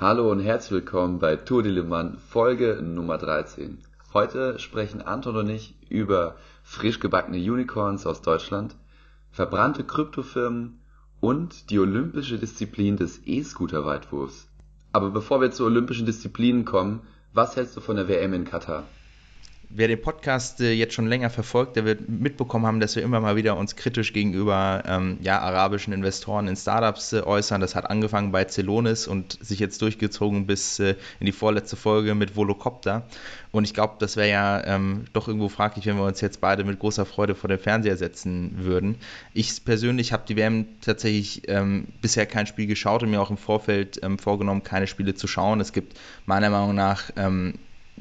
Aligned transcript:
Hallo 0.00 0.30
und 0.30 0.40
herzlich 0.40 0.72
willkommen 0.72 1.18
bei 1.18 1.36
Tour 1.36 1.62
de 1.62 1.70
Le 1.70 1.82
Mans 1.82 2.18
Folge 2.30 2.80
Nummer 2.82 3.18
13. 3.18 3.76
Heute 4.14 4.58
sprechen 4.58 5.02
Anton 5.02 5.36
und 5.36 5.50
ich 5.50 5.74
über 5.90 6.36
frisch 6.62 7.00
gebackene 7.00 7.36
Unicorns 7.36 8.06
aus 8.06 8.22
Deutschland, 8.22 8.74
verbrannte 9.30 9.84
Kryptofirmen 9.84 10.80
und 11.20 11.68
die 11.68 11.78
olympische 11.78 12.38
Disziplin 12.38 12.96
des 12.96 13.20
E-Scooter-Weitwurfs. 13.26 14.48
Aber 14.92 15.10
bevor 15.10 15.42
wir 15.42 15.50
zu 15.50 15.66
olympischen 15.66 16.06
Disziplinen 16.06 16.64
kommen, 16.64 17.02
was 17.34 17.56
hältst 17.56 17.76
du 17.76 17.82
von 17.82 17.96
der 17.96 18.08
WM 18.08 18.32
in 18.32 18.46
Katar? 18.46 18.84
Wer 19.72 19.86
den 19.86 20.02
Podcast 20.02 20.60
äh, 20.60 20.72
jetzt 20.72 20.94
schon 20.94 21.06
länger 21.06 21.30
verfolgt, 21.30 21.76
der 21.76 21.84
wird 21.84 22.08
mitbekommen 22.08 22.66
haben, 22.66 22.80
dass 22.80 22.96
wir 22.96 23.02
immer 23.04 23.20
mal 23.20 23.36
wieder 23.36 23.56
uns 23.56 23.76
kritisch 23.76 24.12
gegenüber 24.12 24.82
ähm, 24.86 25.18
ja, 25.22 25.38
arabischen 25.40 25.92
Investoren 25.92 26.48
in 26.48 26.56
Startups 26.56 27.12
äh, 27.12 27.22
äußern. 27.22 27.60
Das 27.60 27.76
hat 27.76 27.88
angefangen 27.88 28.32
bei 28.32 28.44
Celonis 28.44 29.06
und 29.06 29.38
sich 29.40 29.60
jetzt 29.60 29.80
durchgezogen 29.80 30.46
bis 30.46 30.80
äh, 30.80 30.96
in 31.20 31.26
die 31.26 31.32
vorletzte 31.32 31.76
Folge 31.76 32.16
mit 32.16 32.34
Volocopter. 32.34 33.06
Und 33.52 33.64
ich 33.64 33.72
glaube, 33.72 33.94
das 34.00 34.16
wäre 34.16 34.28
ja 34.28 34.64
ähm, 34.64 35.04
doch 35.12 35.28
irgendwo 35.28 35.48
fraglich, 35.48 35.86
wenn 35.86 35.96
wir 35.96 36.04
uns 36.04 36.20
jetzt 36.20 36.40
beide 36.40 36.64
mit 36.64 36.78
großer 36.80 37.06
Freude 37.06 37.36
vor 37.36 37.48
den 37.48 37.58
Fernseher 37.58 37.96
setzen 37.96 38.56
würden. 38.58 38.96
Ich 39.34 39.64
persönlich 39.64 40.12
habe 40.12 40.24
die 40.28 40.36
WM 40.36 40.66
tatsächlich 40.80 41.48
ähm, 41.48 41.86
bisher 42.02 42.26
kein 42.26 42.46
Spiel 42.46 42.66
geschaut 42.66 43.04
und 43.04 43.10
mir 43.10 43.20
auch 43.20 43.30
im 43.30 43.36
Vorfeld 43.36 44.00
ähm, 44.02 44.18
vorgenommen, 44.18 44.64
keine 44.64 44.88
Spiele 44.88 45.14
zu 45.14 45.28
schauen. 45.28 45.60
Es 45.60 45.72
gibt 45.72 45.96
meiner 46.26 46.50
Meinung 46.50 46.74
nach 46.74 47.10
ähm, 47.16 47.54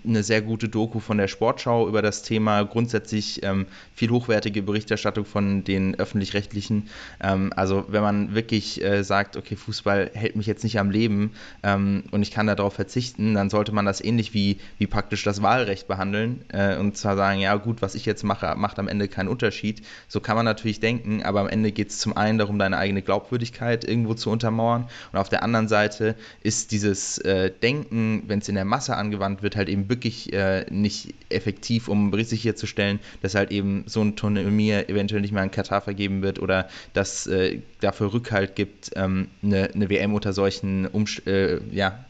eine 0.05 0.23
sehr 0.23 0.41
gute 0.41 0.69
Doku 0.69 0.99
von 0.99 1.17
der 1.17 1.27
Sportschau 1.27 1.87
über 1.87 2.01
das 2.01 2.23
Thema, 2.23 2.63
grundsätzlich 2.63 3.43
ähm, 3.43 3.65
viel 3.93 4.09
hochwertige 4.09 4.61
Berichterstattung 4.61 5.25
von 5.25 5.63
den 5.63 5.95
öffentlich-rechtlichen. 5.95 6.89
Ähm, 7.21 7.51
also 7.55 7.85
wenn 7.89 8.01
man 8.01 8.35
wirklich 8.35 8.83
äh, 8.83 9.03
sagt, 9.03 9.37
okay, 9.37 9.55
Fußball 9.55 10.11
hält 10.13 10.35
mich 10.35 10.45
jetzt 10.45 10.63
nicht 10.63 10.79
am 10.79 10.89
Leben 10.91 11.31
ähm, 11.63 12.03
und 12.11 12.21
ich 12.21 12.31
kann 12.31 12.47
darauf 12.47 12.73
verzichten, 12.73 13.33
dann 13.33 13.49
sollte 13.49 13.71
man 13.71 13.85
das 13.85 14.01
ähnlich 14.01 14.33
wie, 14.33 14.57
wie 14.77 14.87
praktisch 14.87 15.23
das 15.23 15.41
Wahlrecht 15.41 15.87
behandeln 15.87 16.45
äh, 16.49 16.77
und 16.77 16.97
zwar 16.97 17.15
sagen, 17.15 17.39
ja 17.39 17.55
gut, 17.55 17.81
was 17.81 17.95
ich 17.95 18.05
jetzt 18.05 18.23
mache, 18.23 18.55
macht 18.55 18.79
am 18.79 18.87
Ende 18.87 19.07
keinen 19.07 19.27
Unterschied. 19.27 19.81
So 20.07 20.19
kann 20.19 20.35
man 20.35 20.45
natürlich 20.45 20.79
denken, 20.79 21.23
aber 21.23 21.41
am 21.41 21.47
Ende 21.47 21.71
geht 21.71 21.89
es 21.89 21.99
zum 21.99 22.15
einen 22.15 22.37
darum, 22.37 22.59
deine 22.59 22.77
eigene 22.77 23.01
Glaubwürdigkeit 23.01 23.83
irgendwo 23.83 24.13
zu 24.13 24.29
untermauern 24.29 24.87
und 25.11 25.19
auf 25.19 25.29
der 25.29 25.43
anderen 25.43 25.67
Seite 25.67 26.15
ist 26.41 26.71
dieses 26.71 27.17
äh, 27.19 27.51
Denken, 27.51 28.23
wenn 28.27 28.39
es 28.39 28.47
in 28.47 28.55
der 28.55 28.65
Masse 28.65 28.95
angewandt 28.95 29.41
wird, 29.41 29.55
halt 29.55 29.69
eben 29.69 29.88
wirklich 29.89 30.31
äh, 30.33 30.65
nicht 30.69 31.13
effektiv, 31.29 31.87
um 31.87 32.13
sicherzustellen, 32.23 32.99
dass 33.21 33.35
halt 33.35 33.51
eben 33.51 33.83
so 33.87 34.01
ein 34.01 34.15
Turnier 34.15 34.89
eventuell 34.89 35.21
nicht 35.21 35.31
mehr 35.31 35.43
an 35.43 35.51
Katar 35.51 35.81
vergeben 35.81 36.21
wird 36.21 36.39
oder 36.39 36.69
dass 36.93 37.27
äh, 37.27 37.61
dafür 37.81 38.13
Rückhalt 38.13 38.55
gibt, 38.55 38.91
ähm, 38.95 39.29
eine, 39.41 39.71
eine, 39.73 39.89
WM 39.89 40.13
unter 40.13 40.33
solchen 40.33 40.85
Umst 40.87 41.25
äh, 41.27 41.59
ja, 41.71 42.05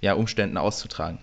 ja, 0.00 0.14
Umständen 0.14 0.56
auszutragen. 0.56 1.18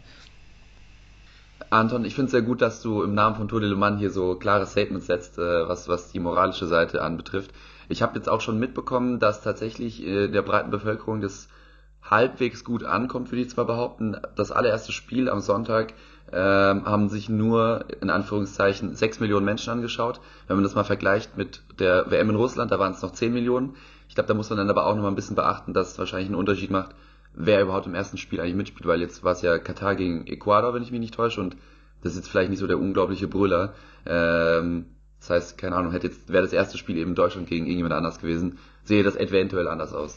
Anton, 1.69 2.05
ich 2.05 2.13
finde 2.13 2.25
es 2.25 2.31
sehr 2.31 2.41
gut, 2.41 2.61
dass 2.61 2.81
du 2.81 3.01
im 3.01 3.15
Namen 3.15 3.35
von 3.35 3.47
Tour 3.47 3.59
de 3.59 3.69
Le 3.69 3.75
Mans 3.75 3.99
hier 3.99 4.11
so 4.11 4.35
klare 4.35 4.67
Statements 4.67 5.07
setzt, 5.07 5.37
äh, 5.37 5.67
was, 5.67 5.87
was 5.87 6.11
die 6.11 6.19
moralische 6.19 6.67
Seite 6.67 7.01
anbetrifft. 7.01 7.51
Ich 7.89 8.01
habe 8.01 8.15
jetzt 8.15 8.29
auch 8.29 8.41
schon 8.41 8.59
mitbekommen, 8.59 9.19
dass 9.19 9.41
tatsächlich 9.41 10.05
äh, 10.05 10.27
der 10.27 10.41
breiten 10.41 10.71
Bevölkerung 10.71 11.21
das 11.21 11.47
halbwegs 12.09 12.63
gut 12.63 12.83
ankommt, 12.83 13.31
würde 13.31 13.41
ich 13.41 13.49
zwar 13.49 13.65
behaupten. 13.65 14.17
Das 14.35 14.51
allererste 14.51 14.91
Spiel 14.91 15.29
am 15.29 15.39
Sonntag 15.39 15.93
ähm, 16.31 16.85
haben 16.85 17.09
sich 17.09 17.29
nur 17.29 17.85
in 18.01 18.09
Anführungszeichen 18.09 18.95
sechs 18.95 19.19
Millionen 19.19 19.45
Menschen 19.45 19.71
angeschaut. 19.71 20.19
Wenn 20.47 20.57
man 20.57 20.63
das 20.63 20.75
mal 20.75 20.83
vergleicht 20.83 21.37
mit 21.37 21.61
der 21.79 22.09
WM 22.09 22.31
in 22.31 22.35
Russland, 22.35 22.71
da 22.71 22.79
waren 22.79 22.93
es 22.93 23.01
noch 23.01 23.11
zehn 23.11 23.33
Millionen. 23.33 23.75
Ich 24.09 24.15
glaube, 24.15 24.27
da 24.27 24.33
muss 24.33 24.49
man 24.49 24.57
dann 24.57 24.69
aber 24.69 24.85
auch 24.85 24.95
noch 24.95 25.03
mal 25.03 25.09
ein 25.09 25.15
bisschen 25.15 25.35
beachten, 25.35 25.73
dass 25.73 25.91
es 25.91 25.99
wahrscheinlich 25.99 26.27
einen 26.27 26.35
Unterschied 26.35 26.71
macht, 26.71 26.95
wer 27.33 27.61
überhaupt 27.61 27.87
im 27.87 27.95
ersten 27.95 28.17
Spiel 28.17 28.39
eigentlich 28.39 28.55
mitspielt, 28.55 28.87
weil 28.87 29.01
jetzt 29.01 29.23
war 29.23 29.31
es 29.31 29.41
ja 29.41 29.57
Katar 29.57 29.95
gegen 29.95 30.27
Ecuador, 30.27 30.73
wenn 30.73 30.83
ich 30.83 30.91
mich 30.91 30.99
nicht 30.99 31.13
täusche, 31.13 31.41
und 31.41 31.55
das 32.01 32.11
ist 32.13 32.19
jetzt 32.19 32.29
vielleicht 32.29 32.49
nicht 32.49 32.59
so 32.59 32.67
der 32.67 32.79
unglaubliche 32.79 33.27
Brüller. 33.27 33.73
Ähm, 34.05 34.85
das 35.19 35.29
heißt, 35.29 35.57
keine 35.57 35.75
Ahnung, 35.77 35.93
hätte 35.93 36.07
jetzt 36.07 36.31
wäre 36.31 36.43
das 36.43 36.51
erste 36.51 36.77
Spiel 36.77 36.97
eben 36.97 37.15
Deutschland 37.15 37.47
gegen 37.47 37.65
irgendjemand 37.65 37.93
anders 37.93 38.19
gewesen, 38.19 38.59
sehe 38.83 39.03
das 39.03 39.15
eventuell 39.15 39.67
anders 39.67 39.93
aus. 39.93 40.15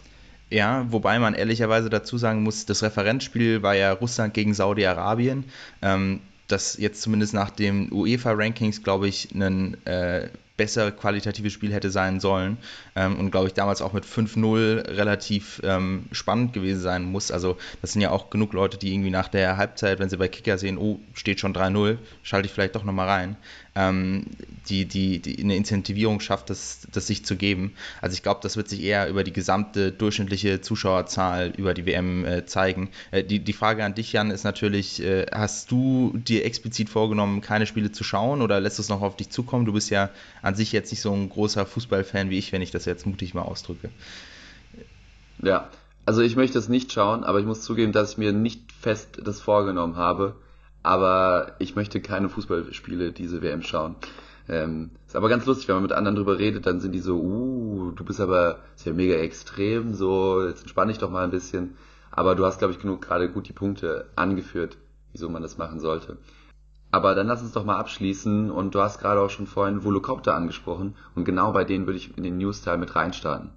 Ja, 0.50 0.86
wobei 0.90 1.18
man 1.18 1.34
ehrlicherweise 1.34 1.90
dazu 1.90 2.18
sagen 2.18 2.42
muss, 2.42 2.66
das 2.66 2.82
Referenzspiel 2.82 3.62
war 3.62 3.74
ja 3.74 3.92
Russland 3.92 4.32
gegen 4.32 4.54
Saudi-Arabien. 4.54 5.44
Ähm, 5.82 6.20
das 6.46 6.76
jetzt 6.78 7.02
zumindest 7.02 7.34
nach 7.34 7.50
den 7.50 7.90
UEFA-Rankings, 7.92 8.84
glaube 8.84 9.08
ich, 9.08 9.34
ein 9.34 9.84
äh, 9.84 10.28
besser 10.56 10.90
qualitatives 10.90 11.52
Spiel 11.52 11.72
hätte 11.72 11.90
sein 11.90 12.20
sollen 12.20 12.56
ähm, 12.94 13.18
und 13.18 13.30
glaube 13.30 13.48
ich 13.48 13.54
damals 13.54 13.82
auch 13.82 13.92
mit 13.92 14.04
5-0 14.04 14.96
relativ 14.96 15.60
ähm, 15.64 16.06
spannend 16.12 16.52
gewesen 16.52 16.80
sein 16.80 17.04
muss. 17.04 17.30
Also 17.30 17.56
das 17.82 17.92
sind 17.92 18.02
ja 18.02 18.10
auch 18.10 18.30
genug 18.30 18.52
Leute, 18.52 18.78
die 18.78 18.92
irgendwie 18.92 19.10
nach 19.10 19.28
der 19.28 19.56
Halbzeit, 19.56 19.98
wenn 19.98 20.08
sie 20.08 20.16
bei 20.16 20.28
Kicker 20.28 20.56
sehen, 20.56 20.78
oh, 20.78 20.98
steht 21.12 21.40
schon 21.40 21.54
3-0, 21.54 21.98
schalte 22.22 22.46
ich 22.46 22.52
vielleicht 22.52 22.74
doch 22.74 22.84
nochmal 22.84 23.08
rein, 23.08 23.36
ähm, 23.76 24.24
die, 24.68 24.86
die, 24.86 25.20
die 25.20 25.40
eine 25.42 25.54
Incentivierung 25.54 26.20
schafft, 26.20 26.50
das, 26.50 26.88
das 26.92 27.06
sich 27.06 27.24
zu 27.24 27.36
geben. 27.36 27.74
Also 28.00 28.14
ich 28.14 28.22
glaube, 28.22 28.40
das 28.42 28.56
wird 28.56 28.68
sich 28.68 28.82
eher 28.82 29.08
über 29.08 29.22
die 29.22 29.32
gesamte 29.32 29.92
durchschnittliche 29.92 30.60
Zuschauerzahl 30.60 31.52
über 31.56 31.74
die 31.74 31.86
WM 31.86 32.24
äh, 32.24 32.46
zeigen. 32.46 32.88
Äh, 33.10 33.22
die, 33.22 33.38
die 33.38 33.52
Frage 33.52 33.84
an 33.84 33.94
dich, 33.94 34.12
Jan, 34.12 34.30
ist 34.30 34.44
natürlich, 34.44 35.02
äh, 35.02 35.26
hast 35.30 35.70
du 35.70 36.12
dir 36.16 36.44
explizit 36.44 36.88
vorgenommen, 36.88 37.42
keine 37.42 37.66
Spiele 37.66 37.92
zu 37.92 38.02
schauen 38.02 38.42
oder 38.42 38.60
lässt 38.60 38.78
es 38.78 38.88
noch 38.88 39.02
auf 39.02 39.16
dich 39.16 39.30
zukommen? 39.30 39.66
Du 39.66 39.74
bist 39.74 39.90
ja 39.90 40.10
an 40.42 40.54
sich 40.54 40.72
jetzt 40.72 40.90
nicht 40.90 41.02
so 41.02 41.12
ein 41.12 41.28
großer 41.28 41.66
Fußballfan 41.66 42.30
wie 42.30 42.38
ich, 42.38 42.52
wenn 42.52 42.62
ich 42.62 42.70
das 42.70 42.86
jetzt 42.86 43.06
mutig 43.06 43.34
mal 43.34 43.42
ausdrücke. 43.42 43.90
Ja, 45.42 45.68
also 46.06 46.22
ich 46.22 46.34
möchte 46.34 46.58
es 46.58 46.68
nicht 46.68 46.92
schauen, 46.92 47.24
aber 47.24 47.40
ich 47.40 47.46
muss 47.46 47.62
zugeben, 47.62 47.92
dass 47.92 48.12
ich 48.12 48.18
mir 48.18 48.32
nicht 48.32 48.72
fest 48.72 49.20
das 49.22 49.40
vorgenommen 49.40 49.96
habe. 49.96 50.34
Aber 50.86 51.56
ich 51.58 51.74
möchte 51.74 52.00
keine 52.00 52.28
Fußballspiele 52.28 53.10
diese 53.10 53.42
WM 53.42 53.62
schauen. 53.62 53.96
Ähm, 54.48 54.92
ist 55.04 55.16
aber 55.16 55.28
ganz 55.28 55.44
lustig, 55.44 55.66
wenn 55.66 55.74
man 55.74 55.82
mit 55.82 55.90
anderen 55.90 56.14
drüber 56.14 56.38
redet, 56.38 56.64
dann 56.64 56.78
sind 56.78 56.92
die 56.92 57.00
so, 57.00 57.20
uh, 57.20 57.90
du 57.90 58.04
bist 58.04 58.20
aber 58.20 58.60
ist 58.76 58.86
ja 58.86 58.92
mega 58.92 59.16
extrem, 59.16 59.94
so, 59.94 60.46
jetzt 60.46 60.60
entspann 60.60 60.86
dich 60.86 60.98
doch 60.98 61.10
mal 61.10 61.24
ein 61.24 61.32
bisschen. 61.32 61.76
Aber 62.12 62.36
du 62.36 62.46
hast, 62.46 62.60
glaube 62.60 62.72
ich, 62.72 62.78
genug 62.78 63.02
gerade 63.02 63.28
gut 63.28 63.48
die 63.48 63.52
Punkte 63.52 64.06
angeführt, 64.14 64.78
wieso 65.10 65.28
man 65.28 65.42
das 65.42 65.58
machen 65.58 65.80
sollte. 65.80 66.18
Aber 66.92 67.16
dann 67.16 67.26
lass 67.26 67.42
uns 67.42 67.50
doch 67.50 67.64
mal 67.64 67.78
abschließen 67.78 68.52
und 68.52 68.76
du 68.76 68.80
hast 68.80 69.00
gerade 69.00 69.20
auch 69.20 69.30
schon 69.30 69.48
vorhin 69.48 69.82
Volocopter 69.82 70.36
angesprochen 70.36 70.94
und 71.16 71.24
genau 71.24 71.50
bei 71.50 71.64
denen 71.64 71.86
würde 71.86 71.98
ich 71.98 72.16
in 72.16 72.22
den 72.22 72.38
News-Teil 72.38 72.78
mit 72.78 72.94
reinstarten. 72.94 73.50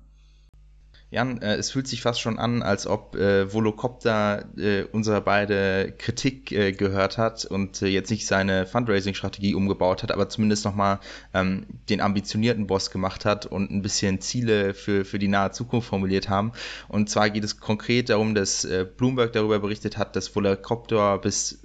Jan, 1.11 1.41
äh, 1.41 1.55
es 1.55 1.71
fühlt 1.71 1.87
sich 1.87 2.03
fast 2.03 2.21
schon 2.21 2.37
an, 2.37 2.61
als 2.61 2.85
ob 2.85 3.15
äh, 3.15 3.51
Volocopter 3.51 4.45
äh, 4.57 4.83
unsere 4.91 5.21
beide 5.21 5.91
Kritik 5.97 6.51
äh, 6.51 6.71
gehört 6.71 7.17
hat 7.17 7.45
und 7.45 7.81
äh, 7.81 7.87
jetzt 7.87 8.11
nicht 8.11 8.27
seine 8.27 8.67
Fundraising-Strategie 8.67 9.55
umgebaut 9.55 10.03
hat, 10.03 10.11
aber 10.11 10.29
zumindest 10.29 10.65
nochmal 10.65 10.99
ähm, 11.33 11.65
den 11.89 11.99
ambitionierten 11.99 12.67
Boss 12.67 12.91
gemacht 12.91 13.25
hat 13.25 13.47
und 13.47 13.71
ein 13.71 13.81
bisschen 13.81 14.21
Ziele 14.21 14.75
für, 14.75 15.03
für 15.03 15.17
die 15.17 15.27
nahe 15.27 15.49
Zukunft 15.51 15.89
formuliert 15.89 16.29
haben. 16.29 16.51
Und 16.87 17.09
zwar 17.09 17.31
geht 17.31 17.43
es 17.43 17.59
konkret 17.59 18.09
darum, 18.09 18.35
dass 18.35 18.63
äh, 18.65 18.85
Bloomberg 18.85 19.33
darüber 19.33 19.59
berichtet 19.59 19.97
hat, 19.97 20.15
dass 20.15 20.35
Volocopter 20.35 21.17
bis 21.17 21.59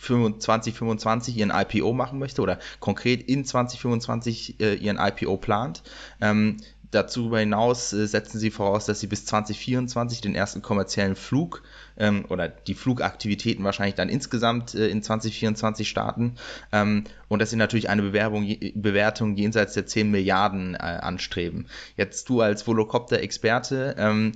2025 0.00 1.36
ihren 1.36 1.50
IPO 1.50 1.92
machen 1.92 2.18
möchte 2.18 2.40
oder 2.40 2.58
konkret 2.78 3.22
in 3.22 3.44
2025 3.44 4.60
äh, 4.60 4.74
ihren 4.74 4.98
IPO 4.98 5.36
plant. 5.38 5.82
Ähm, 6.20 6.58
Darüber 6.90 7.38
hinaus 7.38 7.92
äh, 7.92 8.06
setzen 8.06 8.38
sie 8.38 8.50
voraus, 8.50 8.86
dass 8.86 9.00
sie 9.00 9.06
bis 9.06 9.26
2024 9.26 10.22
den 10.22 10.34
ersten 10.34 10.62
kommerziellen 10.62 11.16
Flug 11.16 11.62
ähm, 11.98 12.24
oder 12.30 12.48
die 12.48 12.74
Flugaktivitäten 12.74 13.62
wahrscheinlich 13.62 13.94
dann 13.94 14.08
insgesamt 14.08 14.74
äh, 14.74 14.88
in 14.88 15.02
2024 15.02 15.86
starten 15.86 16.36
ähm, 16.72 17.04
und 17.28 17.40
dass 17.40 17.50
sie 17.50 17.56
natürlich 17.56 17.90
eine 17.90 18.02
Bewerbung, 18.02 18.56
Bewertung 18.74 19.36
jenseits 19.36 19.74
der 19.74 19.86
10 19.86 20.10
Milliarden 20.10 20.74
äh, 20.74 20.78
anstreben. 20.78 21.66
Jetzt 21.96 22.28
du 22.30 22.40
als 22.40 22.66
Volocopter-Experte, 22.66 23.94
ähm, 23.98 24.32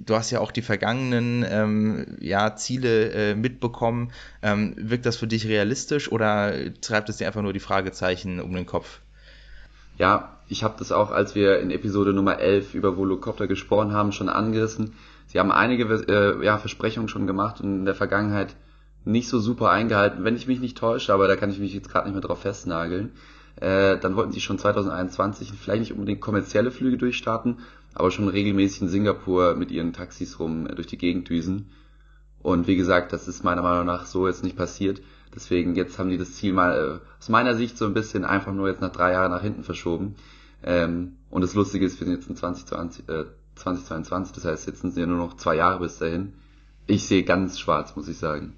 du 0.00 0.16
hast 0.16 0.32
ja 0.32 0.40
auch 0.40 0.50
die 0.50 0.62
vergangenen 0.62 1.46
ähm, 1.48 2.16
ja, 2.20 2.56
Ziele 2.56 3.10
äh, 3.10 3.34
mitbekommen. 3.36 4.10
Ähm, 4.42 4.74
wirkt 4.76 5.06
das 5.06 5.16
für 5.16 5.28
dich 5.28 5.46
realistisch 5.46 6.10
oder 6.10 6.52
treibt 6.80 7.08
es 7.08 7.18
dir 7.18 7.28
einfach 7.28 7.42
nur 7.42 7.52
die 7.52 7.60
Fragezeichen 7.60 8.40
um 8.40 8.52
den 8.52 8.66
Kopf? 8.66 9.00
Ja, 9.98 10.38
ich 10.52 10.62
habe 10.62 10.74
das 10.78 10.92
auch, 10.92 11.10
als 11.10 11.34
wir 11.34 11.60
in 11.60 11.70
Episode 11.70 12.12
Nummer 12.12 12.38
11 12.38 12.74
über 12.74 12.98
Volocopter 12.98 13.46
gesprochen 13.46 13.92
haben, 13.92 14.12
schon 14.12 14.28
angerissen. 14.28 14.92
Sie 15.26 15.40
haben 15.40 15.50
einige 15.50 15.84
äh, 15.84 16.44
ja, 16.44 16.58
Versprechungen 16.58 17.08
schon 17.08 17.26
gemacht 17.26 17.62
und 17.62 17.78
in 17.78 17.84
der 17.86 17.94
Vergangenheit 17.94 18.54
nicht 19.04 19.28
so 19.28 19.40
super 19.40 19.70
eingehalten, 19.70 20.24
wenn 20.24 20.36
ich 20.36 20.46
mich 20.46 20.60
nicht 20.60 20.76
täusche, 20.76 21.14
aber 21.14 21.26
da 21.26 21.36
kann 21.36 21.50
ich 21.50 21.58
mich 21.58 21.72
jetzt 21.72 21.88
gerade 21.88 22.06
nicht 22.06 22.14
mehr 22.14 22.22
drauf 22.22 22.42
festnageln. 22.42 23.12
Äh, 23.56 23.98
dann 23.98 24.14
wollten 24.14 24.32
sie 24.32 24.42
schon 24.42 24.58
2021 24.58 25.52
vielleicht 25.52 25.80
nicht 25.80 25.92
unbedingt 25.92 26.20
kommerzielle 26.20 26.70
Flüge 26.70 26.98
durchstarten, 26.98 27.60
aber 27.94 28.10
schon 28.10 28.28
regelmäßig 28.28 28.82
in 28.82 28.88
Singapur 28.88 29.54
mit 29.54 29.70
ihren 29.70 29.94
Taxis 29.94 30.38
rum 30.38 30.66
äh, 30.66 30.74
durch 30.74 30.86
die 30.86 30.98
Gegend 30.98 31.30
düsen. 31.30 31.70
Und 32.42 32.66
wie 32.66 32.76
gesagt, 32.76 33.14
das 33.14 33.26
ist 33.26 33.42
meiner 33.42 33.62
Meinung 33.62 33.86
nach 33.86 34.04
so 34.04 34.26
jetzt 34.26 34.44
nicht 34.44 34.56
passiert. 34.56 35.00
Deswegen 35.34 35.74
jetzt 35.76 35.98
haben 35.98 36.10
die 36.10 36.18
das 36.18 36.34
Ziel 36.34 36.52
mal 36.52 37.00
äh, 37.00 37.18
aus 37.18 37.30
meiner 37.30 37.54
Sicht 37.54 37.78
so 37.78 37.86
ein 37.86 37.94
bisschen 37.94 38.26
einfach 38.26 38.52
nur 38.52 38.68
jetzt 38.68 38.82
nach 38.82 38.92
drei 38.92 39.12
Jahren 39.12 39.30
nach 39.30 39.42
hinten 39.42 39.64
verschoben. 39.64 40.16
Ähm, 40.64 41.16
und 41.30 41.42
das 41.42 41.54
Lustige 41.54 41.84
ist, 41.84 41.98
wir 42.00 42.06
sind 42.06 42.16
jetzt 42.16 42.28
in 42.28 42.36
2020, 42.36 43.08
äh, 43.08 43.24
2022, 43.56 44.34
das 44.34 44.44
heißt, 44.44 44.66
jetzt 44.66 44.80
sind 44.80 44.90
es 44.90 44.96
ja 44.96 45.06
nur 45.06 45.18
noch 45.18 45.36
zwei 45.36 45.56
Jahre 45.56 45.80
bis 45.80 45.98
dahin. 45.98 46.34
Ich 46.86 47.06
sehe 47.06 47.24
ganz 47.24 47.58
schwarz, 47.58 47.94
muss 47.96 48.08
ich 48.08 48.18
sagen. 48.18 48.56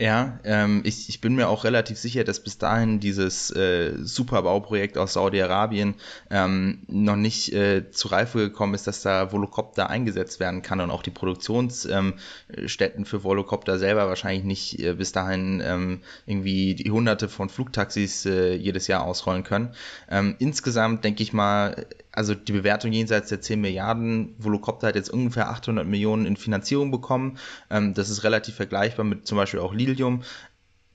Ja, 0.00 0.40
ähm, 0.44 0.80
ich, 0.84 1.10
ich 1.10 1.20
bin 1.20 1.34
mir 1.34 1.48
auch 1.50 1.64
relativ 1.64 1.98
sicher, 1.98 2.24
dass 2.24 2.42
bis 2.42 2.56
dahin 2.56 3.00
dieses 3.00 3.50
äh, 3.50 3.92
Superbauprojekt 4.02 4.96
aus 4.96 5.12
Saudi-Arabien 5.12 5.94
ähm, 6.30 6.84
noch 6.88 7.16
nicht 7.16 7.52
äh, 7.52 7.90
zu 7.90 8.08
Reife 8.08 8.38
gekommen 8.38 8.72
ist, 8.72 8.86
dass 8.86 9.02
da 9.02 9.30
Volocopter 9.30 9.90
eingesetzt 9.90 10.40
werden 10.40 10.62
kann 10.62 10.80
und 10.80 10.90
auch 10.90 11.02
die 11.02 11.10
Produktionsstätten 11.10 13.00
ähm, 13.00 13.04
für 13.04 13.24
Volocopter 13.24 13.78
selber 13.78 14.08
wahrscheinlich 14.08 14.44
nicht 14.44 14.80
äh, 14.80 14.94
bis 14.94 15.12
dahin 15.12 15.60
ähm, 15.62 16.00
irgendwie 16.24 16.74
die 16.74 16.90
hunderte 16.90 17.28
von 17.28 17.50
Flugtaxis 17.50 18.24
äh, 18.24 18.54
jedes 18.54 18.86
Jahr 18.86 19.04
ausrollen 19.04 19.44
können. 19.44 19.74
Ähm, 20.10 20.34
insgesamt 20.38 21.04
denke 21.04 21.22
ich 21.22 21.34
mal, 21.34 21.84
also 22.12 22.34
die 22.34 22.52
Bewertung 22.52 22.92
jenseits 22.92 23.28
der 23.28 23.40
10 23.40 23.60
Milliarden, 23.60 24.34
Volocopter 24.38 24.88
hat 24.88 24.96
jetzt 24.96 25.10
ungefähr 25.10 25.50
800 25.50 25.86
Millionen 25.86 26.26
in 26.26 26.36
Finanzierung 26.36 26.90
bekommen. 26.90 27.38
Ähm, 27.70 27.94
das 27.94 28.10
ist 28.10 28.24
relativ 28.24 28.56
vergleichbar 28.56 29.04
mit 29.04 29.26
zum 29.26 29.36
Beispiel 29.36 29.60
auch 29.60 29.72
Lilium 29.72 30.22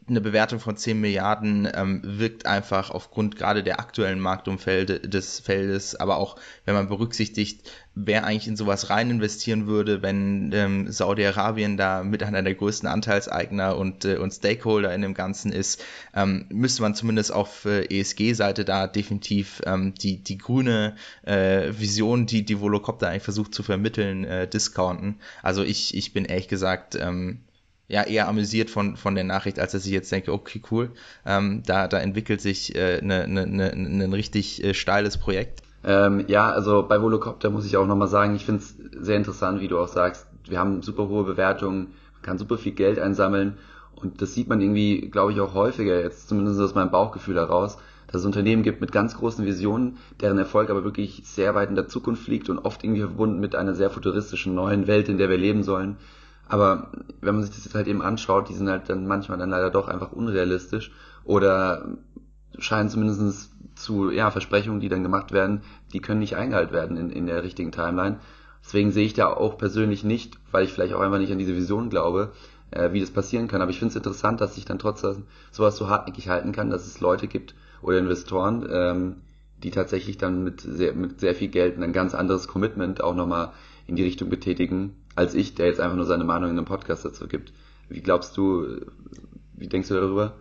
eine 0.08 0.22
Bewertung 0.22 0.60
von 0.60 0.78
10 0.78 1.02
Milliarden 1.02 1.68
ähm, 1.74 2.02
wirkt 2.04 2.46
einfach 2.46 2.92
aufgrund 2.92 3.36
gerade 3.38 3.64
der 3.64 3.80
aktuellen 3.80 4.20
Marktumfelde 4.20 5.00
des 5.00 5.40
Feldes, 5.40 5.96
aber 5.96 6.18
auch 6.18 6.36
wenn 6.66 6.76
man 6.76 6.88
berücksichtigt, 6.88 7.72
wer 7.96 8.24
eigentlich 8.24 8.48
in 8.48 8.56
sowas 8.56 8.92
rein 8.92 9.10
investieren 9.10 9.66
würde, 9.66 10.04
wenn 10.04 10.52
ähm, 10.54 10.92
Saudi-Arabien 10.92 11.76
da 11.76 12.04
mit 12.04 12.22
einer 12.22 12.44
der 12.44 12.54
größten 12.54 12.88
Anteilseigner 12.88 13.78
und, 13.78 14.06
äh, 14.06 14.18
und 14.18 14.32
Stakeholder 14.32 14.94
in 14.94 15.02
dem 15.02 15.16
Ganzen 15.16 15.52
ist, 15.52 15.84
ähm, 16.14 16.46
müsste 16.50 16.84
man 16.84 16.94
zumindest 16.94 17.34
auf 17.34 17.66
äh, 17.66 17.86
ESG-Seite 17.86 18.64
da 18.64 18.86
definitiv 18.86 19.62
ähm, 19.66 19.96
die, 19.96 20.22
die 20.22 20.38
grüne 20.38 20.96
äh, 21.24 21.72
Vision, 21.72 22.28
die 22.28 22.46
die 22.46 22.60
Volocopter 22.60 23.10
eigentlich 23.10 23.24
versucht 23.24 23.56
zu 23.56 23.64
vermitteln, 23.64 24.24
äh, 24.26 24.48
discounten. 24.48 25.20
Also 25.42 25.64
ich, 25.64 25.96
ich 25.96 26.14
bin 26.14 26.26
ehrlich 26.26 26.48
gesagt 26.48 26.96
ähm, 26.96 27.40
ja 27.88 28.04
eher 28.04 28.28
amüsiert 28.28 28.70
von, 28.70 28.96
von 28.98 29.16
der 29.16 29.24
Nachricht, 29.24 29.60
als 29.60 29.74
dass 29.74 29.86
ich 29.86 29.92
jetzt 29.92 30.12
denke, 30.12 30.34
okay, 30.34 30.62
cool, 30.72 30.92
ähm, 31.26 31.64
da, 31.66 31.88
da 31.88 32.00
entwickelt 32.00 32.42
sich 32.42 32.76
äh, 32.76 33.02
ne, 33.02 33.28
ne, 33.28 33.46
ne, 33.46 33.72
ein 33.72 34.14
richtig 34.14 34.64
äh, 34.64 34.74
steiles 34.74 35.18
Projekt. 35.18 35.62
Ähm, 35.84 36.26
ja, 36.28 36.50
also 36.50 36.84
bei 36.88 37.02
Volocopter 37.02 37.52
muss 37.52 37.66
ich 37.66 37.78
auch 37.78 37.86
nochmal 37.86 38.08
sagen, 38.08 38.36
ich 38.36 38.46
finde 38.46 38.62
es 38.62 38.76
sehr 39.06 39.18
interessant, 39.18 39.62
wie 39.62 39.68
du 39.68 39.80
auch 39.80 39.88
sagst, 39.88 40.26
wir 40.48 40.60
haben 40.60 40.82
super 40.82 41.08
hohe 41.08 41.24
Bewertungen, 41.24 41.94
man 42.14 42.22
kann 42.24 42.38
super 42.40 42.58
viel 42.58 42.72
Geld 42.72 42.98
einsammeln 42.98 43.58
und 43.96 44.22
das 44.22 44.34
sieht 44.34 44.50
man 44.50 44.62
irgendwie, 44.62 45.10
glaube 45.10 45.32
ich, 45.32 45.40
auch 45.40 45.54
häufiger, 45.54 46.02
jetzt 46.02 46.28
zumindest 46.28 46.60
aus 46.60 46.74
meinem 46.74 46.90
Bauchgefühl 46.90 47.36
heraus, 47.36 47.78
dass 48.08 48.22
es 48.22 48.26
Unternehmen 48.26 48.64
gibt 48.64 48.82
mit 48.82 48.92
ganz 48.92 49.16
großen 49.16 49.46
Visionen, 49.46 49.98
deren 50.22 50.38
Erfolg 50.38 50.70
aber 50.70 50.84
wirklich 50.84 51.22
sehr 51.24 51.54
weit 51.54 51.70
in 51.70 51.76
der 51.76 51.88
Zukunft 51.88 52.28
liegt 52.28 52.50
und 52.50 52.60
oft 52.60 52.84
irgendwie 52.84 53.02
verbunden 53.02 53.40
mit 53.40 53.56
einer 53.56 53.76
sehr 53.76 53.90
futuristischen 53.90 54.56
neuen 54.56 54.88
Welt, 54.88 55.10
in 55.10 55.18
der 55.18 55.30
wir 55.30 55.38
leben 55.38 55.64
sollen. 55.64 55.98
Aber 56.48 56.92
wenn 57.22 57.36
man 57.36 57.44
sich 57.44 57.56
das 57.56 57.66
jetzt 57.66 57.76
halt 57.76 57.88
eben 57.88 58.02
anschaut, 58.02 58.50
die 58.50 58.54
sind 58.54 58.70
halt 58.70 58.90
dann 58.90 59.08
manchmal 59.08 59.38
dann 59.38 59.50
leider 59.50 59.72
doch 59.72 59.88
einfach 59.88 60.12
unrealistisch 60.12 60.92
oder 61.24 61.98
scheinen 62.60 62.90
zumindest 62.90 63.52
zu 63.76 64.12
ja, 64.12 64.32
Versprechungen, 64.32 64.80
die 64.80 64.90
dann 64.90 65.04
gemacht 65.04 65.32
werden, 65.32 65.62
die 65.92 66.00
können 66.00 66.20
nicht 66.20 66.36
eingehalten 66.36 66.74
werden 66.74 66.98
in, 66.98 67.10
in 67.10 67.26
der 67.26 67.44
richtigen 67.44 67.72
Timeline. 67.72 68.20
Deswegen 68.64 68.92
sehe 68.92 69.06
ich 69.06 69.14
da 69.14 69.28
auch 69.28 69.58
persönlich 69.58 70.04
nicht, 70.04 70.38
weil 70.52 70.64
ich 70.64 70.72
vielleicht 70.72 70.94
auch 70.94 71.02
einfach 71.02 71.20
nicht 71.20 71.32
an 71.32 71.38
diese 71.38 71.56
Vision 71.56 71.90
glaube, 71.90 72.32
äh, 72.72 72.94
wie 72.94 73.00
das 73.00 73.12
passieren 73.12 73.48
kann. 73.48 73.62
Aber 73.62 73.72
ich 73.72 73.80
finde 73.80 73.92
es 73.92 73.96
interessant, 73.96 74.42
dass 74.42 74.56
sich 74.56 74.66
dann 74.66 74.80
trotzdem 74.80 75.24
sowas 75.52 75.78
so 75.78 75.90
hartnäckig 75.90 76.30
halten 76.30 76.52
kann, 76.52 76.70
dass 76.70 76.88
es 76.88 77.00
Leute 77.00 77.28
gibt 77.28 77.54
oder 77.82 78.00
Investoren, 78.00 78.66
ähm, 78.70 79.16
die 79.62 79.72
tatsächlich 79.72 80.18
dann 80.18 80.44
mit 80.44 80.62
sehr, 80.62 80.94
mit 80.94 81.20
sehr 81.20 81.36
viel 81.36 81.50
Geld 81.50 81.78
ein 81.78 81.94
ganz 81.94 82.16
anderes 82.16 82.48
Commitment 82.48 83.04
auch 83.04 83.16
nochmal 83.16 83.52
in 83.88 83.96
die 83.96 84.04
Richtung 84.04 84.30
betätigen, 84.30 84.96
als 85.16 85.34
ich, 85.34 85.56
der 85.56 85.68
jetzt 85.68 85.80
einfach 85.80 85.96
nur 85.96 86.06
seine 86.06 86.24
Meinung 86.24 86.50
in 86.50 86.58
einem 86.58 86.66
Podcast 86.66 87.06
dazu 87.06 87.28
gibt. 87.28 87.54
Wie 87.90 88.02
glaubst 88.02 88.36
du, 88.38 88.82
wie 89.54 89.68
denkst 89.68 89.90
du 89.90 89.96
darüber? 89.96 90.36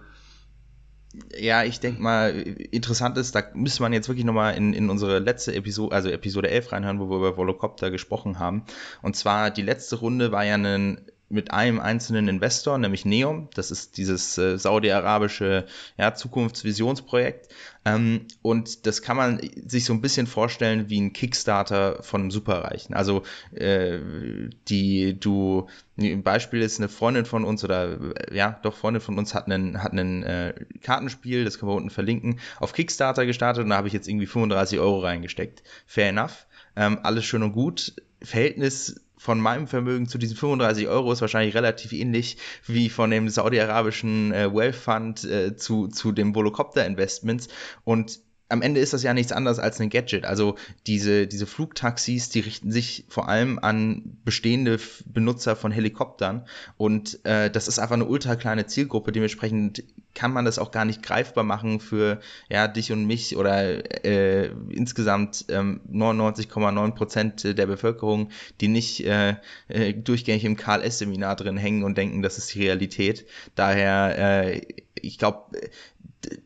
Ja, 1.38 1.62
ich 1.62 1.78
denke 1.78 2.02
mal, 2.02 2.30
interessant 2.32 3.16
ist, 3.18 3.36
da 3.36 3.42
müsste 3.54 3.82
man 3.82 3.92
jetzt 3.92 4.08
wirklich 4.08 4.24
nochmal 4.24 4.56
in, 4.56 4.72
in 4.72 4.90
unsere 4.90 5.20
letzte 5.20 5.54
Episode, 5.54 5.94
also 5.94 6.08
Episode 6.08 6.50
11 6.50 6.72
reinhören, 6.72 6.98
wo 6.98 7.08
wir 7.08 7.18
über 7.18 7.36
Volocopter 7.36 7.92
gesprochen 7.92 8.40
haben. 8.40 8.64
Und 9.00 9.14
zwar, 9.14 9.50
die 9.50 9.62
letzte 9.62 9.96
Runde 9.96 10.32
war 10.32 10.44
ja 10.44 10.56
ein 10.56 10.98
mit 11.28 11.52
einem 11.52 11.80
einzelnen 11.80 12.28
Investor, 12.28 12.78
nämlich 12.78 13.04
Neom. 13.04 13.48
Das 13.54 13.70
ist 13.70 13.96
dieses 13.96 14.36
äh, 14.38 14.58
saudi-arabische 14.58 15.66
ja, 15.96 16.14
Zukunftsvisionsprojekt. 16.14 17.48
Ähm, 17.84 18.26
und 18.42 18.86
das 18.86 19.02
kann 19.02 19.16
man 19.16 19.40
sich 19.66 19.84
so 19.84 19.92
ein 19.92 20.00
bisschen 20.00 20.26
vorstellen 20.26 20.88
wie 20.88 21.00
ein 21.00 21.12
Kickstarter 21.12 22.02
von 22.02 22.30
Superreichen. 22.30 22.94
Also 22.94 23.22
äh, 23.52 23.98
die 24.68 25.18
du 25.18 25.68
ein 25.98 26.22
Beispiel 26.22 26.60
ist 26.60 26.78
eine 26.78 26.88
Freundin 26.88 27.24
von 27.24 27.44
uns 27.44 27.62
oder 27.64 27.98
äh, 28.14 28.36
ja 28.36 28.58
doch 28.62 28.74
Freundin 28.74 29.00
von 29.00 29.18
uns 29.18 29.34
hat 29.34 29.46
einen 29.46 29.82
hat 29.82 29.92
einen 29.92 30.22
äh, 30.22 30.54
Kartenspiel, 30.82 31.44
das 31.44 31.58
können 31.58 31.70
wir 31.70 31.76
unten 31.76 31.90
verlinken, 31.90 32.40
auf 32.58 32.72
Kickstarter 32.72 33.26
gestartet 33.26 33.64
und 33.64 33.70
da 33.70 33.76
habe 33.76 33.88
ich 33.88 33.94
jetzt 33.94 34.08
irgendwie 34.08 34.26
35 34.26 34.78
Euro 34.78 35.00
reingesteckt. 35.00 35.62
Fair 35.86 36.08
enough, 36.08 36.46
ähm, 36.76 37.00
alles 37.02 37.24
schön 37.24 37.42
und 37.42 37.52
gut. 37.52 37.94
Verhältnis 38.22 39.03
von 39.24 39.40
meinem 39.40 39.66
Vermögen 39.66 40.06
zu 40.06 40.18
diesen 40.18 40.36
35 40.36 40.86
Euro 40.86 41.10
ist 41.10 41.22
wahrscheinlich 41.22 41.54
relativ 41.54 41.94
ähnlich 41.94 42.36
wie 42.66 42.90
von 42.90 43.08
dem 43.10 43.30
saudi-arabischen 43.30 44.34
äh, 44.34 44.54
Wealth 44.54 44.76
Fund 44.76 45.24
äh, 45.24 45.56
zu, 45.56 45.88
zu 45.88 46.12
dem 46.12 46.34
Volocopter 46.34 46.84
Investments. 46.84 47.48
Und 47.84 48.20
am 48.48 48.62
Ende 48.62 48.80
ist 48.80 48.92
das 48.92 49.02
ja 49.02 49.14
nichts 49.14 49.32
anderes 49.32 49.58
als 49.58 49.80
ein 49.80 49.90
Gadget. 49.90 50.24
Also 50.24 50.56
diese, 50.86 51.26
diese 51.26 51.46
Flugtaxis, 51.46 52.28
die 52.28 52.40
richten 52.40 52.70
sich 52.70 53.04
vor 53.08 53.28
allem 53.28 53.58
an 53.58 54.18
bestehende 54.24 54.78
Benutzer 55.06 55.56
von 55.56 55.72
Helikoptern 55.72 56.46
und 56.76 57.24
äh, 57.24 57.50
das 57.50 57.68
ist 57.68 57.78
einfach 57.78 57.94
eine 57.94 58.04
ultra 58.04 58.36
kleine 58.36 58.66
Zielgruppe. 58.66 59.12
Dementsprechend 59.12 59.84
kann 60.14 60.32
man 60.32 60.44
das 60.44 60.58
auch 60.58 60.70
gar 60.70 60.84
nicht 60.84 61.02
greifbar 61.02 61.44
machen 61.44 61.80
für 61.80 62.20
ja 62.48 62.68
dich 62.68 62.92
und 62.92 63.06
mich 63.06 63.36
oder 63.36 64.04
äh, 64.04 64.50
insgesamt 64.70 65.46
ähm, 65.48 65.80
99,9 65.90 66.94
Prozent 66.94 67.44
der 67.58 67.66
Bevölkerung, 67.66 68.30
die 68.60 68.68
nicht 68.68 69.04
äh, 69.04 69.36
äh 69.68 69.92
durchgängig 69.92 70.44
im 70.44 70.56
KLS-Seminar 70.56 71.36
drin 71.36 71.56
hängen 71.56 71.82
und 71.82 71.98
denken, 71.98 72.22
das 72.22 72.38
ist 72.38 72.54
die 72.54 72.62
Realität. 72.62 73.26
Daher, 73.54 74.44
äh, 74.44 74.60
ich 74.94 75.18
glaube, 75.18 75.44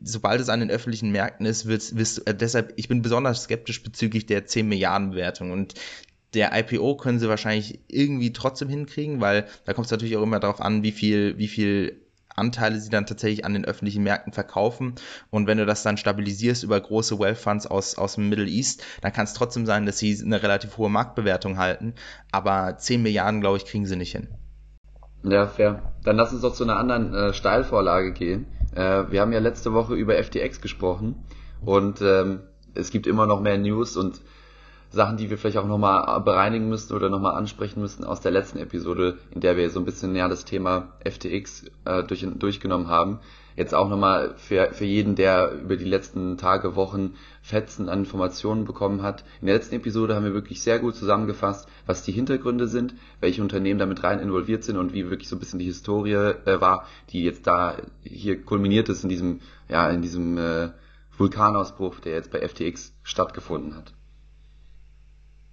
sobald 0.01 0.41
es 0.41 0.49
an 0.49 0.59
den 0.59 0.71
öffentlichen 0.71 1.11
Märkten 1.11 1.45
ist, 1.45 1.67
wirst 1.67 2.27
äh, 2.27 2.35
deshalb, 2.35 2.73
ich 2.75 2.87
bin 2.87 3.01
besonders 3.01 3.43
skeptisch 3.43 3.83
bezüglich 3.83 4.25
der 4.25 4.45
10 4.45 4.67
Milliarden 4.67 5.11
Bewertung 5.11 5.51
und 5.51 5.73
der 6.33 6.51
IPO 6.57 6.95
können 6.97 7.19
sie 7.19 7.29
wahrscheinlich 7.29 7.79
irgendwie 7.87 8.33
trotzdem 8.33 8.69
hinkriegen, 8.69 9.19
weil 9.19 9.47
da 9.65 9.73
kommt 9.73 9.85
es 9.85 9.91
natürlich 9.91 10.15
auch 10.15 10.23
immer 10.23 10.39
darauf 10.39 10.61
an, 10.61 10.83
wie 10.83 10.91
viel, 10.91 11.37
wie 11.37 11.47
viel 11.47 12.01
Anteile 12.35 12.79
sie 12.79 12.89
dann 12.89 13.05
tatsächlich 13.05 13.45
an 13.45 13.53
den 13.53 13.65
öffentlichen 13.65 14.03
Märkten 14.03 14.33
verkaufen. 14.33 14.95
Und 15.29 15.47
wenn 15.47 15.57
du 15.57 15.65
das 15.65 15.83
dann 15.83 15.97
stabilisierst 15.97 16.63
über 16.63 16.79
große 16.79 17.19
Wealth 17.19 17.37
Funds 17.37 17.67
aus, 17.67 17.97
aus 17.97 18.15
dem 18.15 18.29
Middle 18.29 18.47
East, 18.47 18.83
dann 19.01 19.11
kann 19.13 19.25
es 19.25 19.33
trotzdem 19.33 19.65
sein, 19.65 19.85
dass 19.85 19.97
sie 19.97 20.19
eine 20.23 20.41
relativ 20.41 20.77
hohe 20.77 20.89
Marktbewertung 20.89 21.57
halten. 21.57 21.93
Aber 22.31 22.77
10 22.77 23.01
Milliarden, 23.01 23.41
glaube 23.41 23.57
ich, 23.57 23.65
kriegen 23.65 23.85
sie 23.85 23.95
nicht 23.95 24.13
hin. 24.13 24.27
Ja, 25.23 25.47
fair. 25.47 25.93
Dann 26.03 26.15
lass 26.15 26.31
uns 26.31 26.41
doch 26.41 26.53
zu 26.53 26.63
einer 26.63 26.77
anderen 26.77 27.13
äh, 27.13 27.33
Steilvorlage 27.33 28.13
gehen. 28.13 28.45
Äh, 28.79 29.11
wir 29.11 29.19
haben 29.19 29.33
ja 29.33 29.39
letzte 29.39 29.73
Woche 29.73 29.93
über 29.95 30.15
FTX 30.23 30.61
gesprochen 30.61 31.15
und 31.65 32.01
ähm, 32.01 32.39
es 32.75 32.91
gibt 32.91 33.07
immer 33.07 33.25
noch 33.25 33.41
mehr 33.41 33.57
News 33.57 33.97
und 33.97 34.21
Sachen, 34.89 35.17
die 35.17 35.29
wir 35.29 35.37
vielleicht 35.37 35.57
auch 35.57 35.67
nochmal 35.67 36.21
bereinigen 36.21 36.69
müssen 36.69 36.95
oder 36.95 37.09
nochmal 37.09 37.35
ansprechen 37.35 37.81
müssen 37.81 38.05
aus 38.05 38.21
der 38.21 38.31
letzten 38.31 38.57
Episode, 38.57 39.17
in 39.31 39.41
der 39.41 39.57
wir 39.57 39.69
so 39.69 39.79
ein 39.79 39.85
bisschen 39.85 40.13
näher 40.13 40.29
das 40.29 40.45
Thema 40.45 40.93
FTX 41.03 41.65
äh, 41.83 42.03
durch, 42.03 42.25
durchgenommen 42.37 42.87
haben. 42.87 43.19
Jetzt 43.59 43.75
auch 43.75 43.89
nochmal 43.89 44.35
für, 44.37 44.71
für 44.71 44.85
jeden, 44.85 45.15
der 45.15 45.51
über 45.51 45.75
die 45.75 45.83
letzten 45.83 46.37
Tage, 46.37 46.77
Wochen 46.77 47.15
Fetzen 47.41 47.89
an 47.89 47.99
Informationen 47.99 48.63
bekommen 48.63 49.01
hat. 49.01 49.25
In 49.41 49.47
der 49.47 49.55
letzten 49.57 49.75
Episode 49.75 50.15
haben 50.15 50.23
wir 50.23 50.33
wirklich 50.33 50.63
sehr 50.63 50.79
gut 50.79 50.95
zusammengefasst, 50.95 51.67
was 51.85 52.01
die 52.03 52.13
Hintergründe 52.13 52.69
sind, 52.69 52.95
welche 53.19 53.41
Unternehmen 53.41 53.77
damit 53.77 54.01
rein 54.01 54.21
involviert 54.21 54.63
sind 54.63 54.77
und 54.77 54.93
wie 54.93 55.09
wirklich 55.09 55.27
so 55.27 55.35
ein 55.35 55.39
bisschen 55.39 55.59
die 55.59 55.65
Historie 55.65 56.13
äh, 56.13 56.61
war, 56.61 56.87
die 57.09 57.25
jetzt 57.25 57.47
da 57.47 57.75
hier 58.01 58.41
kulminiert 58.41 58.87
ist 58.87 59.03
in 59.03 59.09
diesem, 59.09 59.41
ja, 59.67 59.89
in 59.89 60.01
diesem 60.01 60.37
äh, 60.37 60.69
Vulkanausbruch, 61.17 61.99
der 61.99 62.13
jetzt 62.13 62.31
bei 62.31 62.39
FTX 62.47 62.93
stattgefunden 63.03 63.75
hat. 63.75 63.93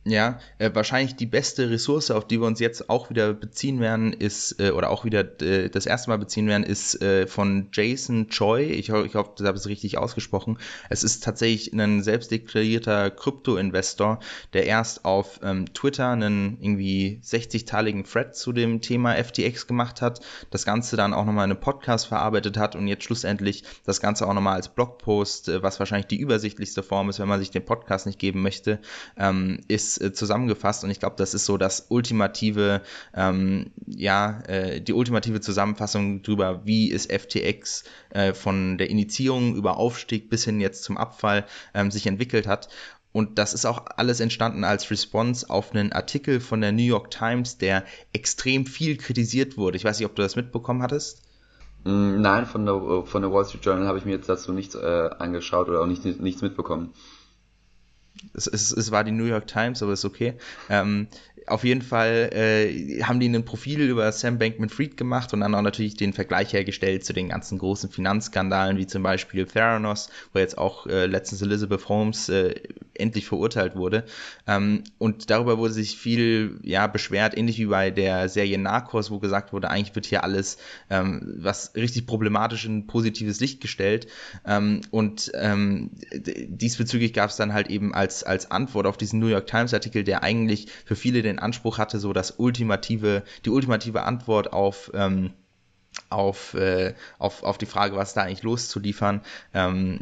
Ja, 0.09 0.39
äh, 0.59 0.71
wahrscheinlich 0.73 1.17
die 1.17 1.27
beste 1.27 1.69
Ressource, 1.69 2.13
auf 2.13 2.29
die 2.29 2.41
wir 2.41 2.47
uns 2.47 2.61
jetzt 2.61 2.89
auch 2.89 3.11
wieder 3.11 3.35
beziehen 3.35 3.81
werden, 3.81 4.13
ist, 4.13 4.61
äh, 4.61 4.71
oder 4.71 4.91
auch 4.91 5.05
wieder 5.05 5.43
äh, 5.43 5.69
das 5.69 5.85
erste 5.85 6.11
Mal 6.11 6.19
beziehen 6.19 6.47
werden, 6.47 6.63
ist 6.63 7.03
äh, 7.03 7.27
von 7.27 7.71
Jason 7.73 8.29
Choi. 8.29 8.63
Ich, 8.67 8.93
ho 8.93 9.03
ich 9.03 9.17
hoffe, 9.17 9.33
das 9.37 9.49
habe 9.49 9.59
ich 9.59 9.67
richtig 9.67 9.99
ausgesprochen. 9.99 10.59
Es 10.91 11.03
ist 11.03 11.25
tatsächlich 11.25 11.73
ein 11.73 12.05
selbstdeklarierter 12.05 13.11
Krypto-Investor, 13.11 14.21
der 14.53 14.67
erst 14.67 15.05
auf 15.05 15.41
ähm, 15.43 15.75
Twitter 15.75 16.11
einen 16.11 16.59
irgendwie 16.61 17.21
60-teiligen 17.25 18.09
Thread 18.09 18.37
zu 18.37 18.53
dem 18.53 18.83
Thema 18.83 19.17
FTX 19.17 19.67
gemacht 19.67 20.03
hat, 20.03 20.21
das 20.53 20.65
Ganze 20.65 20.97
dann 20.97 21.15
auch 21.15 21.25
nochmal 21.25 21.47
in 21.47 21.51
einem 21.51 21.61
Podcast 21.61 22.07
verarbeitet 22.07 22.59
hat 22.59 22.77
und 22.77 22.87
jetzt 22.87 23.03
schlussendlich 23.03 23.65
das 23.85 24.01
Ganze 24.01 24.29
auch 24.29 24.35
nochmal 24.35 24.55
als 24.55 24.69
Blogpost, 24.69 25.49
äh, 25.49 25.65
was 25.65 25.81
wahrscheinlich 25.81 26.07
die 26.07 26.21
übersichtlichste 26.21 26.85
Form 26.85 27.09
ist, 27.09 27.19
wenn 27.19 27.27
man 27.27 27.41
sich 27.41 27.51
den 27.51 27.65
Podcast 27.65 28.07
nicht 28.07 28.21
geben 28.21 28.43
möchte, 28.43 28.79
ähm, 29.17 29.59
ist 29.67 29.96
äh, 30.01 30.13
zusammengefasst 30.13 30.85
und 30.85 30.91
ich 30.91 31.01
glaube, 31.01 31.17
das 31.17 31.35
ist 31.35 31.47
so 31.47 31.57
das 31.57 31.87
ultimative, 31.89 32.83
ähm, 33.15 33.71
ja, 33.87 34.41
äh, 34.47 34.81
die 34.81 34.93
ultimative 34.93 35.41
Zusammenfassung 35.41 36.23
darüber, 36.23 36.65
wie 36.65 36.91
ist 36.91 37.13
FTX 37.13 37.85
äh, 38.11 38.35
von 38.35 38.79
der 38.79 38.91
Initiierung 38.91 39.55
über 39.55 39.77
Aufstieg 39.77 40.31
bis 40.31 40.45
hin 40.45 40.61
jetzt 40.61 40.85
zum 40.85 40.97
Abfall 40.97 41.47
ähm, 41.75 41.91
sich 41.91 42.07
entwickelt 42.07 42.47
hat. 42.47 42.69
Und 43.13 43.39
das 43.39 43.55
ist 43.55 43.65
auch 43.65 43.87
alles 43.97 44.21
entstanden 44.21 44.63
als 44.63 44.91
Response 44.91 45.49
auf 45.49 45.73
einen 45.75 45.93
Artikel 45.93 46.39
von 46.39 46.61
der 46.61 46.73
New 46.73 46.83
York 46.83 47.11
Times, 47.11 47.57
der 47.57 47.85
extrem 48.13 48.67
viel 48.67 48.99
kritisiert 48.99 49.57
wurde. 49.57 49.79
Ich 49.79 49.85
weiß 49.85 49.99
nicht, 49.99 50.07
ob 50.07 50.15
du 50.15 50.21
das 50.21 50.37
mitbekommen 50.37 50.83
hattest. 50.83 51.23
Mm, 51.85 52.21
nein, 52.21 52.45
von 52.45 52.67
der, 52.67 53.05
von 53.07 53.23
der 53.23 53.33
Wall 53.33 53.47
Street 53.47 53.65
Journal 53.65 53.87
habe 53.87 53.97
ich 53.97 54.05
mir 54.05 54.11
jetzt 54.11 54.29
dazu 54.29 54.53
nichts 54.53 54.75
äh, 54.75 55.11
angeschaut 55.19 55.69
oder 55.69 55.81
auch 55.81 55.87
nicht, 55.87 56.05
nichts 56.05 56.43
mitbekommen. 56.43 56.93
Es, 58.35 58.47
es, 58.47 58.73
es, 58.73 58.91
war 58.91 59.05
die 59.05 59.13
New 59.13 59.25
York 59.25 59.47
Times, 59.47 59.83
aber 59.83 59.93
ist 59.93 60.05
okay. 60.05 60.35
Ähm, 60.69 61.09
auf 61.47 61.65
jeden 61.65 61.83
Fall 61.83 62.31
äh, 62.33 63.03
haben 63.03 63.21
die 63.21 63.29
ein 63.29 63.45
Profil 63.45 63.81
über 63.81 64.11
Sam 64.11 64.39
Bankman-Fried 64.39 64.97
gemacht 64.97 65.33
und 65.33 65.41
dann 65.41 65.55
auch 65.55 65.63
natürlich 65.63 65.97
den 65.97 66.13
Vergleich 66.13 66.53
hergestellt 66.53 67.05
zu 67.05 67.13
den 67.13 67.29
ganzen 67.29 67.59
großen 67.59 67.91
Finanzskandalen, 67.91 68.79
wie 68.79 68.87
zum 68.87 69.03
Beispiel 69.03 69.47
Theranos, 69.47 70.11
wo 70.33 70.41
jetzt 70.41 70.59
auch 70.59 70.87
äh, 70.87 71.07
letztens 71.07 71.43
Elizabeth 71.43 71.89
Holmes 71.89 72.29
äh, 72.29 72.55
endlich 73.01 73.27
verurteilt 73.27 73.77
wurde. 73.77 74.05
Ähm, 74.47 74.85
und 74.99 75.31
darüber 75.31 75.59
wurde 75.59 75.73
sich 75.73 75.97
viel 75.97 76.59
ja 76.63 76.87
beschwert, 76.87 77.37
ähnlich 77.37 77.59
wie 77.59 77.67
bei 77.67 77.91
der 77.91 78.29
Serie 78.29 78.59
Narcos, 78.59 79.11
wo 79.11 79.19
gesagt 79.19 79.53
wurde, 79.53 79.71
eigentlich 79.71 79.95
wird 79.95 80.07
hier 80.07 80.25
alles, 80.25 80.59
ähm, 80.91 81.35
was 81.39 81.75
richtig 81.75 82.07
problematisch 82.07 82.65
in 82.65 82.87
positives 82.87 83.41
Licht 83.41 83.61
gestellt. 83.61 84.07
Ähm, 84.47 84.81
und 84.91 85.33
ähm, 85.35 85.91
diesbezüglich 86.13 87.13
gab 87.13 87.31
es 87.31 87.37
dann 87.37 87.53
halt 87.53 87.69
eben 87.69 87.95
als, 87.95 88.23
als 88.23 88.51
Antwort 88.51 88.87
auf 88.87 88.97
diesen 88.97 89.21
New 89.21 89.29
York 89.29 89.47
Times 89.47 89.75
Artikel, 89.75 90.05
der 90.05 90.23
eigentlich 90.23 90.69
für 90.85 90.97
viele 90.97 91.23
den 91.23 91.39
Anspruch 91.39 91.79
hatte, 91.79 91.99
so 91.99 92.13
das 92.13 92.35
ultimative, 92.39 93.23
die 93.45 93.51
ultimative 93.51 94.03
Antwort 94.03 94.53
auf 94.53 94.91
ähm, 94.95 95.33
auf, 96.09 96.55
äh, 96.55 96.95
auf, 97.19 97.43
auf 97.43 97.59
die 97.59 97.67
Frage, 97.67 97.97
was 97.97 98.15
da 98.15 98.23
eigentlich 98.23 98.43
loszuliefern, 98.43 99.23
ähm, 99.55 100.01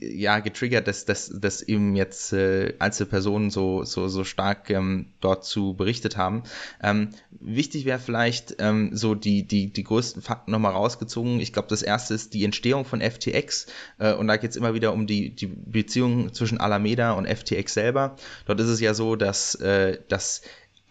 ja, 0.00 0.38
getriggert, 0.40 0.88
dass, 0.88 1.04
dass, 1.04 1.28
dass 1.28 1.62
eben 1.62 1.94
jetzt 1.94 2.32
äh, 2.32 2.74
Einzelpersonen 2.78 3.50
so, 3.50 3.84
so, 3.84 4.08
so 4.08 4.24
stark 4.24 4.70
ähm, 4.70 5.06
dort 5.20 5.44
zu 5.44 5.74
berichtet 5.74 6.16
haben. 6.16 6.42
Ähm, 6.82 7.10
wichtig 7.30 7.84
wäre 7.84 7.98
vielleicht 7.98 8.56
ähm, 8.58 8.96
so 8.96 9.14
die, 9.14 9.46
die, 9.46 9.72
die 9.72 9.84
größten 9.84 10.22
Fakten 10.22 10.52
nochmal 10.52 10.72
rausgezogen. 10.72 11.40
Ich 11.40 11.52
glaube, 11.52 11.68
das 11.68 11.82
erste 11.82 12.14
ist 12.14 12.34
die 12.34 12.44
Entstehung 12.44 12.84
von 12.84 13.00
FTX 13.00 13.66
äh, 13.98 14.14
und 14.14 14.28
da 14.28 14.36
geht 14.36 14.50
es 14.50 14.56
immer 14.56 14.74
wieder 14.74 14.92
um 14.92 15.06
die, 15.06 15.34
die 15.34 15.46
Beziehung 15.46 16.32
zwischen 16.32 16.58
Alameda 16.58 17.12
und 17.12 17.26
FTX 17.26 17.74
selber. 17.74 18.16
Dort 18.46 18.60
ist 18.60 18.68
es 18.68 18.80
ja 18.80 18.94
so, 18.94 19.16
dass, 19.16 19.54
äh, 19.56 19.98
dass 20.08 20.42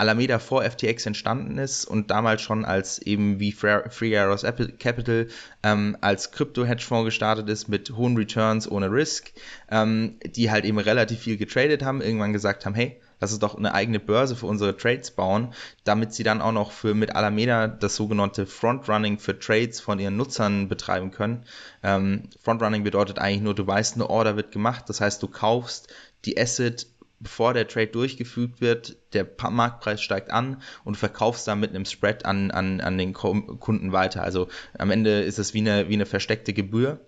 Alameda 0.02 0.40
vor 0.40 0.64
FTX 0.64 1.06
entstanden 1.06 1.60
ist 1.60 1.86
und 1.86 2.10
damals 2.10 2.42
schon 2.42 2.66
als 2.66 2.98
eben 2.98 3.40
wie 3.40 3.52
Free 3.52 4.18
Arrows 4.18 4.42
Capital 4.80 5.28
ähm, 5.62 5.96
als 6.02 6.32
Krypto-Hedgefonds 6.32 7.06
gestartet 7.06 7.48
ist 7.50 7.68
mit 7.68 7.92
hohen 7.96 8.18
Returns 8.18 8.70
ohne 8.70 8.92
Risk, 8.92 9.32
ähm, 9.70 10.16
die 10.26 10.50
halt 10.50 10.66
eben 10.66 10.80
relativ 10.80 11.20
viel 11.20 11.38
getradet 11.38 11.84
haben, 11.84 12.02
irgendwann 12.02 12.34
gesagt 12.34 12.66
haben, 12.66 12.74
hey, 12.74 13.00
lass 13.20 13.32
uns 13.32 13.42
doch 13.42 13.56
eine 13.56 13.76
eigene 13.76 14.00
Börse 14.00 14.36
für 14.36 14.48
unsere 14.48 14.76
Trades 14.76 15.12
bauen, 15.12 15.54
damit 15.84 16.16
sie 16.16 16.24
dann 16.24 16.42
auch 16.42 16.52
noch 16.52 16.72
für 16.72 16.96
mit 16.96 17.16
Alameda 17.16 17.68
das 17.68 17.96
sogenannte 17.96 18.48
Frontrunning 18.48 19.20
für 19.20 19.38
Trades 19.38 19.80
von 19.80 20.00
ihren 20.00 20.18
Nutzern 20.18 20.68
betreiben 20.68 21.12
können. 21.12 21.46
Ähm, 21.84 22.24
Frontrunning 22.42 22.84
bedeutet 22.84 23.20
eigentlich 23.20 23.44
nur, 23.44 23.54
du 23.54 23.68
weißt, 23.68 23.98
eine 23.98 24.10
Order 24.10 24.36
wird 24.36 24.52
gemacht, 24.52 24.86
das 24.88 25.00
heißt, 25.00 25.22
du 25.22 25.28
kaufst 25.28 25.94
die 26.26 26.40
Asset 26.40 26.88
bevor 27.22 27.54
der 27.54 27.68
Trade 27.68 27.88
durchgefügt 27.88 28.62
wird, 28.62 28.98
der 29.14 29.28
Marktpreis 29.50 30.02
steigt 30.02 30.32
an 30.32 30.62
und 30.84 30.98
verkaufst 30.98 31.48
dann 31.48 31.60
mit 31.60 31.70
einem 31.70 31.86
Spread 31.86 32.26
an, 32.26 32.52
an, 32.52 32.82
an 32.82 32.98
den 32.98 33.14
Kunden 33.14 33.92
weiter. 33.92 34.24
Also 34.24 34.48
am 34.78 34.92
Ende 34.92 35.22
ist 35.22 35.40
es 35.40 35.54
wie 35.54 35.60
eine, 35.60 35.88
wie 35.88 35.94
eine 35.94 36.06
versteckte 36.06 36.54
Gebühr. 36.54 37.00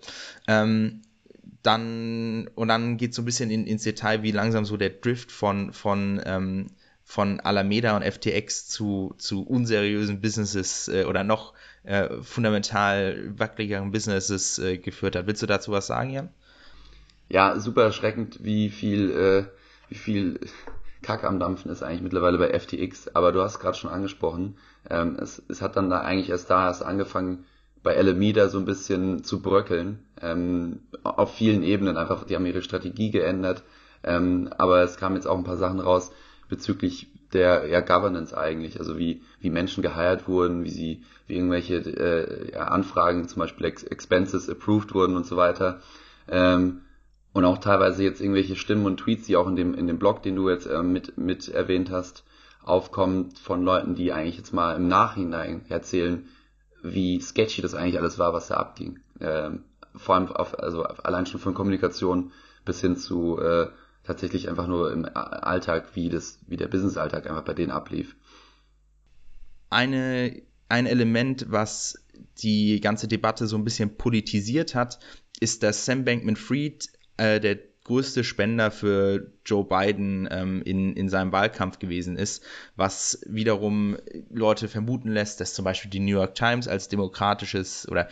Ähm, 0.46 1.02
dann, 1.62 2.48
und 2.54 2.68
dann 2.68 2.96
geht 2.96 3.14
so 3.14 3.22
ein 3.22 3.24
bisschen 3.24 3.50
in, 3.50 3.66
ins 3.66 3.82
Detail, 3.82 4.22
wie 4.22 4.30
langsam 4.30 4.64
so 4.64 4.76
der 4.76 4.90
Drift 4.90 5.32
von, 5.32 5.72
von, 5.72 6.20
ähm, 6.24 6.66
von 7.04 7.40
Alameda 7.40 7.96
und 7.96 8.04
FTX 8.04 8.68
zu, 8.68 9.14
zu 9.18 9.42
unseriösen 9.42 10.20
Businesses 10.20 10.88
äh, 10.88 11.04
oder 11.04 11.24
noch 11.24 11.54
äh, 11.82 12.08
fundamental 12.22 13.32
wackeligeren 13.36 13.90
Businesses 13.90 14.58
äh, 14.58 14.78
geführt 14.78 15.16
hat. 15.16 15.26
Willst 15.26 15.42
du 15.42 15.46
dazu 15.46 15.72
was 15.72 15.86
sagen, 15.86 16.10
Jan? 16.10 16.28
Ja, 17.28 17.58
super 17.58 17.84
erschreckend, 17.84 18.44
wie 18.44 18.68
viel 18.68 19.10
äh, 19.10 19.63
wie 19.94 19.98
viel 19.98 20.40
Kacke 21.02 21.28
am 21.28 21.38
Dampfen 21.38 21.70
ist 21.70 21.82
eigentlich 21.82 22.02
mittlerweile 22.02 22.38
bei 22.38 22.58
FTX, 22.58 23.14
aber 23.14 23.30
du 23.30 23.40
hast 23.40 23.60
gerade 23.60 23.76
schon 23.76 23.90
angesprochen, 23.90 24.56
ähm, 24.90 25.16
es, 25.20 25.40
es 25.48 25.62
hat 25.62 25.76
dann 25.76 25.88
da 25.88 26.00
eigentlich 26.00 26.30
erst 26.30 26.50
da 26.50 26.66
erst 26.66 26.82
angefangen, 26.82 27.44
bei 27.84 27.96
Alameda 27.96 28.48
so 28.48 28.58
ein 28.58 28.64
bisschen 28.64 29.22
zu 29.22 29.40
bröckeln, 29.40 30.00
ähm, 30.20 30.80
auf 31.02 31.34
vielen 31.34 31.62
Ebenen. 31.62 31.98
Einfach, 31.98 32.24
die 32.24 32.34
haben 32.34 32.46
ihre 32.46 32.62
Strategie 32.62 33.10
geändert, 33.10 33.62
ähm, 34.02 34.48
aber 34.56 34.82
es 34.82 34.96
kamen 34.96 35.16
jetzt 35.16 35.26
auch 35.26 35.36
ein 35.36 35.44
paar 35.44 35.58
Sachen 35.58 35.80
raus 35.80 36.10
bezüglich 36.48 37.08
der 37.34 37.66
ja, 37.68 37.80
Governance 37.80 38.36
eigentlich, 38.36 38.78
also 38.78 38.98
wie, 38.98 39.22
wie 39.40 39.50
Menschen 39.50 39.82
geheiert 39.82 40.26
wurden, 40.28 40.64
wie 40.64 40.70
sie, 40.70 41.02
wie 41.26 41.34
irgendwelche 41.34 41.76
äh, 41.76 42.52
ja, 42.52 42.64
Anfragen, 42.68 43.28
zum 43.28 43.40
Beispiel 43.40 43.66
Ex 43.66 43.82
Expenses 43.82 44.48
approved 44.48 44.94
wurden 44.94 45.16
und 45.16 45.26
so 45.26 45.36
weiter. 45.36 45.80
Ähm, 46.26 46.80
und 47.34 47.44
auch 47.44 47.58
teilweise 47.58 48.04
jetzt 48.04 48.20
irgendwelche 48.20 48.56
Stimmen 48.56 48.86
und 48.86 48.96
Tweets, 48.96 49.26
die 49.26 49.36
auch 49.36 49.48
in 49.48 49.56
dem, 49.56 49.74
in 49.74 49.88
dem 49.88 49.98
Blog, 49.98 50.22
den 50.22 50.36
du 50.36 50.48
jetzt 50.48 50.66
äh, 50.66 50.82
mit, 50.82 51.18
mit 51.18 51.48
erwähnt 51.48 51.90
hast, 51.90 52.24
aufkommen 52.62 53.32
von 53.32 53.62
Leuten, 53.62 53.96
die 53.96 54.12
eigentlich 54.12 54.38
jetzt 54.38 54.54
mal 54.54 54.76
im 54.76 54.88
Nachhinein 54.88 55.66
erzählen, 55.68 56.28
wie 56.82 57.20
sketchy 57.20 57.60
das 57.60 57.74
eigentlich 57.74 57.98
alles 57.98 58.18
war, 58.18 58.32
was 58.32 58.48
da 58.48 58.54
abging. 58.54 59.00
Ähm, 59.20 59.64
vor 59.96 60.14
allem 60.14 60.28
auf, 60.28 60.58
also 60.58 60.84
allein 60.84 61.26
schon 61.26 61.40
von 61.40 61.54
Kommunikation 61.54 62.32
bis 62.64 62.80
hin 62.80 62.96
zu 62.96 63.38
äh, 63.40 63.66
tatsächlich 64.04 64.48
einfach 64.48 64.68
nur 64.68 64.92
im 64.92 65.04
Alltag, 65.04 65.88
wie 65.94 66.08
das, 66.08 66.38
wie 66.46 66.56
der 66.56 66.68
Business-Alltag 66.68 67.28
einfach 67.28 67.44
bei 67.44 67.54
denen 67.54 67.72
ablief. 67.72 68.14
Eine, 69.70 70.40
ein 70.68 70.86
Element, 70.86 71.46
was 71.48 72.04
die 72.38 72.80
ganze 72.80 73.08
Debatte 73.08 73.48
so 73.48 73.56
ein 73.56 73.64
bisschen 73.64 73.96
politisiert 73.96 74.76
hat, 74.76 75.00
ist, 75.40 75.64
dass 75.64 75.84
Sam 75.84 76.04
Bankman-Fried 76.04 76.90
äh, 77.16 77.40
der 77.40 77.58
größte 77.84 78.24
Spender 78.24 78.70
für 78.70 79.32
Joe 79.44 79.64
Biden 79.64 80.28
ähm, 80.30 80.62
in, 80.62 80.94
in 80.94 81.08
seinem 81.08 81.32
Wahlkampf 81.32 81.78
gewesen 81.78 82.16
ist, 82.16 82.42
was 82.76 83.20
wiederum 83.26 83.96
Leute 84.30 84.68
vermuten 84.68 85.10
lässt, 85.10 85.40
dass 85.40 85.54
zum 85.54 85.64
Beispiel 85.64 85.90
die 85.90 86.00
New 86.00 86.12
York 86.12 86.34
Times 86.34 86.68
als 86.68 86.88
demokratisches 86.88 87.88
oder 87.88 88.08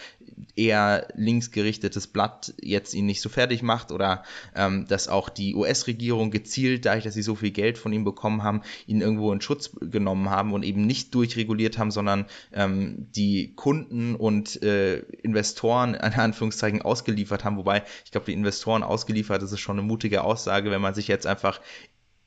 eher 0.57 1.09
linksgerichtetes 1.15 2.07
Blatt 2.07 2.55
jetzt 2.61 2.95
ihn 2.95 3.07
nicht 3.07 3.21
so 3.21 3.29
fertig 3.29 3.63
macht 3.63 3.93
oder 3.93 4.23
ähm, 4.55 4.87
dass 4.87 5.09
auch 5.09 5.29
die 5.29 5.55
US-Regierung 5.55 6.31
gezielt, 6.31 6.87
dadurch, 6.87 7.05
dass 7.05 7.15
sie 7.15 7.23
so 7.23 7.35
viel 7.35 7.51
Geld 7.51 7.79
von 7.79 7.93
ihm 7.93 8.05
bekommen 8.05 8.43
haben, 8.43 8.63
ihn 8.87 9.01
irgendwo 9.01 9.33
in 9.33 9.41
Schutz 9.41 9.71
genommen 9.81 10.31
haben 10.31 10.53
und 10.53 10.65
eben 10.65 10.87
nicht 10.87 11.15
durchreguliert 11.15 11.79
haben, 11.79 11.91
sondern 11.91 12.27
ähm, 12.53 13.09
die 13.15 13.55
Kunden 13.55 14.15
und 14.15 14.63
äh, 14.63 14.99
Investoren 15.23 15.95
in 15.95 16.01
Anführungszeichen 16.01 16.83
ausgeliefert 16.83 17.45
haben, 17.45 17.57
wobei 17.57 17.85
ich 18.05 18.11
glaube, 18.11 18.27
die 18.27 18.33
Investoren 18.33 18.83
ausgeliefert, 18.83 19.43
das 19.43 19.53
ist 19.53 19.61
schon 19.61 19.79
eine 19.79 19.87
mutige 19.87 20.23
Aussage, 20.25 20.71
wenn 20.71 20.81
man 20.81 20.95
sich 20.95 21.09
jetzt 21.09 21.22
einfach 21.27 21.61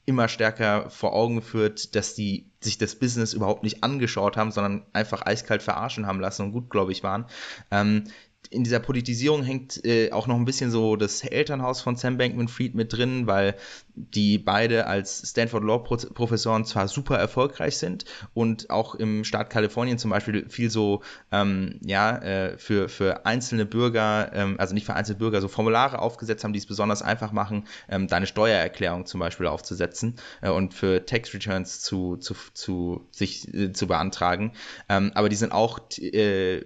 immer 0.06 0.28
stärker 0.28 0.90
vor 0.90 1.14
Augen 1.14 1.42
führt, 1.42 1.96
dass 1.96 2.14
die 2.14 2.52
sich 2.62 2.78
das 2.78 2.96
Business 2.96 3.34
überhaupt 3.34 3.64
nicht 3.64 3.84
angeschaut 3.84 4.38
haben, 4.38 4.52
sondern 4.52 4.86
einfach 4.94 5.26
eiskalt 5.26 5.64
verarschen 5.64 6.06
haben 6.06 6.20
lassen 6.20 6.44
und 6.44 6.52
gut, 6.52 6.70
glaube 6.70 6.92
ich, 6.92 7.04
waren. 7.04 7.26
Ähm, 7.72 8.06
in 8.52 8.64
dieser 8.64 8.80
Politisierung 8.80 9.44
hängt 9.44 9.84
äh, 9.84 10.12
auch 10.12 10.28
noch 10.28 10.36
ein 10.36 10.46
bisschen 10.46 10.70
so 10.70 10.96
das 10.96 11.24
Elternhaus 11.24 11.82
von 11.82 11.96
Sam 11.96 12.18
Bankman-Fried 12.18 12.76
mit 12.76 12.94
drin, 12.94 13.26
weil 13.26 13.56
die 13.96 14.38
beide 14.38 14.88
als 14.88 15.30
Stanford 15.30 15.64
Law-Professoren 15.64 16.66
zwar 16.66 16.88
super 16.88 17.18
erfolgreich 17.18 17.78
sind 17.78 18.06
und 18.34 18.70
auch 18.70 18.96
im 18.96 19.24
Staat 19.24 19.50
Kalifornien 19.50 19.98
zum 19.98 20.12
Beispiel 20.12 20.50
viel 20.50 20.70
so, 20.70 21.02
ähm, 21.32 21.80
ja, 21.86 22.18
äh, 22.18 22.58
für, 22.58 22.90
für 22.90 23.26
einzelne 23.26 23.66
Bürger, 23.66 24.32
ähm, 24.34 24.56
also 24.60 24.74
nicht 24.74 24.86
für 24.86 24.96
einzelne 24.96 25.18
Bürger, 25.18 25.42
so 25.42 25.48
Formulare 25.48 26.00
aufgesetzt 26.00 26.44
haben, 26.44 26.54
die 26.54 26.60
es 26.60 26.66
besonders 26.66 27.02
einfach 27.02 27.32
machen, 27.32 27.66
ähm, 27.90 28.08
deine 28.08 28.28
Steuererklärung 28.28 29.06
zum 29.06 29.20
Beispiel 29.20 29.48
aufzusetzen 29.48 30.16
äh, 30.42 30.50
und 30.50 30.74
für 30.74 31.06
Tax 31.06 31.34
Returns 31.34 31.82
zu, 31.82 32.18
zu, 32.18 32.36
zu 32.54 33.08
sich 33.12 33.54
äh, 33.54 33.72
zu 33.72 33.88
beantragen. 33.88 34.54
Ähm, 34.90 35.12
aber 35.16 35.30
die 35.30 35.36
sind 35.36 35.52
auch, 35.52 35.80
äh, 36.00 36.66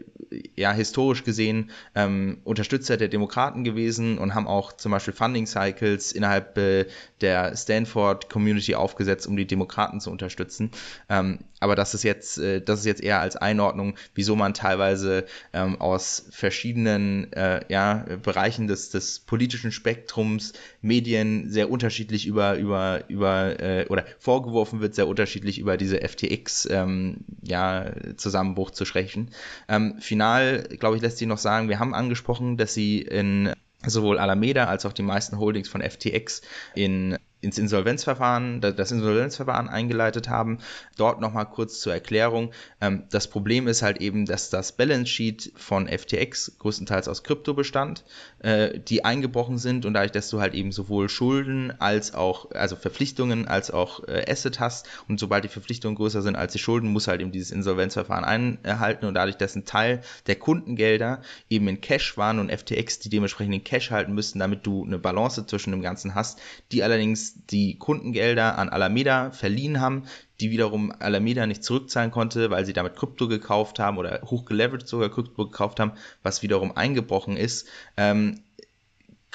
ja, 0.55 0.71
historisch 0.71 1.23
gesehen 1.23 1.71
ähm, 1.95 2.41
Unterstützer 2.43 2.97
der 2.97 3.07
Demokraten 3.07 3.63
gewesen 3.63 4.17
und 4.17 4.35
haben 4.35 4.47
auch 4.47 4.73
zum 4.73 4.91
Beispiel 4.91 5.13
Funding 5.13 5.45
Cycles 5.45 6.11
innerhalb 6.11 6.57
äh, 6.57 6.85
der 7.21 7.55
Stanford 7.55 8.29
Community 8.29 8.75
aufgesetzt, 8.75 9.27
um 9.27 9.37
die 9.37 9.47
Demokraten 9.47 9.99
zu 9.99 10.11
unterstützen. 10.11 10.71
Ähm, 11.09 11.39
aber 11.59 11.75
das 11.75 11.93
ist 11.93 12.03
jetzt, 12.03 12.37
äh, 12.37 12.61
das 12.61 12.79
ist 12.79 12.85
jetzt 12.85 13.03
eher 13.03 13.19
als 13.19 13.35
Einordnung, 13.35 13.95
wieso 14.15 14.35
man 14.35 14.53
teilweise 14.53 15.25
ähm, 15.53 15.79
aus 15.81 16.27
verschiedenen 16.31 17.31
äh, 17.33 17.61
ja, 17.67 18.05
Bereichen 18.21 18.67
des, 18.67 18.89
des 18.89 19.19
politischen 19.19 19.71
Spektrums 19.71 20.53
Medien 20.81 21.49
sehr 21.51 21.69
unterschiedlich 21.69 22.25
über, 22.25 22.57
über, 22.57 23.03
über 23.09 23.59
äh, 23.59 23.85
oder 23.89 24.05
vorgeworfen 24.19 24.79
wird, 24.79 24.95
sehr 24.95 25.07
unterschiedlich 25.07 25.59
über 25.59 25.77
diese 25.77 25.99
FTX 26.07 26.67
ähm, 26.71 27.25
ja, 27.41 27.91
Zusammenbruch 28.15 28.71
zu 28.71 28.85
sprechen. 28.85 29.31
Ähm, 29.67 29.95
final, 29.99 30.63
glaube 30.79 30.95
ich, 30.95 31.01
lässt 31.01 31.17
sich 31.17 31.27
noch 31.27 31.37
sagen, 31.37 31.69
wir 31.69 31.79
haben 31.79 31.93
angesprochen, 31.93 32.57
dass 32.57 32.73
sie 32.73 33.01
in 33.01 33.53
sowohl 33.85 34.19
Alameda 34.19 34.65
als 34.65 34.85
auch 34.85 34.93
die 34.93 35.03
meisten 35.03 35.39
Holdings 35.39 35.69
von 35.69 35.81
FTX 35.81 36.41
in 36.75 37.17
ins 37.41 37.57
Insolvenzverfahren, 37.57 38.59
das 38.59 38.91
Insolvenzverfahren 38.91 39.69
eingeleitet 39.69 40.29
haben. 40.29 40.59
Dort 40.97 41.21
nochmal 41.21 41.45
kurz 41.45 41.79
zur 41.79 41.93
Erklärung. 41.93 42.51
Ähm, 42.81 43.03
das 43.09 43.27
Problem 43.27 43.67
ist 43.67 43.81
halt 43.81 44.01
eben, 44.01 44.25
dass 44.25 44.49
das 44.49 44.73
Balance 44.73 45.07
Sheet 45.07 45.53
von 45.55 45.87
FTX 45.87 46.57
größtenteils 46.59 47.07
aus 47.07 47.23
Krypto 47.23 47.53
bestand, 47.53 48.03
äh, 48.39 48.79
die 48.79 49.05
eingebrochen 49.05 49.57
sind 49.57 49.85
und 49.85 49.93
dadurch, 49.93 50.11
dass 50.11 50.29
du 50.29 50.41
halt 50.41 50.53
eben 50.53 50.71
sowohl 50.71 51.07
Schulden 51.07 51.73
als 51.79 52.13
auch, 52.13 52.51
also 52.51 52.75
Verpflichtungen 52.75 53.47
als 53.47 53.71
auch 53.71 54.05
äh, 54.07 54.29
Asset 54.29 54.59
hast 54.59 54.87
und 55.07 55.19
sobald 55.19 55.45
die 55.45 55.49
Verpflichtungen 55.49 55.95
größer 55.95 56.21
sind 56.21 56.35
als 56.35 56.51
die 56.51 56.59
Schulden, 56.59 56.89
muss 56.89 57.07
halt 57.07 57.21
eben 57.21 57.31
dieses 57.31 57.51
Insolvenzverfahren 57.51 58.25
einhalten 58.25 59.05
und 59.05 59.13
dadurch, 59.13 59.37
dass 59.37 59.55
ein 59.55 59.65
Teil 59.65 60.01
der 60.27 60.35
Kundengelder 60.35 61.21
eben 61.49 61.67
in 61.69 61.79
Cash 61.79 62.17
waren 62.17 62.39
und 62.39 62.51
FTX 62.51 62.99
die 62.99 63.09
dementsprechend 63.09 63.55
in 63.55 63.63
Cash 63.63 63.91
halten 63.91 64.13
müssten, 64.13 64.39
damit 64.39 64.65
du 64.65 64.83
eine 64.83 64.99
Balance 64.99 65.45
zwischen 65.45 65.71
dem 65.71 65.81
Ganzen 65.81 66.15
hast, 66.15 66.39
die 66.71 66.83
allerdings 66.83 67.28
die 67.35 67.77
Kundengelder 67.77 68.57
an 68.57 68.69
Alameda 68.69 69.31
verliehen 69.31 69.79
haben, 69.79 70.03
die 70.39 70.51
wiederum 70.51 70.93
Alameda 70.97 71.45
nicht 71.47 71.63
zurückzahlen 71.63 72.11
konnte, 72.11 72.49
weil 72.49 72.65
sie 72.65 72.73
damit 72.73 72.95
Krypto 72.95 73.27
gekauft 73.27 73.79
haben 73.79 73.97
oder 73.97 74.21
hochgeleveraged 74.25 74.87
sogar 74.87 75.09
Krypto 75.09 75.45
gekauft 75.45 75.79
haben, 75.79 75.93
was 76.23 76.41
wiederum 76.41 76.75
eingebrochen 76.75 77.37
ist. 77.37 77.67
Ähm, 77.97 78.41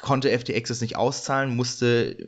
konnte 0.01 0.37
FTX 0.37 0.69
es 0.69 0.81
nicht 0.81 0.97
auszahlen, 0.97 1.55
musste 1.55 2.27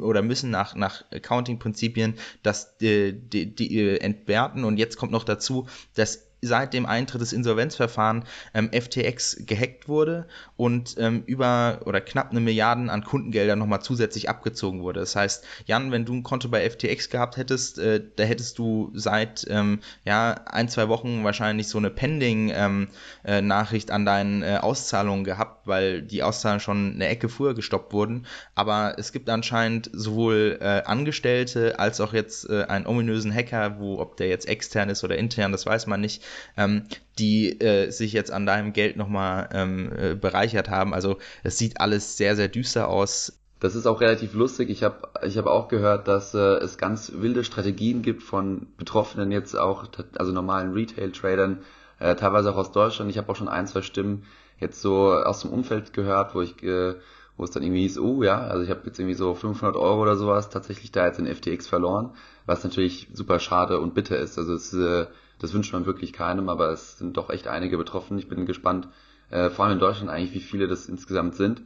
oder 0.00 0.22
müssen 0.22 0.50
nach, 0.50 0.74
nach 0.74 1.04
Accounting-Prinzipien 1.10 2.14
das 2.42 2.76
die, 2.78 3.12
die, 3.12 3.54
die 3.54 3.78
äh, 3.78 3.96
entwerten 3.98 4.64
und 4.64 4.76
jetzt 4.76 4.96
kommt 4.96 5.12
noch 5.12 5.24
dazu, 5.24 5.66
dass 5.94 6.29
seit 6.42 6.74
dem 6.74 6.86
Eintritt 6.86 7.20
des 7.20 7.32
Insolvenzverfahrens 7.32 8.24
ähm, 8.54 8.70
FTX 8.72 9.42
gehackt 9.46 9.88
wurde 9.88 10.26
und 10.56 10.96
ähm, 10.98 11.22
über 11.26 11.80
oder 11.84 12.00
knapp 12.00 12.30
eine 12.30 12.40
Milliarde 12.40 12.70
an 12.90 13.04
Kundengeldern 13.04 13.58
nochmal 13.58 13.82
zusätzlich 13.82 14.28
abgezogen 14.28 14.82
wurde. 14.82 15.00
Das 15.00 15.16
heißt, 15.16 15.44
Jan, 15.66 15.92
wenn 15.92 16.04
du 16.04 16.14
ein 16.14 16.22
Konto 16.22 16.48
bei 16.48 16.68
FTX 16.68 17.10
gehabt 17.10 17.36
hättest, 17.36 17.78
äh, 17.78 18.02
da 18.16 18.24
hättest 18.24 18.58
du 18.58 18.90
seit 18.94 19.46
ähm, 19.50 19.80
ja, 20.04 20.32
ein, 20.46 20.68
zwei 20.68 20.88
Wochen 20.88 21.24
wahrscheinlich 21.24 21.68
so 21.68 21.78
eine 21.78 21.90
Pending-Nachricht 21.90 23.88
ähm, 23.88 23.92
äh, 23.92 23.94
an 23.94 24.04
deinen 24.04 24.42
äh, 24.42 24.58
Auszahlungen 24.60 25.24
gehabt, 25.24 25.66
weil 25.66 26.02
die 26.02 26.22
Auszahlungen 26.22 26.60
schon 26.60 26.94
eine 26.94 27.08
Ecke 27.08 27.28
früher 27.28 27.54
gestoppt 27.54 27.92
wurden. 27.92 28.26
Aber 28.54 28.94
es 28.98 29.12
gibt 29.12 29.28
anscheinend 29.28 29.90
sowohl 29.92 30.58
äh, 30.60 30.82
Angestellte 30.84 31.78
als 31.78 32.00
auch 32.00 32.12
jetzt 32.12 32.48
äh, 32.48 32.64
einen 32.64 32.86
ominösen 32.86 33.34
Hacker, 33.34 33.78
wo 33.78 33.98
ob 33.98 34.16
der 34.16 34.28
jetzt 34.28 34.48
extern 34.48 34.88
ist 34.88 35.04
oder 35.04 35.18
intern, 35.18 35.52
das 35.52 35.66
weiß 35.66 35.86
man 35.86 36.00
nicht, 36.00 36.22
ähm, 36.56 36.84
die 37.18 37.60
äh, 37.60 37.90
sich 37.90 38.12
jetzt 38.12 38.30
an 38.30 38.46
deinem 38.46 38.72
Geld 38.72 38.96
nochmal 38.96 39.48
ähm, 39.52 39.92
äh, 39.96 40.14
bereichert 40.14 40.70
haben. 40.70 40.94
Also 40.94 41.18
es 41.42 41.58
sieht 41.58 41.80
alles 41.80 42.16
sehr, 42.16 42.36
sehr 42.36 42.48
düster 42.48 42.88
aus. 42.88 43.38
Das 43.60 43.74
ist 43.74 43.86
auch 43.86 44.00
relativ 44.00 44.32
lustig. 44.34 44.70
Ich 44.70 44.82
habe 44.82 45.08
ich 45.22 45.36
hab 45.36 45.46
auch 45.46 45.68
gehört, 45.68 46.08
dass 46.08 46.34
äh, 46.34 46.38
es 46.38 46.78
ganz 46.78 47.12
wilde 47.14 47.44
Strategien 47.44 48.02
gibt 48.02 48.22
von 48.22 48.68
Betroffenen 48.78 49.32
jetzt 49.32 49.54
auch, 49.54 49.86
also 50.16 50.32
normalen 50.32 50.72
Retail-Tradern, 50.72 51.58
äh, 51.98 52.14
teilweise 52.16 52.52
auch 52.52 52.56
aus 52.56 52.72
Deutschland. 52.72 53.10
Ich 53.10 53.18
habe 53.18 53.30
auch 53.30 53.36
schon 53.36 53.48
ein, 53.48 53.66
zwei 53.66 53.82
Stimmen 53.82 54.24
jetzt 54.58 54.80
so 54.80 55.12
aus 55.12 55.42
dem 55.42 55.50
Umfeld 55.50 55.92
gehört, 55.92 56.34
wo 56.34 56.40
ich 56.40 56.62
äh, 56.62 56.94
wo 57.40 57.44
es 57.44 57.50
dann 57.50 57.62
irgendwie 57.62 57.80
hieß, 57.82 57.98
oh 57.98 58.22
ja, 58.22 58.38
also 58.38 58.62
ich 58.62 58.68
habe 58.68 58.82
jetzt 58.84 58.98
irgendwie 58.98 59.14
so 59.14 59.34
500 59.34 59.74
Euro 59.74 60.02
oder 60.02 60.14
sowas 60.14 60.50
tatsächlich 60.50 60.92
da 60.92 61.06
jetzt 61.06 61.18
in 61.18 61.26
FTX 61.26 61.66
verloren, 61.66 62.10
was 62.44 62.62
natürlich 62.64 63.08
super 63.14 63.40
schade 63.40 63.80
und 63.80 63.94
bitter 63.94 64.18
ist. 64.18 64.38
Also 64.38 64.52
es 64.52 64.74
äh, 64.74 65.06
das 65.40 65.52
wünscht 65.52 65.72
man 65.72 65.86
wirklich 65.86 66.12
keinem, 66.12 66.48
aber 66.48 66.70
es 66.70 66.98
sind 66.98 67.16
doch 67.16 67.30
echt 67.30 67.48
einige 67.48 67.76
betroffen. 67.76 68.18
Ich 68.18 68.28
bin 68.28 68.46
gespannt, 68.46 68.88
äh, 69.30 69.50
vor 69.50 69.64
allem 69.64 69.74
in 69.74 69.80
Deutschland 69.80 70.10
eigentlich, 70.10 70.34
wie 70.34 70.40
viele 70.40 70.68
das 70.68 70.86
insgesamt 70.86 71.34
sind. 71.34 71.62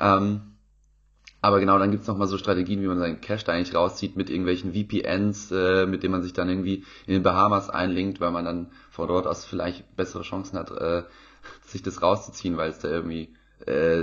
Ähm, 0.00 0.56
aber 1.42 1.60
genau, 1.60 1.78
dann 1.78 1.90
gibt's 1.90 2.08
noch 2.08 2.16
mal 2.16 2.26
so 2.26 2.38
Strategien, 2.38 2.82
wie 2.82 2.86
man 2.86 2.98
seinen 2.98 3.20
Cash 3.20 3.44
da 3.44 3.52
eigentlich 3.52 3.74
rauszieht 3.74 4.16
mit 4.16 4.30
irgendwelchen 4.30 4.72
VPNs, 4.72 5.52
äh, 5.52 5.86
mit 5.86 6.02
denen 6.02 6.12
man 6.12 6.22
sich 6.22 6.32
dann 6.32 6.48
irgendwie 6.48 6.84
in 7.06 7.12
den 7.12 7.22
Bahamas 7.22 7.70
einlinkt, 7.70 8.20
weil 8.20 8.32
man 8.32 8.44
dann 8.44 8.70
von 8.90 9.06
dort 9.06 9.26
aus 9.26 9.44
vielleicht 9.44 9.94
bessere 9.94 10.22
Chancen 10.22 10.58
hat, 10.58 10.70
äh, 10.72 11.04
sich 11.64 11.82
das 11.82 12.02
rauszuziehen, 12.02 12.56
weil 12.56 12.70
es 12.70 12.78
da 12.78 12.88
irgendwie 12.88 13.34
äh, 13.66 14.02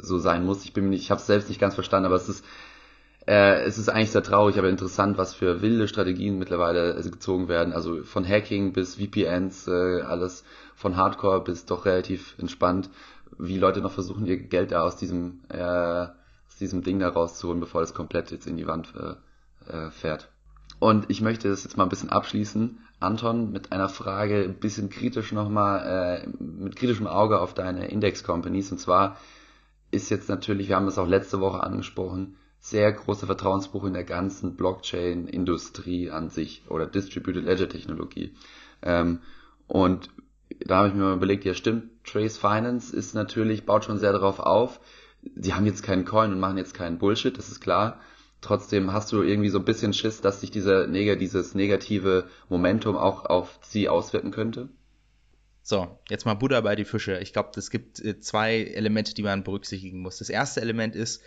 so 0.00 0.18
sein 0.18 0.44
muss. 0.44 0.64
Ich 0.64 0.72
bin 0.72 0.92
ich 0.92 1.10
habe 1.10 1.20
es 1.20 1.26
selbst 1.26 1.48
nicht 1.48 1.60
ganz 1.60 1.74
verstanden, 1.74 2.06
aber 2.06 2.16
es 2.16 2.28
ist 2.28 2.44
äh, 3.26 3.62
es 3.62 3.78
ist 3.78 3.88
eigentlich 3.88 4.10
sehr 4.10 4.22
traurig, 4.22 4.58
aber 4.58 4.68
interessant, 4.68 5.16
was 5.16 5.34
für 5.34 5.62
wilde 5.62 5.88
Strategien 5.88 6.38
mittlerweile 6.38 6.94
äh, 6.94 7.02
gezogen 7.02 7.48
werden. 7.48 7.72
Also 7.72 8.02
von 8.02 8.28
Hacking 8.28 8.72
bis 8.72 8.96
VPNs, 8.96 9.66
äh, 9.68 10.02
alles 10.02 10.44
von 10.74 10.96
Hardcore 10.96 11.42
bis 11.42 11.64
doch 11.64 11.86
relativ 11.86 12.36
entspannt, 12.38 12.90
wie 13.38 13.58
Leute 13.58 13.80
noch 13.80 13.92
versuchen, 13.92 14.26
ihr 14.26 14.36
Geld 14.36 14.72
da 14.72 14.82
aus 14.82 14.96
diesem, 14.96 15.40
äh, 15.48 15.62
aus 15.62 16.56
diesem 16.60 16.82
Ding 16.82 16.98
da 16.98 17.08
rauszuholen, 17.08 17.60
bevor 17.60 17.80
das 17.80 17.94
komplett 17.94 18.30
jetzt 18.30 18.46
in 18.46 18.56
die 18.56 18.66
Wand 18.66 18.92
äh, 18.94 19.72
äh, 19.72 19.90
fährt. 19.90 20.28
Und 20.78 21.06
ich 21.08 21.22
möchte 21.22 21.48
das 21.48 21.64
jetzt 21.64 21.76
mal 21.76 21.84
ein 21.84 21.88
bisschen 21.90 22.10
abschließen, 22.10 22.78
Anton, 23.00 23.52
mit 23.52 23.72
einer 23.72 23.88
Frage, 23.88 24.42
ein 24.42 24.54
bisschen 24.54 24.90
kritisch 24.90 25.32
nochmal, 25.32 26.24
äh, 26.24 26.28
mit 26.42 26.76
kritischem 26.76 27.06
Auge 27.06 27.40
auf 27.40 27.54
deine 27.54 27.88
Index-Companies. 27.88 28.72
Und 28.72 28.78
zwar 28.78 29.16
ist 29.90 30.10
jetzt 30.10 30.28
natürlich, 30.28 30.68
wir 30.68 30.76
haben 30.76 30.86
das 30.86 30.98
auch 30.98 31.08
letzte 31.08 31.40
Woche 31.40 31.62
angesprochen, 31.62 32.36
sehr 32.64 32.90
großer 32.92 33.26
Vertrauensbruch 33.26 33.84
in 33.84 33.92
der 33.92 34.04
ganzen 34.04 34.56
Blockchain-Industrie 34.56 36.10
an 36.10 36.30
sich 36.30 36.62
oder 36.70 36.86
Distributed 36.86 37.44
Ledger 37.44 37.68
Technologie. 37.68 38.34
Ähm, 38.80 39.20
und 39.66 40.08
da 40.60 40.78
habe 40.78 40.88
ich 40.88 40.94
mir 40.94 41.02
mal 41.02 41.16
überlegt, 41.16 41.44
ja 41.44 41.52
stimmt, 41.52 41.90
Trace 42.04 42.38
Finance 42.38 42.96
ist 42.96 43.14
natürlich, 43.14 43.66
baut 43.66 43.84
schon 43.84 43.98
sehr 43.98 44.12
darauf 44.12 44.40
auf. 44.40 44.80
Sie 45.36 45.52
haben 45.52 45.66
jetzt 45.66 45.82
keinen 45.82 46.06
Coin 46.06 46.32
und 46.32 46.40
machen 46.40 46.56
jetzt 46.56 46.72
keinen 46.72 46.96
Bullshit, 46.96 47.36
das 47.36 47.50
ist 47.50 47.60
klar. 47.60 48.00
Trotzdem 48.40 48.94
hast 48.94 49.12
du 49.12 49.20
irgendwie 49.20 49.50
so 49.50 49.58
ein 49.58 49.66
bisschen 49.66 49.92
Schiss, 49.92 50.22
dass 50.22 50.40
sich 50.40 50.50
dieser, 50.50 50.86
dieses 50.86 51.54
negative 51.54 52.28
Momentum 52.48 52.96
auch 52.96 53.26
auf 53.26 53.58
sie 53.60 53.90
auswirken 53.90 54.30
könnte? 54.30 54.70
So, 55.60 55.98
jetzt 56.08 56.24
mal 56.24 56.32
Buddha 56.32 56.62
bei 56.62 56.76
die 56.76 56.86
Fische. 56.86 57.18
Ich 57.18 57.34
glaube, 57.34 57.50
es 57.56 57.70
gibt 57.70 58.02
äh, 58.02 58.20
zwei 58.20 58.62
Elemente, 58.62 59.12
die 59.12 59.22
man 59.22 59.44
berücksichtigen 59.44 60.00
muss. 60.00 60.18
Das 60.18 60.30
erste 60.30 60.62
Element 60.62 60.96
ist, 60.96 61.22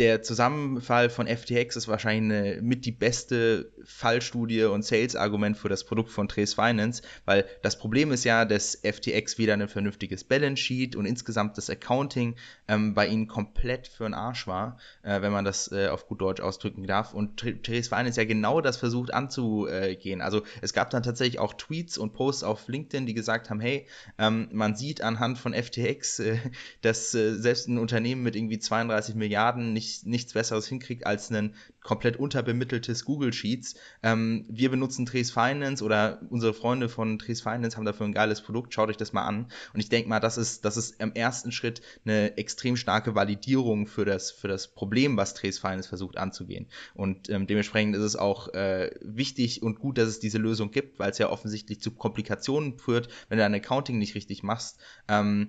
der 0.00 0.22
Zusammenfall 0.22 1.10
von 1.10 1.26
FTX 1.26 1.76
ist 1.76 1.86
wahrscheinlich 1.86 2.38
eine, 2.38 2.62
mit 2.62 2.86
die 2.86 2.90
beste 2.90 3.70
Fallstudie 3.84 4.64
und 4.64 4.82
Sales-Argument 4.82 5.58
für 5.58 5.68
das 5.68 5.84
Produkt 5.84 6.10
von 6.10 6.26
Trace 6.26 6.54
Finance, 6.54 7.02
weil 7.26 7.44
das 7.60 7.78
Problem 7.78 8.10
ist 8.10 8.24
ja, 8.24 8.46
dass 8.46 8.76
FTX 8.76 9.36
wieder 9.36 9.52
ein 9.52 9.68
vernünftiges 9.68 10.24
Balance 10.24 10.62
Sheet 10.62 10.96
und 10.96 11.04
insgesamt 11.04 11.58
das 11.58 11.68
Accounting 11.68 12.36
ähm, 12.66 12.94
bei 12.94 13.08
ihnen 13.08 13.26
komplett 13.26 13.88
für 13.88 14.04
den 14.04 14.14
Arsch 14.14 14.46
war, 14.46 14.78
äh, 15.02 15.20
wenn 15.20 15.32
man 15.32 15.44
das 15.44 15.70
äh, 15.70 15.88
auf 15.88 16.06
gut 16.06 16.22
Deutsch 16.22 16.40
ausdrücken 16.40 16.86
darf. 16.86 17.12
Und 17.12 17.36
Trace 17.36 17.88
Finance 17.88 18.18
ja 18.18 18.26
genau 18.26 18.62
das 18.62 18.78
versucht 18.78 19.12
anzugehen. 19.12 20.22
Also 20.22 20.44
es 20.62 20.72
gab 20.72 20.88
dann 20.88 21.02
tatsächlich 21.02 21.38
auch 21.38 21.52
Tweets 21.52 21.98
und 21.98 22.14
Posts 22.14 22.44
auf 22.44 22.68
LinkedIn, 22.68 23.04
die 23.04 23.12
gesagt 23.12 23.50
haben, 23.50 23.60
hey, 23.60 23.86
ähm, 24.16 24.48
man 24.50 24.76
sieht 24.76 25.02
anhand 25.02 25.38
von 25.38 25.52
FTX, 25.52 26.20
äh, 26.20 26.38
dass 26.80 27.14
äh, 27.14 27.34
selbst 27.34 27.68
ein 27.68 27.76
Unternehmen 27.76 28.22
mit 28.22 28.34
irgendwie 28.34 28.58
32 28.58 29.14
Milliarden 29.14 29.74
nicht 29.74 29.89
nicht, 29.90 30.06
nichts 30.06 30.32
Besseres 30.32 30.66
hinkriegt 30.66 31.06
als 31.06 31.30
ein 31.30 31.54
komplett 31.82 32.16
unterbemitteltes 32.16 33.04
Google 33.04 33.32
Sheets. 33.32 33.74
Ähm, 34.02 34.44
wir 34.48 34.70
benutzen 34.70 35.06
Trace 35.06 35.30
Finance 35.30 35.82
oder 35.82 36.20
unsere 36.30 36.54
Freunde 36.54 36.88
von 36.88 37.18
Trace 37.18 37.40
Finance 37.40 37.76
haben 37.76 37.84
dafür 37.84 38.06
ein 38.06 38.12
geiles 38.12 38.40
Produkt. 38.40 38.74
Schaut 38.74 38.88
euch 38.88 38.96
das 38.96 39.12
mal 39.12 39.24
an. 39.24 39.50
Und 39.72 39.80
ich 39.80 39.88
denke 39.88 40.08
mal, 40.08 40.20
das 40.20 40.38
ist, 40.38 40.64
das 40.64 40.76
ist 40.76 41.00
im 41.00 41.14
ersten 41.14 41.52
Schritt 41.52 41.80
eine 42.04 42.36
extrem 42.36 42.76
starke 42.76 43.14
Validierung 43.14 43.86
für 43.86 44.04
das, 44.04 44.30
für 44.30 44.48
das 44.48 44.68
Problem, 44.68 45.16
was 45.16 45.34
Trace 45.34 45.58
Finance 45.58 45.88
versucht 45.88 46.18
anzugehen. 46.18 46.66
Und 46.94 47.30
ähm, 47.30 47.46
dementsprechend 47.46 47.96
ist 47.96 48.02
es 48.02 48.16
auch 48.16 48.52
äh, 48.54 48.90
wichtig 49.00 49.62
und 49.62 49.80
gut, 49.80 49.98
dass 49.98 50.08
es 50.08 50.20
diese 50.20 50.38
Lösung 50.38 50.70
gibt, 50.70 50.98
weil 50.98 51.10
es 51.10 51.18
ja 51.18 51.30
offensichtlich 51.30 51.80
zu 51.80 51.92
Komplikationen 51.92 52.78
führt, 52.78 53.08
wenn 53.28 53.38
du 53.38 53.44
dein 53.44 53.54
Accounting 53.54 53.98
nicht 53.98 54.14
richtig 54.14 54.42
machst. 54.42 54.78
Ähm, 55.08 55.48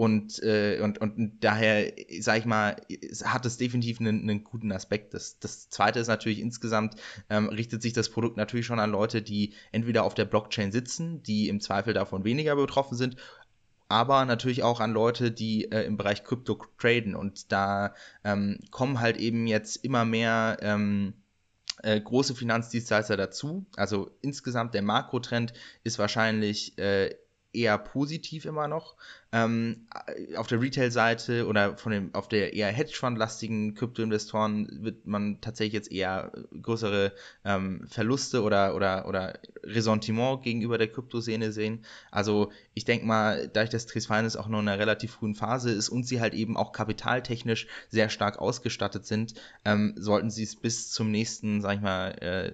und, 0.00 0.42
äh, 0.42 0.80
und, 0.80 0.96
und 0.96 1.44
daher, 1.44 1.92
sag 2.20 2.38
ich 2.38 2.46
mal, 2.46 2.74
hat 3.22 3.44
es 3.44 3.58
definitiv 3.58 4.00
einen, 4.00 4.22
einen 4.22 4.44
guten 4.44 4.72
Aspekt. 4.72 5.12
Das, 5.12 5.38
das 5.40 5.68
zweite 5.68 5.98
ist 5.98 6.08
natürlich 6.08 6.40
insgesamt, 6.40 6.94
ähm, 7.28 7.50
richtet 7.50 7.82
sich 7.82 7.92
das 7.92 8.08
Produkt 8.08 8.38
natürlich 8.38 8.64
schon 8.64 8.80
an 8.80 8.90
Leute, 8.90 9.20
die 9.20 9.52
entweder 9.72 10.04
auf 10.04 10.14
der 10.14 10.24
Blockchain 10.24 10.72
sitzen, 10.72 11.22
die 11.22 11.50
im 11.50 11.60
Zweifel 11.60 11.92
davon 11.92 12.24
weniger 12.24 12.56
betroffen 12.56 12.96
sind, 12.96 13.16
aber 13.88 14.24
natürlich 14.24 14.62
auch 14.62 14.80
an 14.80 14.92
Leute, 14.92 15.32
die 15.32 15.70
äh, 15.70 15.82
im 15.82 15.98
Bereich 15.98 16.24
Krypto 16.24 16.58
traden. 16.78 17.14
Und 17.14 17.52
da 17.52 17.94
ähm, 18.24 18.58
kommen 18.70 19.00
halt 19.00 19.18
eben 19.18 19.46
jetzt 19.46 19.84
immer 19.84 20.06
mehr 20.06 20.56
ähm, 20.62 21.12
äh, 21.82 22.00
große 22.00 22.34
Finanzdienstleister 22.34 23.18
dazu. 23.18 23.66
Also 23.76 24.10
insgesamt 24.22 24.72
der 24.72 24.80
Makrotrend 24.80 25.52
ist 25.84 25.98
wahrscheinlich 25.98 26.78
äh, 26.78 27.14
eher 27.52 27.78
positiv 27.78 28.44
immer 28.44 28.68
noch. 28.68 28.96
Ähm, 29.32 29.86
auf 30.36 30.48
der 30.48 30.60
Retail-Seite 30.60 31.46
oder 31.46 31.76
von 31.76 31.92
dem, 31.92 32.14
auf 32.14 32.28
der 32.28 32.52
eher 32.52 32.68
Hedgefund-lastigen 32.68 33.74
Kryptoinvestoren 33.74 34.82
wird 34.82 35.06
man 35.06 35.40
tatsächlich 35.40 35.74
jetzt 35.74 35.92
eher 35.92 36.32
größere 36.60 37.12
ähm, 37.44 37.86
Verluste 37.88 38.42
oder, 38.42 38.74
oder, 38.74 39.06
oder 39.06 39.38
Ressentiment 39.62 40.42
gegenüber 40.42 40.78
der 40.78 40.88
Kryptoszene 40.88 41.52
sehen. 41.52 41.84
Also 42.10 42.50
ich 42.74 42.84
denke 42.84 43.06
mal, 43.06 43.48
dadurch, 43.48 43.70
dass 43.70 43.86
Tres 43.86 44.06
Finance 44.06 44.38
auch 44.38 44.48
noch 44.48 44.60
in 44.60 44.68
einer 44.68 44.80
relativ 44.80 45.12
frühen 45.12 45.36
Phase 45.36 45.70
ist 45.70 45.90
und 45.90 46.06
sie 46.06 46.20
halt 46.20 46.34
eben 46.34 46.56
auch 46.56 46.72
kapitaltechnisch 46.72 47.68
sehr 47.88 48.08
stark 48.08 48.38
ausgestattet 48.38 49.06
sind, 49.06 49.34
ähm, 49.64 49.94
sollten 49.96 50.30
sie 50.30 50.42
es 50.42 50.56
bis 50.56 50.90
zum 50.90 51.10
nächsten, 51.12 51.60
sag 51.60 51.76
ich 51.76 51.82
mal, 51.82 52.10
äh, 52.20 52.52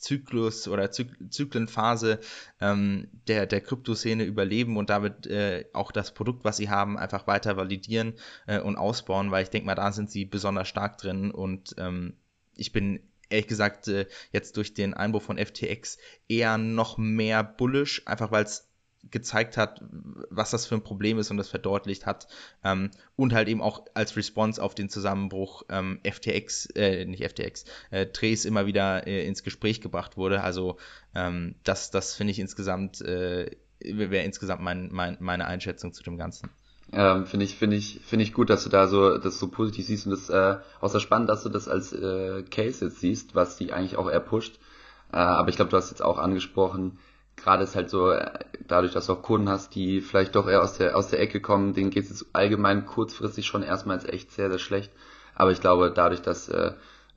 Zyklus 0.00 0.68
oder 0.68 0.90
Zyklenphase 0.90 2.20
ähm, 2.60 3.08
der, 3.26 3.46
der 3.46 3.60
Kryptoszene 3.60 4.24
überleben 4.24 4.76
und 4.76 4.90
damit 4.90 5.26
äh, 5.26 5.64
auch 5.72 5.92
das 5.92 6.14
Produkt, 6.14 6.44
was 6.44 6.56
sie 6.56 6.70
haben, 6.70 6.98
einfach 6.98 7.26
weiter 7.26 7.56
validieren 7.56 8.14
äh, 8.46 8.60
und 8.60 8.76
ausbauen, 8.76 9.30
weil 9.30 9.42
ich 9.42 9.50
denke 9.50 9.66
mal, 9.66 9.74
da 9.74 9.92
sind 9.92 10.10
sie 10.10 10.24
besonders 10.24 10.68
stark 10.68 10.98
drin 10.98 11.30
und 11.30 11.74
ähm, 11.78 12.14
ich 12.56 12.72
bin 12.72 13.00
ehrlich 13.30 13.46
gesagt 13.46 13.88
äh, 13.88 14.06
jetzt 14.32 14.56
durch 14.56 14.74
den 14.74 14.94
Einbruch 14.94 15.22
von 15.22 15.38
FTX 15.38 15.98
eher 16.28 16.58
noch 16.58 16.98
mehr 16.98 17.44
bullish, 17.44 18.02
einfach 18.06 18.30
weil 18.32 18.44
es 18.44 18.67
gezeigt 19.10 19.56
hat, 19.56 19.82
was 20.30 20.50
das 20.50 20.66
für 20.66 20.74
ein 20.74 20.82
Problem 20.82 21.18
ist 21.18 21.30
und 21.30 21.36
das 21.36 21.48
verdeutlicht 21.48 22.06
hat. 22.06 22.28
Ähm, 22.64 22.90
und 23.16 23.32
halt 23.32 23.48
eben 23.48 23.62
auch 23.62 23.84
als 23.94 24.16
Response 24.16 24.62
auf 24.62 24.74
den 24.74 24.88
Zusammenbruch 24.88 25.62
ähm, 25.68 26.00
FTX, 26.04 26.66
äh, 26.74 27.04
nicht 27.04 27.24
FTX, 27.24 27.64
äh, 27.90 28.06
Trace 28.06 28.44
immer 28.44 28.66
wieder 28.66 29.06
äh, 29.06 29.26
ins 29.26 29.42
Gespräch 29.42 29.80
gebracht 29.80 30.16
wurde. 30.16 30.42
Also 30.42 30.76
ähm, 31.14 31.54
das, 31.64 31.90
das 31.90 32.14
finde 32.14 32.32
ich 32.32 32.38
insgesamt, 32.38 33.00
äh, 33.00 33.50
wäre 33.80 34.24
insgesamt 34.24 34.62
mein, 34.62 34.90
mein, 34.92 35.16
meine 35.20 35.46
Einschätzung 35.46 35.92
zu 35.92 36.02
dem 36.02 36.16
Ganzen. 36.16 36.50
Ähm, 36.90 37.26
finde 37.26 37.44
ich, 37.44 37.56
finde 37.56 37.76
ich, 37.76 38.00
finde 38.02 38.22
ich 38.24 38.32
gut, 38.32 38.48
dass 38.48 38.64
du 38.64 38.70
da 38.70 38.86
so, 38.86 39.18
das 39.18 39.38
so 39.38 39.48
positiv 39.48 39.86
siehst 39.86 40.06
und 40.06 40.12
das 40.12 40.30
äh, 40.30 40.58
auch 40.80 40.88
sehr 40.88 41.00
spannend, 41.00 41.28
dass 41.28 41.42
du 41.42 41.50
das 41.50 41.68
als 41.68 41.92
äh, 41.92 42.42
Case 42.44 42.86
jetzt 42.86 43.00
siehst, 43.00 43.34
was 43.34 43.58
die 43.58 43.72
eigentlich 43.72 43.96
auch 43.96 44.10
eher 44.10 44.20
pusht. 44.20 44.58
Äh, 45.12 45.16
aber 45.16 45.50
ich 45.50 45.56
glaube, 45.56 45.70
du 45.70 45.76
hast 45.76 45.90
jetzt 45.90 46.02
auch 46.02 46.18
angesprochen, 46.18 46.98
gerade 47.42 47.64
ist 47.64 47.76
halt 47.76 47.90
so, 47.90 48.10
äh, 48.10 48.30
dadurch, 48.66 48.92
dass 48.92 49.06
du 49.06 49.14
auch 49.14 49.22
Kunden 49.22 49.48
hast, 49.48 49.74
die 49.74 50.00
vielleicht 50.00 50.34
doch 50.34 50.48
eher 50.48 50.62
aus 50.62 50.78
der, 50.78 50.96
aus 50.96 51.08
der 51.08 51.20
Ecke 51.20 51.40
kommen, 51.40 51.74
denen 51.74 51.90
geht 51.90 52.10
es 52.10 52.26
allgemein 52.34 52.86
kurzfristig 52.86 53.46
schon 53.46 53.62
erstmals 53.62 54.04
echt 54.04 54.32
sehr, 54.32 54.50
sehr 54.50 54.58
schlecht. 54.58 54.92
Aber 55.34 55.52
ich 55.52 55.60
glaube, 55.60 55.92
dadurch, 55.94 56.22
dass, 56.22 56.48
äh, 56.48 56.72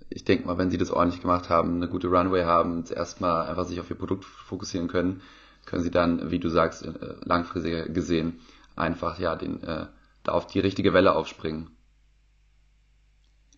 ich 0.09 0.23
denke 0.25 0.47
mal, 0.47 0.57
wenn 0.57 0.71
sie 0.71 0.77
das 0.77 0.91
ordentlich 0.91 1.21
gemacht 1.21 1.49
haben, 1.49 1.75
eine 1.75 1.87
gute 1.87 2.07
Runway 2.07 2.43
haben, 2.43 2.83
erstmal 2.89 3.47
einfach 3.47 3.65
sich 3.65 3.79
auf 3.79 3.89
ihr 3.89 3.97
Produkt 3.97 4.25
fokussieren 4.25 4.87
können, 4.87 5.21
können 5.65 5.83
sie 5.83 5.91
dann, 5.91 6.31
wie 6.31 6.39
du 6.39 6.49
sagst, 6.49 6.85
äh, 6.85 6.91
langfristig 7.23 7.93
gesehen, 7.93 8.39
einfach, 8.75 9.19
ja, 9.19 9.35
den, 9.35 9.63
äh, 9.63 9.87
da 10.23 10.31
auf 10.31 10.47
die 10.47 10.59
richtige 10.59 10.93
Welle 10.93 11.15
aufspringen. 11.15 11.69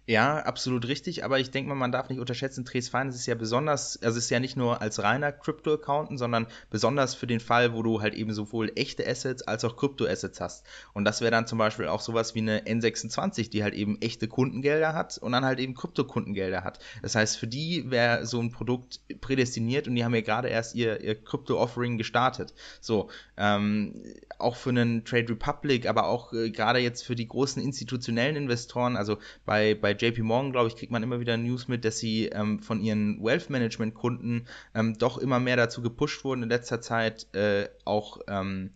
Ja, 0.06 0.40
absolut 0.40 0.86
richtig, 0.90 1.24
aber 1.24 1.40
ich 1.40 1.50
denke 1.52 1.70
mal, 1.70 1.76
man 1.76 1.94
darf 1.94 2.10
nicht 2.10 2.20
unterschätzen, 2.20 2.66
Tres 2.66 2.90
Finance 2.90 3.18
ist 3.18 3.26
ja 3.26 3.36
besonders, 3.36 4.02
also 4.04 4.18
ist 4.18 4.30
ja 4.30 4.42
nicht 4.42 4.58
nur 4.58 4.82
als 4.82 5.02
reiner 5.02 5.32
Crypto-Accountant, 5.32 6.20
sondern 6.20 6.48
besonders 6.70 7.16
für 7.16 7.26
den 7.26 7.40
Fall, 7.40 7.74
wo 7.74 7.84
du 7.84 8.02
halt 8.02 8.14
eben 8.14 8.34
sowohl 8.34 8.74
echte 8.76 9.08
Assets 9.08 9.44
als 9.44 9.64
auch 9.64 9.78
Krypto-Assets 9.78 10.42
hast. 10.42 10.66
Und 10.92 11.06
das 11.06 11.22
wäre 11.22 11.32
dann 11.32 11.48
zum 11.48 11.58
Beispiel 11.58 11.88
auch 11.88 12.02
sowas 12.02 12.36
wie 12.36 12.40
eine 12.40 12.66
N26, 12.66 13.50
die 13.50 13.64
halt 13.64 13.74
eben 13.76 13.98
echte 14.02 14.28
Kundengelder 14.28 14.94
hat 14.94 15.18
und 15.20 15.32
dann 15.32 15.46
halt 15.46 15.60
eben 15.60 15.74
Krypto-Kundengelder 15.74 16.66
hat. 16.66 16.80
Das 17.02 17.16
heißt, 17.16 17.38
für 17.38 17.48
die 17.48 17.90
wäre 17.90 18.26
so 18.26 18.42
ein 18.42 18.52
Produkt 18.52 19.00
prädestiniert 19.22 19.88
und 19.88 19.96
die 19.96 20.04
haben 20.04 20.14
ja 20.14 20.22
gerade 20.22 20.50
erst 20.50 20.76
ihr, 20.76 21.00
ihr 21.00 21.16
Crypto-Offering 21.16 21.98
gestartet. 21.98 22.54
So, 22.82 23.10
ähm, 23.38 24.04
auch 24.38 24.58
für 24.58 24.72
einen 24.72 25.06
Trade 25.06 25.30
Republic, 25.30 25.88
aber 25.88 26.08
auch 26.08 26.34
äh, 26.34 26.50
gerade 26.50 26.80
jetzt 26.80 27.06
für 27.06 27.16
die 27.16 27.28
großen 27.30 27.64
institutionellen 27.64 28.36
Investoren, 28.36 28.98
also 28.98 29.18
bei, 29.46 29.76
bei 29.76 29.93
JP 29.94 30.24
Morgan, 30.24 30.52
glaube 30.52 30.68
ich, 30.68 30.76
kriegt 30.76 30.92
man 30.92 31.04
immer 31.04 31.20
wieder 31.20 31.38
News 31.38 31.68
mit, 31.68 31.86
dass 31.86 32.00
sie 32.00 32.28
ähm, 32.28 32.60
von 32.60 32.82
ihren 32.82 33.24
Wealth 33.24 33.50
Management 33.50 33.94
Kunden 33.94 34.46
ähm, 34.76 34.98
doch 34.98 35.18
immer 35.18 35.40
mehr 35.40 35.58
dazu 35.58 35.82
gepusht 35.82 36.24
wurden 36.24 36.44
in 36.44 36.50
letzter 36.50 36.82
Zeit, 36.82 37.28
äh, 37.34 37.70
auch 37.86 38.20
ähm, 38.28 38.72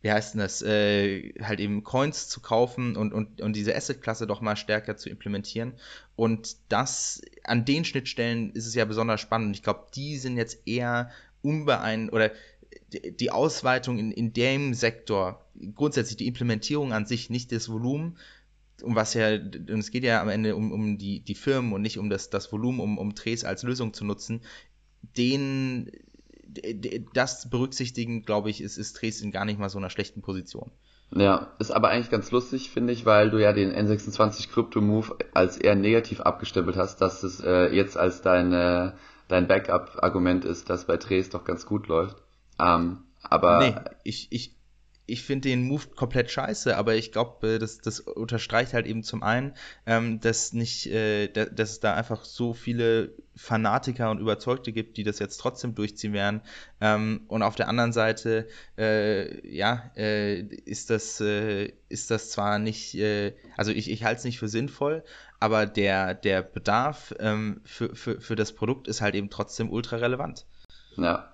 wie 0.00 0.12
heißt 0.12 0.34
denn 0.34 0.40
das, 0.40 0.62
äh, 0.62 1.32
halt 1.42 1.58
eben 1.60 1.82
Coins 1.82 2.28
zu 2.28 2.40
kaufen 2.40 2.96
und, 2.96 3.12
und, 3.12 3.40
und 3.40 3.56
diese 3.56 3.74
Asset-Klasse 3.74 4.26
doch 4.26 4.40
mal 4.40 4.56
stärker 4.56 4.96
zu 4.96 5.08
implementieren. 5.08 5.74
Und 6.14 6.56
das, 6.68 7.20
an 7.44 7.64
den 7.64 7.84
Schnittstellen 7.84 8.52
ist 8.52 8.66
es 8.66 8.74
ja 8.74 8.84
besonders 8.84 9.20
spannend. 9.20 9.56
Ich 9.56 9.62
glaube, 9.62 9.86
die 9.94 10.16
sind 10.18 10.36
jetzt 10.36 10.66
eher 10.66 11.10
unbeein 11.42 12.10
oder 12.10 12.30
die 12.92 13.30
Ausweitung 13.30 13.98
in, 13.98 14.12
in 14.12 14.32
dem 14.32 14.72
Sektor, 14.74 15.44
grundsätzlich 15.74 16.16
die 16.16 16.26
Implementierung 16.26 16.92
an 16.92 17.06
sich, 17.06 17.28
nicht 17.28 17.50
das 17.52 17.68
Volumen, 17.68 18.16
um 18.82 18.94
was 18.94 19.14
ja, 19.14 19.34
und 19.34 19.70
es 19.70 19.90
geht 19.90 20.04
ja 20.04 20.20
am 20.20 20.28
Ende 20.28 20.56
um, 20.56 20.72
um 20.72 20.98
die, 20.98 21.20
die 21.20 21.34
Firmen 21.34 21.72
und 21.72 21.82
nicht 21.82 21.98
um 21.98 22.10
das, 22.10 22.30
das 22.30 22.52
Volumen, 22.52 22.80
um, 22.80 22.98
um 22.98 23.14
Trace 23.14 23.44
als 23.44 23.62
Lösung 23.62 23.92
zu 23.92 24.04
nutzen, 24.04 24.42
den, 25.02 25.90
das 27.14 27.48
berücksichtigen, 27.50 28.22
glaube 28.22 28.50
ich, 28.50 28.60
ist, 28.60 28.78
ist 28.78 28.96
Trace 28.96 29.20
in 29.20 29.30
gar 29.30 29.44
nicht 29.44 29.58
mal 29.58 29.68
so 29.68 29.78
einer 29.78 29.90
schlechten 29.90 30.22
Position. 30.22 30.70
Ja, 31.10 31.52
ist 31.58 31.70
aber 31.70 31.88
eigentlich 31.88 32.10
ganz 32.10 32.30
lustig, 32.30 32.70
finde 32.70 32.92
ich, 32.92 33.06
weil 33.06 33.30
du 33.30 33.38
ja 33.38 33.52
den 33.52 33.72
N26 33.72 34.50
Crypto 34.50 34.80
Move 34.80 35.16
als 35.32 35.56
eher 35.56 35.74
negativ 35.74 36.20
abgestempelt 36.20 36.76
hast, 36.76 37.00
dass 37.00 37.22
es 37.22 37.40
äh, 37.40 37.74
jetzt 37.74 37.96
als 37.96 38.20
dein, 38.20 38.52
äh, 38.52 38.92
dein 39.26 39.48
Backup-Argument 39.48 40.44
ist, 40.44 40.68
dass 40.68 40.86
bei 40.86 40.98
Trace 40.98 41.30
doch 41.30 41.44
ganz 41.44 41.64
gut 41.64 41.88
läuft. 41.88 42.22
Ähm, 42.60 43.04
aber 43.22 43.58
nee, 43.58 43.74
ich, 44.04 44.28
ich, 44.30 44.57
ich 45.08 45.22
finde 45.22 45.48
den 45.48 45.62
Move 45.62 45.88
komplett 45.96 46.30
scheiße, 46.30 46.76
aber 46.76 46.94
ich 46.94 47.12
glaube, 47.12 47.54
äh, 47.54 47.58
das, 47.58 47.78
das 47.78 48.00
unterstreicht 48.00 48.74
halt 48.74 48.86
eben 48.86 49.02
zum 49.02 49.22
einen, 49.22 49.54
ähm, 49.86 50.20
dass 50.20 50.52
nicht, 50.52 50.86
äh, 50.86 51.28
dass 51.28 51.70
es 51.70 51.80
da 51.80 51.94
einfach 51.94 52.24
so 52.24 52.52
viele 52.52 53.14
Fanatiker 53.34 54.10
und 54.10 54.20
Überzeugte 54.20 54.70
gibt, 54.70 54.98
die 54.98 55.04
das 55.04 55.18
jetzt 55.18 55.38
trotzdem 55.38 55.74
durchziehen 55.74 56.12
werden. 56.12 56.42
Ähm, 56.80 57.22
und 57.28 57.42
auf 57.42 57.56
der 57.56 57.68
anderen 57.68 57.92
Seite, 57.92 58.48
äh, 58.76 59.48
ja, 59.48 59.90
äh, 59.96 60.40
ist 60.40 60.90
das, 60.90 61.20
äh, 61.20 61.72
ist 61.88 62.10
das 62.10 62.30
zwar 62.30 62.58
nicht, 62.58 62.94
äh, 62.94 63.34
also 63.56 63.72
ich, 63.72 63.90
ich 63.90 64.04
halte 64.04 64.18
es 64.18 64.24
nicht 64.24 64.38
für 64.38 64.48
sinnvoll, 64.48 65.04
aber 65.40 65.64
der, 65.64 66.14
der 66.14 66.42
Bedarf 66.42 67.14
ähm, 67.18 67.62
für, 67.64 67.96
für, 67.96 68.20
für 68.20 68.36
das 68.36 68.52
Produkt 68.52 68.88
ist 68.88 69.00
halt 69.00 69.14
eben 69.14 69.30
trotzdem 69.30 69.70
ultra 69.70 69.96
relevant. 69.96 70.44
Ja, 70.96 71.32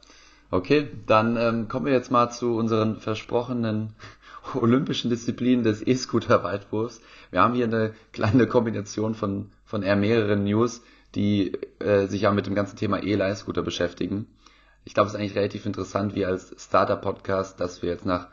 Okay, 0.54 0.88
dann 1.06 1.36
ähm, 1.36 1.66
kommen 1.66 1.86
wir 1.86 1.92
jetzt 1.92 2.12
mal 2.12 2.30
zu 2.30 2.54
unseren 2.54 3.00
versprochenen 3.00 3.92
olympischen 4.54 5.10
Disziplinen 5.10 5.64
des 5.64 5.84
E-Scooter-Weitwurfs. 5.84 7.00
Wir 7.32 7.42
haben 7.42 7.54
hier 7.54 7.64
eine 7.64 7.92
kleine 8.12 8.46
Kombination 8.46 9.16
von, 9.16 9.50
von 9.64 9.82
eher 9.82 9.96
mehreren 9.96 10.44
News, 10.44 10.80
die 11.16 11.54
äh, 11.80 12.06
sich 12.06 12.20
ja 12.20 12.30
mit 12.30 12.46
dem 12.46 12.54
ganzen 12.54 12.76
Thema 12.76 13.02
E-Leihscooter 13.02 13.62
beschäftigen. 13.62 14.28
Ich 14.84 14.94
glaube, 14.94 15.08
es 15.08 15.14
ist 15.14 15.18
eigentlich 15.18 15.34
relativ 15.34 15.66
interessant, 15.66 16.14
wie 16.14 16.24
als 16.24 16.54
Starter-Podcast, 16.56 17.58
dass 17.58 17.82
wir 17.82 17.88
jetzt 17.90 18.06
nach 18.06 18.28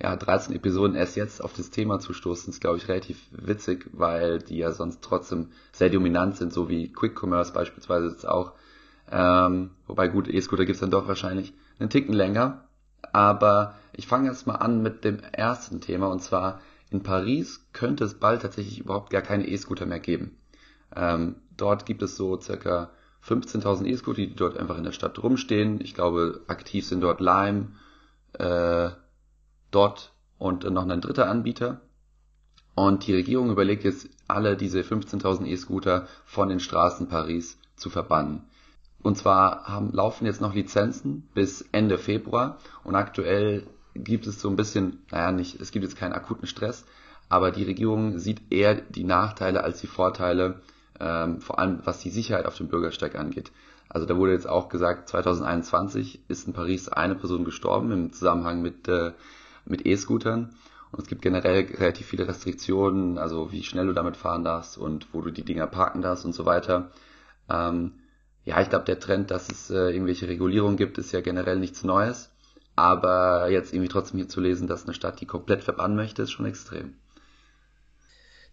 ja, 0.00 0.14
13 0.14 0.54
Episoden 0.54 0.94
erst 0.94 1.16
jetzt 1.16 1.42
auf 1.42 1.54
das 1.54 1.70
Thema 1.70 1.98
zu 1.98 2.12
stoßen, 2.12 2.50
ist, 2.50 2.60
glaube 2.60 2.76
ich, 2.76 2.86
relativ 2.86 3.20
witzig, 3.32 3.90
weil 3.92 4.38
die 4.38 4.58
ja 4.58 4.70
sonst 4.70 5.02
trotzdem 5.02 5.48
sehr 5.72 5.90
dominant 5.90 6.36
sind, 6.36 6.52
so 6.52 6.68
wie 6.68 6.92
Quick 6.92 7.20
Commerce 7.20 7.52
beispielsweise 7.52 8.10
jetzt 8.10 8.28
auch. 8.28 8.52
Ähm, 9.10 9.70
wobei 9.88 10.06
gut, 10.06 10.28
E-Scooter 10.28 10.66
gibt's 10.66 10.80
dann 10.80 10.92
doch 10.92 11.08
wahrscheinlich 11.08 11.52
einen 11.78 11.90
Ticken 11.90 12.14
länger. 12.14 12.64
Aber 13.12 13.74
ich 13.92 14.06
fange 14.06 14.28
jetzt 14.28 14.46
mal 14.46 14.56
an 14.56 14.82
mit 14.82 15.04
dem 15.04 15.20
ersten 15.20 15.80
Thema 15.80 16.08
und 16.08 16.20
zwar 16.20 16.60
in 16.90 17.02
Paris 17.02 17.66
könnte 17.72 18.04
es 18.04 18.14
bald 18.14 18.42
tatsächlich 18.42 18.78
überhaupt 18.78 19.10
gar 19.10 19.22
keine 19.22 19.48
E-Scooter 19.48 19.86
mehr 19.86 20.00
geben. 20.00 20.36
Ähm, 20.94 21.36
dort 21.56 21.86
gibt 21.86 22.02
es 22.02 22.16
so 22.16 22.40
circa 22.40 22.90
15.000 23.26 23.86
E-Scooter, 23.86 24.22
die 24.22 24.34
dort 24.34 24.56
einfach 24.58 24.76
in 24.78 24.84
der 24.84 24.92
Stadt 24.92 25.20
rumstehen. 25.22 25.80
Ich 25.80 25.94
glaube, 25.94 26.42
aktiv 26.46 26.86
sind 26.86 27.00
dort 27.00 27.20
Lime, 27.20 27.72
äh, 28.34 28.90
Dot 29.70 30.12
und 30.38 30.64
noch 30.70 30.88
ein 30.88 31.00
dritter 31.00 31.28
Anbieter. 31.28 31.80
Und 32.74 33.06
die 33.06 33.14
Regierung 33.14 33.50
überlegt 33.50 33.84
jetzt, 33.84 34.08
alle 34.28 34.56
diese 34.56 34.80
15.000 34.80 35.46
E-Scooter 35.46 36.06
von 36.24 36.48
den 36.48 36.60
Straßen 36.60 37.08
Paris 37.08 37.58
zu 37.76 37.90
verbannen. 37.90 38.42
Und 39.04 39.18
zwar 39.18 39.64
haben, 39.64 39.92
laufen 39.92 40.24
jetzt 40.24 40.40
noch 40.40 40.54
Lizenzen 40.54 41.28
bis 41.34 41.60
Ende 41.72 41.98
Februar 41.98 42.56
und 42.84 42.94
aktuell 42.94 43.66
gibt 43.94 44.26
es 44.26 44.40
so 44.40 44.48
ein 44.48 44.56
bisschen, 44.56 45.02
naja, 45.10 45.30
nicht, 45.30 45.60
es 45.60 45.72
gibt 45.72 45.84
jetzt 45.84 45.98
keinen 45.98 46.14
akuten 46.14 46.46
Stress, 46.46 46.86
aber 47.28 47.50
die 47.50 47.64
Regierung 47.64 48.18
sieht 48.18 48.50
eher 48.50 48.74
die 48.74 49.04
Nachteile 49.04 49.62
als 49.62 49.82
die 49.82 49.88
Vorteile, 49.88 50.62
ähm, 50.98 51.42
vor 51.42 51.58
allem 51.58 51.80
was 51.84 52.00
die 52.00 52.08
Sicherheit 52.08 52.46
auf 52.46 52.56
dem 52.56 52.68
Bürgersteig 52.68 53.14
angeht. 53.14 53.52
Also 53.90 54.06
da 54.06 54.16
wurde 54.16 54.32
jetzt 54.32 54.48
auch 54.48 54.70
gesagt, 54.70 55.10
2021 55.10 56.20
ist 56.28 56.46
in 56.46 56.54
Paris 56.54 56.88
eine 56.88 57.14
Person 57.14 57.44
gestorben 57.44 57.92
im 57.92 58.12
Zusammenhang 58.14 58.62
mit, 58.62 58.88
äh, 58.88 59.12
mit 59.66 59.84
E-Scootern. 59.84 60.56
Und 60.92 61.02
es 61.02 61.08
gibt 61.08 61.20
generell 61.20 61.66
relativ 61.74 62.06
viele 62.06 62.26
Restriktionen, 62.26 63.18
also 63.18 63.52
wie 63.52 63.64
schnell 63.64 63.86
du 63.86 63.92
damit 63.92 64.16
fahren 64.16 64.44
darfst 64.44 64.78
und 64.78 65.08
wo 65.12 65.20
du 65.20 65.30
die 65.30 65.44
Dinger 65.44 65.66
parken 65.66 66.00
darfst 66.00 66.24
und 66.24 66.32
so 66.32 66.46
weiter. 66.46 66.90
Ähm, 67.50 67.92
ja, 68.44 68.60
ich 68.60 68.68
glaube, 68.68 68.84
der 68.84 69.00
Trend, 69.00 69.30
dass 69.30 69.50
es 69.50 69.70
äh, 69.70 69.90
irgendwelche 69.90 70.28
Regulierungen 70.28 70.76
gibt, 70.76 70.98
ist 70.98 71.12
ja 71.12 71.20
generell 71.20 71.58
nichts 71.58 71.84
Neues. 71.84 72.30
Aber 72.76 73.48
jetzt 73.50 73.72
irgendwie 73.72 73.88
trotzdem 73.88 74.18
hier 74.18 74.28
zu 74.28 74.40
lesen, 74.40 74.66
dass 74.66 74.84
eine 74.84 74.94
Stadt 74.94 75.20
die 75.20 75.26
komplett 75.26 75.62
verbannen 75.62 75.96
möchte, 75.96 76.22
ist 76.22 76.32
schon 76.32 76.46
extrem. 76.46 76.94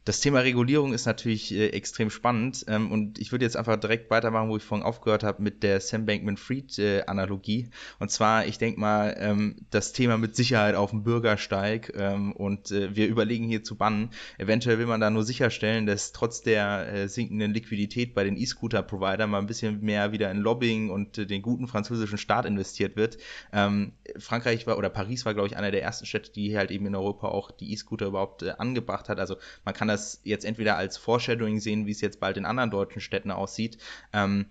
Das 0.03 0.19
Thema 0.19 0.39
Regulierung 0.39 0.93
ist 0.93 1.05
natürlich 1.05 1.53
äh, 1.53 1.67
extrem 1.67 2.09
spannend 2.09 2.65
ähm, 2.67 2.91
und 2.91 3.19
ich 3.19 3.31
würde 3.31 3.45
jetzt 3.45 3.55
einfach 3.55 3.75
direkt 3.75 4.09
weitermachen, 4.09 4.49
wo 4.49 4.57
ich 4.57 4.63
vorhin 4.63 4.83
aufgehört 4.83 5.23
habe 5.23 5.43
mit 5.43 5.61
der 5.61 5.79
Sam 5.79 6.07
Bankman-Fried-Analogie. 6.07 7.59
Äh, 7.59 7.69
und 7.99 8.09
zwar, 8.09 8.47
ich 8.47 8.57
denke 8.57 8.79
mal, 8.79 9.15
ähm, 9.19 9.57
das 9.69 9.93
Thema 9.93 10.17
mit 10.17 10.35
Sicherheit 10.35 10.73
auf 10.73 10.89
dem 10.89 11.03
Bürgersteig 11.03 11.93
ähm, 11.95 12.31
und 12.31 12.71
äh, 12.71 12.95
wir 12.95 13.07
überlegen 13.07 13.45
hier 13.45 13.63
zu 13.63 13.75
bannen. 13.75 14.09
Eventuell 14.39 14.79
will 14.79 14.87
man 14.87 15.01
da 15.01 15.11
nur 15.11 15.23
sicherstellen, 15.23 15.85
dass 15.85 16.13
trotz 16.13 16.41
der 16.41 16.91
äh, 16.91 17.07
sinkenden 17.07 17.53
Liquidität 17.53 18.15
bei 18.15 18.23
den 18.23 18.37
E-Scooter-Providern 18.37 19.29
mal 19.29 19.37
ein 19.37 19.45
bisschen 19.45 19.81
mehr 19.81 20.11
wieder 20.11 20.31
in 20.31 20.37
Lobbying 20.37 20.89
und 20.89 21.19
äh, 21.19 21.27
den 21.27 21.43
guten 21.43 21.67
französischen 21.67 22.17
Staat 22.17 22.47
investiert 22.47 22.95
wird. 22.95 23.19
Ähm, 23.53 23.91
Frankreich 24.17 24.65
war 24.65 24.79
oder 24.79 24.89
Paris 24.89 25.27
war, 25.27 25.35
glaube 25.35 25.47
ich, 25.47 25.57
einer 25.57 25.69
der 25.69 25.83
ersten 25.83 26.07
Städte, 26.07 26.31
die 26.31 26.57
halt 26.57 26.71
eben 26.71 26.87
in 26.87 26.95
Europa 26.95 27.27
auch 27.27 27.51
die 27.51 27.71
E-Scooter 27.71 28.07
überhaupt 28.07 28.41
äh, 28.41 28.53
angebracht 28.57 29.07
hat. 29.07 29.19
Also 29.19 29.35
man 29.63 29.75
kann 29.75 29.90
das 29.91 30.21
jetzt 30.23 30.45
entweder 30.45 30.77
als 30.77 30.97
Foreshadowing 30.97 31.59
sehen, 31.59 31.85
wie 31.85 31.91
es 31.91 32.01
jetzt 32.01 32.19
bald 32.19 32.37
in 32.37 32.45
anderen 32.45 32.71
deutschen 32.71 33.01
Städten 33.01 33.31
aussieht. 33.31 33.77
Ähm, 34.13 34.47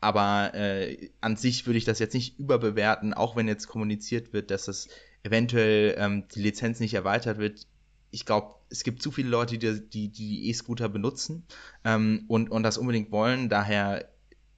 aber 0.00 0.52
äh, 0.54 1.10
an 1.20 1.36
sich 1.36 1.66
würde 1.66 1.78
ich 1.78 1.84
das 1.84 2.00
jetzt 2.00 2.14
nicht 2.14 2.38
überbewerten, 2.38 3.14
auch 3.14 3.36
wenn 3.36 3.46
jetzt 3.46 3.68
kommuniziert 3.68 4.32
wird, 4.32 4.50
dass 4.50 4.64
das 4.64 4.88
eventuell 5.22 5.94
ähm, 5.96 6.24
die 6.34 6.42
Lizenz 6.42 6.80
nicht 6.80 6.94
erweitert 6.94 7.38
wird. 7.38 7.66
Ich 8.10 8.26
glaube, 8.26 8.56
es 8.68 8.82
gibt 8.82 9.00
zu 9.00 9.12
viele 9.12 9.28
Leute, 9.28 9.58
die 9.58 10.08
die 10.08 10.48
E-Scooter 10.48 10.88
benutzen 10.88 11.44
ähm, 11.84 12.24
und, 12.26 12.50
und 12.50 12.64
das 12.64 12.78
unbedingt 12.78 13.12
wollen. 13.12 13.48
Daher 13.48 14.08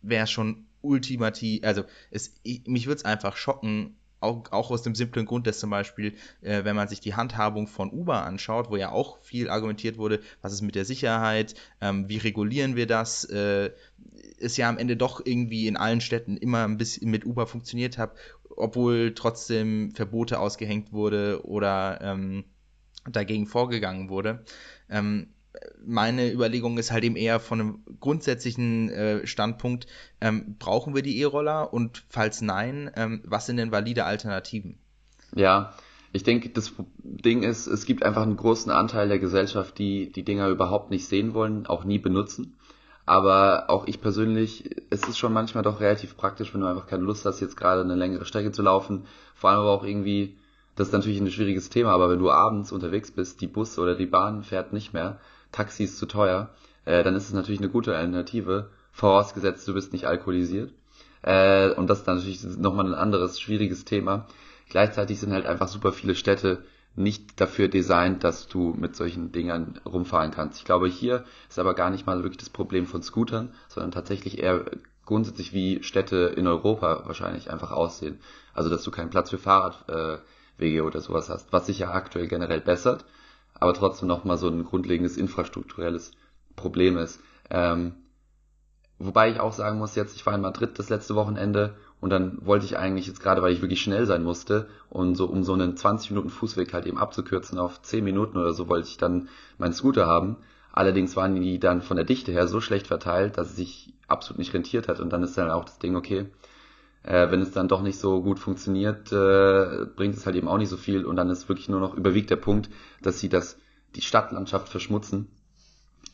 wäre 0.00 0.26
schon 0.26 0.66
ultimativ, 0.80 1.62
also 1.64 1.84
es, 2.10 2.34
ich, 2.42 2.66
mich 2.66 2.86
würde 2.86 2.98
es 2.98 3.04
einfach 3.04 3.36
schocken, 3.36 3.96
auch, 4.24 4.50
auch 4.50 4.70
aus 4.70 4.82
dem 4.82 4.94
simplen 4.94 5.26
Grund, 5.26 5.46
dass 5.46 5.60
zum 5.60 5.70
Beispiel, 5.70 6.14
äh, 6.42 6.64
wenn 6.64 6.74
man 6.74 6.88
sich 6.88 7.00
die 7.00 7.14
Handhabung 7.14 7.68
von 7.68 7.90
Uber 7.90 8.24
anschaut, 8.24 8.70
wo 8.70 8.76
ja 8.76 8.90
auch 8.90 9.18
viel 9.20 9.48
argumentiert 9.48 9.98
wurde, 9.98 10.20
was 10.42 10.52
ist 10.52 10.62
mit 10.62 10.74
der 10.74 10.84
Sicherheit, 10.84 11.54
ähm, 11.80 12.08
wie 12.08 12.18
regulieren 12.18 12.76
wir 12.76 12.86
das, 12.86 13.24
äh, 13.24 13.70
ist 14.38 14.56
ja 14.56 14.68
am 14.68 14.78
Ende 14.78 14.96
doch 14.96 15.24
irgendwie 15.24 15.66
in 15.66 15.76
allen 15.76 16.00
Städten 16.00 16.36
immer 16.36 16.64
ein 16.64 16.78
bisschen 16.78 17.10
mit 17.10 17.24
Uber 17.24 17.46
funktioniert 17.46 17.98
hat, 17.98 18.12
obwohl 18.56 19.14
trotzdem 19.14 19.92
Verbote 19.92 20.38
ausgehängt 20.40 20.92
wurde 20.92 21.44
oder 21.44 22.00
ähm, 22.02 22.44
dagegen 23.10 23.46
vorgegangen 23.46 24.08
wurde. 24.08 24.44
Ähm, 24.88 25.28
meine 25.84 26.32
Überlegung 26.32 26.78
ist 26.78 26.90
halt 26.90 27.04
eben 27.04 27.16
eher 27.16 27.40
von 27.40 27.60
einem 27.60 27.78
grundsätzlichen 28.00 28.90
äh, 28.90 29.26
Standpunkt, 29.26 29.86
ähm, 30.20 30.56
brauchen 30.58 30.94
wir 30.94 31.02
die 31.02 31.18
E-Roller 31.20 31.72
und 31.72 32.04
falls 32.08 32.40
nein, 32.40 32.90
ähm, 32.96 33.22
was 33.24 33.46
sind 33.46 33.56
denn 33.56 33.72
valide 33.72 34.04
Alternativen? 34.04 34.78
Ja, 35.34 35.74
ich 36.12 36.22
denke, 36.22 36.48
das 36.48 36.72
Ding 36.98 37.42
ist, 37.42 37.66
es 37.66 37.86
gibt 37.86 38.04
einfach 38.04 38.22
einen 38.22 38.36
großen 38.36 38.70
Anteil 38.70 39.08
der 39.08 39.18
Gesellschaft, 39.18 39.78
die 39.78 40.12
die 40.12 40.22
Dinger 40.22 40.48
überhaupt 40.48 40.90
nicht 40.90 41.06
sehen 41.06 41.34
wollen, 41.34 41.66
auch 41.66 41.84
nie 41.84 41.98
benutzen. 41.98 42.56
Aber 43.06 43.68
auch 43.68 43.86
ich 43.86 44.00
persönlich, 44.00 44.70
es 44.90 45.02
ist 45.06 45.18
schon 45.18 45.32
manchmal 45.32 45.62
doch 45.62 45.80
relativ 45.80 46.16
praktisch, 46.16 46.54
wenn 46.54 46.62
du 46.62 46.66
einfach 46.66 46.86
keine 46.86 47.02
Lust 47.02 47.26
hast, 47.26 47.40
jetzt 47.40 47.56
gerade 47.56 47.82
eine 47.82 47.96
längere 47.96 48.24
Strecke 48.24 48.52
zu 48.52 48.62
laufen. 48.62 49.06
Vor 49.34 49.50
allem 49.50 49.60
aber 49.60 49.72
auch 49.72 49.84
irgendwie, 49.84 50.38
das 50.76 50.88
ist 50.88 50.92
natürlich 50.94 51.20
ein 51.20 51.30
schwieriges 51.30 51.68
Thema, 51.68 51.90
aber 51.90 52.08
wenn 52.08 52.20
du 52.20 52.30
abends 52.30 52.72
unterwegs 52.72 53.10
bist, 53.10 53.40
die 53.40 53.46
Bus 53.46 53.78
oder 53.78 53.94
die 53.94 54.06
Bahn 54.06 54.42
fährt 54.42 54.72
nicht 54.72 54.94
mehr, 54.94 55.20
Taxi 55.54 55.84
ist 55.84 55.98
zu 55.98 56.06
teuer, 56.06 56.50
äh, 56.84 57.04
dann 57.04 57.14
ist 57.14 57.28
es 57.28 57.32
natürlich 57.32 57.60
eine 57.60 57.70
gute 57.70 57.96
Alternative, 57.96 58.70
vorausgesetzt 58.92 59.66
du 59.68 59.74
bist 59.74 59.92
nicht 59.92 60.06
alkoholisiert. 60.06 60.72
Äh, 61.22 61.70
und 61.70 61.88
das 61.88 62.00
ist 62.00 62.08
dann 62.08 62.16
natürlich 62.16 62.44
nochmal 62.44 62.86
ein 62.86 62.94
anderes 62.94 63.40
schwieriges 63.40 63.84
Thema. 63.84 64.26
Gleichzeitig 64.68 65.20
sind 65.20 65.32
halt 65.32 65.46
einfach 65.46 65.68
super 65.68 65.92
viele 65.92 66.16
Städte 66.16 66.64
nicht 66.96 67.40
dafür 67.40 67.68
designt, 67.68 68.24
dass 68.24 68.48
du 68.48 68.74
mit 68.76 68.96
solchen 68.96 69.32
Dingern 69.32 69.80
rumfahren 69.86 70.32
kannst. 70.32 70.58
Ich 70.58 70.64
glaube, 70.64 70.88
hier 70.88 71.24
ist 71.48 71.58
aber 71.58 71.74
gar 71.74 71.90
nicht 71.90 72.06
mal 72.06 72.22
wirklich 72.22 72.38
das 72.38 72.50
Problem 72.50 72.86
von 72.86 73.02
Scootern, 73.02 73.52
sondern 73.68 73.92
tatsächlich 73.92 74.38
eher 74.38 74.64
grundsätzlich 75.06 75.52
wie 75.52 75.82
Städte 75.82 76.32
in 76.36 76.46
Europa 76.46 77.02
wahrscheinlich 77.06 77.50
einfach 77.50 77.72
aussehen. 77.72 78.18
Also, 78.54 78.70
dass 78.70 78.84
du 78.84 78.90
keinen 78.90 79.10
Platz 79.10 79.30
für 79.30 79.38
Fahrradwege 79.38 80.78
äh, 80.78 80.80
oder 80.80 81.00
sowas 81.00 81.28
hast, 81.30 81.52
was 81.52 81.66
sich 81.66 81.78
ja 81.80 81.90
aktuell 81.92 82.28
generell 82.28 82.60
bessert 82.60 83.04
aber 83.54 83.74
trotzdem 83.74 84.08
nochmal 84.08 84.38
so 84.38 84.48
ein 84.48 84.64
grundlegendes 84.64 85.16
infrastrukturelles 85.16 86.12
Problem 86.56 86.98
ist. 86.98 87.20
Ähm, 87.50 87.94
wobei 88.98 89.30
ich 89.30 89.40
auch 89.40 89.52
sagen 89.52 89.78
muss, 89.78 89.94
jetzt, 89.94 90.16
ich 90.16 90.26
war 90.26 90.34
in 90.34 90.40
Madrid 90.40 90.78
das 90.78 90.88
letzte 90.88 91.14
Wochenende 91.14 91.76
und 92.00 92.10
dann 92.10 92.44
wollte 92.44 92.66
ich 92.66 92.76
eigentlich 92.76 93.06
jetzt 93.06 93.20
gerade, 93.22 93.42
weil 93.42 93.52
ich 93.52 93.62
wirklich 93.62 93.80
schnell 93.80 94.06
sein 94.06 94.22
musste 94.22 94.68
und 94.90 95.14
so 95.14 95.26
um 95.26 95.44
so 95.44 95.54
einen 95.54 95.76
20 95.76 96.10
Minuten 96.10 96.30
Fußweg 96.30 96.72
halt 96.74 96.86
eben 96.86 96.98
abzukürzen 96.98 97.58
auf 97.58 97.80
10 97.80 98.04
Minuten 98.04 98.36
oder 98.36 98.52
so, 98.52 98.68
wollte 98.68 98.88
ich 98.88 98.98
dann 98.98 99.28
meinen 99.58 99.72
Scooter 99.72 100.06
haben. 100.06 100.36
Allerdings 100.72 101.16
waren 101.16 101.36
die 101.36 101.58
dann 101.60 101.82
von 101.82 101.96
der 101.96 102.04
Dichte 102.04 102.32
her 102.32 102.48
so 102.48 102.60
schlecht 102.60 102.88
verteilt, 102.88 103.38
dass 103.38 103.50
es 103.50 103.56
sich 103.56 103.94
absolut 104.08 104.38
nicht 104.38 104.52
rentiert 104.52 104.88
hat 104.88 105.00
und 105.00 105.12
dann 105.12 105.22
ist 105.22 105.38
dann 105.38 105.50
auch 105.50 105.64
das 105.64 105.78
Ding, 105.78 105.96
okay, 105.96 106.26
äh, 107.04 107.30
wenn 107.30 107.42
es 107.42 107.52
dann 107.52 107.68
doch 107.68 107.82
nicht 107.82 107.98
so 107.98 108.22
gut 108.22 108.38
funktioniert, 108.38 109.12
äh, 109.12 109.86
bringt 109.94 110.16
es 110.16 110.26
halt 110.26 110.36
eben 110.36 110.48
auch 110.48 110.58
nicht 110.58 110.70
so 110.70 110.76
viel 110.76 111.04
und 111.04 111.16
dann 111.16 111.30
ist 111.30 111.48
wirklich 111.48 111.68
nur 111.68 111.80
noch 111.80 111.94
überwiegt 111.94 112.30
der 112.30 112.36
Punkt, 112.36 112.70
dass 113.02 113.20
sie 113.20 113.28
das 113.28 113.58
die 113.94 114.02
Stadtlandschaft 114.02 114.68
verschmutzen. 114.68 115.28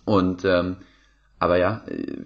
Und 0.04 0.44
ähm, 0.44 0.76
aber 1.38 1.56
ja, 1.56 1.84
äh, 1.86 2.24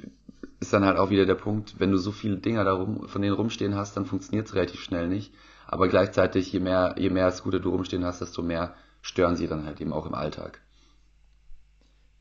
ist 0.61 0.73
dann 0.73 0.85
halt 0.85 0.97
auch 0.97 1.11
wieder 1.11 1.27
der 1.27 1.35
Punkt, 1.35 1.79
wenn 1.79 1.91
du 1.91 1.99
so 1.99 2.11
viele 2.11 2.39
Dinger 2.39 2.65
darum 2.65 3.07
von 3.07 3.21
denen 3.21 3.35
rumstehen 3.35 3.75
hast, 3.75 3.97
dann 3.97 4.07
funktioniert 4.07 4.47
es 4.47 4.55
relativ 4.55 4.81
schnell 4.81 5.09
nicht. 5.09 5.33
Aber 5.67 5.89
gleichzeitig, 5.89 6.53
je 6.53 6.61
mehr, 6.61 6.95
je 6.99 7.11
mehr 7.11 7.31
Scooter 7.33 7.61
du 7.61 7.71
rumstehen 7.71 8.05
hast, 8.05 8.21
desto 8.21 8.43
mehr 8.43 8.75
stören 9.03 9.37
sie 9.37 9.47
dann 9.47 9.67
halt 9.67 9.81
eben 9.81 9.93
auch 9.93 10.07
im 10.07 10.15
Alltag. 10.15 10.63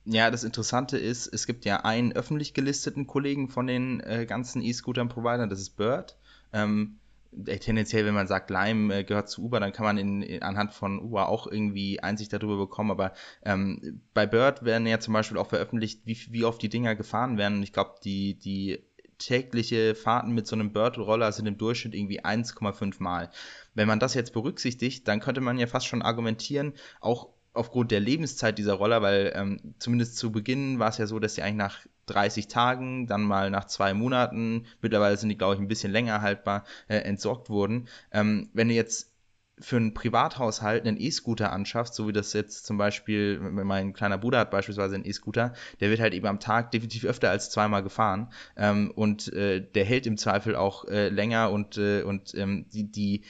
Ja, 0.05 0.29
das 0.29 0.43
Interessante 0.43 0.97
ist, 0.97 1.27
es 1.27 1.47
gibt 1.47 1.63
ja 1.63 1.77
einen 1.85 2.11
öffentlich 2.11 2.53
gelisteten 2.53 3.07
Kollegen 3.07 3.47
von 3.47 3.67
den 3.67 4.01
äh, 4.01 4.25
ganzen 4.25 4.61
E-Scootern-Providern, 4.61 5.49
das 5.49 5.61
ist 5.61 5.77
Bird. 5.77 6.17
Ähm, 6.53 6.99
äh, 7.45 7.57
tendenziell, 7.57 8.05
wenn 8.05 8.13
man 8.13 8.27
sagt, 8.27 8.49
Lime 8.49 8.93
äh, 8.93 9.03
gehört 9.03 9.29
zu 9.29 9.43
Uber, 9.43 9.59
dann 9.59 9.71
kann 9.71 9.85
man 9.85 9.97
in, 9.97 10.21
in, 10.21 10.43
anhand 10.43 10.73
von 10.73 10.99
Uber 10.99 11.29
auch 11.29 11.47
irgendwie 11.47 11.99
Einsicht 11.99 12.33
darüber 12.33 12.57
bekommen. 12.57 12.91
Aber 12.91 13.13
ähm, 13.43 14.01
bei 14.13 14.25
Bird 14.25 14.63
werden 14.63 14.87
ja 14.87 14.99
zum 14.99 15.13
Beispiel 15.13 15.37
auch 15.37 15.49
veröffentlicht, 15.49 16.01
wie, 16.05 16.17
wie 16.29 16.45
oft 16.45 16.61
die 16.61 16.69
Dinger 16.69 16.95
gefahren 16.95 17.37
werden. 17.37 17.57
Und 17.57 17.63
ich 17.63 17.73
glaube, 17.73 17.95
die, 18.03 18.37
die 18.37 18.83
tägliche 19.17 19.95
Fahrten 19.95 20.33
mit 20.33 20.47
so 20.47 20.55
einem 20.55 20.73
Bird-Roller 20.73 21.31
sind 21.31 21.45
im 21.45 21.57
Durchschnitt 21.57 21.95
irgendwie 21.95 22.23
1,5 22.23 23.01
Mal. 23.01 23.29
Wenn 23.73 23.87
man 23.87 23.99
das 23.99 24.13
jetzt 24.13 24.33
berücksichtigt, 24.33 25.07
dann 25.07 25.19
könnte 25.19 25.41
man 25.41 25.57
ja 25.57 25.67
fast 25.67 25.87
schon 25.87 26.01
argumentieren, 26.01 26.73
auch 26.99 27.29
aufgrund 27.53 27.91
der 27.91 27.99
Lebenszeit 27.99 28.57
dieser 28.57 28.73
Roller, 28.73 29.01
weil 29.01 29.31
ähm, 29.35 29.75
zumindest 29.79 30.17
zu 30.17 30.31
Beginn 30.31 30.79
war 30.79 30.89
es 30.89 30.97
ja 30.97 31.05
so, 31.07 31.19
dass 31.19 31.35
die 31.35 31.43
eigentlich 31.43 31.55
nach 31.55 31.79
30 32.05 32.47
Tagen, 32.47 33.07
dann 33.07 33.23
mal 33.23 33.49
nach 33.49 33.65
zwei 33.65 33.93
Monaten, 33.93 34.65
mittlerweile 34.81 35.17
sind 35.17 35.29
die, 35.29 35.37
glaube 35.37 35.55
ich, 35.55 35.61
ein 35.61 35.67
bisschen 35.67 35.91
länger 35.91 36.21
haltbar, 36.21 36.63
äh, 36.87 36.97
entsorgt 36.97 37.49
wurden. 37.49 37.87
Ähm, 38.11 38.49
wenn 38.53 38.67
du 38.67 38.73
jetzt 38.73 39.13
für 39.59 39.77
einen 39.77 39.93
Privathaushalt 39.93 40.85
einen 40.85 40.99
E-Scooter 40.99 41.51
anschaffst, 41.51 41.93
so 41.93 42.07
wie 42.07 42.13
das 42.13 42.33
jetzt 42.33 42.65
zum 42.65 42.77
Beispiel, 42.77 43.39
mein 43.39 43.93
kleiner 43.93 44.17
Bruder 44.17 44.39
hat 44.39 44.51
beispielsweise 44.51 44.95
einen 44.95 45.05
E-Scooter, 45.05 45.53
der 45.79 45.89
wird 45.89 45.99
halt 45.99 46.13
eben 46.13 46.25
am 46.25 46.39
Tag 46.39 46.71
definitiv 46.71 47.05
öfter 47.05 47.29
als 47.29 47.51
zweimal 47.51 47.83
gefahren 47.83 48.31
ähm, 48.57 48.91
und 48.95 49.31
äh, 49.31 49.61
der 49.61 49.85
hält 49.85 50.07
im 50.07 50.17
Zweifel 50.17 50.55
auch 50.55 50.85
äh, 50.85 51.09
länger 51.09 51.51
und, 51.51 51.77
äh, 51.77 52.01
und 52.01 52.33
ähm, 52.35 52.65
die, 52.73 52.91
die 52.91 53.23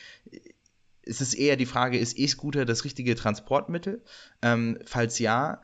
es 1.06 1.22
ist 1.22 1.34
eher 1.34 1.56
die 1.56 1.66
Frage, 1.66 1.98
ist 1.98 2.18
E-Scooter 2.18 2.66
das 2.66 2.84
richtige 2.86 3.16
Transportmittel? 3.16 4.02
Ähm, 4.42 4.80
falls 4.86 5.20
ja, 5.20 5.62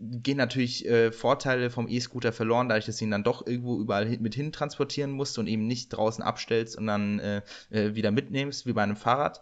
gehen 0.00 0.36
natürlich 0.36 0.86
äh, 0.86 1.12
Vorteile 1.12 1.70
vom 1.70 1.88
E-Scooter 1.88 2.32
verloren, 2.32 2.68
dadurch, 2.68 2.86
dass 2.86 2.96
du 2.96 3.04
ihn 3.04 3.10
dann 3.10 3.24
doch 3.24 3.46
irgendwo 3.46 3.80
überall 3.80 4.06
hin, 4.06 4.22
mit 4.22 4.34
hin 4.34 4.52
transportieren 4.52 5.12
musst 5.12 5.38
und 5.38 5.46
eben 5.46 5.66
nicht 5.66 5.90
draußen 5.90 6.22
abstellst 6.22 6.76
und 6.76 6.86
dann 6.86 7.18
äh, 7.20 7.42
äh, 7.70 7.94
wieder 7.94 8.10
mitnimmst, 8.10 8.66
wie 8.66 8.72
bei 8.72 8.82
einem 8.82 8.96
Fahrrad. 8.96 9.40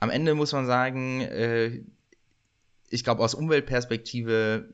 Am 0.00 0.10
Ende 0.10 0.34
muss 0.34 0.52
man 0.52 0.66
sagen, 0.66 1.20
äh, 1.20 1.82
ich 2.90 3.04
glaube, 3.04 3.22
aus 3.22 3.34
Umweltperspektive 3.34 4.68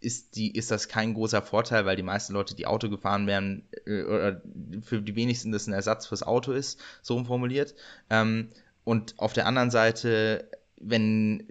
ist, 0.00 0.36
die, 0.36 0.54
ist 0.54 0.70
das 0.70 0.88
kein 0.88 1.14
großer 1.14 1.42
Vorteil, 1.42 1.86
weil 1.86 1.96
die 1.96 2.02
meisten 2.02 2.34
Leute, 2.34 2.54
die 2.54 2.66
Auto 2.66 2.90
gefahren 2.90 3.26
werden, 3.26 3.66
äh, 3.86 4.02
oder 4.02 4.42
für 4.82 5.00
die 5.00 5.16
wenigsten 5.16 5.52
das 5.52 5.66
ein 5.66 5.72
Ersatz 5.72 6.06
fürs 6.06 6.22
Auto 6.22 6.52
ist, 6.52 6.78
so 7.02 7.22
formuliert. 7.24 7.74
Ähm, 8.10 8.50
und 8.84 9.14
auf 9.18 9.32
der 9.32 9.46
anderen 9.46 9.70
Seite, 9.70 10.48
wenn 10.76 11.46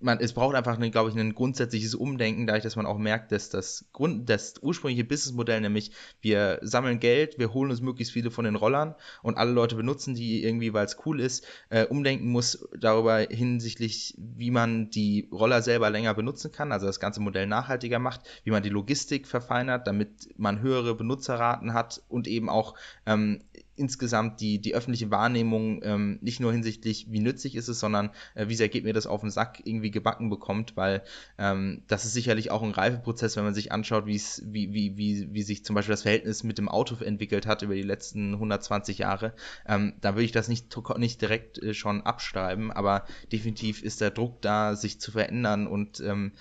man, 0.00 0.18
es 0.18 0.32
braucht 0.32 0.56
einfach, 0.56 0.76
eine, 0.76 0.90
glaube 0.90 1.10
ich, 1.10 1.16
ein 1.16 1.34
grundsätzliches 1.34 1.94
Umdenken, 1.94 2.46
dadurch, 2.46 2.62
dass 2.62 2.76
man 2.76 2.86
auch 2.86 2.98
merkt, 2.98 3.32
dass 3.32 3.50
das 3.50 3.86
Grund, 3.92 4.28
das 4.28 4.54
ursprüngliche 4.62 5.04
Businessmodell, 5.04 5.60
nämlich 5.60 5.92
wir 6.20 6.58
sammeln 6.62 7.00
Geld, 7.00 7.38
wir 7.38 7.52
holen 7.52 7.70
uns 7.70 7.80
möglichst 7.80 8.12
viele 8.12 8.30
von 8.30 8.44
den 8.44 8.56
Rollern 8.56 8.94
und 9.22 9.36
alle 9.36 9.52
Leute 9.52 9.76
benutzen 9.76 10.14
die 10.14 10.42
irgendwie, 10.42 10.72
weil 10.72 10.86
es 10.86 10.96
cool 11.04 11.20
ist, 11.20 11.46
äh, 11.68 11.86
umdenken 11.86 12.28
muss 12.28 12.66
darüber 12.78 13.18
hinsichtlich, 13.18 14.14
wie 14.16 14.50
man 14.50 14.90
die 14.90 15.28
Roller 15.30 15.62
selber 15.62 15.90
länger 15.90 16.14
benutzen 16.14 16.50
kann, 16.50 16.72
also 16.72 16.86
das 16.86 17.00
ganze 17.00 17.20
Modell 17.20 17.46
nachhaltiger 17.46 17.98
macht, 17.98 18.22
wie 18.44 18.50
man 18.50 18.62
die 18.62 18.70
Logistik 18.70 19.26
verfeinert, 19.26 19.86
damit 19.86 20.30
man 20.38 20.60
höhere 20.60 20.94
Benutzerraten 20.94 21.74
hat 21.74 22.02
und 22.08 22.26
eben 22.26 22.48
auch 22.48 22.74
ähm, 23.06 23.42
insgesamt 23.80 24.40
die, 24.40 24.60
die 24.60 24.74
öffentliche 24.74 25.10
Wahrnehmung 25.10 25.80
ähm, 25.82 26.18
nicht 26.20 26.38
nur 26.38 26.52
hinsichtlich, 26.52 27.06
wie 27.10 27.20
nützlich 27.20 27.56
ist 27.56 27.68
es, 27.68 27.80
sondern 27.80 28.10
äh, 28.34 28.48
wie 28.48 28.54
sehr 28.54 28.68
geht 28.68 28.84
mir 28.84 28.92
das 28.92 29.06
auf 29.06 29.22
den 29.22 29.30
Sack 29.30 29.60
irgendwie 29.64 29.90
gebacken 29.90 30.30
bekommt, 30.30 30.76
weil 30.76 31.02
ähm, 31.38 31.82
das 31.88 32.04
ist 32.04 32.12
sicherlich 32.12 32.50
auch 32.50 32.62
ein 32.62 32.70
Reifeprozess, 32.70 33.36
wenn 33.36 33.44
man 33.44 33.54
sich 33.54 33.72
anschaut, 33.72 34.06
wie, 34.06 34.20
wie, 34.42 34.96
wie, 34.96 35.28
wie 35.32 35.42
sich 35.42 35.64
zum 35.64 35.74
Beispiel 35.74 35.94
das 35.94 36.02
Verhältnis 36.02 36.44
mit 36.44 36.58
dem 36.58 36.68
Auto 36.68 37.02
entwickelt 37.02 37.46
hat 37.46 37.62
über 37.62 37.74
die 37.74 37.82
letzten 37.82 38.34
120 38.34 38.98
Jahre. 38.98 39.32
Ähm, 39.66 39.94
da 40.00 40.14
würde 40.14 40.24
ich 40.24 40.32
das 40.32 40.48
nicht, 40.48 40.76
nicht 40.98 41.20
direkt 41.22 41.60
äh, 41.62 41.74
schon 41.74 42.02
abschreiben, 42.02 42.70
aber 42.70 43.06
definitiv 43.32 43.82
ist 43.82 44.00
der 44.00 44.10
Druck 44.10 44.42
da, 44.42 44.76
sich 44.76 45.00
zu 45.00 45.10
verändern 45.10 45.66
und 45.66 46.00
ähm, 46.00 46.32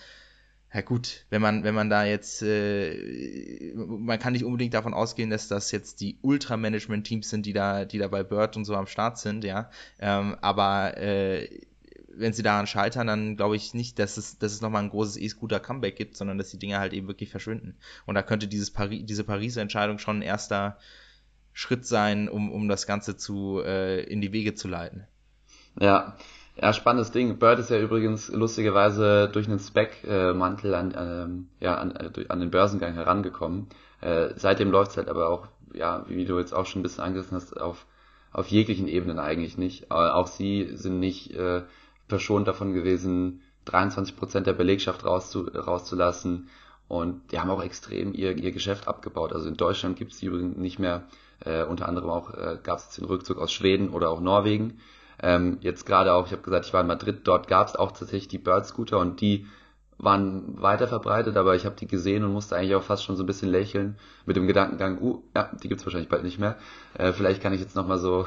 ja 0.72 0.82
gut, 0.82 1.26
wenn 1.30 1.42
man, 1.42 1.64
wenn 1.64 1.74
man 1.74 1.90
da 1.90 2.06
jetzt, 2.06 2.44
äh, 2.44 3.74
man 3.76 4.20
kann 4.20 4.34
nicht 4.34 4.46
unbedingt 4.46 4.74
davon 4.76 4.94
ausgehen, 4.94 5.32
dass 5.32 5.48
das 5.48 5.72
jetzt 5.72 6.00
die 6.00 6.20
Ultra-Management-Teams 6.22 7.30
sind, 7.30 7.46
die 7.46 7.54
da, 7.54 7.86
die 7.86 7.98
da 7.98 8.08
bei 8.08 8.24
Bird 8.24 8.56
und 8.56 8.66
so 8.66 8.76
am 8.76 8.86
Start 8.86 9.18
sind, 9.18 9.44
ja. 9.44 9.72
Ähm, 10.00 10.38
aber 10.42 10.98
äh, 10.98 11.50
wenn 12.08 12.34
sie 12.34 12.44
daran 12.44 12.68
scheitern, 12.68 13.08
dann 13.08 13.36
glaube 13.36 13.56
ich 13.56 13.74
nicht, 13.74 13.98
dass 13.98 14.18
es, 14.18 14.38
dass 14.38 14.52
es 14.52 14.62
nochmal 14.62 14.84
ein 14.84 14.90
großes 14.90 15.18
E-Scooter-Comeback 15.18 15.96
gibt, 15.96 16.18
sondern 16.18 16.38
dass 16.38 16.52
die 16.52 16.60
Dinge 16.60 16.78
halt 16.78 16.94
eben 16.94 17.08
wirklich 17.08 17.30
verschwinden. 17.32 17.76
Und 18.06 18.16
da 18.16 18.22
könnte 18.22 18.48
dieses 18.48 18.70
Pari 18.70 19.04
diese 19.04 19.24
Pariser 19.24 19.62
Entscheidung 19.62 19.98
schon 19.98 20.20
ein 20.20 20.24
erster 20.24 20.78
Schritt 21.54 21.86
sein, 21.86 22.30
um, 22.30 22.52
um 22.52 22.68
das 22.68 22.86
Ganze 22.86 23.18
zu, 23.18 23.62
äh, 23.66 24.04
in 24.04 24.22
die 24.22 24.34
Wege 24.34 24.54
zu 24.54 24.68
leiten. 24.68 25.08
Ja, 25.80 26.18
ja, 26.62 26.74
spannendes 26.74 27.12
Ding. 27.12 27.38
Bird 27.40 27.60
ist 27.60 27.70
ja 27.70 27.80
übrigens 27.80 28.30
lustigerweise 28.30 29.30
durch 29.32 29.48
einen 29.48 29.60
Spec-Mantel 29.60 30.76
an, 30.76 30.94
ähm, 30.98 31.48
ja, 31.60 31.76
an, 31.76 31.92
äh, 31.92 32.26
an 32.28 32.40
den 32.40 32.52
Börsengang 32.52 32.94
herangekommen. 32.94 33.68
Äh, 34.02 34.30
seitdem 34.36 34.72
läuft 34.72 34.92
es 34.92 34.98
halt 34.98 35.10
aber 35.10 35.30
auch, 35.30 35.48
ja, 35.74 36.06
wie 36.08 36.26
du 36.26 36.38
jetzt 36.38 36.54
auch 36.54 36.66
schon 36.66 36.82
ein 36.82 36.84
bisschen 36.84 37.04
angerissen 37.04 37.38
hast, 37.38 37.60
auf, 37.60 37.86
auf 38.32 38.48
jeglichen 38.48 38.88
Ebenen 38.88 39.20
eigentlich 39.20 39.58
nicht. 39.58 39.92
Aber 39.92 40.16
auch 40.16 40.28
sie 40.28 40.72
sind 40.74 41.00
nicht 41.00 41.34
äh, 41.34 41.64
verschont 42.08 42.48
davon 42.48 42.74
gewesen, 42.74 43.42
23 43.66 44.18
Prozent 44.18 44.48
der 44.48 44.54
Belegschaft 44.54 45.06
rauszu, 45.06 45.44
rauszulassen. 45.44 46.50
Und 46.88 47.32
die 47.32 47.40
haben 47.40 47.52
auch 47.52 47.64
extrem 47.64 48.14
ihr, 48.14 48.36
ihr 48.36 48.52
Geschäft 48.52 48.88
abgebaut. 48.88 49.32
Also 49.32 49.48
in 49.48 49.56
Deutschland 49.56 49.96
gibt 49.96 50.12
es 50.12 50.20
die 50.20 50.26
übrigens 50.26 50.58
nicht 50.58 50.80
mehr. 50.80 51.04
Äh, 51.46 51.64
unter 51.64 51.88
anderem 51.88 52.10
auch 52.10 52.34
äh, 52.34 52.58
gab 52.62 52.80
es 52.80 52.90
den 52.90 53.06
Rückzug 53.06 53.38
aus 53.38 53.54
Schweden 53.54 53.90
oder 53.90 54.10
auch 54.10 54.20
Norwegen. 54.20 54.80
Ähm, 55.22 55.58
jetzt 55.62 55.86
gerade 55.86 56.14
auch, 56.14 56.28
ich 56.28 56.32
habe 56.32 56.42
gesagt, 56.42 56.66
ich 56.66 56.74
war 56.74 56.82
in 56.82 56.88
Madrid, 56.88 57.22
dort 57.24 57.48
gab 57.48 57.68
es 57.68 57.76
auch 57.76 57.92
tatsächlich 57.92 58.28
die 58.28 58.38
Bird 58.38 58.66
Scooter 58.66 59.00
und 59.00 59.22
die 59.22 59.48
waren 59.98 60.62
weiter 60.62 60.88
verbreitet, 60.88 61.36
aber 61.36 61.56
ich 61.56 61.66
habe 61.66 61.76
die 61.76 61.88
gesehen 61.88 62.24
und 62.24 62.32
musste 62.32 62.56
eigentlich 62.56 62.76
auch 62.76 62.84
fast 62.84 63.04
schon 63.04 63.18
so 63.18 63.24
ein 63.24 63.28
bisschen 63.28 63.50
lächeln 63.50 63.98
mit 64.26 64.38
dem 64.38 64.48
Gedankengang, 64.48 65.02
uh, 65.02 65.22
ja, 65.36 65.52
die 65.62 65.68
gibt's 65.68 65.86
wahrscheinlich 65.86 66.10
bald 66.10 66.24
nicht 66.24 66.40
mehr. 66.40 66.56
Äh, 66.94 67.12
vielleicht 67.12 67.42
kann 67.42 67.54
ich 67.54 67.60
jetzt 67.60 67.76
nochmal 67.76 67.98
so 67.98 68.26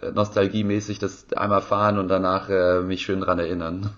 äh, 0.00 0.10
nostalgiemäßig 0.10 0.98
das 0.98 1.32
einmal 1.34 1.60
fahren 1.60 1.98
und 1.98 2.08
danach 2.08 2.48
äh, 2.48 2.80
mich 2.80 3.02
schön 3.02 3.20
dran 3.20 3.38
erinnern. 3.38 3.90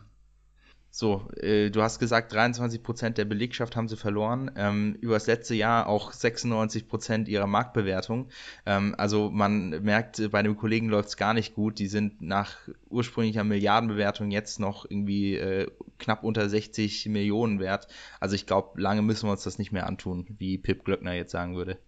So, 0.91 1.29
äh, 1.37 1.71
du 1.71 1.83
hast 1.83 1.99
gesagt, 1.99 2.33
23 2.33 2.83
Prozent 2.83 3.19
der 3.19 3.27
Belegschaft 3.27 3.77
haben 3.77 3.89
sie 3.89 3.97
verloren. 3.97 4.51
Ähm, 4.57 4.97
über 5.01 5.15
das 5.15 5.27
letzte 5.27 5.55
Jahr 5.55 5.87
auch 5.87 6.13
96 6.13 6.89
Prozent 6.89 7.29
ihrer 7.29 7.47
Marktbewertung. 7.47 8.29
Ähm, 8.65 8.95
also 8.97 9.31
man 9.31 9.71
merkt, 9.83 10.31
bei 10.31 10.43
den 10.43 10.57
Kollegen 10.57 10.89
läuft 10.89 11.11
es 11.11 11.17
gar 11.17 11.35
nicht 11.35 11.55
gut. 11.55 11.79
Die 11.79 11.89
sind 11.89 12.23
nach 12.23 12.57
ursprünglicher 12.89 13.45
Milliardenbewertung 13.45 14.31
jetzt 14.31 14.61
noch 14.61 14.87
irgendwie 14.89 15.37
äh, 15.37 15.67
knapp 15.99 16.25
unter 16.25 16.49
60 16.49 17.07
Millionen 17.07 17.61
wert. 17.61 17.89
Also 18.19 18.35
ich 18.35 18.47
glaube, 18.47 18.81
lange 18.81 19.03
müssen 19.03 19.29
wir 19.29 19.33
uns 19.33 19.45
das 19.45 19.59
nicht 19.59 19.73
mehr 19.73 19.87
antun, 19.87 20.27
wie 20.39 20.57
Pip 20.57 20.85
Glöckner 20.85 21.13
jetzt 21.13 21.33
sagen 21.33 21.55
würde. 21.55 21.79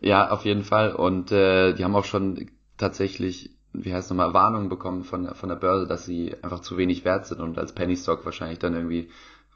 Ja, 0.00 0.30
auf 0.30 0.44
jeden 0.44 0.64
Fall. 0.64 0.92
Und 0.92 1.30
äh, 1.30 1.72
die 1.74 1.84
haben 1.84 1.94
auch 1.94 2.04
schon 2.04 2.50
tatsächlich 2.76 3.50
wie 3.72 3.94
heißt 3.94 4.10
nochmal, 4.10 4.34
Warnungen 4.34 4.68
bekommen 4.68 5.04
von, 5.04 5.34
von 5.34 5.48
der 5.48 5.56
Börse, 5.56 5.86
dass 5.86 6.04
sie 6.04 6.34
einfach 6.42 6.60
zu 6.60 6.76
wenig 6.76 7.04
wert 7.04 7.26
sind 7.26 7.40
und 7.40 7.58
als 7.58 7.72
Penny 7.72 7.96
Stock 7.96 8.24
wahrscheinlich 8.24 8.58
dann 8.58 8.74
irgendwie 8.74 9.10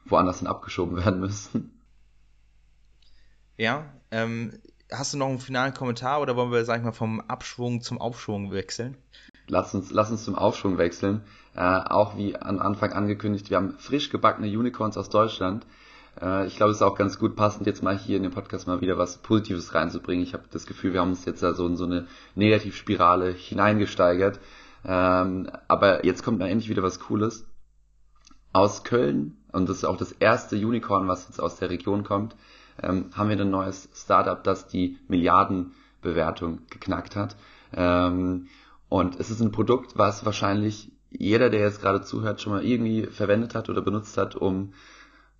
woanders 0.05 0.39
hin 0.39 0.47
abgeschoben 0.47 0.97
werden 0.97 1.19
müssen. 1.19 1.79
Ja, 3.57 3.93
ähm, 4.11 4.53
hast 4.91 5.13
du 5.13 5.17
noch 5.17 5.27
einen 5.27 5.39
finalen 5.39 5.73
Kommentar 5.73 6.21
oder 6.21 6.35
wollen 6.35 6.51
wir, 6.51 6.65
sag 6.65 6.79
ich 6.79 6.83
mal, 6.83 6.91
vom 6.91 7.21
Abschwung 7.21 7.81
zum 7.81 7.99
Aufschwung 7.99 8.51
wechseln? 8.51 8.97
Lass 9.47 9.73
uns, 9.73 9.91
lass 9.91 10.11
uns 10.11 10.23
zum 10.23 10.35
Aufschwung 10.35 10.77
wechseln. 10.77 11.21
Äh, 11.55 11.61
auch 11.61 12.17
wie 12.17 12.35
am 12.35 12.59
Anfang 12.59 12.93
angekündigt, 12.93 13.49
wir 13.49 13.57
haben 13.57 13.77
frisch 13.79 14.09
gebackene 14.09 14.47
Unicorns 14.47 14.97
aus 14.97 15.09
Deutschland. 15.09 15.65
Äh, 16.21 16.47
ich 16.47 16.55
glaube, 16.55 16.71
es 16.71 16.77
ist 16.77 16.83
auch 16.83 16.97
ganz 16.97 17.19
gut 17.19 17.35
passend, 17.35 17.67
jetzt 17.67 17.83
mal 17.83 17.97
hier 17.97 18.17
in 18.17 18.23
den 18.23 18.31
Podcast 18.31 18.67
mal 18.67 18.81
wieder 18.81 18.97
was 18.97 19.17
Positives 19.17 19.73
reinzubringen. 19.73 20.23
Ich 20.23 20.33
habe 20.33 20.43
das 20.51 20.65
Gefühl, 20.65 20.93
wir 20.93 21.01
haben 21.01 21.09
uns 21.09 21.25
jetzt 21.25 21.43
da 21.43 21.53
so 21.53 21.67
in 21.67 21.77
so 21.77 21.85
eine 21.85 22.07
Negativspirale 22.35 23.31
hineingesteigert. 23.31 24.39
Ähm, 24.85 25.49
aber 25.67 26.05
jetzt 26.05 26.23
kommt 26.23 26.39
mal 26.39 26.49
endlich 26.49 26.69
wieder 26.69 26.83
was 26.83 26.99
Cooles. 26.99 27.45
Aus 28.53 28.83
Köln, 28.83 29.37
und 29.51 29.67
das 29.67 29.77
ist 29.77 29.85
auch 29.85 29.97
das 29.97 30.13
erste 30.13 30.55
Unicorn, 30.55 31.07
was 31.07 31.27
jetzt 31.27 31.41
aus 31.41 31.57
der 31.57 31.69
Region 31.69 32.03
kommt, 32.03 32.35
ähm, 32.81 33.09
haben 33.13 33.29
wir 33.29 33.39
ein 33.39 33.49
neues 33.49 33.89
Startup, 33.93 34.41
das 34.43 34.67
die 34.67 34.97
Milliardenbewertung 35.07 36.59
geknackt 36.69 37.15
hat. 37.15 37.35
Ähm, 37.73 38.47
und 38.87 39.19
es 39.19 39.29
ist 39.29 39.41
ein 39.41 39.51
Produkt, 39.51 39.97
was 39.97 40.25
wahrscheinlich 40.25 40.91
jeder, 41.09 41.49
der 41.49 41.61
jetzt 41.61 41.81
gerade 41.81 42.01
zuhört, 42.01 42.41
schon 42.41 42.53
mal 42.53 42.63
irgendwie 42.63 43.07
verwendet 43.07 43.55
hat 43.55 43.69
oder 43.69 43.81
benutzt 43.81 44.17
hat, 44.17 44.35
um 44.35 44.73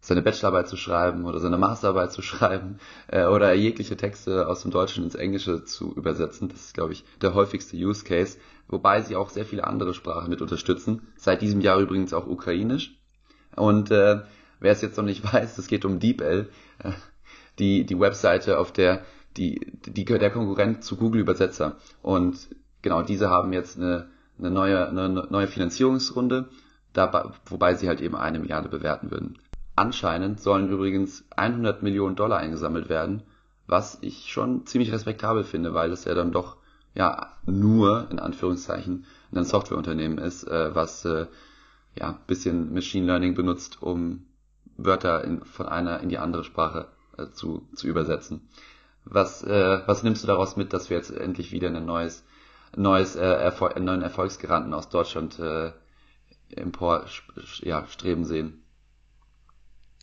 seine 0.05 0.21
Bachelorarbeit 0.21 0.67
zu 0.67 0.77
schreiben 0.77 1.25
oder 1.25 1.39
seine 1.39 1.57
Masterarbeit 1.57 2.11
zu 2.11 2.21
schreiben 2.21 2.79
äh, 3.07 3.25
oder 3.25 3.53
jegliche 3.53 3.97
Texte 3.97 4.47
aus 4.47 4.61
dem 4.61 4.69
Deutschen 4.69 5.03
ins 5.03 5.15
Englische 5.15 5.63
zu 5.63 5.93
übersetzen. 5.95 6.47
Das 6.47 6.61
ist, 6.61 6.73
glaube 6.75 6.93
ich, 6.93 7.03
der 7.21 7.33
häufigste 7.33 7.75
Use 7.75 8.05
Case, 8.05 8.37
wobei 8.67 9.01
sie 9.01 9.15
auch 9.15 9.29
sehr 9.29 9.45
viele 9.45 9.65
andere 9.65 9.95
Sprachen 9.95 10.29
mit 10.29 10.41
unterstützen. 10.41 11.07
Seit 11.17 11.41
diesem 11.41 11.59
Jahr 11.59 11.79
übrigens 11.79 12.13
auch 12.13 12.27
Ukrainisch. 12.27 12.99
Und 13.55 13.89
äh, 13.89 14.21
wer 14.59 14.71
es 14.71 14.81
jetzt 14.81 14.97
noch 14.97 15.05
nicht 15.05 15.23
weiß, 15.33 15.57
es 15.57 15.67
geht 15.67 15.85
um 15.85 15.99
DeepL, 15.99 16.49
äh, 16.83 16.91
die, 17.57 17.83
die 17.85 17.99
Webseite, 17.99 18.59
auf 18.59 18.71
der 18.71 19.03
die, 19.37 19.59
die, 19.87 20.05
der 20.05 20.29
Konkurrent 20.29 20.83
zu 20.83 20.97
Google 20.97 21.21
Übersetzer. 21.21 21.77
Und 22.03 22.47
genau, 22.83 23.01
diese 23.01 23.29
haben 23.29 23.53
jetzt 23.53 23.77
eine, 23.77 24.07
eine, 24.37 24.51
neue, 24.51 24.87
eine 24.87 25.09
neue 25.09 25.47
Finanzierungsrunde, 25.47 26.47
dabei, 26.95 27.25
wobei 27.45 27.75
sie 27.75 27.87
halt 27.87 28.01
eben 28.01 28.15
eine 28.15 28.39
Milliarde 28.39 28.69
bewerten 28.69 29.11
würden. 29.11 29.37
Anscheinend 29.75 30.39
sollen 30.39 30.69
übrigens 30.69 31.25
100 31.35 31.83
Millionen 31.83 32.15
Dollar 32.15 32.38
eingesammelt 32.38 32.88
werden, 32.88 33.23
was 33.67 33.97
ich 34.01 34.31
schon 34.31 34.65
ziemlich 34.65 34.91
respektabel 34.91 35.43
finde, 35.43 35.73
weil 35.73 35.91
es 35.91 36.05
ja 36.05 36.13
dann 36.13 36.31
doch 36.31 36.57
ja 36.93 37.33
nur 37.45 38.07
in 38.09 38.19
Anführungszeichen 38.19 39.05
ein 39.33 39.43
Softwareunternehmen 39.43 40.17
ist, 40.17 40.45
äh, 40.45 40.73
was 40.73 41.03
äh, 41.03 41.27
ja 41.95 42.17
bisschen 42.27 42.73
Machine 42.73 43.05
Learning 43.05 43.35
benutzt, 43.35 43.81
um 43.81 44.25
Wörter 44.77 45.23
in, 45.23 45.43
von 45.43 45.67
einer 45.67 45.99
in 45.99 46.09
die 46.09 46.19
andere 46.19 46.45
Sprache 46.45 46.88
äh, 47.17 47.27
zu, 47.31 47.67
zu 47.75 47.88
übersetzen. 47.88 48.47
Was, 49.03 49.43
äh, 49.43 49.81
was 49.85 50.03
nimmst 50.03 50.23
du 50.23 50.27
daraus 50.27 50.55
mit, 50.55 50.73
dass 50.73 50.89
wir 50.89 50.97
jetzt 50.97 51.11
endlich 51.11 51.51
wieder 51.51 51.67
ein 51.67 51.85
neues, 51.85 52.25
neues 52.75 53.15
äh, 53.15 53.51
einen 53.75 53.85
neuen 53.85 54.01
Erfolgsgaranten 54.01 54.73
aus 54.73 54.89
Deutschland 54.89 55.38
äh, 55.39 55.73
empor 56.55 57.05
ja, 57.61 57.85
streben 57.88 58.23
sehen? 58.23 58.64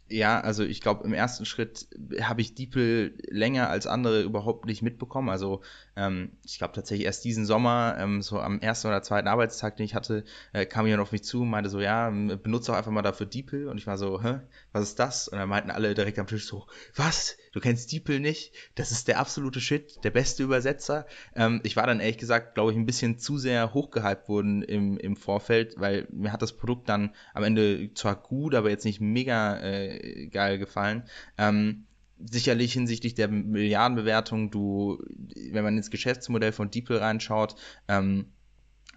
Ja, 0.09 0.41
also 0.41 0.63
ich 0.63 0.83
glaube, 0.83 1.05
im 1.05 1.15
ersten 1.15 1.47
Schritt 1.47 1.89
habe 2.21 2.43
ich 2.43 2.55
Diepel 2.55 3.17
länger 3.29 3.71
als 3.71 3.87
andere 3.87 4.23
überhaupt 4.23 4.67
nicht 4.67 4.83
mitbekommen. 4.83 5.31
Also 5.31 5.63
ähm, 5.97 6.33
ich 6.45 6.59
glaube 6.59 6.75
tatsächlich 6.75 7.07
erst 7.07 7.25
diesen 7.25 7.45
Sommer, 7.45 7.97
ähm, 7.99 8.23
so 8.23 8.41
am 8.41 8.61
ersten 8.61 8.89
oder 8.89 9.03
zweiten 9.03 9.29
Arbeitstag, 9.29 9.77
den 9.77 9.85
ich 9.85 9.95
hatte, 9.95 10.25
äh, 10.53 10.65
kam 10.67 10.87
jemand 10.87 11.03
auf 11.03 11.13
mich 11.13 11.25
zu 11.25 11.43
und 11.43 11.51
meinte 11.51 11.71
so, 11.71 11.81
ja, 11.81 12.11
benutze 12.11 12.73
doch 12.73 12.79
einfach 12.79 12.91
mal 12.91 13.03
dafür 13.03 13.27
Diepel. 13.27 13.69
Und 13.69 13.79
ich 13.79 13.87
war 13.87 13.99
so, 13.99 14.23
hä, 14.23 14.41
was 14.73 14.83
ist 14.85 14.99
das? 14.99 15.29
Und 15.29 15.39
dann 15.39 15.49
meinten 15.49 15.71
alle 15.71 15.95
direkt 15.95 16.19
am 16.19 16.27
Tisch 16.27 16.47
so, 16.47 16.67
was? 16.97 17.37
Du 17.53 17.61
kennst 17.61 17.93
Diepel 17.93 18.21
nicht? 18.21 18.53
Das 18.75 18.93
ist 18.93 19.09
der 19.09 19.19
absolute 19.19 19.61
Shit, 19.61 20.03
der 20.05 20.11
beste 20.11 20.43
Übersetzer. 20.43 21.07
Ähm, 21.35 21.61
ich 21.65 21.77
war 21.77 21.87
dann 21.87 22.01
ehrlich 22.01 22.19
gesagt, 22.19 22.55
glaube 22.55 22.73
ich, 22.73 22.79
ein 22.79 22.87
bisschen 22.87 23.19
zu 23.19 23.37
sehr 23.37 23.75
hochgehypt 23.75 24.29
worden 24.29 24.63
im, 24.63 24.97
im 24.97 25.17
Vorfeld, 25.17 25.75
weil 25.79 26.07
mir 26.11 26.33
hat 26.33 26.43
das 26.43 26.55
Produkt 26.55 26.89
dann 26.89 27.15
am 27.35 27.45
Ende 27.45 27.93
zwar 27.95 28.17
gut, 28.17 28.55
aber 28.55 28.71
jetzt 28.71 28.85
nicht 28.85 29.01
mega 29.01 29.61
äh, 29.61 30.29
geil 30.29 30.59
gefallen. 30.59 31.05
Ähm, 31.37 31.85
sicherlich 32.31 32.73
hinsichtlich 32.73 33.15
der 33.15 33.29
Milliardenbewertung, 33.29 34.51
du, 34.51 35.03
wenn 35.51 35.65
man 35.65 35.77
ins 35.77 35.91
Geschäftsmodell 35.91 36.53
von 36.53 36.71
DeepL 36.71 36.97
reinschaut, 36.97 37.55
ähm, 37.89 38.27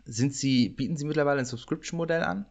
sind 0.06 0.34
sie, 0.34 0.70
bieten 0.70 0.98
sie 0.98 1.06
mittlerweile 1.06 1.40
ein 1.40 1.46
Subscription-Modell 1.46 2.24
an? 2.24 2.46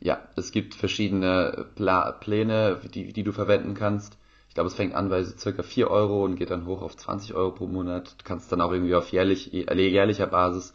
Ja, 0.00 0.28
es 0.36 0.52
gibt 0.52 0.74
verschiedene 0.74 1.66
Pla 1.74 2.12
Pläne, 2.12 2.80
die, 2.92 3.12
die 3.12 3.22
du 3.22 3.32
verwenden 3.32 3.74
kannst. 3.74 4.18
Ich 4.48 4.54
glaube, 4.54 4.68
es 4.68 4.74
fängt 4.74 4.94
an 4.94 5.08
bei 5.08 5.24
circa 5.24 5.62
4 5.62 5.90
Euro 5.90 6.24
und 6.24 6.36
geht 6.36 6.50
dann 6.50 6.66
hoch 6.66 6.82
auf 6.82 6.96
20 6.96 7.34
Euro 7.34 7.52
pro 7.52 7.66
Monat. 7.66 8.14
Du 8.18 8.24
kannst 8.24 8.52
dann 8.52 8.60
auch 8.60 8.72
irgendwie 8.72 8.94
auf 8.94 9.08
jährlich, 9.10 9.46
jährlicher 9.52 10.26
Basis 10.26 10.74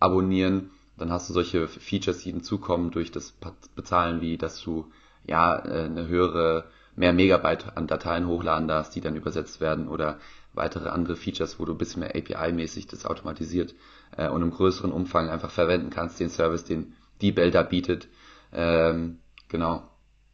abonnieren. 0.00 0.70
Dann 0.96 1.12
hast 1.12 1.28
du 1.28 1.34
solche 1.34 1.68
Features, 1.68 2.20
die 2.20 2.30
hinzukommen 2.30 2.90
durch 2.90 3.12
das 3.12 3.34
Bezahlen, 3.76 4.20
wie 4.20 4.38
dass 4.38 4.60
du 4.62 4.90
ja 5.26 5.54
eine 5.54 6.08
höhere, 6.08 6.70
mehr 6.98 7.12
Megabyte 7.12 7.76
an 7.76 7.86
Dateien 7.86 8.26
hochladen 8.26 8.68
darfst, 8.68 8.94
die 8.94 9.00
dann 9.00 9.16
übersetzt 9.16 9.60
werden 9.60 9.88
oder 9.88 10.18
weitere 10.52 10.88
andere 10.88 11.16
Features, 11.16 11.58
wo 11.58 11.64
du 11.64 11.72
ein 11.72 11.78
bisschen 11.78 12.00
mehr 12.00 12.14
API-mäßig 12.14 12.88
das 12.88 13.06
automatisiert 13.06 13.74
äh, 14.16 14.28
und 14.28 14.42
im 14.42 14.50
größeren 14.50 14.92
Umfang 14.92 15.28
einfach 15.28 15.50
verwenden 15.50 15.90
kannst, 15.90 16.18
den 16.18 16.28
Service, 16.28 16.64
den 16.64 16.94
DeepL 17.22 17.50
da 17.50 17.62
bietet. 17.62 18.08
Ähm, 18.52 19.20
genau, 19.48 19.88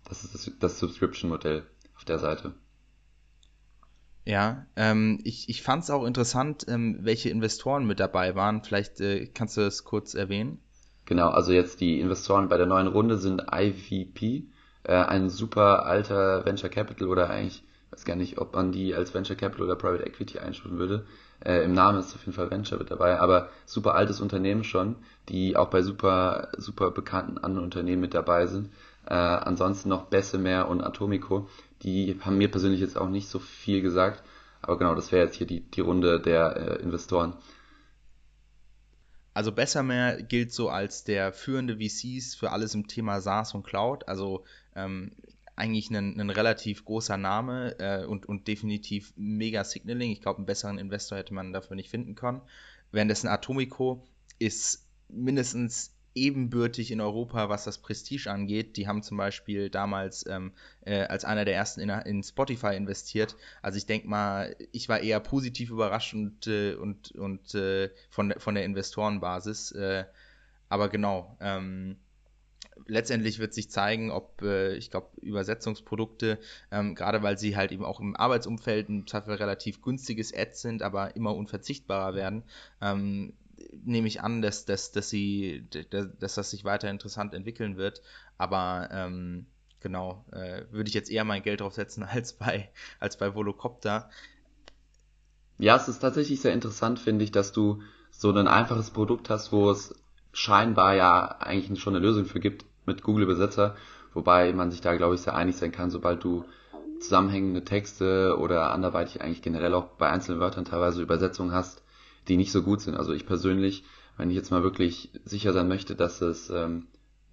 das 0.08 0.24
ist 0.24 0.34
das, 0.34 0.50
das 0.58 0.78
Subscription-Modell 0.78 1.64
auf 1.96 2.04
der 2.04 2.18
Seite. 2.18 2.54
Ja, 4.24 4.66
ähm, 4.76 5.20
ich, 5.22 5.50
ich 5.50 5.62
fand 5.62 5.84
es 5.84 5.90
auch 5.90 6.04
interessant, 6.06 6.64
ähm, 6.66 6.98
welche 7.02 7.28
Investoren 7.28 7.86
mit 7.86 8.00
dabei 8.00 8.34
waren. 8.34 8.64
Vielleicht 8.64 9.00
äh, 9.00 9.26
kannst 9.26 9.58
du 9.58 9.60
das 9.60 9.84
kurz 9.84 10.14
erwähnen. 10.14 10.62
Genau, 11.04 11.28
also 11.28 11.52
jetzt 11.52 11.82
die 11.82 12.00
Investoren 12.00 12.48
bei 12.48 12.56
der 12.56 12.66
neuen 12.66 12.86
Runde 12.86 13.18
sind 13.18 13.42
IVP, 13.52 14.46
äh, 14.84 14.94
ein 14.94 15.28
super 15.28 15.86
alter 15.86 16.44
Venture 16.44 16.70
Capital 16.70 17.08
oder 17.08 17.30
eigentlich, 17.30 17.64
weiß 17.90 18.04
gar 18.04 18.16
nicht, 18.16 18.38
ob 18.38 18.54
man 18.54 18.72
die 18.72 18.94
als 18.94 19.14
Venture 19.14 19.36
Capital 19.36 19.64
oder 19.66 19.76
Private 19.76 20.06
Equity 20.06 20.38
einstufen 20.38 20.78
würde. 20.78 21.06
Äh, 21.44 21.64
Im 21.64 21.72
Namen 21.72 21.98
ist 21.98 22.14
auf 22.14 22.20
jeden 22.20 22.32
Fall 22.32 22.50
Venture 22.50 22.78
mit 22.78 22.90
dabei, 22.90 23.20
aber 23.20 23.50
super 23.66 23.94
altes 23.94 24.20
Unternehmen 24.20 24.64
schon, 24.64 24.96
die 25.28 25.56
auch 25.56 25.68
bei 25.68 25.82
super, 25.82 26.48
super 26.56 26.90
bekannten 26.90 27.38
anderen 27.38 27.64
Unternehmen 27.64 28.00
mit 28.00 28.14
dabei 28.14 28.46
sind. 28.46 28.70
Äh, 29.06 29.14
ansonsten 29.14 29.88
noch 29.88 30.06
Bessemer 30.06 30.68
und 30.68 30.80
Atomico, 30.80 31.48
die 31.82 32.18
haben 32.20 32.38
mir 32.38 32.50
persönlich 32.50 32.80
jetzt 32.80 32.96
auch 32.96 33.08
nicht 33.08 33.28
so 33.28 33.38
viel 33.38 33.82
gesagt, 33.82 34.22
aber 34.62 34.78
genau, 34.78 34.94
das 34.94 35.12
wäre 35.12 35.26
jetzt 35.26 35.36
hier 35.36 35.46
die, 35.46 35.60
die 35.60 35.82
Runde 35.82 36.20
der 36.20 36.56
äh, 36.56 36.82
Investoren. 36.82 37.34
Also 39.34 39.50
Bessemer 39.50 40.22
gilt 40.22 40.52
so 40.52 40.68
als 40.68 41.02
der 41.02 41.32
führende 41.32 41.76
VCs 41.76 42.36
für 42.36 42.52
alles 42.52 42.74
im 42.74 42.86
Thema 42.86 43.20
SaaS 43.20 43.52
und 43.52 43.64
Cloud. 43.66 44.06
Also 44.08 44.44
ähm, 44.74 45.12
eigentlich 45.56 45.90
ein, 45.90 46.18
ein, 46.18 46.30
relativ 46.30 46.84
großer 46.84 47.16
Name 47.16 47.76
äh, 47.78 48.04
und, 48.04 48.26
und 48.26 48.48
definitiv 48.48 49.12
mega 49.16 49.62
Signaling. 49.62 50.10
Ich 50.10 50.20
glaube, 50.20 50.38
einen 50.38 50.46
besseren 50.46 50.78
Investor 50.78 51.18
hätte 51.18 51.34
man 51.34 51.52
dafür 51.52 51.76
nicht 51.76 51.90
finden 51.90 52.14
können. 52.14 52.42
Währenddessen 52.90 53.28
Atomico 53.28 54.04
ist 54.38 54.86
mindestens 55.08 55.94
ebenbürtig 56.14 56.90
in 56.90 57.00
Europa, 57.00 57.48
was 57.48 57.64
das 57.64 57.78
Prestige 57.78 58.30
angeht. 58.30 58.76
Die 58.76 58.86
haben 58.86 59.02
zum 59.02 59.16
Beispiel 59.16 59.68
damals 59.68 60.26
ähm, 60.26 60.52
äh, 60.82 61.02
als 61.02 61.24
einer 61.24 61.44
der 61.44 61.54
ersten 61.54 61.80
in, 61.80 61.90
in 61.90 62.22
Spotify 62.22 62.76
investiert. 62.76 63.36
Also 63.62 63.78
ich 63.78 63.86
denke 63.86 64.08
mal, 64.08 64.56
ich 64.72 64.88
war 64.88 65.00
eher 65.00 65.20
positiv 65.20 65.70
überrascht 65.70 66.14
und, 66.14 66.46
äh, 66.46 66.74
und, 66.74 67.12
und 67.12 67.54
äh, 67.54 67.90
von, 68.10 68.32
von 68.38 68.54
der 68.54 68.64
Investorenbasis. 68.64 69.72
Äh, 69.72 70.04
aber 70.68 70.88
genau, 70.88 71.36
ähm, 71.40 71.96
letztendlich 72.86 73.38
wird 73.38 73.54
sich 73.54 73.70
zeigen, 73.70 74.10
ob, 74.10 74.42
äh, 74.42 74.74
ich 74.76 74.90
glaube, 74.90 75.08
Übersetzungsprodukte, 75.20 76.38
ähm, 76.70 76.94
gerade 76.94 77.22
weil 77.22 77.38
sie 77.38 77.56
halt 77.56 77.72
eben 77.72 77.84
auch 77.84 78.00
im 78.00 78.16
Arbeitsumfeld 78.16 78.88
ein 78.88 79.04
relativ 79.08 79.82
günstiges 79.82 80.34
Ad 80.34 80.52
sind, 80.54 80.82
aber 80.82 81.16
immer 81.16 81.34
unverzichtbarer 81.34 82.14
werden, 82.14 82.44
ähm, 82.80 83.34
nehme 83.84 84.08
ich 84.08 84.20
an, 84.20 84.42
dass, 84.42 84.64
dass, 84.64 84.92
dass, 84.92 85.08
sie, 85.08 85.66
dass 85.90 86.34
das 86.34 86.50
sich 86.50 86.64
weiter 86.64 86.90
interessant 86.90 87.34
entwickeln 87.34 87.76
wird. 87.76 88.02
Aber 88.36 88.88
ähm, 88.92 89.46
genau, 89.80 90.24
äh, 90.32 90.64
würde 90.70 90.88
ich 90.88 90.94
jetzt 90.94 91.10
eher 91.10 91.24
mein 91.24 91.42
Geld 91.42 91.60
drauf 91.60 91.74
setzen 91.74 92.02
als 92.10 92.34
bei, 92.34 92.70
als 93.00 93.16
bei 93.16 93.34
Volocopter. 93.34 94.10
Ja, 95.58 95.76
es 95.76 95.88
ist 95.88 96.00
tatsächlich 96.00 96.40
sehr 96.40 96.52
interessant, 96.52 96.98
finde 96.98 97.24
ich, 97.24 97.30
dass 97.30 97.52
du 97.52 97.80
so 98.10 98.30
ein 98.30 98.48
einfaches 98.48 98.90
Produkt 98.90 99.30
hast, 99.30 99.52
wo 99.52 99.70
es 99.70 99.94
scheinbar 100.32 100.94
ja 100.94 101.38
eigentlich 101.38 101.80
schon 101.80 101.94
eine 101.94 102.04
Lösung 102.04 102.24
für 102.24 102.40
gibt 102.40 102.64
mit 102.86 103.02
Google 103.02 103.24
Übersetzer, 103.24 103.76
wobei 104.12 104.52
man 104.52 104.70
sich 104.70 104.80
da, 104.80 104.94
glaube 104.96 105.14
ich, 105.14 105.20
sehr 105.20 105.34
einig 105.34 105.56
sein 105.56 105.72
kann, 105.72 105.90
sobald 105.90 106.22
du 106.24 106.44
zusammenhängende 107.00 107.64
Texte 107.64 108.36
oder 108.38 108.72
anderweitig 108.72 109.20
eigentlich 109.20 109.42
generell 109.42 109.74
auch 109.74 109.86
bei 109.98 110.08
einzelnen 110.08 110.40
Wörtern 110.40 110.64
teilweise 110.64 111.02
Übersetzungen 111.02 111.52
hast, 111.52 111.82
die 112.28 112.36
nicht 112.36 112.52
so 112.52 112.62
gut 112.62 112.80
sind. 112.80 112.96
Also 112.96 113.12
ich 113.12 113.26
persönlich, 113.26 113.84
wenn 114.16 114.30
ich 114.30 114.36
jetzt 114.36 114.50
mal 114.50 114.62
wirklich 114.62 115.10
sicher 115.24 115.52
sein 115.52 115.68
möchte, 115.68 115.94
dass 115.94 116.20
es 116.20 116.50
ähm, 116.50 116.86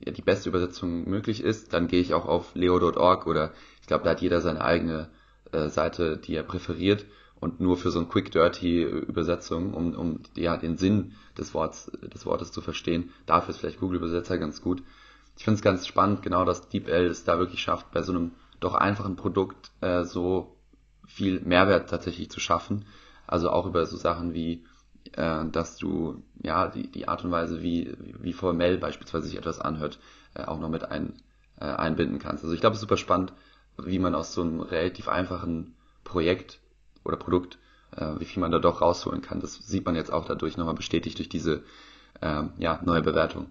ja, 0.03 0.11
die 0.11 0.21
beste 0.21 0.49
Übersetzung 0.49 1.09
möglich 1.09 1.43
ist, 1.43 1.73
dann 1.73 1.87
gehe 1.87 2.01
ich 2.01 2.13
auch 2.13 2.25
auf 2.25 2.55
leo.org 2.55 3.27
oder 3.27 3.51
ich 3.81 3.87
glaube, 3.87 4.03
da 4.03 4.11
hat 4.11 4.21
jeder 4.21 4.41
seine 4.41 4.61
eigene 4.61 5.09
äh, 5.51 5.69
Seite, 5.69 6.17
die 6.17 6.35
er 6.35 6.43
präferiert 6.43 7.05
und 7.39 7.59
nur 7.59 7.77
für 7.77 7.91
so 7.91 7.99
ein 7.99 8.09
Quick 8.09 8.31
Dirty 8.31 8.83
Übersetzung, 8.83 9.73
um, 9.73 9.93
um 9.95 10.19
ja, 10.35 10.57
den 10.57 10.77
Sinn 10.77 11.13
des 11.37 11.53
Wortes, 11.53 11.91
des 12.13 12.25
Wortes 12.25 12.51
zu 12.51 12.61
verstehen. 12.61 13.11
Dafür 13.25 13.49
ist 13.49 13.57
vielleicht 13.57 13.79
Google 13.79 13.97
Übersetzer 13.97 14.37
ganz 14.37 14.61
gut. 14.61 14.83
Ich 15.41 15.45
finde 15.45 15.55
es 15.55 15.63
ganz 15.63 15.87
spannend, 15.87 16.21
genau, 16.21 16.45
dass 16.45 16.69
DeepL 16.69 17.07
es 17.07 17.23
da 17.23 17.39
wirklich 17.39 17.63
schafft, 17.63 17.89
bei 17.89 18.03
so 18.03 18.11
einem 18.11 18.33
doch 18.59 18.75
einfachen 18.75 19.15
Produkt 19.15 19.71
äh, 19.81 20.03
so 20.03 20.55
viel 21.07 21.39
Mehrwert 21.39 21.89
tatsächlich 21.89 22.29
zu 22.29 22.39
schaffen. 22.39 22.85
Also 23.25 23.49
auch 23.49 23.65
über 23.65 23.87
so 23.87 23.97
Sachen 23.97 24.35
wie 24.35 24.63
äh, 25.13 25.45
dass 25.51 25.77
du 25.77 26.21
ja 26.43 26.67
die, 26.67 26.91
die 26.91 27.07
Art 27.07 27.25
und 27.25 27.31
Weise, 27.31 27.63
wie, 27.63 27.91
wie 28.19 28.33
formell 28.33 28.77
beispielsweise 28.77 29.29
sich 29.29 29.35
etwas 29.35 29.59
anhört, 29.59 29.97
äh, 30.35 30.43
auch 30.43 30.59
noch 30.59 30.69
mit 30.69 30.91
ein, 30.91 31.13
äh, 31.59 31.65
einbinden 31.65 32.19
kannst. 32.19 32.43
Also 32.43 32.53
ich 32.53 32.61
glaube, 32.61 32.75
es 32.75 32.77
ist 32.77 32.87
super 32.87 32.97
spannend, 32.97 33.33
wie 33.79 33.97
man 33.97 34.13
aus 34.13 34.35
so 34.35 34.43
einem 34.43 34.59
relativ 34.59 35.07
einfachen 35.07 35.73
Projekt 36.03 36.59
oder 37.03 37.17
Produkt, 37.17 37.57
äh, 37.97 38.19
wie 38.19 38.25
viel 38.25 38.41
man 38.41 38.51
da 38.51 38.59
doch 38.59 38.81
rausholen 38.81 39.23
kann. 39.23 39.39
Das 39.39 39.55
sieht 39.55 39.87
man 39.87 39.95
jetzt 39.95 40.13
auch 40.13 40.25
dadurch 40.25 40.55
nochmal 40.55 40.75
bestätigt 40.75 41.17
durch 41.17 41.29
diese 41.29 41.63
äh, 42.21 42.43
ja, 42.59 42.79
neue 42.85 43.01
Bewertung. 43.01 43.49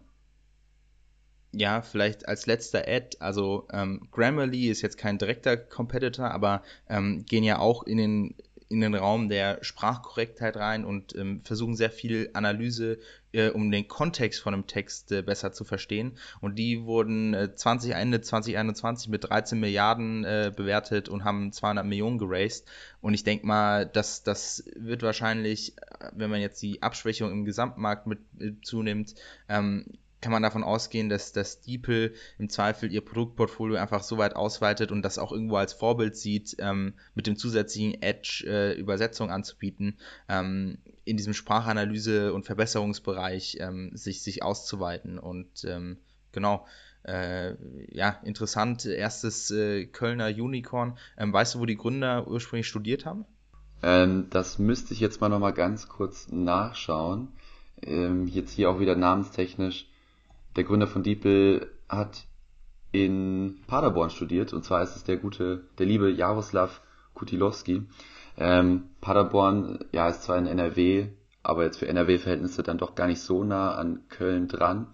Ja, 1.53 1.83
vielleicht 1.83 2.29
als 2.29 2.47
letzter 2.47 2.87
Ad, 2.87 3.17
also 3.19 3.67
ähm, 3.73 4.07
Grammarly 4.13 4.69
ist 4.69 4.83
jetzt 4.83 4.99
kein 4.99 5.19
direkter 5.19 5.57
Competitor, 5.57 6.31
aber 6.31 6.63
ähm, 6.89 7.25
gehen 7.27 7.43
ja 7.43 7.59
auch 7.59 7.83
in 7.83 7.97
den 7.99 8.35
in 8.71 8.81
den 8.81 8.95
Raum 8.95 9.29
der 9.29 9.59
Sprachkorrektheit 9.63 10.57
rein 10.57 10.85
und 10.85 11.17
ähm, 11.17 11.43
versuchen 11.43 11.75
sehr 11.75 11.91
viel 11.91 12.31
Analyse, 12.35 13.01
äh, 13.33 13.51
um 13.51 13.73
den 13.73 13.89
Kontext 13.89 14.41
von 14.41 14.55
einem 14.55 14.69
Text 14.69 15.11
äh, 15.11 15.23
besser 15.23 15.51
zu 15.51 15.65
verstehen. 15.65 16.17
Und 16.41 16.57
die 16.57 16.85
wurden 16.85 17.35
äh, 17.35 17.53
20, 17.53 17.95
Ende 17.95 18.21
2021 18.21 19.09
mit 19.09 19.29
13 19.29 19.59
Milliarden 19.59 20.25
äh, 20.25 20.53
bewertet 20.55 21.09
und 21.09 21.25
haben 21.25 21.53
200 21.53 21.85
Millionen 21.85 22.19
geraced. 22.19 22.65
Und 23.01 23.15
ich 23.15 23.25
denke 23.25 23.45
mal, 23.45 23.87
dass 23.87 24.23
das 24.23 24.63
wird 24.77 25.03
wahrscheinlich, 25.03 25.77
äh, 25.77 26.11
wenn 26.13 26.31
man 26.31 26.41
jetzt 26.41 26.63
die 26.63 26.81
Abschwächung 26.81 27.33
im 27.33 27.45
Gesamtmarkt 27.45 28.07
mit 28.07 28.21
äh, 28.39 28.53
zunimmt, 28.63 29.17
ähm, 29.49 29.85
kann 30.21 30.33
man 30.33 30.43
davon 30.43 30.63
ausgehen, 30.63 31.09
dass, 31.09 31.33
dass 31.33 31.61
DeepL 31.61 32.15
im 32.39 32.49
Zweifel 32.51 32.93
ihr 32.93 33.01
Produktportfolio 33.01 33.77
einfach 33.77 34.03
so 34.03 34.19
weit 34.19 34.37
ausweitet 34.37 34.93
und 34.93 35.03
das 35.03 35.19
auch 35.19 35.33
irgendwo 35.33 35.57
als 35.57 35.73
Vorbild 35.73 36.17
sieht, 36.17 36.57
ähm, 36.59 36.95
mit 37.15 37.27
dem 37.27 37.37
zusätzlichen 37.37 38.01
Edge 38.03 38.45
äh, 38.47 38.79
Übersetzung 38.79 39.31
anzubieten, 39.31 39.97
ähm, 40.29 40.79
in 41.05 41.17
diesem 41.17 41.33
Sprachanalyse- 41.33 42.33
und 42.33 42.45
Verbesserungsbereich 42.45 43.59
ähm, 43.61 43.91
sich, 43.95 44.23
sich 44.23 44.43
auszuweiten. 44.43 45.19
Und 45.19 45.65
ähm, 45.65 45.99
genau, 46.33 46.67
äh, 47.03 47.55
ja, 47.89 48.21
interessant, 48.25 48.85
erstes 48.85 49.51
äh, 49.51 49.87
Kölner 49.87 50.29
Unicorn. 50.29 50.99
Ähm, 51.17 51.33
weißt 51.33 51.55
du, 51.55 51.61
wo 51.61 51.67
die 51.67 51.77
Gründer 51.77 52.29
ursprünglich 52.29 52.69
studiert 52.69 53.07
haben? 53.07 53.25
Ähm, 53.83 54.27
das 54.29 54.59
müsste 54.59 54.93
ich 54.93 55.01
jetzt 55.01 55.23
mal 55.23 55.31
nochmal 55.31 55.55
ganz 55.55 55.89
kurz 55.89 56.29
nachschauen. 56.31 57.29
jetzt 57.83 58.53
hier 58.53 58.69
auch 58.69 58.79
wieder 58.79 58.95
namenstechnisch 58.95 59.87
der 60.57 60.65
Gründer 60.65 60.87
von 60.87 61.03
DeepL 61.03 61.71
hat 61.89 62.25
in 62.93 63.61
Paderborn 63.67 64.11
studiert 64.11 64.53
und 64.53 64.65
zwar 64.65 64.83
ist 64.83 64.97
es 64.97 65.05
der 65.05 65.17
gute, 65.17 65.65
der 65.79 65.87
liebe 65.87 66.11
Jaroslav 66.11 66.81
Kutilowski. 67.15 67.83
Ähm, 68.37 68.85
Paderborn, 69.01 69.85
ja, 69.93 70.09
ist 70.09 70.23
zwar 70.23 70.39
in 70.39 70.47
NRW, 70.47 71.09
aber 71.43 71.65
jetzt 71.65 71.79
für 71.79 71.89
NRW-Verhältnisse 71.89 72.63
dann 72.63 72.79
doch 72.79 72.95
gar 72.95 73.07
nicht 73.07 73.21
so 73.21 73.45
nah 73.45 73.75
an 73.75 74.05
Köln 74.09 74.49
dran. 74.49 74.89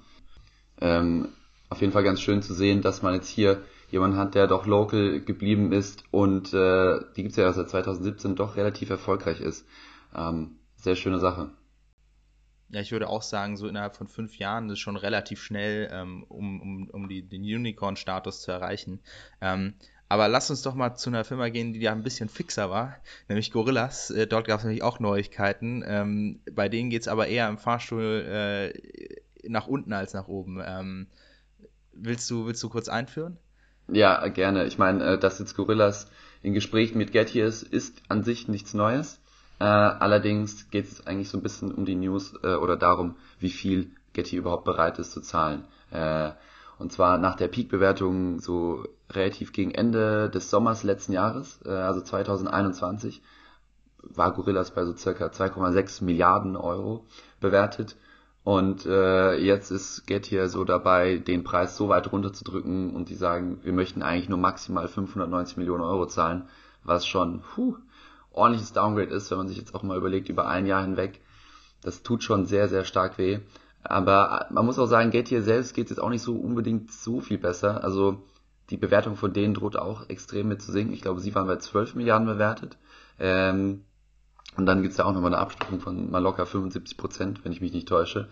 Ähm, 0.80 1.28
auf 1.68 1.80
jeden 1.80 1.92
Fall 1.92 2.04
ganz 2.04 2.20
schön 2.20 2.42
zu 2.42 2.54
sehen, 2.54 2.82
dass 2.82 3.02
man 3.02 3.14
jetzt 3.14 3.28
hier 3.28 3.62
jemanden 3.90 4.18
hat, 4.18 4.34
der 4.34 4.46
doch 4.46 4.66
local 4.66 5.20
geblieben 5.20 5.72
ist 5.72 6.04
und 6.10 6.52
äh, 6.52 7.00
die 7.16 7.22
gibt's 7.22 7.36
ja 7.36 7.52
seit 7.52 7.70
2017 7.70 8.36
doch 8.36 8.56
relativ 8.56 8.90
erfolgreich 8.90 9.40
ist. 9.40 9.66
Ähm, 10.14 10.58
sehr 10.76 10.96
schöne 10.96 11.18
Sache. 11.18 11.50
Ja, 12.68 12.80
ich 12.80 12.90
würde 12.92 13.08
auch 13.08 13.22
sagen, 13.22 13.56
so 13.56 13.68
innerhalb 13.68 13.96
von 13.96 14.08
fünf 14.08 14.38
Jahren 14.38 14.68
ist 14.70 14.80
schon 14.80 14.96
relativ 14.96 15.40
schnell, 15.42 15.88
ähm, 15.92 16.24
um, 16.28 16.60
um, 16.60 16.90
um 16.90 17.08
die, 17.08 17.22
den 17.22 17.42
Unicorn-Status 17.42 18.42
zu 18.42 18.50
erreichen. 18.50 19.00
Ähm, 19.40 19.74
aber 20.08 20.28
lass 20.28 20.50
uns 20.50 20.62
doch 20.62 20.74
mal 20.74 20.94
zu 20.94 21.10
einer 21.10 21.24
Firma 21.24 21.48
gehen, 21.48 21.72
die 21.72 21.80
ja 21.80 21.92
ein 21.92 22.02
bisschen 22.02 22.28
fixer 22.28 22.70
war, 22.70 22.96
nämlich 23.28 23.50
Gorillas. 23.50 24.10
Äh, 24.10 24.26
dort 24.26 24.46
gab 24.46 24.58
es 24.58 24.64
nämlich 24.64 24.82
auch 24.82 25.00
Neuigkeiten. 25.00 25.84
Ähm, 25.86 26.40
bei 26.52 26.68
denen 26.68 26.90
geht 26.90 27.02
es 27.02 27.08
aber 27.08 27.26
eher 27.26 27.48
im 27.48 27.58
Fahrstuhl 27.58 28.24
äh, 28.28 29.48
nach 29.48 29.66
unten 29.66 29.92
als 29.92 30.14
nach 30.14 30.28
oben. 30.28 30.62
Ähm, 30.64 31.06
willst, 31.92 32.30
du, 32.30 32.46
willst 32.46 32.62
du 32.62 32.68
kurz 32.68 32.88
einführen? 32.88 33.38
Ja, 33.88 34.26
gerne. 34.28 34.66
Ich 34.66 34.78
meine, 34.78 35.04
äh, 35.04 35.18
dass 35.18 35.38
jetzt 35.38 35.56
Gorillas 35.56 36.10
in 36.42 36.52
Gesprächen 36.52 36.98
mit 36.98 37.12
Getty 37.12 37.40
ist, 37.40 37.62
ist 37.62 38.02
an 38.08 38.22
sich 38.22 38.46
nichts 38.46 38.74
Neues. 38.74 39.20
Äh, 39.58 39.64
allerdings 39.64 40.70
geht 40.70 40.86
es 40.86 41.06
eigentlich 41.06 41.30
so 41.30 41.38
ein 41.38 41.42
bisschen 41.42 41.72
um 41.72 41.84
die 41.84 41.94
News 41.94 42.34
äh, 42.42 42.54
oder 42.54 42.76
darum, 42.76 43.16
wie 43.40 43.50
viel 43.50 43.90
Getty 44.12 44.36
überhaupt 44.36 44.64
bereit 44.64 44.98
ist 44.98 45.12
zu 45.12 45.20
zahlen. 45.20 45.64
Äh, 45.90 46.32
und 46.78 46.92
zwar 46.92 47.16
nach 47.18 47.36
der 47.36 47.48
Peak-Bewertung 47.48 48.40
so 48.40 48.84
relativ 49.10 49.52
gegen 49.52 49.70
Ende 49.70 50.28
des 50.28 50.50
Sommers 50.50 50.82
letzten 50.82 51.12
Jahres, 51.12 51.60
äh, 51.64 51.70
also 51.70 52.00
2021, 52.00 53.22
war 54.02 54.32
Gorillas 54.32 54.72
bei 54.72 54.84
so 54.84 54.94
circa 54.94 55.26
2,6 55.26 56.04
Milliarden 56.04 56.56
Euro 56.56 57.06
bewertet. 57.40 57.96
Und 58.44 58.86
äh, 58.86 59.36
jetzt 59.38 59.72
ist 59.72 60.06
Getty 60.06 60.46
so 60.48 60.64
dabei, 60.64 61.16
den 61.16 61.42
Preis 61.42 61.76
so 61.76 61.88
weit 61.88 62.12
runterzudrücken 62.12 62.94
und 62.94 63.08
die 63.08 63.16
sagen, 63.16 63.58
wir 63.64 63.72
möchten 63.72 64.02
eigentlich 64.02 64.28
nur 64.28 64.38
maximal 64.38 64.86
590 64.86 65.56
Millionen 65.56 65.82
Euro 65.82 66.06
zahlen, 66.06 66.44
was 66.84 67.06
schon 67.06 67.42
puh, 67.54 67.76
ordentliches 68.36 68.72
Downgrade 68.72 69.14
ist, 69.14 69.30
wenn 69.30 69.38
man 69.38 69.48
sich 69.48 69.58
jetzt 69.58 69.74
auch 69.74 69.82
mal 69.82 69.96
überlegt, 69.96 70.28
über 70.28 70.46
ein 70.46 70.66
Jahr 70.66 70.82
hinweg. 70.82 71.20
Das 71.82 72.02
tut 72.02 72.22
schon 72.22 72.46
sehr, 72.46 72.68
sehr 72.68 72.84
stark 72.84 73.18
weh. 73.18 73.40
Aber 73.82 74.46
man 74.50 74.66
muss 74.66 74.78
auch 74.78 74.86
sagen, 74.86 75.10
Getty 75.10 75.40
selbst 75.42 75.74
geht 75.74 75.90
jetzt 75.90 75.98
auch 75.98 76.10
nicht 76.10 76.22
so 76.22 76.36
unbedingt 76.36 76.92
so 76.92 77.20
viel 77.20 77.38
besser. 77.38 77.84
Also 77.84 78.22
die 78.70 78.76
Bewertung 78.76 79.16
von 79.16 79.32
denen 79.32 79.54
droht 79.54 79.76
auch 79.76 80.08
extrem 80.08 80.48
mit 80.48 80.60
zu 80.60 80.72
sinken. 80.72 80.92
Ich 80.92 81.02
glaube, 81.02 81.20
sie 81.20 81.34
waren 81.34 81.46
bei 81.46 81.56
12 81.56 81.94
Milliarden 81.94 82.26
bewertet. 82.26 82.76
Ähm, 83.18 83.84
und 84.56 84.66
dann 84.66 84.82
gibt's 84.82 84.96
ja 84.96 85.04
auch 85.04 85.12
nochmal 85.12 85.32
eine 85.32 85.42
Abstufung 85.42 85.80
von 85.80 86.10
mal 86.10 86.18
locker 86.18 86.46
75 86.46 86.96
Prozent, 86.96 87.44
wenn 87.44 87.52
ich 87.52 87.60
mich 87.60 87.72
nicht 87.72 87.88
täusche. 87.88 88.28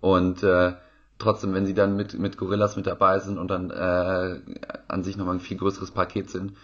Und 0.00 0.42
äh, 0.42 0.74
trotzdem, 1.18 1.54
wenn 1.54 1.66
sie 1.66 1.74
dann 1.74 1.96
mit, 1.96 2.18
mit 2.18 2.36
Gorillas 2.36 2.76
mit 2.76 2.86
dabei 2.86 3.18
sind 3.18 3.38
und 3.38 3.48
dann 3.48 3.70
äh, 3.70 4.40
an 4.88 5.02
sich 5.04 5.16
nochmal 5.16 5.36
ein 5.36 5.40
viel 5.40 5.56
größeres 5.56 5.90
Paket 5.90 6.30
sind, 6.30 6.54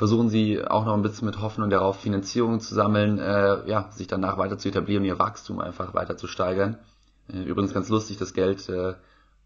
versuchen 0.00 0.30
sie 0.30 0.64
auch 0.64 0.86
noch 0.86 0.94
ein 0.94 1.02
bisschen 1.02 1.26
mit 1.26 1.42
Hoffnung 1.42 1.68
darauf, 1.68 2.00
Finanzierung 2.00 2.58
zu 2.60 2.74
sammeln, 2.74 3.18
äh, 3.18 3.68
ja, 3.68 3.90
sich 3.92 4.06
danach 4.06 4.38
weiter 4.38 4.56
zu 4.56 4.70
etablieren, 4.70 5.04
ihr 5.04 5.18
Wachstum 5.18 5.60
einfach 5.60 5.92
weiter 5.92 6.16
zu 6.16 6.26
steigern. 6.26 6.78
Äh, 7.30 7.42
übrigens 7.42 7.74
ganz 7.74 7.90
lustig, 7.90 8.16
das 8.16 8.32
Geld 8.32 8.66
äh, 8.70 8.94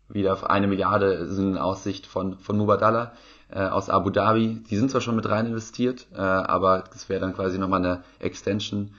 wieder 0.08 0.32
auf 0.32 0.48
eine 0.48 0.68
Milliarde 0.68 1.12
ist 1.14 1.38
in 1.38 1.58
Aussicht 1.58 2.06
von, 2.06 2.38
von 2.38 2.56
Mubadala 2.56 3.14
äh, 3.48 3.64
aus 3.64 3.90
Abu 3.90 4.10
Dhabi. 4.10 4.62
Die 4.70 4.76
sind 4.76 4.92
zwar 4.92 5.00
schon 5.00 5.16
mit 5.16 5.28
rein 5.28 5.46
investiert, 5.46 6.06
äh, 6.14 6.20
aber 6.20 6.84
das 6.92 7.08
wäre 7.08 7.20
dann 7.20 7.34
quasi 7.34 7.58
nochmal 7.58 7.84
eine 7.84 8.04
Extension. 8.20 8.94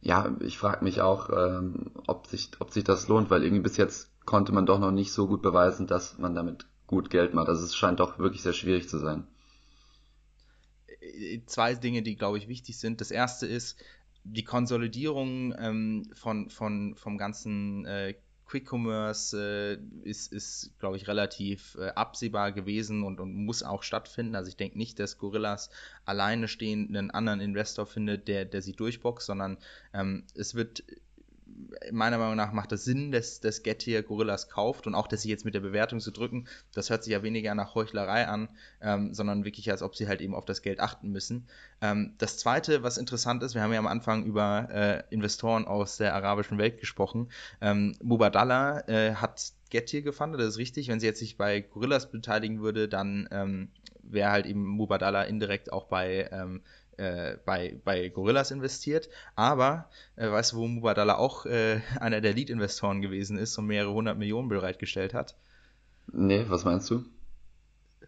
Ja, 0.00 0.30
ich 0.40 0.56
frage 0.56 0.82
mich 0.82 1.02
auch, 1.02 1.28
ähm, 1.28 1.90
ob, 2.06 2.28
sich, 2.28 2.52
ob 2.60 2.70
sich 2.70 2.84
das 2.84 3.08
lohnt, 3.08 3.28
weil 3.28 3.42
irgendwie 3.44 3.62
bis 3.62 3.76
jetzt 3.76 4.08
konnte 4.24 4.54
man 4.54 4.64
doch 4.64 4.78
noch 4.78 4.92
nicht 4.92 5.12
so 5.12 5.26
gut 5.26 5.42
beweisen, 5.42 5.86
dass 5.86 6.16
man 6.16 6.34
damit 6.34 6.64
gut 6.86 7.10
Geld 7.10 7.34
macht. 7.34 7.50
Also 7.50 7.62
es 7.62 7.76
scheint 7.76 8.00
doch 8.00 8.18
wirklich 8.18 8.42
sehr 8.42 8.54
schwierig 8.54 8.88
zu 8.88 8.96
sein. 8.96 9.26
Zwei 11.46 11.74
Dinge, 11.74 12.02
die, 12.02 12.16
glaube 12.16 12.38
ich, 12.38 12.48
wichtig 12.48 12.78
sind. 12.78 13.00
Das 13.00 13.10
erste 13.10 13.46
ist, 13.46 13.78
die 14.24 14.44
Konsolidierung 14.44 15.54
ähm, 15.58 16.10
von, 16.14 16.50
von, 16.50 16.94
vom 16.96 17.18
ganzen 17.18 17.86
äh, 17.86 18.14
Quick 18.48 18.72
Commerce 18.72 19.36
äh, 19.36 20.08
ist, 20.08 20.32
ist 20.32 20.72
glaube 20.78 20.96
ich, 20.96 21.06
relativ 21.06 21.76
äh, 21.78 21.88
absehbar 21.90 22.52
gewesen 22.52 23.02
und, 23.02 23.20
und 23.20 23.34
muss 23.34 23.62
auch 23.62 23.82
stattfinden. 23.82 24.34
Also 24.34 24.48
ich 24.48 24.56
denke 24.56 24.78
nicht, 24.78 24.98
dass 24.98 25.18
Gorillas 25.18 25.70
alleine 26.04 26.48
stehend 26.48 26.88
einen 26.88 27.10
anderen 27.10 27.40
Investor 27.40 27.86
findet, 27.86 28.26
der, 28.26 28.46
der 28.46 28.62
sie 28.62 28.72
durchboxt, 28.72 29.26
sondern 29.26 29.58
ähm, 29.92 30.24
es 30.34 30.54
wird 30.54 30.82
meiner 31.90 32.18
Meinung 32.18 32.36
nach 32.36 32.52
macht 32.52 32.72
es 32.72 32.84
Sinn, 32.84 33.10
dass, 33.10 33.40
dass 33.40 33.62
Gettier 33.62 34.02
Gorillas 34.02 34.48
kauft 34.48 34.86
und 34.86 34.94
auch, 34.94 35.06
dass 35.06 35.22
sie 35.22 35.30
jetzt 35.30 35.44
mit 35.44 35.54
der 35.54 35.60
Bewertung 35.60 36.00
zu 36.00 36.10
drücken, 36.10 36.46
das 36.74 36.90
hört 36.90 37.04
sich 37.04 37.12
ja 37.12 37.22
weniger 37.22 37.54
nach 37.54 37.74
Heuchlerei 37.74 38.26
an, 38.26 38.48
ähm, 38.80 39.14
sondern 39.14 39.44
wirklich, 39.44 39.70
als 39.70 39.82
ob 39.82 39.96
sie 39.96 40.08
halt 40.08 40.20
eben 40.20 40.34
auf 40.34 40.44
das 40.44 40.62
Geld 40.62 40.80
achten 40.80 41.10
müssen. 41.10 41.46
Ähm, 41.80 42.14
das 42.18 42.38
Zweite, 42.38 42.82
was 42.82 42.98
interessant 42.98 43.42
ist, 43.42 43.54
wir 43.54 43.62
haben 43.62 43.72
ja 43.72 43.78
am 43.78 43.86
Anfang 43.86 44.24
über 44.24 44.68
äh, 44.70 45.02
Investoren 45.14 45.64
aus 45.66 45.96
der 45.96 46.14
arabischen 46.14 46.58
Welt 46.58 46.78
gesprochen. 46.80 47.30
Ähm, 47.60 47.96
Mubadala 48.02 48.86
äh, 48.88 49.14
hat 49.14 49.52
Gettier 49.70 50.02
gefunden, 50.02 50.38
das 50.38 50.48
ist 50.48 50.58
richtig. 50.58 50.88
Wenn 50.88 51.00
sie 51.00 51.06
jetzt 51.06 51.18
sich 51.18 51.36
bei 51.36 51.60
Gorillas 51.60 52.10
beteiligen 52.10 52.60
würde, 52.60 52.88
dann 52.88 53.28
ähm, 53.30 53.68
wäre 54.02 54.30
halt 54.30 54.46
eben 54.46 54.64
Mubadala 54.64 55.24
indirekt 55.24 55.72
auch 55.72 55.84
bei 55.84 56.28
ähm, 56.32 56.62
äh, 56.98 57.36
bei, 57.44 57.80
bei 57.84 58.08
Gorillas 58.08 58.50
investiert, 58.50 59.08
aber 59.34 59.88
äh, 60.16 60.30
weißt 60.30 60.52
du, 60.52 60.56
wo 60.58 60.66
Mubadala 60.66 61.16
auch 61.16 61.46
äh, 61.46 61.80
einer 62.00 62.20
der 62.20 62.34
Lead-Investoren 62.34 63.00
gewesen 63.00 63.38
ist 63.38 63.56
und 63.58 63.66
mehrere 63.66 63.92
hundert 63.92 64.18
Millionen 64.18 64.48
bereitgestellt 64.48 65.14
hat? 65.14 65.36
Nee, 66.12 66.44
was 66.48 66.64
meinst 66.64 66.90
du? 66.90 67.04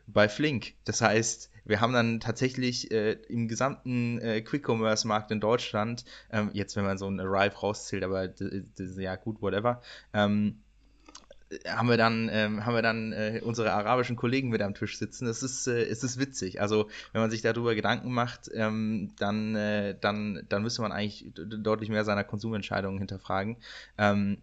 Bei 0.06 0.28
Flink. 0.28 0.74
Das 0.84 1.00
heißt, 1.02 1.50
wir 1.64 1.80
haben 1.80 1.92
dann 1.92 2.20
tatsächlich 2.20 2.90
äh, 2.90 3.12
im 3.28 3.48
gesamten 3.48 4.18
äh, 4.20 4.40
Quick-Commerce-Markt 4.40 5.30
in 5.30 5.40
Deutschland, 5.40 6.04
ähm, 6.32 6.50
jetzt 6.52 6.76
wenn 6.76 6.84
man 6.84 6.98
so 6.98 7.08
ein 7.08 7.20
Arrive 7.20 7.56
rauszählt, 7.56 8.02
aber 8.02 8.28
ja 8.96 9.16
gut, 9.16 9.40
whatever, 9.40 9.80
ähm, 10.12 10.62
haben 11.66 11.88
wir 11.88 11.96
dann, 11.96 12.28
ähm, 12.32 12.64
haben 12.64 12.74
wir 12.74 12.82
dann 12.82 13.12
äh, 13.12 13.40
unsere 13.42 13.72
arabischen 13.72 14.16
Kollegen 14.16 14.50
mit 14.50 14.62
am 14.62 14.74
Tisch 14.74 14.98
sitzen. 14.98 15.26
Es 15.26 15.42
ist, 15.42 15.66
äh, 15.66 15.82
es 15.84 16.04
ist 16.04 16.18
witzig. 16.18 16.60
Also 16.60 16.88
wenn 17.12 17.20
man 17.20 17.30
sich 17.30 17.42
darüber 17.42 17.74
Gedanken 17.74 18.12
macht, 18.12 18.50
ähm, 18.54 19.12
dann, 19.18 19.56
äh, 19.56 19.96
dann, 20.00 20.44
dann 20.48 20.62
müsste 20.62 20.82
man 20.82 20.92
eigentlich 20.92 21.32
deutlich 21.34 21.90
mehr 21.90 22.04
seiner 22.04 22.24
Konsumentscheidungen 22.24 22.98
hinterfragen. 22.98 23.56
Ähm, 23.98 24.38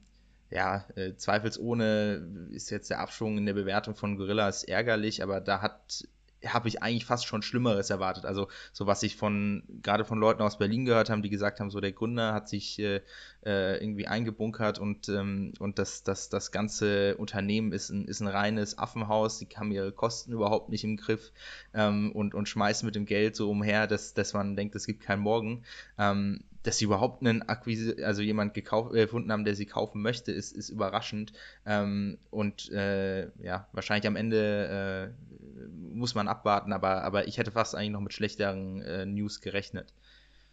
ja, 0.49 0.85
äh, 0.95 1.15
zweifelsohne 1.15 2.49
ist 2.51 2.69
jetzt 2.69 2.89
der 2.89 2.99
Abschwung 2.99 3.37
in 3.37 3.45
der 3.45 3.53
Bewertung 3.53 3.95
von 3.95 4.17
Gorillas 4.17 4.63
ärgerlich, 4.63 5.21
aber 5.23 5.41
da 5.41 5.61
hat 5.61 6.07
habe 6.45 6.67
ich 6.67 6.83
eigentlich 6.83 7.05
fast 7.05 7.25
schon 7.25 7.41
Schlimmeres 7.41 7.89
erwartet. 7.89 8.25
Also 8.25 8.47
so 8.71 8.85
was 8.85 9.03
ich 9.03 9.15
von 9.15 9.63
gerade 9.81 10.05
von 10.05 10.19
Leuten 10.19 10.41
aus 10.41 10.57
Berlin 10.57 10.85
gehört 10.85 11.09
haben, 11.09 11.21
die 11.21 11.29
gesagt 11.29 11.59
haben, 11.59 11.71
so 11.71 11.79
der 11.79 11.91
Gründer 11.91 12.33
hat 12.33 12.47
sich 12.47 12.79
äh, 12.79 13.01
äh, 13.45 13.81
irgendwie 13.83 14.07
eingebunkert 14.07 14.79
und 14.79 15.09
ähm, 15.09 15.53
und 15.59 15.79
das 15.79 16.03
das 16.03 16.29
das 16.29 16.51
ganze 16.51 17.17
Unternehmen 17.17 17.71
ist 17.71 17.89
ein 17.89 18.05
ist 18.05 18.21
ein 18.21 18.27
reines 18.27 18.77
Affenhaus. 18.77 19.39
Die 19.39 19.47
haben 19.55 19.71
ihre 19.71 19.91
Kosten 19.91 20.31
überhaupt 20.31 20.69
nicht 20.69 20.83
im 20.83 20.97
Griff 20.97 21.31
ähm, 21.73 22.11
und 22.11 22.35
und 22.35 22.47
schmeißen 22.47 22.85
mit 22.85 22.95
dem 22.95 23.05
Geld 23.05 23.35
so 23.35 23.49
umher, 23.49 23.87
dass 23.87 24.13
dass 24.13 24.33
man 24.33 24.55
denkt, 24.55 24.75
es 24.75 24.85
gibt 24.85 25.01
keinen 25.01 25.21
Morgen. 25.21 25.63
Ähm, 25.97 26.43
dass 26.67 26.79
sie 26.79 26.85
überhaupt 26.85 27.21
einen 27.21 27.43
Akquise, 27.43 27.95
also 28.03 28.21
jemand 28.21 28.53
gekauft, 28.53 28.93
äh, 28.93 29.05
gefunden 29.05 29.31
haben, 29.31 29.45
der 29.45 29.55
sie 29.55 29.65
kaufen 29.65 30.01
möchte, 30.01 30.33
ist, 30.33 30.51
ist 30.51 30.67
überraschend. 30.69 31.31
Ähm, 31.65 32.17
und 32.29 32.69
äh, 32.73 33.29
ja, 33.41 33.67
wahrscheinlich 33.71 34.05
am 34.05 34.17
Ende 34.17 35.13
äh, 35.15 35.67
muss 35.95 36.13
man 36.13 36.27
abwarten, 36.27 36.73
aber, 36.73 37.03
aber 37.03 37.25
ich 37.25 37.37
hätte 37.37 37.51
fast 37.51 37.73
eigentlich 37.73 37.91
noch 37.91 38.01
mit 38.01 38.13
schlechteren 38.13 38.81
äh, 38.81 39.05
News 39.05 39.39
gerechnet. 39.39 39.93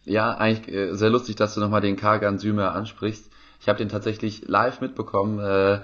Ja, 0.05 0.37
eigentlich 0.37 0.73
äh, 0.73 0.93
sehr 0.93 1.09
lustig, 1.09 1.35
dass 1.35 1.53
du 1.53 1.59
nochmal 1.59 1.81
den 1.81 1.97
Kagan 1.97 2.39
Sümer 2.39 2.73
ansprichst. 2.73 3.29
Ich 3.59 3.67
habe 3.67 3.77
den 3.77 3.89
tatsächlich 3.89 4.47
live 4.47 4.79
mitbekommen, 4.79 5.39
äh, 5.39 5.81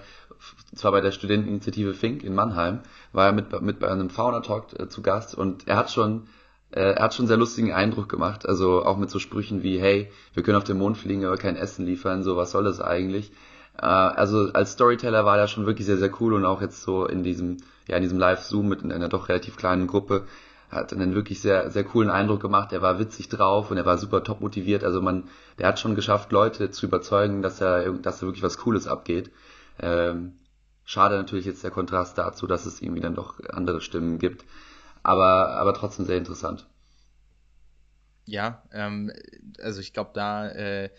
zwar 0.73 0.93
bei 0.93 1.01
der 1.01 1.11
Studenteninitiative 1.11 1.93
Fink 1.93 2.23
in 2.23 2.33
Mannheim, 2.33 2.79
war 3.11 3.25
er 3.25 3.33
mit, 3.33 3.61
mit 3.61 3.79
bei 3.79 3.89
einem 3.89 4.09
Fauna 4.09 4.39
Talk 4.39 4.79
äh, 4.79 4.87
zu 4.87 5.01
Gast 5.01 5.35
und 5.35 5.67
er 5.67 5.75
hat 5.75 5.91
schon 5.91 6.29
er 6.71 7.03
hat 7.03 7.13
schon 7.13 7.27
sehr 7.27 7.37
lustigen 7.37 7.73
Eindruck 7.73 8.09
gemacht, 8.09 8.47
also 8.47 8.85
auch 8.85 8.97
mit 8.97 9.09
so 9.09 9.19
Sprüchen 9.19 9.63
wie, 9.63 9.79
hey, 9.79 10.11
wir 10.33 10.43
können 10.43 10.57
auf 10.57 10.63
den 10.63 10.77
Mond 10.77 10.97
fliegen, 10.97 11.25
aber 11.25 11.37
kein 11.37 11.57
Essen 11.57 11.85
liefern, 11.85 12.23
so 12.23 12.37
was 12.37 12.51
soll 12.51 12.63
das 12.63 12.79
eigentlich? 12.79 13.31
Äh, 13.77 13.85
also 13.85 14.51
als 14.53 14.73
Storyteller 14.73 15.25
war 15.25 15.37
er 15.37 15.47
schon 15.47 15.65
wirklich 15.65 15.85
sehr, 15.85 15.97
sehr 15.97 16.11
cool 16.21 16.33
und 16.33 16.45
auch 16.45 16.61
jetzt 16.61 16.81
so 16.81 17.05
in 17.05 17.23
diesem, 17.23 17.57
ja, 17.87 17.97
in 17.97 18.03
diesem 18.03 18.19
Live-Zoom 18.19 18.67
mit 18.67 18.83
einer 18.83 19.09
doch 19.09 19.29
relativ 19.29 19.57
kleinen 19.57 19.87
Gruppe 19.87 20.25
hat 20.69 20.93
einen 20.93 21.15
wirklich 21.15 21.41
sehr, 21.41 21.69
sehr 21.69 21.83
coolen 21.83 22.09
Eindruck 22.09 22.41
gemacht. 22.41 22.71
Er 22.71 22.81
war 22.81 22.97
witzig 22.97 23.27
drauf 23.27 23.71
und 23.71 23.77
er 23.77 23.85
war 23.85 23.97
super 23.97 24.23
top 24.23 24.39
motiviert. 24.39 24.85
Also 24.85 25.01
man, 25.01 25.25
der 25.59 25.67
hat 25.67 25.79
schon 25.79 25.95
geschafft, 25.95 26.31
Leute 26.31 26.71
zu 26.71 26.85
überzeugen, 26.85 27.41
dass 27.41 27.59
er, 27.59 27.91
dass 27.91 28.21
da 28.21 28.25
wirklich 28.25 28.43
was 28.43 28.57
Cooles 28.57 28.87
abgeht. 28.87 29.31
Ähm, 29.81 30.35
schade 30.85 31.17
natürlich 31.17 31.45
jetzt 31.45 31.65
der 31.65 31.71
Kontrast 31.71 32.17
dazu, 32.17 32.47
dass 32.47 32.65
es 32.65 32.81
irgendwie 32.81 33.01
dann 33.01 33.15
doch 33.15 33.35
andere 33.49 33.81
Stimmen 33.81 34.17
gibt 34.17 34.45
aber, 35.03 35.49
aber 35.49 35.73
trotzdem 35.73 36.05
sehr 36.05 36.17
interessant. 36.17 36.67
Ja, 38.25 38.63
ähm, 38.71 39.11
also 39.59 39.81
ich 39.81 39.93
glaube, 39.93 40.11
da 40.13 40.47
äh, 40.49 40.89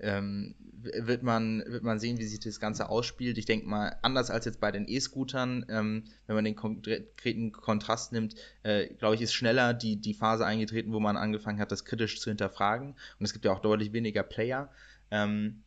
ähm, 0.00 0.54
wird, 0.82 1.22
man, 1.22 1.62
wird 1.66 1.82
man 1.82 1.98
sehen, 1.98 2.18
wie 2.18 2.24
sich 2.24 2.40
das 2.40 2.58
Ganze 2.58 2.88
ausspielt. 2.88 3.38
Ich 3.38 3.44
denke 3.44 3.66
mal, 3.68 3.96
anders 4.02 4.30
als 4.30 4.46
jetzt 4.46 4.60
bei 4.60 4.72
den 4.72 4.88
E-Scootern, 4.88 5.66
ähm, 5.68 6.04
wenn 6.26 6.36
man 6.36 6.44
den 6.44 6.56
konkreten 6.56 7.52
Kontrast 7.52 8.12
nimmt, 8.12 8.34
äh, 8.62 8.86
glaube 8.94 9.14
ich, 9.14 9.20
ist 9.20 9.34
schneller 9.34 9.74
die, 9.74 9.96
die 9.96 10.14
Phase 10.14 10.46
eingetreten, 10.46 10.92
wo 10.92 11.00
man 11.00 11.16
angefangen 11.16 11.60
hat, 11.60 11.70
das 11.70 11.84
kritisch 11.84 12.20
zu 12.20 12.30
hinterfragen. 12.30 12.94
Und 13.18 13.24
es 13.24 13.32
gibt 13.32 13.44
ja 13.44 13.52
auch 13.52 13.60
deutlich 13.60 13.92
weniger 13.92 14.22
Player. 14.22 14.70
Ähm, 15.10 15.62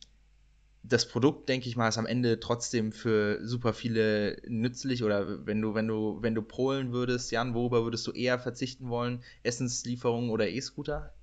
das 0.86 1.08
Produkt, 1.08 1.48
denke 1.48 1.68
ich 1.68 1.76
mal, 1.76 1.88
ist 1.88 1.96
am 1.96 2.06
Ende 2.06 2.40
trotzdem 2.40 2.92
für 2.92 3.38
super 3.46 3.72
viele 3.72 4.36
nützlich 4.46 5.02
oder 5.02 5.46
wenn 5.46 5.60
du, 5.62 5.74
wenn 5.74 5.88
du, 5.88 6.18
wenn 6.20 6.34
du 6.34 6.42
polen 6.42 6.92
würdest, 6.92 7.32
Jan, 7.32 7.54
worüber 7.54 7.84
würdest 7.84 8.06
du 8.06 8.12
eher 8.12 8.38
verzichten 8.38 8.90
wollen? 8.90 9.22
Essenslieferungen 9.42 10.28
oder 10.28 10.48
E-Scooter? 10.48 11.14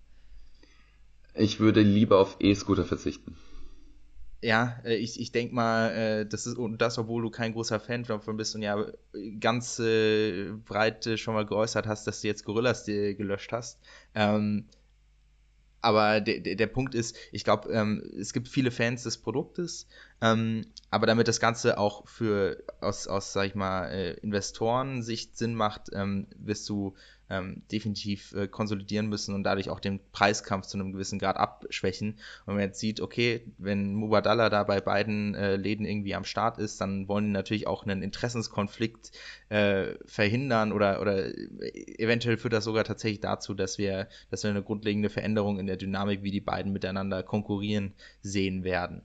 Ich 1.35 1.59
würde 1.59 1.81
lieber 1.81 2.17
auf 2.17 2.37
E-Scooter 2.39 2.85
verzichten. 2.85 3.37
ja, 4.41 4.79
äh, 4.83 4.95
ich, 4.95 5.19
ich 5.19 5.31
denke 5.31 5.53
mal, 5.53 5.91
äh, 5.91 6.25
das 6.25 6.47
ist, 6.47 6.57
und 6.57 6.79
das, 6.81 6.97
obwohl 6.97 7.21
du 7.21 7.29
kein 7.29 7.53
großer 7.53 7.79
Fan 7.79 8.03
davon 8.03 8.37
bist 8.37 8.55
und 8.55 8.63
ja 8.63 8.83
ganz 9.39 9.77
äh, 9.79 10.51
breit 10.65 11.07
schon 11.19 11.35
mal 11.35 11.45
geäußert 11.45 11.85
hast, 11.85 12.07
dass 12.07 12.21
du 12.21 12.27
jetzt 12.27 12.45
Gorillas 12.45 12.85
gelöscht 12.85 13.51
hast. 13.51 13.79
Ähm, 14.15 14.65
aber 15.81 16.21
der, 16.21 16.39
der, 16.39 16.55
der 16.55 16.67
Punkt 16.67 16.95
ist, 16.95 17.15
ich 17.31 17.43
glaube, 17.43 17.71
ähm, 17.71 18.03
es 18.19 18.33
gibt 18.33 18.47
viele 18.47 18.71
Fans 18.71 19.03
des 19.03 19.17
Produktes, 19.17 19.87
ähm, 20.21 20.65
aber 20.89 21.07
damit 21.07 21.27
das 21.27 21.39
Ganze 21.39 21.77
auch 21.77 22.07
für 22.07 22.63
aus, 22.79 23.07
aus 23.07 23.33
sag 23.33 23.47
ich 23.47 23.55
mal, 23.55 23.87
äh, 23.87 24.13
Investoren-Sicht 24.21 25.37
Sinn 25.37 25.55
macht, 25.55 25.89
ähm, 25.93 26.27
wirst 26.37 26.69
du 26.69 26.95
ähm, 27.31 27.63
definitiv 27.71 28.33
äh, 28.33 28.47
konsolidieren 28.47 29.07
müssen 29.07 29.33
und 29.33 29.43
dadurch 29.43 29.69
auch 29.69 29.79
den 29.79 30.01
Preiskampf 30.11 30.67
zu 30.67 30.77
einem 30.77 30.91
gewissen 30.91 31.17
Grad 31.17 31.37
abschwächen. 31.37 32.11
Und 32.11 32.47
wenn 32.47 32.55
man 32.55 32.63
jetzt 32.65 32.79
sieht, 32.79 32.99
okay, 32.99 33.47
wenn 33.57 33.93
Mubadala 33.93 34.49
da 34.49 34.63
bei 34.63 34.81
beiden 34.81 35.33
äh, 35.33 35.55
Läden 35.55 35.85
irgendwie 35.85 36.13
am 36.13 36.25
Start 36.25 36.57
ist, 36.57 36.81
dann 36.81 37.07
wollen 37.07 37.25
die 37.25 37.31
natürlich 37.31 37.67
auch 37.67 37.83
einen 37.83 38.03
Interessenskonflikt 38.03 39.11
äh, 39.47 39.93
verhindern 40.05 40.73
oder, 40.73 40.99
oder 40.99 41.29
eventuell 41.97 42.37
führt 42.37 42.53
das 42.53 42.65
sogar 42.65 42.83
tatsächlich 42.83 43.21
dazu, 43.21 43.53
dass 43.53 43.77
wir, 43.77 44.09
dass 44.29 44.43
wir 44.43 44.49
eine 44.49 44.63
grundlegende 44.63 45.09
Veränderung 45.09 45.57
in 45.57 45.67
der 45.67 45.77
Dynamik, 45.77 46.23
wie 46.23 46.31
die 46.31 46.41
beiden 46.41 46.73
miteinander 46.73 47.23
konkurrieren, 47.23 47.93
sehen 48.21 48.65
werden. 48.65 49.03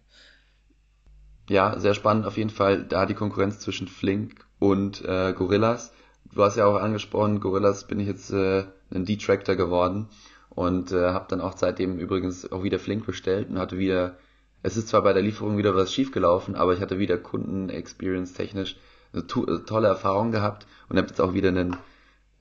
Ja, 1.48 1.78
sehr 1.78 1.94
spannend 1.94 2.26
auf 2.26 2.36
jeden 2.36 2.50
Fall 2.50 2.82
da 2.82 3.06
die 3.06 3.14
Konkurrenz 3.14 3.60
zwischen 3.60 3.86
Flink 3.86 4.44
und 4.58 5.04
äh, 5.04 5.32
Gorillas 5.32 5.92
du 6.36 6.44
hast 6.44 6.56
ja 6.56 6.66
auch 6.66 6.76
angesprochen, 6.76 7.40
Gorillas 7.40 7.86
bin 7.86 7.98
ich 7.98 8.06
jetzt 8.06 8.30
äh, 8.30 8.64
ein 8.94 9.04
Detractor 9.04 9.56
geworden 9.56 10.08
und 10.50 10.92
äh, 10.92 11.10
habe 11.10 11.26
dann 11.28 11.40
auch 11.40 11.56
seitdem 11.56 11.98
übrigens 11.98 12.50
auch 12.52 12.62
wieder 12.62 12.78
Flink 12.78 13.06
bestellt 13.06 13.48
und 13.48 13.58
hatte 13.58 13.78
wieder, 13.78 14.16
es 14.62 14.76
ist 14.76 14.88
zwar 14.88 15.02
bei 15.02 15.12
der 15.12 15.22
Lieferung 15.22 15.56
wieder 15.56 15.74
was 15.74 15.92
schiefgelaufen, 15.92 16.54
aber 16.54 16.74
ich 16.74 16.80
hatte 16.80 16.98
wieder 16.98 17.16
Kunden-Experience 17.16 18.34
technisch 18.34 18.76
eine 19.12 19.26
to 19.26 19.46
äh, 19.46 19.64
tolle 19.64 19.88
Erfahrung 19.88 20.30
gehabt 20.30 20.66
und 20.88 20.98
habe 20.98 21.08
jetzt 21.08 21.20
auch 21.20 21.32
wieder 21.32 21.48
einen, 21.48 21.76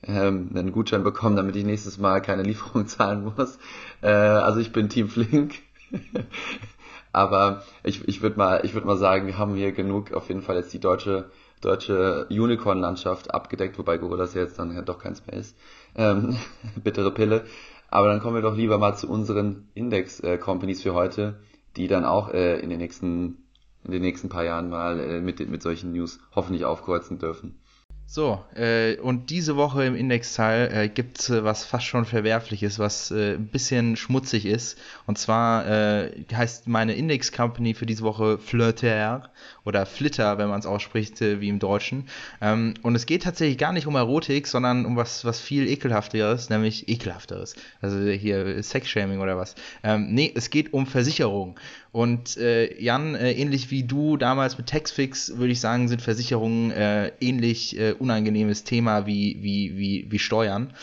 ähm, 0.02 0.50
einen 0.54 0.72
Gutschein 0.72 1.02
bekommen, 1.02 1.36
damit 1.36 1.56
ich 1.56 1.64
nächstes 1.64 1.98
Mal 1.98 2.20
keine 2.20 2.42
Lieferung 2.44 2.86
zahlen 2.86 3.32
muss. 3.36 3.58
Äh, 4.02 4.08
also 4.08 4.60
ich 4.60 4.72
bin 4.72 4.90
Team 4.90 5.08
Flink. 5.08 5.54
aber 7.12 7.62
ich, 7.82 8.06
ich 8.06 8.20
würde 8.20 8.36
mal, 8.36 8.60
ich 8.64 8.74
würde 8.74 8.86
mal 8.86 8.98
sagen, 8.98 9.26
wir 9.26 9.38
haben 9.38 9.54
hier 9.54 9.72
genug 9.72 10.12
auf 10.12 10.28
jeden 10.28 10.42
Fall 10.42 10.56
jetzt 10.56 10.74
die 10.74 10.80
deutsche 10.80 11.30
deutsche 11.60 12.26
Unicorn-Landschaft 12.30 13.32
abgedeckt, 13.32 13.78
wobei 13.78 13.98
Gorillas 13.98 14.34
ja 14.34 14.42
jetzt 14.42 14.58
dann 14.58 14.74
ja 14.74 14.82
doch 14.82 14.98
keins 14.98 15.26
mehr 15.26 15.36
ist. 15.36 15.56
Ähm, 15.94 16.36
bittere 16.84 17.10
Pille. 17.10 17.44
Aber 17.88 18.08
dann 18.08 18.20
kommen 18.20 18.34
wir 18.34 18.42
doch 18.42 18.56
lieber 18.56 18.78
mal 18.78 18.96
zu 18.96 19.08
unseren 19.08 19.68
Index-Companies 19.74 20.82
für 20.82 20.94
heute, 20.94 21.40
die 21.76 21.88
dann 21.88 22.04
auch 22.04 22.30
äh, 22.30 22.58
in 22.60 22.70
den 22.70 22.78
nächsten 22.78 23.46
in 23.86 23.92
den 23.92 24.02
nächsten 24.02 24.28
paar 24.28 24.44
Jahren 24.44 24.68
mal 24.68 24.98
äh, 24.98 25.20
mit, 25.20 25.38
mit 25.48 25.62
solchen 25.62 25.92
News 25.92 26.18
hoffentlich 26.34 26.64
aufkreuzen 26.64 27.18
dürfen. 27.18 27.60
So, 28.08 28.40
äh, 28.54 28.96
und 28.98 29.30
diese 29.30 29.56
Woche 29.56 29.84
im 29.84 29.96
Indexteil 29.96 30.72
äh, 30.72 30.88
gibt 30.88 31.18
es 31.18 31.28
äh, 31.28 31.42
was 31.42 31.64
fast 31.64 31.86
schon 31.86 32.04
Verwerfliches, 32.04 32.78
was 32.78 33.10
äh, 33.10 33.34
ein 33.34 33.48
bisschen 33.48 33.96
schmutzig 33.96 34.46
ist. 34.46 34.78
Und 35.06 35.18
zwar 35.18 35.66
äh, 35.66 36.12
heißt 36.32 36.68
meine 36.68 36.94
Index-Company 36.94 37.74
für 37.74 37.84
diese 37.84 38.04
Woche 38.04 38.38
Flirter 38.38 39.32
oder 39.64 39.86
Flitter, 39.86 40.38
wenn 40.38 40.48
man 40.48 40.60
es 40.60 40.66
ausspricht, 40.66 41.20
äh, 41.20 41.40
wie 41.40 41.48
im 41.48 41.58
Deutschen. 41.58 42.08
Ähm, 42.40 42.74
und 42.82 42.94
es 42.94 43.06
geht 43.06 43.24
tatsächlich 43.24 43.58
gar 43.58 43.72
nicht 43.72 43.88
um 43.88 43.96
Erotik, 43.96 44.46
sondern 44.46 44.86
um 44.86 44.94
was, 44.94 45.24
was 45.24 45.40
viel 45.40 45.66
ekelhafteres, 45.66 46.48
nämlich 46.48 46.88
ekelhafteres. 46.88 47.56
Also 47.80 47.98
hier 47.98 48.62
Sexshaming 48.62 49.18
oder 49.18 49.36
was. 49.36 49.56
Ähm, 49.82 50.14
nee, 50.14 50.32
es 50.32 50.50
geht 50.50 50.72
um 50.72 50.86
Versicherung. 50.86 51.58
Und 51.96 52.36
äh, 52.36 52.78
Jan, 52.78 53.14
äh, 53.14 53.32
ähnlich 53.32 53.70
wie 53.70 53.82
du 53.82 54.18
damals 54.18 54.58
mit 54.58 54.66
Taxfix, 54.66 55.38
würde 55.38 55.52
ich 55.52 55.60
sagen, 55.60 55.88
sind 55.88 56.02
Versicherungen 56.02 56.70
äh, 56.70 57.10
ähnlich 57.22 57.80
äh, 57.80 57.92
unangenehmes 57.92 58.64
Thema 58.64 59.06
wie, 59.06 59.38
wie, 59.40 59.78
wie, 59.78 60.06
wie 60.10 60.18
Steuern. 60.18 60.74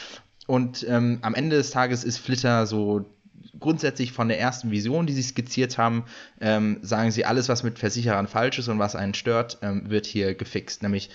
Und 0.47 0.83
ähm, 0.89 1.19
am 1.21 1.35
Ende 1.35 1.55
des 1.55 1.69
Tages 1.69 2.03
ist 2.03 2.17
Flitter 2.17 2.65
so 2.65 3.05
grundsätzlich 3.59 4.11
von 4.11 4.27
der 4.27 4.39
ersten 4.39 4.71
Vision, 4.71 5.05
die 5.05 5.13
sie 5.13 5.21
skizziert 5.21 5.77
haben, 5.77 6.05
ähm, 6.41 6.79
sagen 6.81 7.11
sie, 7.11 7.25
alles, 7.25 7.47
was 7.47 7.61
mit 7.61 7.77
Versicherern 7.77 8.27
falsch 8.27 8.57
ist 8.57 8.67
und 8.67 8.79
was 8.79 8.95
einen 8.95 9.13
stört, 9.13 9.59
ähm, 9.61 9.91
wird 9.91 10.07
hier 10.07 10.33
gefixt. 10.33 10.81
Nämlich 10.81 11.11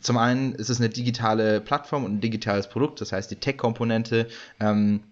zum 0.00 0.16
einen 0.16 0.54
ist 0.54 0.70
es 0.70 0.80
eine 0.80 0.88
digitale 0.88 1.60
Plattform 1.60 2.06
und 2.06 2.14
ein 2.14 2.20
digitales 2.22 2.66
Produkt, 2.70 3.02
das 3.02 3.12
heißt 3.12 3.30
die 3.30 3.36
Tech-Komponente. 3.36 4.28
Ähm, 4.58 5.02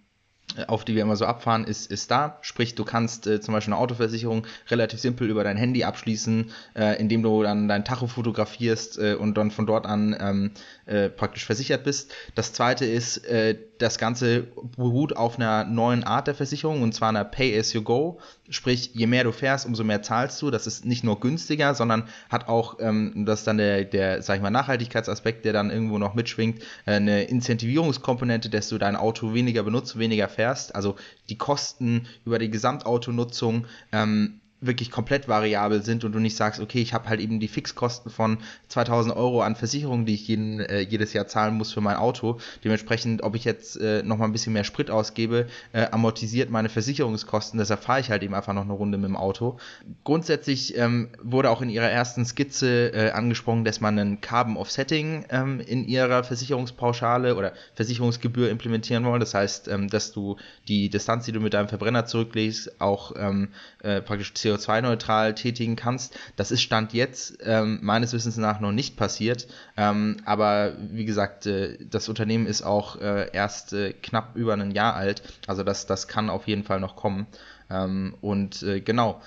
auf 0.68 0.84
die 0.84 0.94
wir 0.94 1.02
immer 1.02 1.16
so 1.16 1.26
abfahren, 1.26 1.64
ist, 1.64 1.90
ist 1.90 2.10
da. 2.10 2.38
Sprich, 2.40 2.74
du 2.74 2.84
kannst 2.84 3.26
äh, 3.26 3.40
zum 3.40 3.52
Beispiel 3.52 3.74
eine 3.74 3.82
Autoversicherung 3.82 4.46
relativ 4.70 5.00
simpel 5.00 5.28
über 5.28 5.44
dein 5.44 5.56
Handy 5.56 5.84
abschließen, 5.84 6.50
äh, 6.74 6.98
indem 7.00 7.22
du 7.22 7.42
dann 7.42 7.68
dein 7.68 7.84
Tacho 7.84 8.06
fotografierst 8.06 8.98
äh, 8.98 9.14
und 9.14 9.36
dann 9.36 9.50
von 9.50 9.66
dort 9.66 9.86
an 9.86 10.16
ähm, 10.18 10.50
äh, 10.86 11.08
praktisch 11.08 11.44
versichert 11.44 11.84
bist. 11.84 12.14
Das 12.34 12.52
zweite 12.52 12.86
ist, 12.86 13.18
äh, 13.26 13.58
das 13.78 13.98
Ganze 13.98 14.46
beruht 14.76 15.16
auf 15.16 15.36
einer 15.36 15.64
neuen 15.64 16.04
Art 16.04 16.26
der 16.26 16.34
Versicherung 16.34 16.82
und 16.82 16.94
zwar 16.94 17.10
einer 17.10 17.24
Pay-as-you-go. 17.24 18.18
Sprich, 18.48 18.90
je 18.94 19.06
mehr 19.06 19.24
du 19.24 19.32
fährst, 19.32 19.66
umso 19.66 19.84
mehr 19.84 20.02
zahlst 20.02 20.40
du. 20.42 20.50
Das 20.50 20.66
ist 20.66 20.84
nicht 20.84 21.04
nur 21.04 21.20
günstiger, 21.20 21.74
sondern 21.74 22.08
hat 22.28 22.48
auch, 22.48 22.78
ähm, 22.80 23.24
das 23.26 23.40
ist 23.40 23.46
dann 23.46 23.58
der, 23.58 23.84
der, 23.84 24.22
sag 24.22 24.36
ich 24.36 24.42
mal, 24.42 24.50
Nachhaltigkeitsaspekt, 24.50 25.44
der 25.44 25.52
dann 25.52 25.70
irgendwo 25.70 25.98
noch 25.98 26.14
mitschwingt, 26.14 26.62
äh, 26.84 26.92
eine 26.92 27.24
Incentivierungskomponente, 27.24 28.48
dass 28.50 28.68
du 28.68 28.78
dein 28.78 28.96
Auto 28.96 29.34
weniger 29.34 29.62
benutzt, 29.62 29.98
weniger 29.98 30.28
fährst. 30.28 30.74
Also 30.74 30.96
die 31.28 31.38
Kosten 31.38 32.06
über 32.24 32.38
die 32.38 32.50
Gesamtautonutzung 32.50 33.66
ähm, 33.92 34.40
wirklich 34.60 34.90
komplett 34.90 35.28
variabel 35.28 35.82
sind 35.82 36.04
und 36.04 36.12
du 36.12 36.18
nicht 36.18 36.36
sagst, 36.36 36.60
okay, 36.60 36.80
ich 36.80 36.94
habe 36.94 37.08
halt 37.08 37.20
eben 37.20 37.40
die 37.40 37.48
Fixkosten 37.48 38.10
von 38.10 38.38
2000 38.68 39.14
Euro 39.14 39.42
an 39.42 39.54
Versicherungen, 39.54 40.06
die 40.06 40.14
ich 40.14 40.28
jeden, 40.28 40.60
äh, 40.60 40.80
jedes 40.80 41.12
Jahr 41.12 41.26
zahlen 41.26 41.54
muss 41.54 41.72
für 41.72 41.82
mein 41.82 41.96
Auto. 41.96 42.38
Dementsprechend, 42.64 43.22
ob 43.22 43.34
ich 43.34 43.44
jetzt 43.44 43.78
äh, 43.80 44.02
nochmal 44.02 44.28
ein 44.28 44.32
bisschen 44.32 44.54
mehr 44.54 44.64
Sprit 44.64 44.90
ausgebe, 44.90 45.46
äh, 45.72 45.86
amortisiert 45.90 46.50
meine 46.50 46.68
Versicherungskosten. 46.70 47.58
Deshalb 47.58 47.82
fahre 47.82 48.00
ich 48.00 48.10
halt 48.10 48.22
eben 48.22 48.34
einfach 48.34 48.54
noch 48.54 48.62
eine 48.62 48.72
Runde 48.72 48.96
mit 48.96 49.08
dem 49.08 49.16
Auto. 49.16 49.58
Grundsätzlich 50.04 50.76
ähm, 50.78 51.10
wurde 51.22 51.50
auch 51.50 51.60
in 51.60 51.68
ihrer 51.68 51.90
ersten 51.90 52.24
Skizze 52.24 52.92
äh, 52.94 53.10
angesprochen, 53.10 53.64
dass 53.64 53.80
man 53.80 53.98
ein 53.98 54.20
Carbon 54.22 54.56
Offsetting 54.56 55.26
ähm, 55.28 55.60
in 55.60 55.86
ihrer 55.86 56.24
Versicherungspauschale 56.24 57.36
oder 57.36 57.52
Versicherungsgebühr 57.74 58.50
implementieren 58.50 59.04
wollen. 59.04 59.20
Das 59.20 59.34
heißt, 59.34 59.68
ähm, 59.68 59.88
dass 59.88 60.12
du 60.12 60.36
die 60.66 60.88
Distanz, 60.88 61.26
die 61.26 61.32
du 61.32 61.40
mit 61.40 61.52
deinem 61.52 61.68
Verbrenner 61.68 62.06
zurücklegst, 62.06 62.80
auch 62.80 63.12
ähm, 63.16 63.48
äh, 63.82 64.00
praktisch 64.00 64.32
CO2-neutral 64.46 65.34
tätigen 65.34 65.76
kannst. 65.76 66.18
Das 66.36 66.50
ist 66.50 66.62
Stand 66.62 66.92
jetzt 66.92 67.38
ähm, 67.42 67.80
meines 67.82 68.12
Wissens 68.12 68.36
nach 68.36 68.60
noch 68.60 68.72
nicht 68.72 68.96
passiert. 68.96 69.48
Ähm, 69.76 70.18
aber 70.24 70.76
wie 70.78 71.04
gesagt, 71.04 71.46
äh, 71.46 71.78
das 71.84 72.08
Unternehmen 72.08 72.46
ist 72.46 72.62
auch 72.62 73.00
äh, 73.00 73.30
erst 73.32 73.72
äh, 73.72 73.92
knapp 73.92 74.36
über 74.36 74.54
ein 74.54 74.70
Jahr 74.70 74.94
alt. 74.94 75.22
Also 75.46 75.62
das, 75.62 75.86
das 75.86 76.08
kann 76.08 76.30
auf 76.30 76.46
jeden 76.46 76.64
Fall 76.64 76.80
noch 76.80 76.96
kommen. 76.96 77.26
Ähm, 77.70 78.14
und 78.20 78.62
äh, 78.62 78.80
genau, 78.80 79.20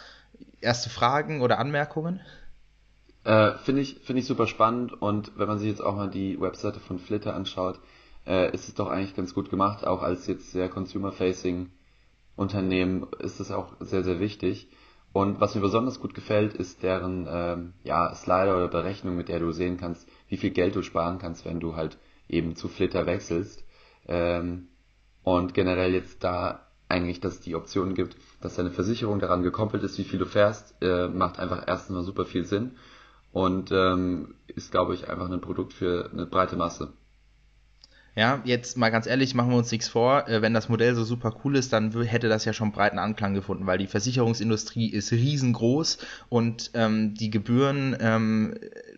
erste 0.61 0.89
Fragen 0.89 1.41
oder 1.41 1.59
Anmerkungen? 1.59 2.21
Äh, 3.23 3.57
Finde 3.57 3.81
ich, 3.81 3.99
find 4.03 4.17
ich 4.17 4.25
super 4.25 4.47
spannend 4.47 4.93
und 5.01 5.37
wenn 5.37 5.47
man 5.47 5.59
sich 5.59 5.69
jetzt 5.69 5.81
auch 5.81 5.95
mal 5.95 6.09
die 6.09 6.39
Webseite 6.39 6.79
von 6.79 6.99
Flitter 6.99 7.35
anschaut, 7.35 7.79
äh, 8.25 8.53
ist 8.53 8.67
es 8.67 8.75
doch 8.75 8.87
eigentlich 8.89 9.15
ganz 9.15 9.33
gut 9.33 9.49
gemacht, 9.49 9.85
auch 9.85 10.01
als 10.01 10.27
jetzt 10.27 10.51
sehr 10.51 10.69
consumer-facing 10.69 11.69
Unternehmen 12.35 13.05
ist 13.19 13.41
es 13.41 13.51
auch 13.51 13.73
sehr, 13.81 14.03
sehr 14.03 14.21
wichtig. 14.21 14.69
Und 15.19 15.41
was 15.41 15.53
mir 15.53 15.59
besonders 15.59 15.99
gut 15.99 16.13
gefällt, 16.13 16.53
ist 16.53 16.81
deren 16.81 17.27
ähm, 17.29 17.73
ja, 17.83 18.15
Slider 18.15 18.55
oder 18.55 18.69
Berechnung, 18.69 19.17
mit 19.17 19.27
der 19.27 19.41
du 19.41 19.51
sehen 19.51 19.75
kannst, 19.75 20.07
wie 20.29 20.37
viel 20.37 20.51
Geld 20.51 20.77
du 20.77 20.81
sparen 20.81 21.19
kannst, 21.19 21.43
wenn 21.43 21.59
du 21.59 21.75
halt 21.75 21.97
eben 22.29 22.55
zu 22.55 22.69
Flitter 22.69 23.05
wechselst. 23.05 23.65
Ähm, 24.07 24.69
und 25.23 25.53
generell 25.53 25.93
jetzt 25.93 26.23
da 26.23 26.67
eigentlich, 26.87 27.19
dass 27.19 27.33
es 27.33 27.39
die 27.41 27.55
Option 27.55 27.95
gibt, 27.95 28.15
dass 28.39 28.55
deine 28.55 28.71
Versicherung 28.71 29.19
daran 29.19 29.43
gekoppelt 29.43 29.83
ist, 29.83 29.97
wie 29.97 30.05
viel 30.05 30.19
du 30.19 30.25
fährst, 30.25 30.73
äh, 30.81 31.09
macht 31.09 31.37
einfach 31.37 31.65
erstens 31.67 31.97
mal 31.97 32.03
super 32.05 32.23
viel 32.23 32.45
Sinn 32.45 32.77
und 33.33 33.73
ähm, 33.73 34.35
ist, 34.47 34.71
glaube 34.71 34.93
ich, 34.93 35.09
einfach 35.09 35.29
ein 35.29 35.41
Produkt 35.41 35.73
für 35.73 36.09
eine 36.13 36.27
breite 36.27 36.55
Masse. 36.55 36.93
Ja, 38.19 38.41
jetzt 38.43 38.75
mal 38.75 38.89
ganz 38.89 39.07
ehrlich, 39.07 39.33
machen 39.33 39.51
wir 39.51 39.57
uns 39.57 39.71
nichts 39.71 39.87
vor. 39.87 40.27
Äh, 40.27 40.41
wenn 40.41 40.53
das 40.53 40.67
Modell 40.67 40.93
so 40.93 41.05
super 41.05 41.33
cool 41.45 41.55
ist, 41.55 41.71
dann 41.71 41.93
hätte 42.03 42.27
das 42.27 42.43
ja 42.43 42.51
schon 42.51 42.73
breiten 42.73 42.99
Anklang 42.99 43.33
gefunden, 43.33 43.65
weil 43.65 43.77
die 43.77 43.87
Versicherungsindustrie 43.87 44.89
ist 44.89 45.13
riesengroß 45.13 45.99
und 46.27 46.71
ähm, 46.73 47.13
die 47.13 47.29
Gebühren, 47.29 47.95
ähm, 48.01 48.55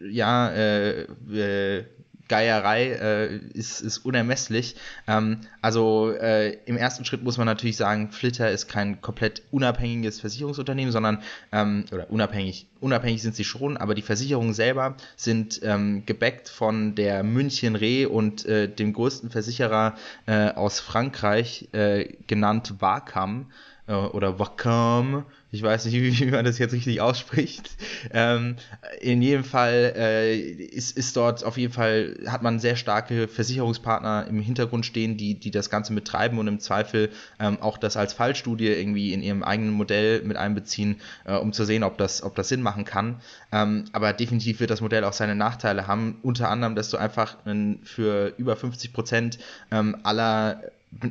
ja, 0.09 0.49
äh, 0.49 1.03
äh, 1.31 1.85
Geierei 2.31 2.91
äh, 2.93 3.37
ist, 3.53 3.81
ist 3.81 3.97
unermesslich. 3.99 4.77
Ähm, 5.05 5.41
also 5.61 6.11
äh, 6.13 6.57
im 6.65 6.77
ersten 6.77 7.03
Schritt 7.03 7.23
muss 7.23 7.37
man 7.37 7.45
natürlich 7.45 7.75
sagen, 7.75 8.09
Flitter 8.09 8.49
ist 8.49 8.69
kein 8.69 9.01
komplett 9.01 9.41
unabhängiges 9.51 10.21
Versicherungsunternehmen, 10.21 10.93
sondern, 10.93 11.21
ähm, 11.51 11.83
oder 11.91 12.09
unabhängig, 12.09 12.67
unabhängig 12.79 13.21
sind 13.21 13.35
sie 13.35 13.43
schon, 13.43 13.75
aber 13.75 13.95
die 13.95 14.01
Versicherungen 14.01 14.53
selber 14.53 14.95
sind 15.17 15.59
ähm, 15.61 16.03
gebackt 16.05 16.47
von 16.47 16.95
der 16.95 17.23
München 17.23 17.75
Re 17.75 18.07
und 18.07 18.45
äh, 18.45 18.69
dem 18.69 18.93
größten 18.93 19.29
Versicherer 19.29 19.95
äh, 20.25 20.51
aus 20.51 20.79
Frankreich, 20.79 21.67
äh, 21.73 22.13
genannt 22.27 22.75
Wacam. 22.79 23.51
äh, 23.87 23.93
oder 23.93 24.39
Wacom, 24.39 25.25
ich 25.51 25.61
weiß 25.61 25.85
nicht, 25.85 25.95
wie, 25.95 26.19
wie 26.19 26.31
man 26.31 26.45
das 26.45 26.57
jetzt 26.57 26.73
richtig 26.73 27.01
ausspricht. 27.01 27.71
Ähm, 28.11 28.55
in 29.01 29.21
jedem 29.21 29.43
Fall 29.43 29.93
äh, 29.95 30.37
ist, 30.37 30.97
ist 30.97 31.15
dort 31.15 31.43
auf 31.43 31.57
jeden 31.57 31.73
Fall, 31.73 32.17
hat 32.27 32.41
man 32.41 32.59
sehr 32.59 32.75
starke 32.75 33.27
Versicherungspartner 33.27 34.27
im 34.27 34.41
Hintergrund 34.41 34.85
stehen, 34.85 35.17
die, 35.17 35.35
die 35.35 35.51
das 35.51 35.69
Ganze 35.69 35.93
betreiben 35.93 36.37
und 36.39 36.47
im 36.47 36.59
Zweifel 36.59 37.09
ähm, 37.39 37.61
auch 37.61 37.77
das 37.77 37.97
als 37.97 38.13
Fallstudie 38.13 38.67
irgendwie 38.67 39.13
in 39.13 39.21
ihrem 39.21 39.43
eigenen 39.43 39.73
Modell 39.73 40.23
mit 40.23 40.37
einbeziehen, 40.37 41.01
äh, 41.25 41.35
um 41.35 41.53
zu 41.53 41.65
sehen, 41.65 41.83
ob 41.83 41.97
das, 41.97 42.23
ob 42.23 42.35
das 42.35 42.49
Sinn 42.49 42.61
machen 42.61 42.85
kann. 42.85 43.21
Ähm, 43.51 43.85
aber 43.91 44.13
definitiv 44.13 44.59
wird 44.59 44.69
das 44.69 44.81
Modell 44.81 45.03
auch 45.03 45.13
seine 45.13 45.35
Nachteile 45.35 45.87
haben, 45.87 46.17
unter 46.23 46.49
anderem, 46.49 46.75
dass 46.75 46.89
du 46.89 46.97
einfach 46.97 47.37
für 47.83 48.33
über 48.37 48.55
50 48.55 48.93
Prozent 48.93 49.39
ähm, 49.71 49.97
aller 50.03 50.61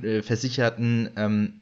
äh, 0.02 0.22
Versicherten 0.22 1.10
ähm, 1.16 1.59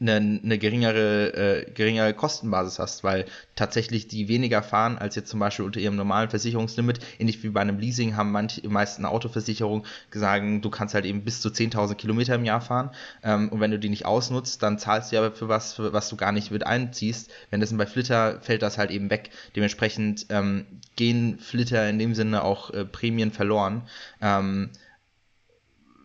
eine, 0.00 0.40
eine 0.42 0.58
geringere, 0.58 1.34
äh, 1.34 1.70
geringere 1.70 2.14
Kostenbasis 2.14 2.78
hast, 2.78 3.04
weil 3.04 3.24
tatsächlich 3.54 4.08
die 4.08 4.28
weniger 4.28 4.62
fahren 4.62 4.98
als 4.98 5.14
jetzt 5.14 5.30
zum 5.30 5.40
Beispiel 5.40 5.64
unter 5.64 5.80
ihrem 5.80 5.96
normalen 5.96 6.30
Versicherungslimit. 6.30 7.00
Ähnlich 7.18 7.42
wie 7.42 7.48
bei 7.50 7.60
einem 7.60 7.78
Leasing 7.78 8.16
haben 8.16 8.32
manche, 8.32 8.68
meisten 8.68 9.04
Autoversicherungen 9.04 9.86
gesagt, 10.10 10.44
du 10.64 10.70
kannst 10.70 10.94
halt 10.94 11.04
eben 11.04 11.24
bis 11.24 11.40
zu 11.40 11.50
10.000 11.50 11.94
Kilometer 11.94 12.34
im 12.34 12.44
Jahr 12.44 12.60
fahren. 12.60 12.90
Ähm, 13.22 13.48
und 13.50 13.60
wenn 13.60 13.70
du 13.70 13.78
die 13.78 13.88
nicht 13.88 14.06
ausnutzt, 14.06 14.62
dann 14.62 14.78
zahlst 14.78 15.12
du 15.12 15.18
aber 15.18 15.32
für 15.32 15.48
was, 15.48 15.74
für 15.74 15.92
was 15.92 16.08
du 16.08 16.16
gar 16.16 16.32
nicht 16.32 16.50
mit 16.50 16.66
einziehst. 16.66 17.30
Wenn 17.50 17.60
das 17.60 17.76
bei 17.76 17.86
Flitter 17.86 18.40
fällt 18.40 18.62
das 18.62 18.78
halt 18.78 18.90
eben 18.90 19.10
weg. 19.10 19.30
Dementsprechend 19.56 20.26
ähm, 20.30 20.66
gehen 20.96 21.38
Flitter 21.38 21.88
in 21.88 21.98
dem 21.98 22.14
Sinne 22.14 22.44
auch 22.44 22.70
äh, 22.70 22.84
Prämien 22.84 23.30
verloren. 23.30 23.82
Ähm, 24.20 24.70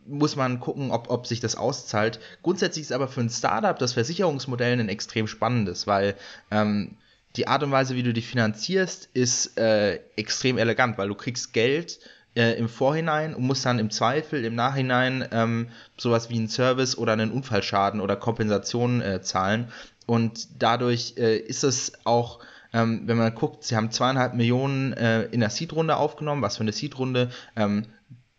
muss 0.08 0.36
man 0.36 0.60
gucken, 0.60 0.92
ob, 0.92 1.10
ob 1.10 1.28
sich 1.28 1.40
das 1.40 1.56
auszahlt. 1.56 2.20
Grundsätzlich 2.44 2.84
ist 2.84 2.92
aber 2.92 3.08
für 3.08 3.22
ein 3.22 3.30
Startup 3.30 3.78
das 3.78 3.94
Versicherungsmodell 3.94 4.80
ein 4.80 4.90
extrem 4.90 5.28
spannendes, 5.28 5.88
weil 5.88 6.16
ähm, 6.52 6.98
die 7.36 7.48
Art 7.48 7.64
und 7.64 7.72
Weise, 7.72 7.96
wie 7.96 8.04
du 8.04 8.14
dich 8.14 8.28
finanzierst, 8.28 9.10
ist 9.14 9.58
äh, 9.58 10.00
extrem 10.16 10.58
elegant, 10.58 10.98
weil 10.98 11.08
du 11.08 11.16
kriegst 11.16 11.54
Geld 11.54 12.00
äh, 12.36 12.58
im 12.58 12.70
Vorhinein 12.70 13.36
und 13.36 13.44
musst 13.44 13.66
dann 13.66 13.80
im 13.80 13.90
Zweifel 13.92 14.44
im 14.44 14.56
Nachhinein 14.56 15.28
ähm, 15.32 15.70
sowas 15.98 16.30
wie 16.30 16.36
einen 16.36 16.50
Service 16.50 16.98
oder 16.98 17.14
einen 17.14 17.32
Unfallschaden 17.32 18.02
oder 18.02 18.16
Kompensation 18.16 19.02
äh, 19.02 19.22
zahlen. 19.22 19.72
Und 20.06 20.48
dadurch 20.60 21.16
äh, 21.18 21.38
ist 21.38 21.64
es 21.64 21.94
auch 22.06 22.40
ähm, 22.74 23.04
wenn 23.06 23.18
man 23.18 23.34
guckt, 23.34 23.64
sie 23.64 23.76
haben 23.76 23.92
zweieinhalb 23.92 24.34
Millionen 24.34 24.94
äh, 24.94 25.24
in 25.24 25.40
der 25.40 25.50
Seed-Runde 25.50 25.96
aufgenommen, 25.96 26.42
was 26.42 26.58
für 26.58 26.62
eine 26.62 26.74
Seed-Runde 26.74 27.30
ähm, 27.56 27.86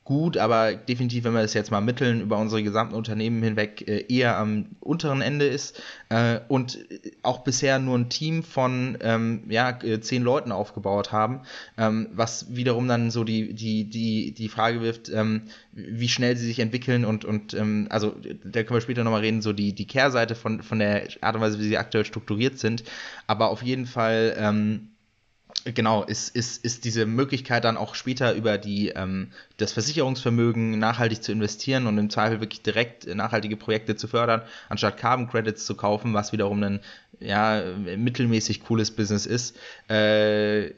gut, 0.08 0.38
aber 0.38 0.72
definitiv, 0.72 1.24
wenn 1.24 1.34
wir 1.34 1.42
das 1.42 1.52
jetzt 1.52 1.70
mal 1.70 1.82
mitteln, 1.82 2.22
über 2.22 2.38
unsere 2.38 2.62
gesamten 2.62 2.94
Unternehmen 2.94 3.42
hinweg 3.42 3.86
äh, 3.86 4.06
eher 4.08 4.38
am 4.38 4.64
unteren 4.80 5.20
Ende 5.20 5.46
ist 5.46 5.82
äh, 6.08 6.40
und 6.48 6.78
auch 7.22 7.44
bisher 7.44 7.78
nur 7.78 7.98
ein 7.98 8.08
Team 8.08 8.42
von 8.42 8.96
ähm, 9.02 9.42
ja, 9.50 9.68
äh, 9.82 10.00
zehn 10.00 10.22
Leuten 10.22 10.50
aufgebaut 10.50 11.12
haben, 11.12 11.42
ähm, 11.76 12.08
was 12.14 12.56
wiederum 12.56 12.88
dann 12.88 13.10
so 13.10 13.22
die, 13.22 13.52
die, 13.52 13.84
die, 13.84 14.32
die 14.32 14.48
Frage 14.48 14.80
wirft, 14.80 15.10
ähm, 15.10 15.42
wie 15.72 16.08
schnell 16.08 16.38
sie 16.38 16.46
sich 16.46 16.60
entwickeln 16.60 17.04
und, 17.04 17.26
und 17.26 17.52
ähm, 17.52 17.86
also 17.90 18.16
da 18.44 18.62
können 18.62 18.78
wir 18.78 18.80
später 18.80 19.04
nochmal 19.04 19.20
reden, 19.20 19.42
so 19.42 19.52
die, 19.52 19.74
die 19.74 19.86
Kehrseite 19.86 20.34
von, 20.34 20.62
von 20.62 20.78
der 20.78 21.06
Art 21.20 21.34
und 21.34 21.42
Weise, 21.42 21.58
wie 21.58 21.68
sie 21.68 21.76
aktuell 21.76 22.06
strukturiert 22.06 22.58
sind, 22.58 22.82
aber 23.26 23.50
auf 23.50 23.62
jeden 23.62 23.84
Fall 23.84 24.34
ähm, 24.38 24.88
Genau, 25.64 26.04
ist, 26.04 26.34
ist, 26.34 26.64
ist 26.64 26.84
diese 26.84 27.04
Möglichkeit 27.04 27.64
dann 27.64 27.76
auch 27.76 27.94
später 27.96 28.32
über 28.34 28.58
die, 28.58 28.90
ähm, 28.90 29.32
das 29.56 29.72
Versicherungsvermögen 29.72 30.78
nachhaltig 30.78 31.22
zu 31.22 31.32
investieren 31.32 31.86
und 31.86 31.98
im 31.98 32.10
Zweifel 32.10 32.40
wirklich 32.40 32.62
direkt 32.62 33.12
nachhaltige 33.12 33.56
Projekte 33.56 33.96
zu 33.96 34.06
fördern, 34.06 34.42
anstatt 34.68 34.96
Carbon 34.96 35.28
Credits 35.28 35.66
zu 35.66 35.74
kaufen, 35.74 36.14
was 36.14 36.32
wiederum 36.32 36.62
ein 36.62 36.80
ja, 37.20 37.62
mittelmäßig 37.96 38.62
cooles 38.62 38.92
Business 38.92 39.26
ist, 39.26 39.56
äh, 39.88 40.70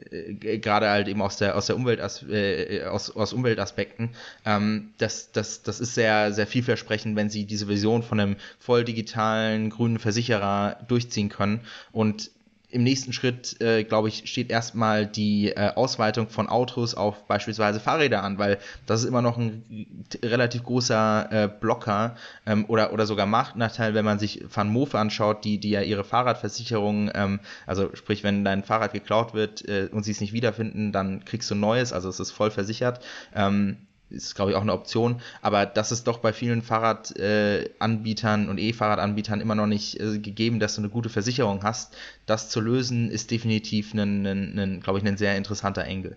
gerade 0.59 0.89
halt 0.89 1.09
eben 1.09 1.21
aus 1.21 1.37
der, 1.37 1.57
aus 1.57 1.67
der 1.67 1.77
Umwelt, 1.77 2.01
äh, 2.31 2.85
aus, 2.85 3.15
aus 3.15 3.35
Umweltaspekten. 3.35 4.11
Ähm, 4.47 4.95
das, 4.97 5.31
das, 5.33 5.63
das 5.63 5.81
ist 5.81 5.95
sehr, 5.95 6.33
sehr 6.33 6.47
vielversprechend, 6.47 7.17
wenn 7.17 7.29
sie 7.29 7.45
diese 7.45 7.69
Vision 7.69 8.03
von 8.03 8.19
einem 8.19 8.37
voll 8.59 8.85
digitalen 8.85 9.69
grünen 9.69 9.99
Versicherer 9.99 10.79
durchziehen 10.89 11.29
können 11.29 11.61
und 11.93 12.31
im 12.71 12.85
nächsten 12.85 13.13
Schritt, 13.13 13.61
äh, 13.61 13.85
glaube 13.85 14.09
ich, 14.09 14.23
steht 14.31 14.51
erstmal 14.51 15.07
die 15.07 15.49
äh, 15.49 15.73
Ausweitung 15.75 16.29
von 16.29 16.49
Autos 16.49 16.95
auf 16.95 17.27
beispielsweise 17.27 17.81
Fahrräder 17.81 18.23
an, 18.23 18.39
weil 18.39 18.59
das 18.87 19.03
ist 19.03 19.09
immer 19.09 19.23
noch 19.23 19.37
ein 19.37 20.05
relativ 20.23 20.63
großer 20.63 21.29
äh, 21.31 21.49
Blocker 21.49 22.17
ähm, 22.47 22.65
oder, 22.69 22.93
oder 22.93 23.07
sogar 23.07 23.27
Machtnachteil, 23.27 23.95
wenn 23.95 24.05
man 24.05 24.19
sich 24.19 24.45
Van 24.53 24.69
Moof 24.69 24.95
anschaut, 24.95 25.45
die, 25.45 25.59
die 25.59 25.71
ja 25.71 25.83
ihre 25.83 26.05
Fahrradversicherung, 26.05 27.11
ähm, 27.15 27.41
also 27.67 27.91
sprich, 27.95 28.23
wenn 28.23 28.45
dein 28.45 28.63
Fahrrad 28.63 28.93
geklaut 28.93 29.35
wird 29.35 29.67
äh, 29.69 29.89
und 29.91 30.05
sie 30.05 30.13
es 30.13 30.21
nicht 30.21 30.33
wiederfinden, 30.33 30.93
dann 30.93 31.25
kriegst 31.25 31.51
du 31.51 31.55
ein 31.55 31.61
neues, 31.61 31.93
also 31.93 32.09
es 32.09 32.21
ist 32.21 32.31
voll 32.31 32.51
versichert. 32.51 33.01
Ähm, 33.35 33.79
ist, 34.11 34.35
glaube 34.35 34.51
ich, 34.51 34.57
auch 34.57 34.63
eine 34.63 34.73
Option. 34.73 35.21
Aber 35.43 35.67
das 35.67 35.93
ist 35.93 36.07
doch 36.07 36.19
bei 36.19 36.33
vielen 36.33 36.63
Fahrradanbietern 36.63 38.49
und 38.49 38.59
E-Fahrradanbietern 38.59 39.41
immer 39.41 39.55
noch 39.55 39.67
nicht 39.67 39.99
äh, 40.01 40.19
gegeben, 40.19 40.61
dass 40.61 40.75
du 40.75 40.81
eine 40.81 40.91
gute 40.91 41.09
Versicherung 41.09 41.63
hast. 41.63 41.97
Das 42.27 42.49
zu 42.49 42.61
lösen, 42.61 43.11
ist 43.11 43.31
definitiv 43.31 43.93
glaube 43.93 44.99
ich, 44.99 45.05
ein 45.05 45.17
sehr 45.17 45.37
interessanter 45.37 45.85
Engel. 45.85 46.17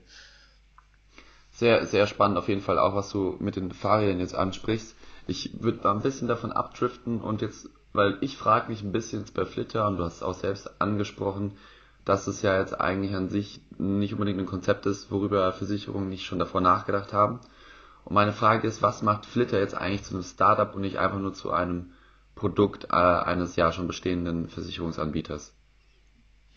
Sehr, 1.52 1.86
sehr 1.86 2.08
spannend 2.08 2.38
auf 2.38 2.50
jeden 2.50 2.62
Fall 2.62 2.80
auch, 2.80 2.96
was 2.96 3.10
du 3.10 3.38
mit 3.40 3.56
den 3.56 3.72
Fahrrädern 3.72 4.20
jetzt 4.20 4.36
ansprichst. 4.36 4.96
Ich 5.28 5.62
würde 5.62 5.80
da 5.84 5.92
ein 5.92 6.02
bisschen 6.02 6.28
davon 6.28 6.52
abdriften 6.52 7.22
und 7.22 7.42
jetzt, 7.42 7.70
weil 7.94 8.18
ich 8.22 8.38
frage 8.38 8.70
mich 8.70 8.82
ein 8.82 8.92
bisschen 8.92 9.20
jetzt 9.20 9.34
bei 9.34 9.46
Flitter 9.46 9.88
und 9.88 9.98
du 9.98 10.04
hast 10.04 10.18
es 10.18 10.24
auch 10.24 10.34
selbst 10.34 10.82
angesprochen, 10.82 11.54
dass 12.06 12.28
es 12.28 12.42
ja 12.42 12.60
jetzt 12.60 12.80
eigentlich 12.80 13.16
an 13.16 13.30
sich 13.30 13.62
nicht 13.78 14.14
unbedingt 14.14 14.40
ein 14.40 14.46
Konzept 14.46 14.86
ist, 14.86 15.12
worüber 15.12 15.52
Versicherungen 15.54 16.10
nicht 16.10 16.26
schon 16.26 16.40
davor 16.40 16.60
nachgedacht 16.60 17.14
haben. 17.14 17.40
Und 18.06 18.14
meine 18.16 18.34
Frage 18.34 18.68
ist, 18.68 18.82
was 18.82 19.02
macht 19.02 19.26
Flitter 19.26 19.60
jetzt 19.60 19.76
eigentlich 19.76 20.04
zu 20.04 20.14
einem 20.14 20.24
Startup 20.24 20.74
und 20.76 20.82
nicht 20.82 20.98
einfach 20.98 21.20
nur 21.20 21.34
zu 21.34 21.52
einem 21.52 21.92
Produkt 22.36 22.86
äh, 22.86 22.96
eines 22.96 23.56
ja 23.56 23.72
schon 23.72 23.88
bestehenden 23.88 24.50
Versicherungsanbieters? 24.50 25.56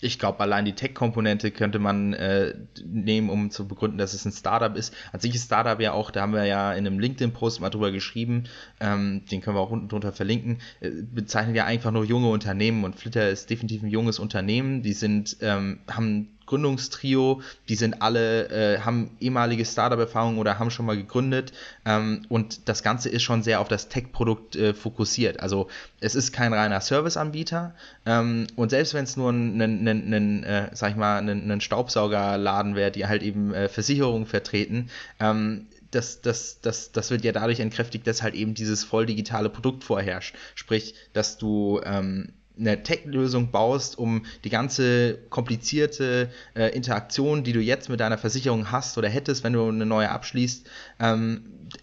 ich 0.02 0.18
glaube, 0.18 0.40
allein 0.40 0.66
die 0.66 0.74
Tech-Komponente 0.74 1.50
könnte 1.50 1.78
man 1.78 2.12
äh, 2.12 2.54
nehmen, 2.84 3.30
um 3.30 3.50
zu 3.50 3.66
begründen, 3.66 3.96
dass 3.96 4.12
es 4.12 4.26
ein 4.26 4.32
Startup 4.32 4.76
ist. 4.76 4.94
An 5.12 5.20
sich 5.20 5.34
ist 5.34 5.46
Startup 5.46 5.80
ja 5.80 5.92
auch, 5.92 6.10
da 6.10 6.22
haben 6.22 6.34
wir 6.34 6.44
ja 6.44 6.72
in 6.74 6.86
einem 6.86 6.98
LinkedIn-Post 6.98 7.60
mal 7.60 7.70
drüber 7.70 7.92
geschrieben, 7.92 8.44
ähm, 8.78 9.24
den 9.30 9.40
können 9.40 9.56
wir 9.56 9.60
auch 9.60 9.70
unten 9.70 9.88
drunter 9.88 10.12
verlinken, 10.12 10.58
äh, 10.80 10.90
bezeichnet 10.90 11.56
ja 11.56 11.64
einfach 11.64 11.92
nur 11.92 12.04
junge 12.04 12.28
Unternehmen 12.28 12.84
und 12.84 12.96
Flitter 12.96 13.30
ist 13.30 13.48
definitiv 13.48 13.82
ein 13.82 13.88
junges 13.88 14.18
Unternehmen. 14.18 14.82
Die 14.82 14.92
sind, 14.92 15.38
ähm, 15.40 15.80
haben 15.90 16.35
Gründungstrio, 16.46 17.42
die 17.68 17.74
sind 17.74 18.02
alle, 18.02 18.48
äh, 18.48 18.80
haben 18.80 19.10
ehemalige 19.20 19.64
Startup-Erfahrungen 19.64 20.38
oder 20.38 20.58
haben 20.58 20.70
schon 20.70 20.86
mal 20.86 20.96
gegründet 20.96 21.52
ähm, 21.84 22.22
und 22.28 22.68
das 22.68 22.82
Ganze 22.82 23.08
ist 23.08 23.22
schon 23.22 23.42
sehr 23.42 23.60
auf 23.60 23.68
das 23.68 23.88
Tech-Produkt 23.88 24.56
äh, 24.56 24.74
fokussiert. 24.74 25.40
Also 25.40 25.68
es 26.00 26.14
ist 26.14 26.32
kein 26.32 26.52
reiner 26.52 26.80
Service-Anbieter 26.80 27.74
ähm, 28.06 28.46
und 28.56 28.70
selbst 28.70 28.94
wenn 28.94 29.04
es 29.04 29.16
nur 29.16 29.30
ein, 29.30 29.60
ein, 29.60 29.86
ein, 29.88 30.14
ein 30.14 30.44
äh, 30.44 30.70
sag 30.72 30.90
ich 30.90 30.96
mal, 30.96 31.18
ein, 31.18 31.50
ein 31.50 31.60
Staubsaugerladen 31.60 32.74
wäre, 32.74 32.90
die 32.90 33.06
halt 33.06 33.22
eben 33.22 33.52
äh, 33.52 33.68
Versicherungen 33.68 34.26
vertreten, 34.26 34.90
ähm, 35.20 35.66
das, 35.90 36.20
das, 36.20 36.60
das, 36.60 36.92
das 36.92 37.10
wird 37.10 37.24
ja 37.24 37.32
dadurch 37.32 37.60
entkräftigt, 37.60 38.06
dass 38.06 38.22
halt 38.22 38.34
eben 38.34 38.54
dieses 38.54 38.84
voll 38.84 39.06
digitale 39.06 39.48
Produkt 39.48 39.84
vorherrscht. 39.84 40.34
Sprich, 40.54 40.94
dass 41.12 41.38
du 41.38 41.80
ähm, 41.84 42.32
eine 42.58 42.82
Tech-Lösung 42.82 43.50
baust, 43.50 43.98
um 43.98 44.24
die 44.44 44.50
ganze 44.50 45.18
komplizierte 45.28 46.30
äh, 46.54 46.74
Interaktion, 46.74 47.44
die 47.44 47.52
du 47.52 47.60
jetzt 47.60 47.88
mit 47.88 48.00
deiner 48.00 48.18
Versicherung 48.18 48.70
hast 48.70 48.96
oder 48.98 49.08
hättest, 49.08 49.44
wenn 49.44 49.52
du 49.52 49.68
eine 49.68 49.86
neue 49.86 50.10
abschließt, 50.10 50.66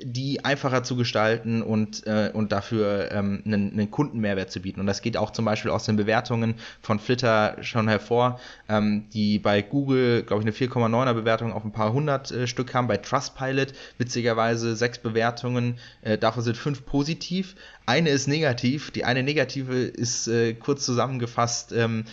die 0.02 0.44
einfacher 0.46 0.84
zu 0.84 0.96
gestalten 0.96 1.62
und, 1.62 2.06
äh, 2.08 2.32
und 2.34 2.52
dafür 2.52 3.12
ähm, 3.12 3.42
einen, 3.46 3.74
einen 3.74 3.92
Kundenmehrwert 3.92 4.52
zu 4.52 4.62
bieten. 4.62 4.80
Und 4.80 4.88
das 4.88 5.02
geht 5.02 5.18
auch 5.18 5.32
zum 5.32 5.46
Beispiel 5.46 5.72
aus 5.72 5.86
den 5.86 5.96
Bewertungen 5.96 6.56
von 6.82 7.00
Flitter 7.00 7.58
schon 7.62 7.88
hervor, 7.88 8.40
ähm, 8.70 9.06
die 9.14 9.40
bei 9.40 9.62
Google, 9.62 10.24
glaube 10.24 10.42
ich, 10.42 10.48
eine 10.48 10.72
4,9er 10.72 11.14
Bewertung 11.14 11.54
auf 11.54 11.64
ein 11.64 11.72
paar 11.72 11.94
hundert 11.94 12.32
äh, 12.32 12.48
Stück 12.48 12.74
haben, 12.74 12.88
bei 12.88 12.98
Trustpilot 12.98 13.74
witzigerweise 13.98 14.76
sechs 14.76 15.00
Bewertungen, 15.00 15.78
äh, 16.02 16.18
davon 16.18 16.44
sind 16.44 16.58
fünf 16.58 16.86
positiv, 16.86 17.56
eine 17.86 18.10
ist 18.10 18.28
negativ, 18.28 18.92
die 18.92 19.06
eine 19.06 19.24
negative 19.24 19.84
ist 19.84 20.28
äh, 20.28 20.54
kurz 20.54 20.86
zusammengefasst, 20.86 21.74
ähm, 21.74 22.06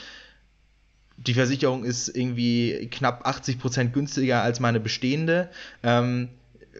die 1.17 1.35
Versicherung 1.35 1.85
ist 1.85 2.09
irgendwie 2.09 2.89
knapp 2.91 3.27
80% 3.27 3.91
günstiger 3.91 4.43
als 4.43 4.59
meine 4.59 4.81
bestehende. 4.81 5.51
Ähm, 5.83 6.31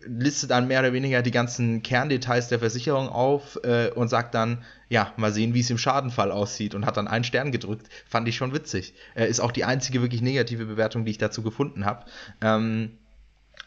listet 0.07 0.51
dann 0.51 0.69
mehr 0.69 0.81
oder 0.81 0.93
weniger 0.93 1.23
die 1.23 1.31
ganzen 1.31 1.83
Kerndetails 1.83 2.49
der 2.49 2.59
Versicherung 2.59 3.09
auf 3.09 3.59
äh, 3.65 3.91
und 3.91 4.09
sagt 4.09 4.35
dann, 4.35 4.65
ja, 4.89 5.13
mal 5.17 5.33
sehen, 5.33 5.55
wie 5.55 5.61
es 5.61 5.71
im 5.71 5.79
Schadenfall 5.79 6.33
aussieht 6.33 6.75
und 6.75 6.87
hat 6.87 6.97
dann 6.97 7.09
einen 7.09 7.25
Stern 7.25 7.53
gedrückt. 7.53 7.89
Fand 8.07 8.27
ich 8.29 8.37
schon 8.37 8.55
witzig. 8.55 8.95
Äh, 9.15 9.29
ist 9.29 9.41
auch 9.41 9.53
die 9.53 9.65
einzige 9.65 10.03
wirklich 10.03 10.23
negative 10.23 10.67
Bewertung, 10.67 11.05
die 11.05 11.13
ich 11.13 11.19
dazu 11.19 11.43
gefunden 11.43 11.85
habe. 11.85 12.05
Ähm, 12.41 12.99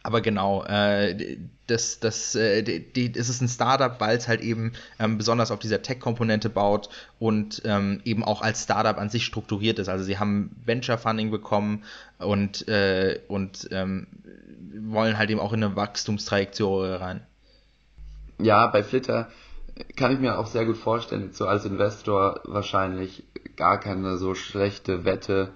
Aber 0.02 0.20
genau, 0.22 0.66
äh, 0.66 1.38
das, 1.68 2.00
das, 2.02 2.36
äh, 2.36 2.62
die, 2.62 3.12
das 3.14 3.30
ist 3.30 3.42
ein 3.42 3.48
Startup, 3.48 4.02
weil 4.02 4.18
es 4.18 4.28
halt 4.28 4.42
eben 4.42 4.74
ähm, 5.00 5.18
besonders 5.18 5.50
auf 5.50 5.60
dieser 5.60 5.82
Tech-Komponente 5.82 6.50
baut 6.50 6.90
und 7.20 7.62
ähm, 7.64 8.02
eben 8.04 8.24
auch 8.26 8.42
als 8.42 8.64
Startup 8.64 8.98
an 8.98 9.10
sich 9.10 9.24
strukturiert 9.24 9.80
ist. 9.80 9.88
Also 9.88 10.04
sie 10.04 10.18
haben 10.18 10.58
Venture 10.66 10.98
Funding 10.98 11.32
bekommen 11.32 11.84
und, 12.18 12.68
äh, 12.68 13.22
und 13.30 13.70
ähm, 13.72 14.08
wollen 14.80 15.18
halt 15.18 15.30
eben 15.30 15.40
auch 15.40 15.54
in 15.54 15.64
eine 15.64 15.76
Wachstumstrajektorie 15.76 16.96
rein. 16.96 17.26
Ja, 18.40 18.68
bei 18.68 18.84
Flitter 18.84 19.30
kann 19.96 20.12
ich 20.12 20.20
mir 20.20 20.38
auch 20.38 20.48
sehr 20.48 20.66
gut 20.66 20.78
vorstellen, 20.78 21.32
so 21.34 21.48
als 21.48 21.66
Investor 21.66 22.42
wahrscheinlich 22.46 23.24
gar 23.56 23.80
keine 23.80 24.18
so 24.18 24.36
schlechte 24.36 25.06
Wette, 25.06 25.50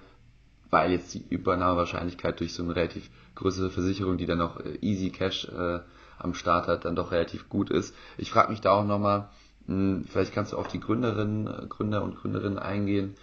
weil 0.70 0.92
jetzt 0.92 1.14
die 1.14 1.24
Übernahmewahrscheinlichkeit 1.28 2.40
durch 2.40 2.54
so 2.54 2.62
eine 2.62 2.76
relativ 2.76 3.10
größere 3.34 3.70
Versicherung, 3.70 4.18
die 4.18 4.26
dann 4.26 4.38
noch 4.38 4.60
äh, 4.60 4.78
Easy 4.80 5.10
Cash 5.10 5.48
äh, 5.48 5.80
am 6.18 6.34
Start 6.34 6.66
hat, 6.66 6.84
dann 6.84 6.96
doch 6.96 7.12
relativ 7.12 7.48
gut 7.48 7.70
ist. 7.70 7.94
Ich 8.16 8.30
frage 8.30 8.50
mich 8.50 8.60
da 8.60 8.72
auch 8.72 8.84
nochmal, 8.84 9.28
hm, 9.66 10.04
vielleicht 10.08 10.34
kannst 10.34 10.52
du 10.52 10.56
auf 10.56 10.68
die 10.68 10.80
Gründerinnen, 10.80 11.68
Gründer 11.68 12.02
und 12.02 12.16
Gründerinnen 12.16 12.58
eingehen, 12.58 13.14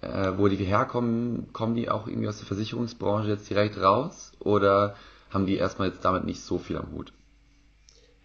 äh, 0.00 0.32
wo 0.36 0.48
die 0.48 0.56
herkommen, 0.56 1.52
kommen 1.52 1.74
die 1.74 1.90
auch 1.90 2.06
irgendwie 2.06 2.28
aus 2.28 2.38
der 2.38 2.46
Versicherungsbranche 2.46 3.30
jetzt 3.30 3.50
direkt 3.50 3.80
raus 3.80 4.32
oder 4.38 4.94
haben 5.36 5.46
die 5.46 5.56
erstmal 5.56 5.88
jetzt 5.88 6.04
damit 6.04 6.24
nicht 6.24 6.40
so 6.40 6.58
viel 6.58 6.76
am 6.76 6.90
Hut? 6.92 7.12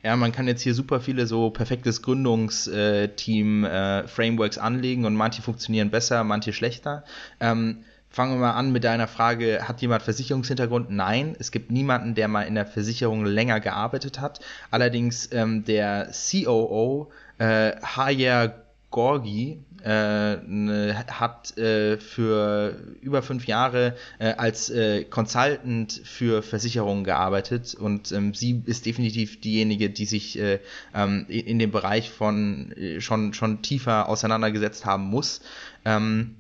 Ja, 0.04 0.16
man 0.16 0.32
kann 0.32 0.48
jetzt 0.48 0.64
hier 0.64 0.74
super 0.74 1.00
viele 1.00 1.28
so 1.28 1.52
perfektes 1.52 2.02
Gründungsteam-Frameworks 2.02 4.58
äh, 4.58 4.60
anlegen 4.60 5.06
und 5.06 5.14
manche 5.14 5.44
funktionieren 5.44 5.92
besser, 5.92 6.24
manche 6.24 6.54
schlechter. 6.54 7.04
Ähm, 7.40 7.84
fangen 8.10 8.34
wir 8.34 8.40
mal 8.40 8.54
an 8.54 8.72
mit 8.72 8.84
deiner 8.84 9.08
Frage, 9.08 9.68
hat 9.68 9.80
jemand 9.82 10.02
Versicherungshintergrund? 10.02 10.90
Nein, 10.90 11.36
es 11.38 11.52
gibt 11.52 11.70
niemanden, 11.70 12.16
der 12.16 12.28
mal 12.30 12.42
in 12.44 12.56
der 12.56 12.66
Versicherung 12.66 13.26
länger 13.26 13.60
gearbeitet 13.60 14.20
hat. 14.20 14.40
Allerdings 14.72 15.30
ähm, 15.34 15.66
der 15.66 16.10
COO, 16.12 17.12
äh, 17.38 17.74
Haya 17.84 18.61
Gorgi, 18.92 19.58
äh, 19.84 20.36
ne, 20.36 21.06
hat 21.10 21.58
äh, 21.58 21.98
für 21.98 22.78
über 23.02 23.24
fünf 23.24 23.48
Jahre 23.48 23.96
äh, 24.20 24.34
als 24.34 24.70
äh, 24.70 25.06
Consultant 25.06 26.02
für 26.04 26.44
Versicherungen 26.44 27.04
gearbeitet 27.04 27.74
und 27.74 28.12
ähm, 28.12 28.34
sie 28.34 28.62
ist 28.66 28.86
definitiv 28.86 29.42
diejenige, 29.42 29.90
die 29.90 30.06
sich 30.06 30.38
äh, 30.38 30.60
ähm, 30.94 31.26
in 31.30 31.58
dem 31.58 31.72
Bereich 31.72 32.12
von 32.12 32.74
äh, 32.74 33.02
schon, 33.02 33.34
schon 33.34 33.62
tiefer 33.62 34.08
auseinandergesetzt 34.08 34.86
haben 34.86 35.06
muss. 35.06 35.42
Ähm, 35.86 36.36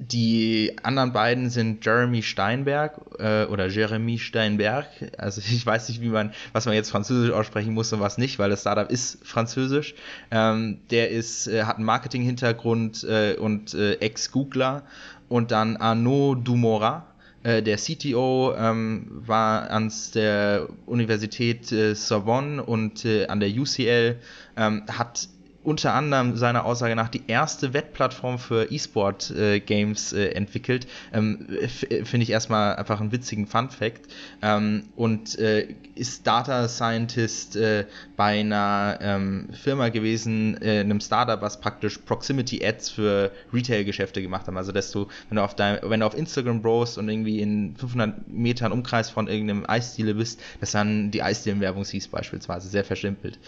die 0.00 0.76
anderen 0.82 1.12
beiden 1.12 1.50
sind 1.50 1.84
Jeremy 1.84 2.22
Steinberg 2.22 2.98
äh, 3.18 3.44
oder 3.44 3.68
Jeremy 3.68 4.18
Steinberg. 4.18 4.86
Also 5.18 5.40
ich 5.44 5.64
weiß 5.64 5.88
nicht, 5.88 6.00
wie 6.00 6.08
man, 6.08 6.32
was 6.52 6.64
man 6.64 6.74
jetzt 6.74 6.90
Französisch 6.90 7.30
aussprechen 7.30 7.74
muss 7.74 7.92
und 7.92 8.00
was 8.00 8.16
nicht, 8.16 8.38
weil 8.38 8.50
das 8.50 8.62
Startup 8.62 8.90
ist 8.90 9.18
Französisch. 9.24 9.94
Ähm, 10.30 10.78
der 10.90 11.10
ist, 11.10 11.46
äh, 11.48 11.64
hat 11.64 11.76
einen 11.76 11.84
Marketing-Hintergrund 11.84 13.04
äh, 13.04 13.34
und 13.34 13.74
äh, 13.74 13.94
Ex-Googler. 13.94 14.82
Und 15.28 15.52
dann 15.52 15.76
Arnaud 15.76 16.48
Dumora, 16.48 17.06
äh, 17.42 17.62
der 17.62 17.76
CTO 17.76 18.54
ähm, 18.56 19.06
war 19.10 19.70
an 19.70 19.92
der 20.14 20.66
Universität 20.86 21.70
äh, 21.70 21.94
Sorbonne 21.94 22.62
und 22.62 23.04
äh, 23.04 23.26
an 23.26 23.38
der 23.38 23.50
UCL, 23.50 24.16
ähm, 24.56 24.82
hat 24.90 25.28
unter 25.62 25.94
anderem 25.94 26.36
seiner 26.36 26.64
Aussage 26.64 26.96
nach 26.96 27.08
die 27.08 27.22
erste 27.26 27.74
Wettplattform 27.74 28.38
für 28.38 28.70
E-Sport-Games 28.70 30.12
äh, 30.12 30.28
äh, 30.28 30.32
entwickelt. 30.32 30.86
Ähm, 31.12 31.46
Finde 31.68 32.22
ich 32.22 32.30
erstmal 32.30 32.76
einfach 32.76 33.00
einen 33.00 33.12
witzigen 33.12 33.46
Fun-Fact. 33.46 34.10
Ähm, 34.40 34.84
und 34.96 35.38
äh, 35.38 35.68
ist 35.94 36.26
Data 36.26 36.66
Scientist 36.68 37.56
äh, 37.56 37.84
bei 38.16 38.40
einer 38.40 38.98
ähm, 39.02 39.48
Firma 39.52 39.90
gewesen, 39.90 40.60
äh, 40.62 40.80
einem 40.80 41.00
Startup, 41.00 41.42
was 41.42 41.60
praktisch 41.60 41.98
Proximity 41.98 42.64
Ads 42.64 42.90
für 42.90 43.30
Retail-Geschäfte 43.52 44.22
gemacht 44.22 44.46
haben. 44.46 44.56
Also, 44.56 44.72
dass 44.72 44.90
du, 44.90 45.08
wenn 45.28 45.36
du 45.36 45.42
auf, 45.42 45.54
dein, 45.54 45.78
wenn 45.82 46.00
du 46.00 46.06
auf 46.06 46.16
Instagram 46.16 46.62
browst 46.62 46.96
und 46.96 47.08
irgendwie 47.08 47.40
in 47.40 47.76
500 47.76 48.28
Metern 48.28 48.72
Umkreis 48.72 49.10
von 49.10 49.28
irgendeinem 49.28 49.64
Eisdiele 49.68 50.14
bist, 50.14 50.40
dass 50.60 50.70
dann 50.70 51.10
die 51.10 51.22
Eisdielen-Werbung 51.22 51.84
siehst, 51.84 52.10
beispielsweise. 52.10 52.68
Sehr 52.68 52.84
verschimpelt. 52.84 53.38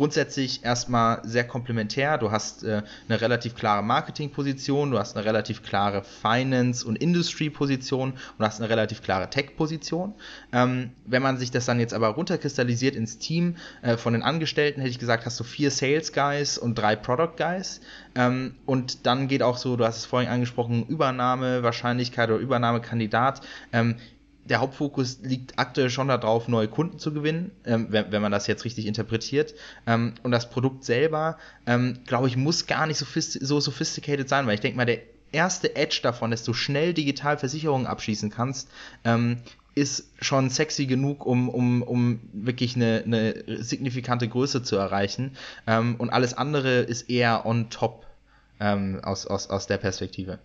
Grundsätzlich 0.00 0.64
erstmal 0.64 1.20
sehr 1.24 1.46
komplementär. 1.46 2.16
Du 2.16 2.30
hast 2.30 2.64
äh, 2.64 2.80
eine 3.06 3.20
relativ 3.20 3.54
klare 3.54 3.82
Marketingposition, 3.82 4.92
du 4.92 4.98
hast 4.98 5.14
eine 5.14 5.26
relativ 5.26 5.62
klare 5.62 6.02
Finance- 6.04 6.86
und 6.86 6.96
Industry-Position 6.96 8.14
und 8.38 8.44
hast 8.46 8.62
eine 8.62 8.70
relativ 8.70 9.02
klare 9.02 9.28
Tech-Position. 9.28 10.14
Ähm, 10.54 10.92
wenn 11.04 11.20
man 11.20 11.36
sich 11.36 11.50
das 11.50 11.66
dann 11.66 11.78
jetzt 11.80 11.92
aber 11.92 12.08
runterkristallisiert 12.08 12.96
ins 12.96 13.18
Team 13.18 13.56
äh, 13.82 13.98
von 13.98 14.14
den 14.14 14.22
Angestellten, 14.22 14.80
hätte 14.80 14.90
ich 14.90 14.98
gesagt, 14.98 15.26
hast 15.26 15.38
du 15.38 15.44
vier 15.44 15.70
Sales 15.70 16.14
Guys 16.14 16.56
und 16.56 16.76
drei 16.76 16.96
Product 16.96 17.36
Guys. 17.36 17.82
Ähm, 18.14 18.54
und 18.64 19.04
dann 19.04 19.28
geht 19.28 19.42
auch 19.42 19.58
so, 19.58 19.76
du 19.76 19.84
hast 19.84 19.98
es 19.98 20.06
vorhin 20.06 20.30
angesprochen, 20.30 20.86
Übernahmewahrscheinlichkeit 20.86 22.30
oder 22.30 22.38
Übernahmekandidat. 22.38 23.42
Ähm, 23.70 23.96
der 24.50 24.60
Hauptfokus 24.60 25.20
liegt 25.22 25.58
aktuell 25.58 25.90
schon 25.90 26.08
darauf, 26.08 26.48
neue 26.48 26.68
Kunden 26.68 26.98
zu 26.98 27.14
gewinnen, 27.14 27.52
ähm, 27.64 27.86
wenn, 27.90 28.10
wenn, 28.10 28.20
man 28.20 28.32
das 28.32 28.48
jetzt 28.48 28.64
richtig 28.64 28.86
interpretiert. 28.86 29.54
Ähm, 29.86 30.14
und 30.24 30.32
das 30.32 30.50
Produkt 30.50 30.84
selber, 30.84 31.38
ähm, 31.66 32.00
glaube 32.06 32.26
ich, 32.26 32.36
muss 32.36 32.66
gar 32.66 32.86
nicht 32.86 32.98
so, 32.98 33.06
so 33.06 33.60
sophisticated 33.60 34.28
sein, 34.28 34.46
weil 34.46 34.54
ich 34.54 34.60
denke 34.60 34.76
mal, 34.76 34.86
der 34.86 34.98
erste 35.30 35.76
Edge 35.76 36.00
davon, 36.02 36.32
dass 36.32 36.42
du 36.42 36.52
schnell 36.52 36.92
digital 36.92 37.38
Versicherungen 37.38 37.86
abschließen 37.86 38.30
kannst, 38.30 38.68
ähm, 39.04 39.38
ist 39.76 40.10
schon 40.20 40.50
sexy 40.50 40.86
genug, 40.86 41.24
um, 41.24 41.48
um, 41.48 41.82
um 41.82 42.20
wirklich 42.32 42.74
eine, 42.74 43.04
eine 43.06 43.62
signifikante 43.62 44.28
Größe 44.28 44.64
zu 44.64 44.74
erreichen. 44.74 45.36
Ähm, 45.68 45.94
und 45.96 46.10
alles 46.10 46.34
andere 46.34 46.80
ist 46.80 47.08
eher 47.08 47.46
on 47.46 47.70
top 47.70 48.06
aus, 48.62 49.26
aus, 49.26 49.48
aus 49.48 49.68
der 49.68 49.78
Perspektive. 49.78 50.38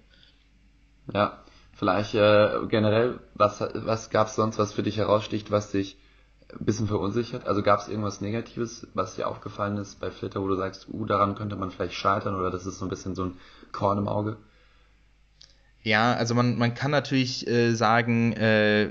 Ja, 1.13 1.43
Vielleicht 1.75 2.15
äh, 2.15 2.61
generell, 2.69 3.19
was, 3.33 3.59
was 3.59 4.09
gab 4.09 4.27
es 4.27 4.35
sonst, 4.35 4.57
was 4.57 4.71
für 4.71 4.83
dich 4.83 4.97
heraussticht, 4.97 5.51
was 5.51 5.71
dich 5.71 5.97
ein 6.57 6.65
bisschen 6.65 6.87
verunsichert? 6.87 7.47
Also 7.47 7.61
gab 7.63 7.81
es 7.81 7.89
irgendwas 7.89 8.21
Negatives, 8.21 8.87
was 8.93 9.15
dir 9.15 9.27
aufgefallen 9.27 9.77
ist 9.77 9.99
bei 9.99 10.09
Flitter, 10.09 10.41
wo 10.41 10.47
du 10.47 10.55
sagst, 10.55 10.87
uh, 10.91 11.05
daran 11.05 11.35
könnte 11.35 11.57
man 11.57 11.71
vielleicht 11.71 11.95
scheitern 11.95 12.35
oder 12.35 12.49
das 12.49 12.65
ist 12.65 12.79
so 12.79 12.85
ein 12.85 12.89
bisschen 12.89 13.13
so 13.13 13.25
ein 13.25 13.37
Korn 13.73 13.97
im 13.97 14.07
Auge? 14.07 14.37
Ja, 15.83 16.13
also 16.13 16.33
man, 16.33 16.57
man 16.57 16.73
kann 16.73 16.91
natürlich 16.91 17.45
äh, 17.45 17.73
sagen, 17.75 18.33
äh, 18.33 18.89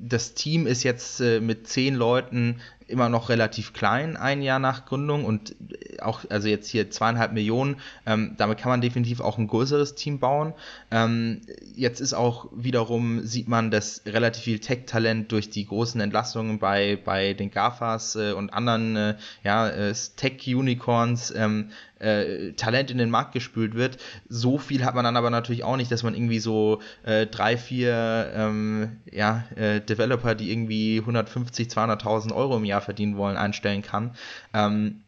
das 0.00 0.34
Team 0.34 0.66
ist 0.66 0.82
jetzt 0.82 1.20
äh, 1.20 1.40
mit 1.40 1.68
zehn 1.68 1.94
Leuten 1.94 2.60
immer 2.86 3.08
noch 3.08 3.28
relativ 3.28 3.72
klein, 3.72 4.16
ein 4.16 4.42
Jahr 4.42 4.58
nach 4.58 4.86
Gründung 4.86 5.24
und 5.24 5.56
auch, 6.00 6.24
also 6.28 6.48
jetzt 6.48 6.68
hier 6.68 6.90
zweieinhalb 6.90 7.32
Millionen, 7.32 7.76
ähm, 8.06 8.34
damit 8.36 8.58
kann 8.58 8.70
man 8.70 8.80
definitiv 8.80 9.20
auch 9.20 9.38
ein 9.38 9.46
größeres 9.46 9.94
Team 9.94 10.18
bauen. 10.18 10.54
Ähm, 10.90 11.40
jetzt 11.74 12.00
ist 12.00 12.14
auch 12.14 12.48
wiederum, 12.54 13.24
sieht 13.26 13.48
man, 13.48 13.70
dass 13.70 14.02
relativ 14.06 14.44
viel 14.44 14.58
Tech-Talent 14.58 15.32
durch 15.32 15.50
die 15.50 15.66
großen 15.66 16.00
Entlastungen 16.00 16.58
bei, 16.58 16.98
bei 17.02 17.32
den 17.32 17.50
GAFAs 17.50 18.16
äh, 18.16 18.32
und 18.32 18.52
anderen 18.52 18.96
äh, 18.96 19.14
ja, 19.42 19.68
äh, 19.68 19.94
Tech-Unicorns 20.16 21.32
ähm, 21.34 21.70
äh, 22.04 22.52
Talent 22.52 22.90
in 22.90 22.98
den 22.98 23.10
Markt 23.10 23.32
gespült 23.32 23.74
wird. 23.74 23.98
So 24.28 24.58
viel 24.58 24.84
hat 24.84 24.94
man 24.94 25.04
dann 25.04 25.16
aber 25.16 25.30
natürlich 25.30 25.64
auch 25.64 25.76
nicht, 25.76 25.90
dass 25.90 26.02
man 26.02 26.14
irgendwie 26.14 26.38
so 26.38 26.80
äh, 27.04 27.26
drei, 27.26 27.56
vier 27.56 28.32
ähm, 28.34 29.00
ja, 29.10 29.44
äh, 29.56 29.80
Developer, 29.80 30.34
die 30.34 30.52
irgendwie 30.52 30.98
150, 31.00 31.68
200.000 31.68 32.34
Euro 32.34 32.56
im 32.56 32.64
Jahr 32.64 32.73
verdienen 32.80 33.16
wollen, 33.16 33.36
einstellen 33.36 33.82
kann. 33.82 34.14
Ähm, 34.52 35.02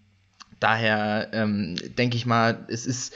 daher 0.61 1.29
ähm, 1.33 1.77
denke 1.97 2.17
ich 2.17 2.27
mal, 2.27 2.67
es 2.69 2.87
ist 2.87 3.14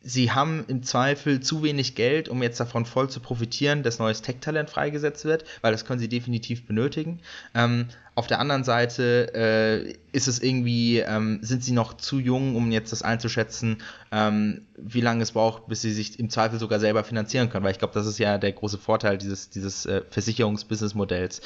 sie 0.00 0.30
haben 0.30 0.64
im 0.68 0.82
Zweifel 0.82 1.40
zu 1.40 1.62
wenig 1.62 1.94
Geld, 1.94 2.28
um 2.28 2.42
jetzt 2.42 2.60
davon 2.60 2.86
voll 2.86 3.10
zu 3.10 3.20
profitieren, 3.20 3.82
dass 3.82 3.98
neues 3.98 4.22
Tech-Talent 4.22 4.70
freigesetzt 4.70 5.24
wird, 5.24 5.44
weil 5.60 5.72
das 5.72 5.84
können 5.84 5.98
sie 5.98 6.08
definitiv 6.08 6.66
benötigen. 6.66 7.20
Ähm, 7.54 7.88
auf 8.14 8.26
der 8.26 8.40
anderen 8.40 8.64
Seite 8.64 9.32
äh, 9.34 9.94
ist 10.12 10.26
es 10.26 10.40
irgendwie, 10.40 11.00
ähm, 11.00 11.40
sind 11.42 11.62
sie 11.62 11.72
noch 11.72 11.94
zu 11.94 12.18
jung, 12.18 12.56
um 12.56 12.72
jetzt 12.72 12.90
das 12.90 13.02
einzuschätzen, 13.02 13.78
ähm, 14.10 14.62
wie 14.76 15.00
lange 15.00 15.22
es 15.22 15.32
braucht, 15.32 15.68
bis 15.68 15.82
sie 15.82 15.92
sich 15.92 16.18
im 16.18 16.30
Zweifel 16.30 16.58
sogar 16.58 16.80
selber 16.80 17.04
finanzieren 17.04 17.50
können, 17.50 17.64
weil 17.64 17.72
ich 17.72 17.78
glaube, 17.78 17.94
das 17.94 18.06
ist 18.06 18.18
ja 18.18 18.38
der 18.38 18.52
große 18.52 18.78
Vorteil 18.78 19.18
dieses, 19.18 19.50
dieses 19.50 19.86
äh, 19.86 20.02
Versicherungs-Business-Modells. 20.10 21.42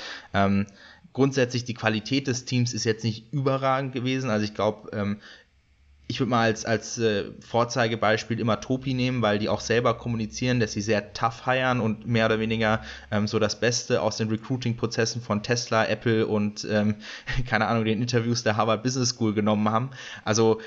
Grundsätzlich 1.13 1.65
die 1.65 1.75
Qualität 1.75 2.27
des 2.27 2.45
Teams 2.45 2.73
ist 2.73 2.85
jetzt 2.85 3.05
nicht 3.05 3.33
überragend 3.33 3.93
gewesen. 3.93 4.31
Also 4.31 4.45
ich 4.45 4.55
glaube, 4.55 4.91
ähm, 4.97 5.19
ich 6.13 6.21
würde 6.21 6.31
mal 6.31 6.43
als, 6.43 6.65
als 6.65 6.99
äh, 6.99 7.25
Vorzeigebeispiel 7.41 8.39
immer 8.39 8.61
Topi 8.61 8.93
nehmen, 8.93 9.23
weil 9.23 9.39
die 9.39 9.49
auch 9.49 9.61
selber 9.61 9.95
kommunizieren, 9.95 10.61
dass 10.61 10.73
sie 10.73 10.83
sehr 10.83 11.15
tough 11.15 11.47
heiern 11.47 11.81
und 11.81 12.07
mehr 12.07 12.27
oder 12.27 12.39
weniger 12.39 12.83
ähm, 13.11 13.27
so 13.27 13.39
das 13.39 13.59
Beste 13.59 14.03
aus 14.03 14.19
den 14.19 14.29
Recruiting-Prozessen 14.29 15.23
von 15.23 15.43
Tesla, 15.43 15.87
Apple 15.87 16.27
und 16.27 16.67
ähm, 16.71 16.97
keine 17.47 17.67
Ahnung, 17.67 17.85
den 17.85 18.03
Interviews 18.03 18.43
der 18.43 18.57
Harvard 18.57 18.83
Business 18.83 19.11
School 19.11 19.33
genommen 19.33 19.69
haben. 19.71 19.91
Also 20.25 20.61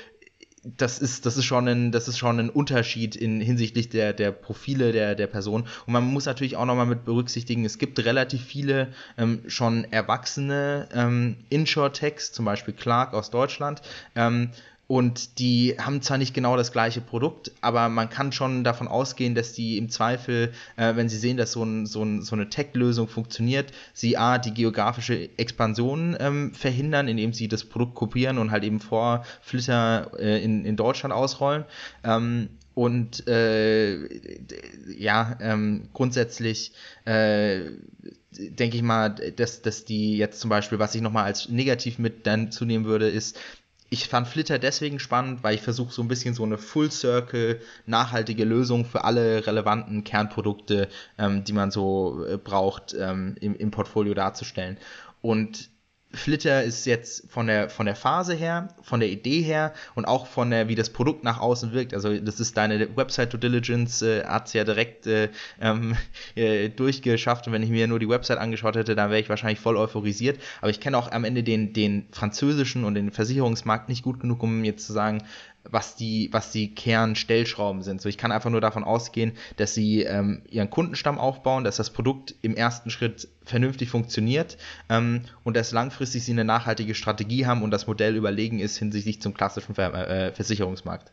das 0.76 0.98
ist, 0.98 1.26
das 1.26 1.36
ist 1.36 1.44
schon 1.44 1.68
ein, 1.68 1.92
das 1.92 2.08
ist 2.08 2.18
schon 2.18 2.40
ein 2.40 2.50
Unterschied 2.50 3.14
in 3.14 3.40
hinsichtlich 3.40 3.88
der, 3.88 4.12
der 4.12 4.32
Profile 4.32 4.92
der, 4.92 5.14
der 5.14 5.26
Person. 5.26 5.62
Und 5.86 5.92
man 5.92 6.04
muss 6.04 6.26
natürlich 6.26 6.56
auch 6.56 6.64
nochmal 6.64 6.86
mit 6.86 7.04
berücksichtigen, 7.04 7.64
es 7.64 7.78
gibt 7.78 8.04
relativ 8.04 8.42
viele 8.42 8.88
ähm, 9.16 9.42
schon 9.46 9.84
erwachsene 9.92 10.88
ähm, 10.92 11.36
Insure-Techs, 11.50 12.32
zum 12.32 12.44
Beispiel 12.44 12.74
Clark 12.74 13.14
aus 13.14 13.30
Deutschland, 13.30 13.82
ähm, 14.14 14.50
und 14.88 15.40
die 15.40 15.76
haben 15.78 16.00
zwar 16.00 16.16
nicht 16.16 16.32
genau 16.32 16.56
das 16.56 16.70
gleiche 16.70 17.00
Produkt, 17.00 17.50
aber 17.60 17.88
man 17.88 18.08
kann 18.08 18.30
schon 18.30 18.62
davon 18.62 18.86
ausgehen, 18.86 19.34
dass 19.34 19.52
die 19.52 19.78
im 19.78 19.88
Zweifel, 19.88 20.52
äh, 20.76 20.94
wenn 20.94 21.08
sie 21.08 21.18
sehen, 21.18 21.36
dass 21.36 21.52
so, 21.52 21.64
ein, 21.64 21.86
so, 21.86 22.04
ein, 22.04 22.22
so 22.22 22.36
eine 22.36 22.48
Tech-Lösung 22.48 23.08
funktioniert, 23.08 23.72
sie 23.92 24.16
A, 24.16 24.38
die 24.38 24.54
geografische 24.54 25.28
Expansion 25.38 26.16
ähm, 26.20 26.54
verhindern, 26.54 27.08
indem 27.08 27.32
sie 27.32 27.48
das 27.48 27.64
Produkt 27.64 27.96
kopieren 27.96 28.38
und 28.38 28.52
halt 28.52 28.62
eben 28.62 28.78
vor 28.78 29.24
Flitter 29.42 30.12
äh, 30.20 30.42
in, 30.42 30.64
in 30.64 30.76
Deutschland 30.76 31.12
ausrollen. 31.12 31.64
Ähm, 32.04 32.50
und 32.74 33.26
äh, 33.26 34.06
ja, 34.98 35.36
ähm, 35.40 35.88
grundsätzlich 35.94 36.72
äh, 37.06 37.60
denke 38.30 38.76
ich 38.76 38.82
mal, 38.82 39.08
dass, 39.10 39.62
dass 39.62 39.84
die 39.84 40.18
jetzt 40.18 40.40
zum 40.40 40.50
Beispiel, 40.50 40.78
was 40.78 40.94
ich 40.94 41.00
nochmal 41.00 41.24
als 41.24 41.48
negativ 41.48 41.98
mit 41.98 42.26
dann 42.26 42.52
zunehmen 42.52 42.84
würde, 42.84 43.08
ist, 43.08 43.38
ich 43.88 44.08
fand 44.08 44.26
Flitter 44.26 44.58
deswegen 44.58 44.98
spannend, 44.98 45.42
weil 45.44 45.54
ich 45.54 45.62
versuche 45.62 45.92
so 45.92 46.02
ein 46.02 46.08
bisschen 46.08 46.34
so 46.34 46.42
eine 46.42 46.58
Full 46.58 46.90
Circle 46.90 47.60
nachhaltige 47.86 48.44
Lösung 48.44 48.84
für 48.84 49.04
alle 49.04 49.46
relevanten 49.46 50.04
Kernprodukte, 50.04 50.88
ähm, 51.18 51.44
die 51.44 51.52
man 51.52 51.70
so 51.70 52.24
äh, 52.26 52.36
braucht, 52.36 52.94
ähm, 52.98 53.36
im, 53.40 53.54
im 53.56 53.70
Portfolio 53.70 54.14
darzustellen. 54.14 54.76
Und 55.22 55.70
Flitter 56.12 56.62
ist 56.62 56.86
jetzt 56.86 57.30
von 57.30 57.46
der, 57.46 57.68
von 57.68 57.86
der 57.86 57.96
Phase 57.96 58.34
her, 58.34 58.68
von 58.82 59.00
der 59.00 59.08
Idee 59.08 59.42
her 59.42 59.74
und 59.94 60.06
auch 60.06 60.26
von 60.26 60.50
der, 60.50 60.68
wie 60.68 60.74
das 60.74 60.90
Produkt 60.90 61.24
nach 61.24 61.40
außen 61.40 61.72
wirkt. 61.72 61.94
Also 61.94 62.16
das 62.18 62.40
ist 62.40 62.56
deine 62.56 62.96
Website 62.96 63.30
to 63.30 63.36
Diligence, 63.36 64.02
äh, 64.02 64.24
hat 64.24 64.46
es 64.46 64.52
ja 64.52 64.64
direkt 64.64 65.06
äh, 65.06 65.28
ähm, 65.60 65.96
äh, 66.34 66.68
durchgeschafft 66.68 67.46
und 67.46 67.52
wenn 67.52 67.62
ich 67.62 67.70
mir 67.70 67.86
nur 67.86 67.98
die 67.98 68.08
Website 68.08 68.38
angeschaut 68.38 68.76
hätte, 68.76 68.94
dann 68.94 69.10
wäre 69.10 69.20
ich 69.20 69.28
wahrscheinlich 69.28 69.60
voll 69.60 69.76
euphorisiert. 69.76 70.40
Aber 70.60 70.70
ich 70.70 70.80
kenne 70.80 70.96
auch 70.96 71.10
am 71.10 71.24
Ende 71.24 71.42
den, 71.42 71.72
den 71.72 72.06
französischen 72.12 72.84
und 72.84 72.94
den 72.94 73.10
Versicherungsmarkt 73.10 73.88
nicht 73.88 74.02
gut 74.02 74.20
genug, 74.20 74.42
um 74.42 74.64
jetzt 74.64 74.86
zu 74.86 74.92
sagen, 74.92 75.22
was 75.70 75.96
die, 75.96 76.28
was 76.32 76.52
die 76.52 76.74
Kernstellschrauben 76.74 77.82
sind. 77.82 78.00
So, 78.00 78.08
ich 78.08 78.18
kann 78.18 78.32
einfach 78.32 78.50
nur 78.50 78.60
davon 78.60 78.84
ausgehen, 78.84 79.32
dass 79.56 79.74
sie 79.74 80.02
ähm, 80.02 80.42
ihren 80.48 80.70
Kundenstamm 80.70 81.18
aufbauen, 81.18 81.64
dass 81.64 81.76
das 81.76 81.90
Produkt 81.90 82.34
im 82.42 82.54
ersten 82.54 82.90
Schritt 82.90 83.28
vernünftig 83.44 83.90
funktioniert 83.90 84.56
ähm, 84.88 85.22
und 85.44 85.56
dass 85.56 85.72
langfristig 85.72 86.24
sie 86.24 86.32
eine 86.32 86.44
nachhaltige 86.44 86.94
Strategie 86.94 87.46
haben 87.46 87.62
und 87.62 87.70
das 87.70 87.86
Modell 87.86 88.16
überlegen 88.16 88.58
ist 88.58 88.76
hinsichtlich 88.76 89.20
zum 89.20 89.34
klassischen 89.34 89.74
Ver 89.74 89.92
äh, 90.08 90.32
Versicherungsmarkt. 90.32 91.12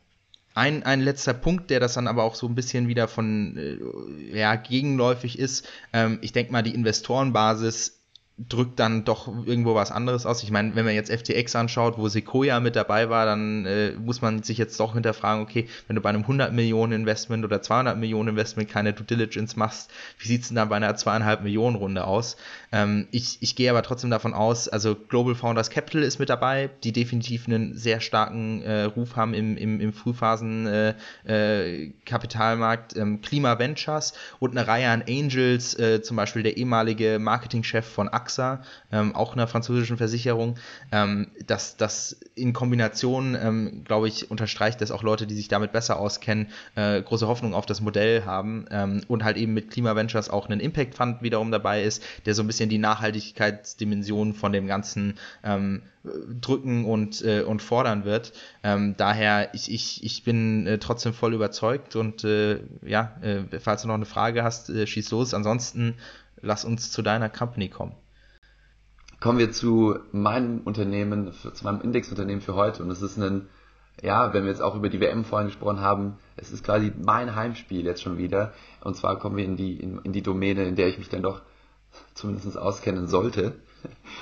Ein, 0.56 0.84
ein 0.84 1.02
letzter 1.02 1.34
Punkt, 1.34 1.72
der 1.72 1.80
das 1.80 1.96
dann 1.96 2.08
aber 2.08 2.24
auch 2.24 2.36
so 2.36 2.48
ein 2.48 2.54
bisschen 2.54 2.88
wieder 2.88 3.08
von 3.08 3.58
äh, 3.58 4.38
ja, 4.38 4.56
gegenläufig 4.56 5.40
ist. 5.40 5.68
Ähm, 5.94 6.20
ich 6.22 6.32
denke 6.32 6.52
mal, 6.52 6.62
die 6.62 6.76
Investorenbasis 6.76 8.03
drückt 8.38 8.80
dann 8.80 9.06
doch 9.06 9.28
irgendwo 9.46 9.76
was 9.76 9.92
anderes 9.92 10.26
aus. 10.26 10.42
Ich 10.42 10.50
meine, 10.50 10.76
wenn 10.76 10.86
man 10.86 10.96
jetzt 10.96 11.12
FTX 11.12 11.56
anschaut, 11.56 12.00
wo 12.00 12.08
Sequoia 12.08 12.60
mit 12.60 12.76
dabei 12.76 13.10
war, 13.10 13.28
dann 13.28 13.66
äh, 13.68 13.92
muss 13.92 14.22
man 14.22 14.42
sich 14.42 14.58
jetzt 14.58 14.80
doch 14.80 14.96
hinterfragen, 14.96 15.44
okay, 15.44 15.68
wenn 15.88 15.96
du 15.96 16.02
bei 16.02 16.10
einem 16.10 16.22
100 16.22 16.52
Millionen 16.52 16.94
Investment 16.94 17.46
oder 17.46 17.62
200 17.62 17.96
Millionen 17.96 18.30
Investment 18.30 18.70
keine 18.70 18.94
Due 18.94 19.06
Diligence 19.06 19.56
machst, 19.56 19.92
wie 20.18 20.28
sieht's 20.28 20.48
denn 20.48 20.56
dann 20.56 20.70
bei 20.70 20.78
einer 20.78 20.96
zweieinhalb 20.96 21.44
Millionen 21.44 21.76
Runde 21.76 22.06
aus? 22.06 22.36
Ähm, 22.72 23.08
ich, 23.12 23.38
ich 23.42 23.56
gehe 23.56 23.70
aber 23.70 23.84
trotzdem 23.84 24.10
davon 24.10 24.34
aus, 24.34 24.68
also 24.68 24.96
Global 24.96 25.36
Founders 25.36 25.70
Capital 25.70 26.02
ist 26.02 26.18
mit 26.18 26.30
dabei, 26.30 26.72
die 26.84 26.92
definitiv 26.92 27.48
einen 27.48 27.78
sehr 27.78 28.00
starken 28.00 28.64
äh, 28.64 28.84
Ruf 28.86 29.16
haben 29.16 29.36
im, 29.36 29.58
im, 29.58 29.80
im 29.80 29.94
Frühphasen 29.94 30.66
äh, 30.66 30.96
äh, 31.26 31.92
Kapitalmarkt, 32.06 32.98
ähm, 32.98 33.22
Klima 33.22 33.60
Ventures 33.60 34.14
und 34.40 34.58
eine 34.58 34.68
Reihe 34.68 34.90
an 34.90 35.04
Angels, 35.08 35.78
äh, 35.78 36.02
zum 36.02 36.18
Beispiel 36.18 36.42
der 36.42 36.58
ehemalige 36.58 37.20
Marketingchef 37.20 37.86
von 37.86 38.10
AXA, 38.24 38.64
ähm, 38.92 39.16
auch 39.16 39.34
einer 39.34 39.48
französischen 39.48 39.98
Versicherung. 39.98 40.56
Ähm, 40.92 41.28
das, 41.46 41.78
das 41.78 42.20
in 42.36 42.54
Kombination, 42.54 43.36
ähm, 43.40 43.84
glaube 43.84 44.08
ich, 44.08 44.32
unterstreicht, 44.32 44.82
dass 44.82 44.92
auch 44.92 45.04
Leute, 45.04 45.28
die 45.28 45.36
sich 45.36 45.48
damit 45.48 45.72
besser 45.72 46.00
auskennen, 46.00 46.48
äh, 46.76 47.02
große 47.02 47.28
Hoffnung 47.28 47.54
auf 47.54 47.66
das 47.66 47.82
Modell 47.82 48.26
haben 48.26 48.66
ähm, 48.72 49.02
und 49.08 49.24
halt 49.24 49.38
eben 49.38 49.54
mit 49.54 49.70
Klima 49.70 49.96
Ventures 49.96 50.30
auch 50.30 50.48
einen 50.48 50.60
Impact 50.60 50.96
Fund 50.96 51.22
wiederum 51.22 51.52
dabei 51.52 51.84
ist, 51.84 52.04
der 52.26 52.34
so 52.34 52.44
ein 52.44 52.48
bisschen 52.48 52.70
die 52.70 52.78
Nachhaltigkeitsdimension 52.78 54.34
von 54.34 54.54
dem 54.54 54.68
Ganzen 54.68 55.16
ähm, 55.44 55.84
drücken 56.42 56.86
und, 56.86 57.24
äh, 57.24 57.42
und 57.42 57.62
fordern 57.62 58.04
wird. 58.04 58.34
Ähm, 58.64 58.96
daher, 58.98 59.54
ich, 59.54 59.72
ich, 59.72 60.04
ich 60.04 60.24
bin 60.24 60.68
äh, 60.68 60.78
trotzdem 60.78 61.14
voll 61.14 61.34
überzeugt 61.34 61.96
und 61.96 62.24
äh, 62.24 62.60
ja, 62.86 63.16
äh, 63.22 63.60
falls 63.60 63.84
du 63.84 63.88
noch 63.88 63.96
eine 63.96 64.06
Frage 64.06 64.44
hast, 64.44 64.70
äh, 64.70 64.86
schieß 64.86 65.12
los. 65.12 65.34
Ansonsten 65.34 65.96
lass 66.42 66.66
uns 66.66 66.92
zu 66.92 67.02
deiner 67.02 67.30
Company 67.30 67.70
kommen. 67.70 67.94
Kommen 69.24 69.40
wir 69.40 69.54
zu 69.54 70.00
meinem 70.12 70.60
Unternehmen, 70.66 71.32
zu 71.32 71.64
meinem 71.64 71.80
Indexunternehmen 71.80 72.42
für 72.42 72.56
heute. 72.56 72.84
Und 72.84 72.92
es 72.92 73.02
ist 73.02 73.18
ein, 73.18 73.48
ja, 74.02 74.34
wenn 74.34 74.44
wir 74.44 74.52
jetzt 74.52 74.62
auch 74.62 74.76
über 74.76 74.90
die 74.90 75.00
WM 75.00 75.24
vorhin 75.24 75.48
gesprochen 75.48 75.80
haben, 75.80 76.18
es 76.36 76.52
ist 76.52 76.66
quasi 76.66 76.92
mein 77.02 77.34
Heimspiel 77.34 77.86
jetzt 77.86 78.02
schon 78.02 78.18
wieder. 78.18 78.52
Und 78.82 78.98
zwar 78.98 79.18
kommen 79.18 79.38
wir 79.38 79.46
in 79.46 79.56
die, 79.56 79.78
in, 79.78 80.00
in 80.00 80.12
die 80.12 80.24
Domäne, 80.24 80.66
in 80.66 80.76
der 80.76 80.90
ich 80.90 80.98
mich 80.98 81.08
dann 81.08 81.22
doch 81.22 81.42
zumindest 82.16 82.58
auskennen 82.58 83.08
sollte. 83.08 83.56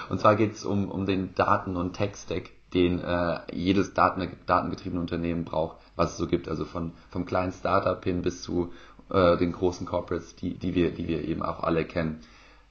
Und 0.09 0.19
zwar 0.19 0.35
geht 0.35 0.53
es 0.53 0.65
um, 0.65 0.91
um 0.91 1.07
den 1.07 1.33
Daten- 1.33 1.77
und 1.77 1.93
Tech-Stack, 1.93 2.51
den 2.75 2.99
äh, 2.99 3.39
jedes 3.51 3.95
Daten, 3.95 4.37
datengetriebene 4.45 5.01
Unternehmen 5.01 5.45
braucht, 5.45 5.77
was 5.95 6.11
es 6.11 6.17
so 6.17 6.27
gibt. 6.27 6.47
Also 6.47 6.63
von, 6.63 6.91
vom 7.09 7.25
kleinen 7.25 7.53
Startup 7.53 8.03
hin 8.03 8.21
bis 8.21 8.43
zu 8.43 8.71
äh, 9.09 9.35
den 9.37 9.51
großen 9.51 9.87
Corporates, 9.87 10.35
die, 10.35 10.59
die, 10.59 10.75
wir, 10.75 10.91
die 10.91 11.07
wir 11.07 11.27
eben 11.27 11.41
auch 11.41 11.63
alle 11.63 11.85
kennen. 11.85 12.19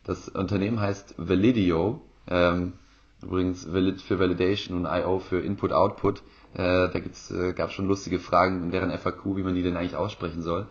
Das 0.05 0.29
Unternehmen 0.29 0.79
heißt 0.79 1.17
Validio 1.19 2.03
ähm, 2.29 2.75
übrigens 3.23 3.73
Valid 3.73 4.01
für 4.01 4.19
Validation 4.19 4.77
und 4.77 4.87
IO 4.87 5.19
für 5.19 5.41
Input-Output. 5.41 6.23
Äh, 6.55 6.89
da 6.89 6.99
gibt's, 6.99 7.31
äh, 7.31 7.53
gab 7.53 7.71
schon 7.71 7.87
lustige 7.87 8.19
Fragen 8.19 8.63
in 8.65 8.71
deren 8.71 8.91
FAQ, 8.91 9.37
wie 9.37 9.43
man 9.43 9.55
die 9.55 9.63
denn 9.63 9.77
eigentlich 9.77 9.97
aussprechen 9.97 10.43
soll. 10.43 10.67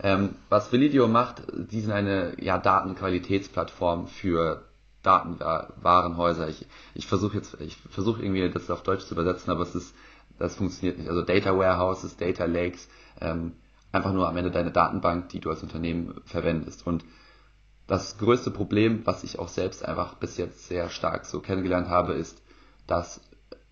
Ähm, 0.00 0.36
was 0.48 0.72
Validio 0.72 1.08
macht, 1.08 1.42
die 1.52 1.80
sind 1.80 1.92
eine 1.92 2.34
ja, 2.40 2.58
Datenqualitätsplattform 2.58 4.06
für 4.06 4.62
Datenwarenhäuser. 5.02 6.48
Ich, 6.48 6.66
ich 6.94 7.06
versuche 7.06 7.36
jetzt, 7.36 7.60
ich 7.60 7.76
versuche 7.90 8.22
irgendwie 8.22 8.48
das 8.48 8.70
auf 8.70 8.82
Deutsch 8.82 9.06
zu 9.06 9.14
übersetzen, 9.14 9.50
aber 9.50 9.62
es 9.62 9.74
ist, 9.74 9.94
das 10.38 10.56
funktioniert 10.56 10.98
nicht. 10.98 11.08
Also 11.08 11.22
Data 11.22 11.56
Warehouses, 11.56 12.16
Data 12.16 12.44
Lakes, 12.44 12.88
ähm, 13.20 13.52
einfach 13.90 14.12
nur 14.12 14.28
am 14.28 14.36
Ende 14.36 14.50
deine 14.50 14.70
Datenbank, 14.70 15.30
die 15.30 15.40
du 15.40 15.50
als 15.50 15.62
Unternehmen 15.62 16.20
verwendest. 16.26 16.86
Und 16.86 17.04
das 17.88 18.18
größte 18.18 18.50
Problem, 18.50 19.00
was 19.04 19.24
ich 19.24 19.38
auch 19.38 19.48
selbst 19.48 19.84
einfach 19.84 20.14
bis 20.14 20.36
jetzt 20.36 20.68
sehr 20.68 20.90
stark 20.90 21.24
so 21.24 21.40
kennengelernt 21.40 21.88
habe, 21.88 22.12
ist, 22.12 22.40
dass 22.86 23.20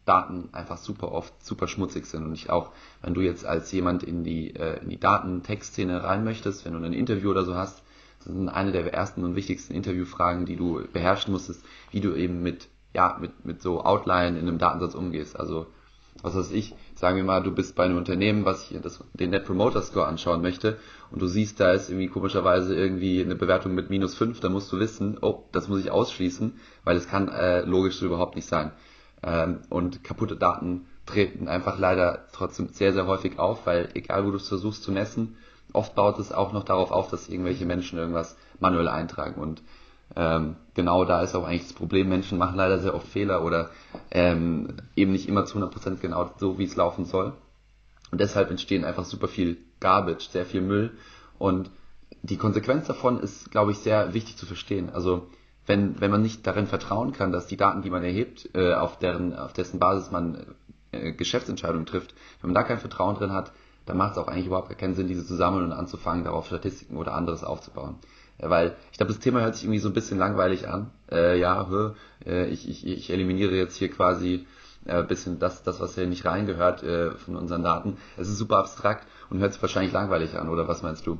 Daten 0.06 0.48
einfach 0.52 0.78
super 0.78 1.12
oft 1.12 1.44
super 1.44 1.68
schmutzig 1.68 2.06
sind 2.06 2.24
und 2.24 2.32
ich 2.32 2.48
auch, 2.48 2.72
wenn 3.02 3.12
du 3.12 3.20
jetzt 3.20 3.44
als 3.44 3.70
jemand 3.72 4.02
in 4.02 4.24
die, 4.24 4.54
äh, 4.54 4.80
in 4.82 4.88
die 4.88 5.00
Daten-Tech-Szene 5.00 6.02
rein 6.02 6.24
möchtest, 6.24 6.64
wenn 6.64 6.72
du 6.72 6.84
ein 6.84 6.92
Interview 6.92 7.30
oder 7.30 7.44
so 7.44 7.54
hast, 7.54 7.82
das 8.18 8.34
sind 8.34 8.48
eine 8.48 8.72
der 8.72 8.92
ersten 8.92 9.22
und 9.22 9.36
wichtigsten 9.36 9.74
Interviewfragen, 9.74 10.46
die 10.46 10.56
du 10.56 10.80
beherrschen 10.92 11.32
musstest, 11.32 11.64
wie 11.90 12.00
du 12.00 12.14
eben 12.14 12.42
mit, 12.42 12.68
ja, 12.94 13.18
mit, 13.20 13.44
mit 13.44 13.60
so 13.60 13.84
Outline 13.84 14.38
in 14.38 14.48
einem 14.48 14.58
Datensatz 14.58 14.94
umgehst. 14.94 15.38
Also, 15.38 15.66
was 16.22 16.34
weiß 16.34 16.52
ich, 16.52 16.74
sagen 16.96 17.16
wir 17.18 17.24
mal, 17.24 17.42
du 17.42 17.52
bist 17.52 17.76
bei 17.76 17.84
einem 17.84 17.98
Unternehmen, 17.98 18.44
was 18.44 18.64
hier 18.64 18.80
das, 18.80 19.04
den 19.12 19.30
Net 19.30 19.44
Promoter 19.44 19.82
Score 19.82 20.06
anschauen 20.06 20.42
möchte 20.42 20.78
und 21.10 21.20
du 21.20 21.26
siehst, 21.26 21.60
da 21.60 21.72
ist 21.72 21.90
irgendwie 21.90 22.08
komischerweise 22.08 22.74
irgendwie 22.74 23.22
eine 23.22 23.36
Bewertung 23.36 23.74
mit 23.74 23.90
minus 23.90 24.14
5, 24.14 24.40
dann 24.40 24.52
musst 24.52 24.72
du 24.72 24.78
wissen, 24.78 25.18
oh, 25.20 25.44
das 25.52 25.68
muss 25.68 25.80
ich 25.80 25.90
ausschließen, 25.90 26.58
weil 26.84 26.96
es 26.96 27.08
kann 27.08 27.28
äh, 27.28 27.60
logisch 27.60 27.96
so 27.96 28.06
überhaupt 28.06 28.34
nicht 28.34 28.48
sein. 28.48 28.72
Ähm, 29.22 29.60
und 29.68 30.04
kaputte 30.04 30.36
Daten 30.36 30.86
treten 31.04 31.48
einfach 31.48 31.78
leider 31.78 32.26
trotzdem 32.32 32.68
sehr, 32.68 32.92
sehr 32.92 33.06
häufig 33.06 33.38
auf, 33.38 33.66
weil 33.66 33.90
egal 33.94 34.26
wo 34.26 34.30
du 34.30 34.36
es 34.38 34.48
versuchst 34.48 34.82
zu 34.82 34.90
messen, 34.90 35.36
oft 35.72 35.94
baut 35.94 36.18
es 36.18 36.32
auch 36.32 36.52
noch 36.52 36.64
darauf 36.64 36.90
auf, 36.90 37.08
dass 37.08 37.28
irgendwelche 37.28 37.66
Menschen 37.66 37.98
irgendwas 37.98 38.36
manuell 38.58 38.88
eintragen 38.88 39.40
und 39.40 39.62
ähm, 40.16 40.56
genau 40.74 41.04
da 41.04 41.22
ist 41.22 41.34
auch 41.34 41.44
eigentlich 41.44 41.64
das 41.64 41.74
Problem. 41.74 42.08
Menschen 42.08 42.38
machen 42.38 42.56
leider 42.56 42.78
sehr 42.78 42.94
oft 42.94 43.06
Fehler 43.06 43.44
oder 43.44 43.70
ähm, 44.10 44.68
eben 44.96 45.12
nicht 45.12 45.28
immer 45.28 45.44
zu 45.44 45.58
100% 45.58 45.96
genau 46.00 46.30
so, 46.38 46.58
wie 46.58 46.64
es 46.64 46.76
laufen 46.76 47.04
soll. 47.04 47.34
Und 48.10 48.20
deshalb 48.20 48.50
entstehen 48.50 48.84
einfach 48.84 49.04
super 49.04 49.28
viel 49.28 49.58
Garbage, 49.78 50.28
sehr 50.28 50.46
viel 50.46 50.62
Müll. 50.62 50.92
Und 51.38 51.70
die 52.22 52.38
Konsequenz 52.38 52.86
davon 52.86 53.20
ist, 53.20 53.50
glaube 53.50 53.72
ich, 53.72 53.78
sehr 53.78 54.14
wichtig 54.14 54.36
zu 54.36 54.46
verstehen. 54.46 54.90
Also 54.90 55.26
wenn, 55.66 56.00
wenn 56.00 56.10
man 56.10 56.22
nicht 56.22 56.46
darin 56.46 56.66
vertrauen 56.66 57.12
kann, 57.12 57.32
dass 57.32 57.46
die 57.46 57.56
Daten, 57.56 57.82
die 57.82 57.90
man 57.90 58.02
erhebt, 58.02 58.48
äh, 58.54 58.72
auf, 58.72 58.98
deren, 58.98 59.36
auf 59.36 59.52
dessen 59.52 59.78
Basis 59.78 60.10
man 60.10 60.46
äh, 60.92 61.12
Geschäftsentscheidungen 61.12 61.86
trifft, 61.86 62.14
wenn 62.40 62.50
man 62.50 62.54
da 62.54 62.62
kein 62.62 62.78
Vertrauen 62.78 63.16
drin 63.16 63.32
hat, 63.32 63.52
dann 63.84 63.96
macht 63.96 64.12
es 64.12 64.18
auch 64.18 64.28
eigentlich 64.28 64.46
überhaupt 64.46 64.76
keinen 64.78 64.94
Sinn, 64.94 65.08
diese 65.08 65.26
zu 65.26 65.34
sammeln 65.34 65.64
und 65.64 65.72
anzufangen, 65.72 66.24
darauf 66.24 66.46
Statistiken 66.46 66.96
oder 66.96 67.14
anderes 67.14 67.44
aufzubauen. 67.44 67.96
Weil 68.38 68.76
ich 68.92 68.98
glaube, 68.98 69.12
das 69.12 69.20
Thema 69.20 69.40
hört 69.40 69.54
sich 69.54 69.64
irgendwie 69.64 69.80
so 69.80 69.88
ein 69.88 69.94
bisschen 69.94 70.18
langweilig 70.18 70.68
an. 70.68 70.90
Äh, 71.10 71.38
ja, 71.38 71.68
äh, 72.24 72.46
ich, 72.48 72.68
ich, 72.68 72.86
ich 72.86 73.10
eliminiere 73.10 73.54
jetzt 73.54 73.76
hier 73.76 73.90
quasi 73.90 74.46
äh, 74.86 75.02
bisschen 75.02 75.38
das, 75.38 75.62
das, 75.62 75.80
was 75.80 75.94
hier 75.94 76.06
nicht 76.06 76.24
reingehört 76.24 76.82
äh, 76.82 77.12
von 77.12 77.36
unseren 77.36 77.62
Daten. 77.62 77.96
Es 78.16 78.28
ist 78.28 78.38
super 78.38 78.58
abstrakt 78.58 79.06
und 79.30 79.40
hört 79.40 79.52
sich 79.52 79.62
wahrscheinlich 79.62 79.92
langweilig 79.92 80.36
an, 80.36 80.48
oder 80.48 80.68
was 80.68 80.82
meinst 80.82 81.06
du? 81.06 81.18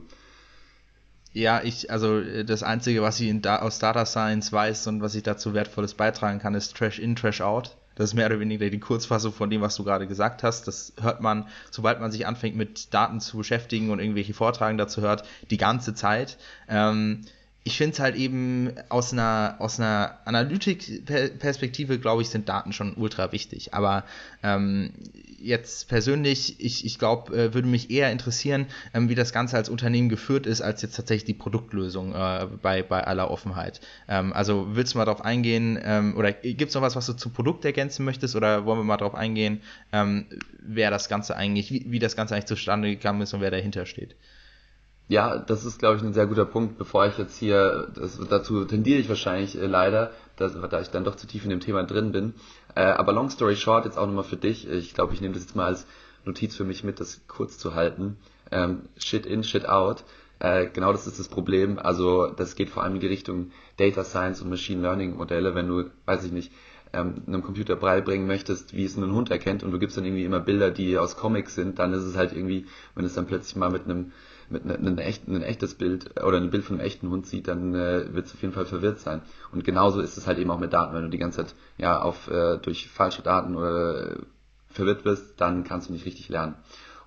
Ja, 1.32 1.60
ich, 1.62 1.90
also 1.90 2.18
äh, 2.18 2.44
das 2.44 2.62
Einzige, 2.62 3.02
was 3.02 3.20
ich 3.20 3.40
da, 3.42 3.56
aus 3.56 3.78
Data 3.78 4.06
Science 4.06 4.52
weiß 4.52 4.86
und 4.86 5.02
was 5.02 5.14
ich 5.14 5.22
dazu 5.22 5.54
Wertvolles 5.54 5.94
beitragen 5.94 6.38
kann, 6.38 6.54
ist 6.54 6.76
Trash 6.76 6.98
in, 6.98 7.16
Trash 7.16 7.40
out. 7.40 7.76
Das 7.96 8.10
ist 8.10 8.14
mehr 8.14 8.26
oder 8.26 8.38
weniger 8.38 8.70
die 8.70 8.78
Kurzfassung 8.78 9.32
von 9.32 9.50
dem, 9.50 9.62
was 9.62 9.74
du 9.74 9.82
gerade 9.82 10.06
gesagt 10.06 10.42
hast. 10.42 10.68
Das 10.68 10.92
hört 11.00 11.20
man, 11.20 11.48
sobald 11.70 11.98
man 11.98 12.12
sich 12.12 12.26
anfängt 12.26 12.54
mit 12.54 12.94
Daten 12.94 13.20
zu 13.20 13.38
beschäftigen 13.38 13.90
und 13.90 13.98
irgendwelche 13.98 14.34
Vortragen 14.34 14.78
dazu 14.78 15.00
hört, 15.00 15.26
die 15.50 15.56
ganze 15.56 15.94
Zeit. 15.94 16.36
Ähm, 16.68 17.22
ich 17.66 17.76
finde 17.76 17.94
es 17.94 17.98
halt 17.98 18.14
eben 18.14 18.74
aus 18.90 19.12
einer, 19.12 19.56
aus 19.58 19.80
einer 19.80 20.18
Analytik-Perspektive, 20.24 21.98
glaube 21.98 22.22
ich, 22.22 22.28
sind 22.28 22.48
Daten 22.48 22.72
schon 22.72 22.94
ultra 22.94 23.32
wichtig. 23.32 23.74
Aber 23.74 24.04
ähm, 24.44 24.92
jetzt 25.40 25.88
persönlich, 25.88 26.60
ich, 26.60 26.84
ich 26.84 26.96
glaube, 27.00 27.36
äh, 27.36 27.54
würde 27.54 27.66
mich 27.66 27.90
eher 27.90 28.12
interessieren, 28.12 28.66
ähm, 28.94 29.08
wie 29.08 29.16
das 29.16 29.32
Ganze 29.32 29.56
als 29.56 29.68
Unternehmen 29.68 30.08
geführt 30.08 30.46
ist, 30.46 30.60
als 30.60 30.80
jetzt 30.82 30.94
tatsächlich 30.94 31.24
die 31.24 31.34
Produktlösung 31.34 32.14
äh, 32.14 32.46
bei, 32.62 32.84
bei 32.84 33.04
aller 33.04 33.32
Offenheit. 33.32 33.80
Ähm, 34.06 34.32
also 34.32 34.68
willst 34.70 34.94
du 34.94 34.98
mal 34.98 35.04
darauf 35.04 35.24
eingehen, 35.24 35.76
ähm, 35.82 36.16
oder 36.16 36.30
gibt 36.30 36.68
es 36.68 36.74
noch 36.76 36.82
was, 36.82 36.94
was 36.94 37.06
du 37.06 37.14
zum 37.14 37.32
Produkt 37.32 37.64
ergänzen 37.64 38.04
möchtest, 38.04 38.36
oder 38.36 38.64
wollen 38.64 38.78
wir 38.78 38.84
mal 38.84 38.96
darauf 38.96 39.16
eingehen, 39.16 39.60
ähm, 39.92 40.26
wer 40.60 40.92
das 40.92 41.08
Ganze 41.08 41.36
eigentlich, 41.36 41.72
wie, 41.72 41.84
wie 41.88 41.98
das 41.98 42.14
Ganze 42.14 42.34
eigentlich 42.34 42.46
zustande 42.46 42.94
gekommen 42.94 43.22
ist 43.22 43.34
und 43.34 43.40
wer 43.40 43.50
dahinter 43.50 43.86
steht? 43.86 44.14
Ja, 45.08 45.38
das 45.38 45.64
ist, 45.64 45.78
glaube 45.78 45.96
ich, 45.96 46.02
ein 46.02 46.12
sehr 46.12 46.26
guter 46.26 46.44
Punkt, 46.44 46.78
bevor 46.78 47.06
ich 47.06 47.16
jetzt 47.16 47.38
hier, 47.38 47.88
das, 47.94 48.18
dazu 48.28 48.64
tendiere 48.64 48.98
ich 48.98 49.08
wahrscheinlich 49.08 49.56
äh, 49.56 49.66
leider, 49.66 50.10
dass, 50.36 50.54
da 50.68 50.80
ich 50.80 50.88
dann 50.88 51.04
doch 51.04 51.14
zu 51.14 51.28
tief 51.28 51.44
in 51.44 51.50
dem 51.50 51.60
Thema 51.60 51.84
drin 51.84 52.10
bin. 52.10 52.34
Äh, 52.74 52.82
aber 52.82 53.12
long 53.12 53.30
story 53.30 53.54
short, 53.54 53.84
jetzt 53.84 53.98
auch 53.98 54.06
nochmal 54.06 54.24
für 54.24 54.36
dich, 54.36 54.68
ich 54.68 54.94
glaube, 54.94 55.14
ich 55.14 55.20
nehme 55.20 55.34
das 55.34 55.44
jetzt 55.44 55.54
mal 55.54 55.66
als 55.66 55.86
Notiz 56.24 56.56
für 56.56 56.64
mich 56.64 56.82
mit, 56.82 56.98
das 56.98 57.22
kurz 57.28 57.56
zu 57.56 57.74
halten. 57.74 58.16
Ähm, 58.50 58.82
shit 58.98 59.26
in, 59.26 59.44
shit 59.44 59.68
out. 59.68 60.02
Äh, 60.40 60.66
genau 60.66 60.90
das 60.90 61.06
ist 61.06 61.20
das 61.20 61.28
Problem. 61.28 61.78
Also 61.78 62.26
das 62.26 62.56
geht 62.56 62.68
vor 62.68 62.82
allem 62.82 62.94
in 62.94 63.00
die 63.00 63.06
Richtung 63.06 63.52
Data 63.76 64.02
Science 64.02 64.42
und 64.42 64.50
Machine 64.50 64.82
Learning 64.82 65.16
Modelle, 65.16 65.54
wenn 65.54 65.68
du, 65.68 65.84
weiß 66.04 66.24
ich 66.24 66.32
nicht, 66.32 66.52
ähm, 66.92 67.22
einem 67.26 67.42
Computer 67.42 67.76
beibringen 67.76 68.26
möchtest, 68.26 68.74
wie 68.74 68.84
es 68.84 68.96
einen 68.96 69.14
Hund 69.14 69.30
erkennt 69.30 69.62
und 69.62 69.70
du 69.70 69.78
gibst 69.78 69.96
dann 69.96 70.04
irgendwie 70.04 70.24
immer 70.24 70.40
Bilder, 70.40 70.70
die 70.70 70.98
aus 70.98 71.16
Comics 71.16 71.54
sind, 71.54 71.78
dann 71.78 71.92
ist 71.92 72.02
es 72.02 72.16
halt 72.16 72.32
irgendwie, 72.32 72.66
wenn 72.94 73.04
es 73.04 73.14
dann 73.14 73.26
plötzlich 73.26 73.56
mal 73.56 73.70
mit 73.70 73.84
einem 73.84 74.12
mit 74.50 74.64
ne, 74.64 74.78
ne, 74.78 75.02
echt, 75.02 75.28
ein 75.28 75.42
echtes 75.42 75.74
Bild 75.74 76.22
oder 76.22 76.38
ein 76.38 76.50
Bild 76.50 76.64
von 76.64 76.76
einem 76.76 76.86
echten 76.86 77.10
Hund 77.10 77.26
sieht, 77.26 77.48
dann 77.48 77.74
äh, 77.74 78.14
wird 78.14 78.26
es 78.26 78.34
auf 78.34 78.42
jeden 78.42 78.54
Fall 78.54 78.66
verwirrt 78.66 79.00
sein. 79.00 79.22
Und 79.52 79.64
genauso 79.64 80.00
ist 80.00 80.16
es 80.16 80.26
halt 80.26 80.38
eben 80.38 80.50
auch 80.50 80.58
mit 80.58 80.72
Daten. 80.72 80.94
Wenn 80.94 81.02
du 81.02 81.10
die 81.10 81.18
ganze 81.18 81.44
Zeit 81.44 81.54
ja 81.78 82.00
auf 82.00 82.28
äh, 82.30 82.58
durch 82.58 82.88
falsche 82.88 83.22
Daten 83.22 83.54
äh, 83.54 84.16
verwirrt 84.68 85.04
wirst, 85.04 85.40
dann 85.40 85.64
kannst 85.64 85.88
du 85.88 85.92
nicht 85.92 86.06
richtig 86.06 86.28
lernen. 86.28 86.54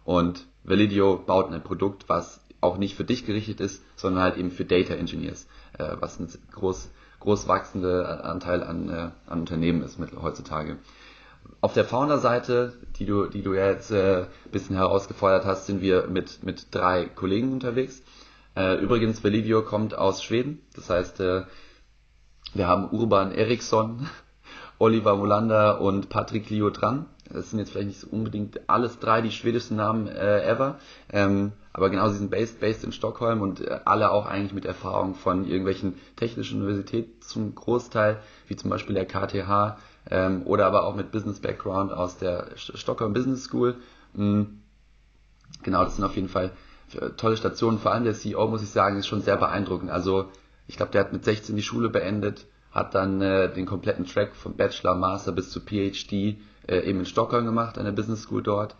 Und 0.03 0.45
Validio 0.63 1.17
baut 1.17 1.51
ein 1.51 1.63
Produkt, 1.63 2.09
was 2.09 2.41
auch 2.61 2.77
nicht 2.77 2.95
für 2.95 3.03
dich 3.05 3.25
gerichtet 3.25 3.61
ist, 3.61 3.83
sondern 3.95 4.23
halt 4.23 4.37
eben 4.37 4.51
für 4.51 4.65
Data 4.65 4.93
Engineers, 4.93 5.47
äh, 5.77 5.95
was 5.99 6.19
ein 6.19 6.27
groß, 6.51 6.89
groß 7.19 7.47
wachsender 7.47 8.25
Anteil 8.25 8.63
an, 8.63 8.89
äh, 8.89 9.09
an 9.27 9.39
Unternehmen 9.41 9.81
ist 9.81 9.99
mit, 9.99 10.11
heutzutage. 10.13 10.77
Auf 11.61 11.73
der 11.73 11.85
Founder-Seite, 11.85 12.73
die 12.97 13.05
du, 13.05 13.27
die 13.27 13.41
du 13.41 13.53
ja 13.53 13.67
jetzt 13.67 13.91
äh, 13.91 14.25
bisschen 14.51 14.75
herausgefordert 14.75 15.45
hast, 15.45 15.65
sind 15.65 15.81
wir 15.81 16.07
mit, 16.07 16.43
mit 16.43 16.67
drei 16.71 17.05
Kollegen 17.05 17.51
unterwegs. 17.51 18.01
Äh, 18.55 18.75
übrigens, 18.75 19.21
Belivio 19.21 19.61
kommt 19.61 19.97
aus 19.97 20.23
Schweden. 20.23 20.61
Das 20.75 20.89
heißt, 20.89 21.19
äh, 21.19 21.43
wir 22.53 22.67
haben 22.67 22.89
Urban 22.91 23.31
Eriksson, 23.31 24.07
Oliver 24.79 25.15
Molander 25.15 25.81
und 25.81 26.09
Patrick 26.09 26.49
Lio 26.49 26.69
dran. 26.69 27.05
Das 27.31 27.51
sind 27.51 27.59
jetzt 27.59 27.71
vielleicht 27.71 27.87
nicht 27.89 28.03
unbedingt 28.05 28.69
alles 28.69 28.97
drei 28.97 29.21
die 29.21 29.31
schwedischen 29.31 29.77
Namen 29.77 30.07
äh, 30.07 30.41
ever. 30.43 30.79
Ähm, 31.11 31.51
aber 31.73 31.89
genau, 31.89 32.09
sie 32.09 32.17
sind 32.17 32.31
based, 32.31 32.59
based 32.59 32.83
in 32.83 32.91
Stockholm 32.91 33.41
und 33.41 33.61
äh, 33.61 33.79
alle 33.85 34.11
auch 34.11 34.25
eigentlich 34.25 34.53
mit 34.53 34.65
Erfahrung 34.65 35.13
von 35.13 35.45
irgendwelchen 35.45 35.95
technischen 36.15 36.61
Universitäten 36.61 37.21
zum 37.21 37.53
Großteil, 37.53 38.19
wie 38.47 38.55
zum 38.55 38.71
Beispiel 38.71 38.95
der 38.95 39.05
KTH, 39.05 39.77
ähm, 40.09 40.43
oder 40.45 40.65
aber 40.65 40.85
auch 40.85 40.95
mit 40.95 41.11
Business 41.11 41.39
Background 41.39 41.91
aus 41.91 42.17
der 42.17 42.47
Stockholm 42.55 43.13
Business 43.13 43.43
School. 43.43 43.75
Mhm. 44.13 44.61
Genau, 45.63 45.83
das 45.83 45.95
sind 45.95 46.05
auf 46.05 46.15
jeden 46.15 46.29
Fall 46.29 46.51
äh, 46.93 47.09
tolle 47.11 47.37
Stationen. 47.37 47.79
Vor 47.79 47.91
allem 47.91 48.03
der 48.03 48.13
CEO, 48.13 48.47
muss 48.47 48.63
ich 48.63 48.69
sagen, 48.69 48.97
ist 48.97 49.07
schon 49.07 49.21
sehr 49.21 49.37
beeindruckend. 49.37 49.89
Also 49.91 50.29
ich 50.67 50.77
glaube, 50.77 50.91
der 50.91 51.01
hat 51.01 51.13
mit 51.13 51.25
16 51.25 51.55
die 51.55 51.63
Schule 51.63 51.89
beendet, 51.89 52.45
hat 52.71 52.95
dann 52.95 53.21
äh, 53.21 53.51
den 53.51 53.65
kompletten 53.65 54.05
Track 54.05 54.35
von 54.35 54.55
Bachelor, 54.55 54.95
Master 54.95 55.31
bis 55.31 55.49
zu 55.49 55.59
PhD 55.59 56.37
äh, 56.67 56.79
eben 56.81 56.99
in 56.99 57.05
Stockholm 57.05 57.45
gemacht, 57.45 57.77
an 57.77 57.85
der 57.85 57.91
Business 57.91 58.23
School 58.23 58.43
dort. 58.43 58.75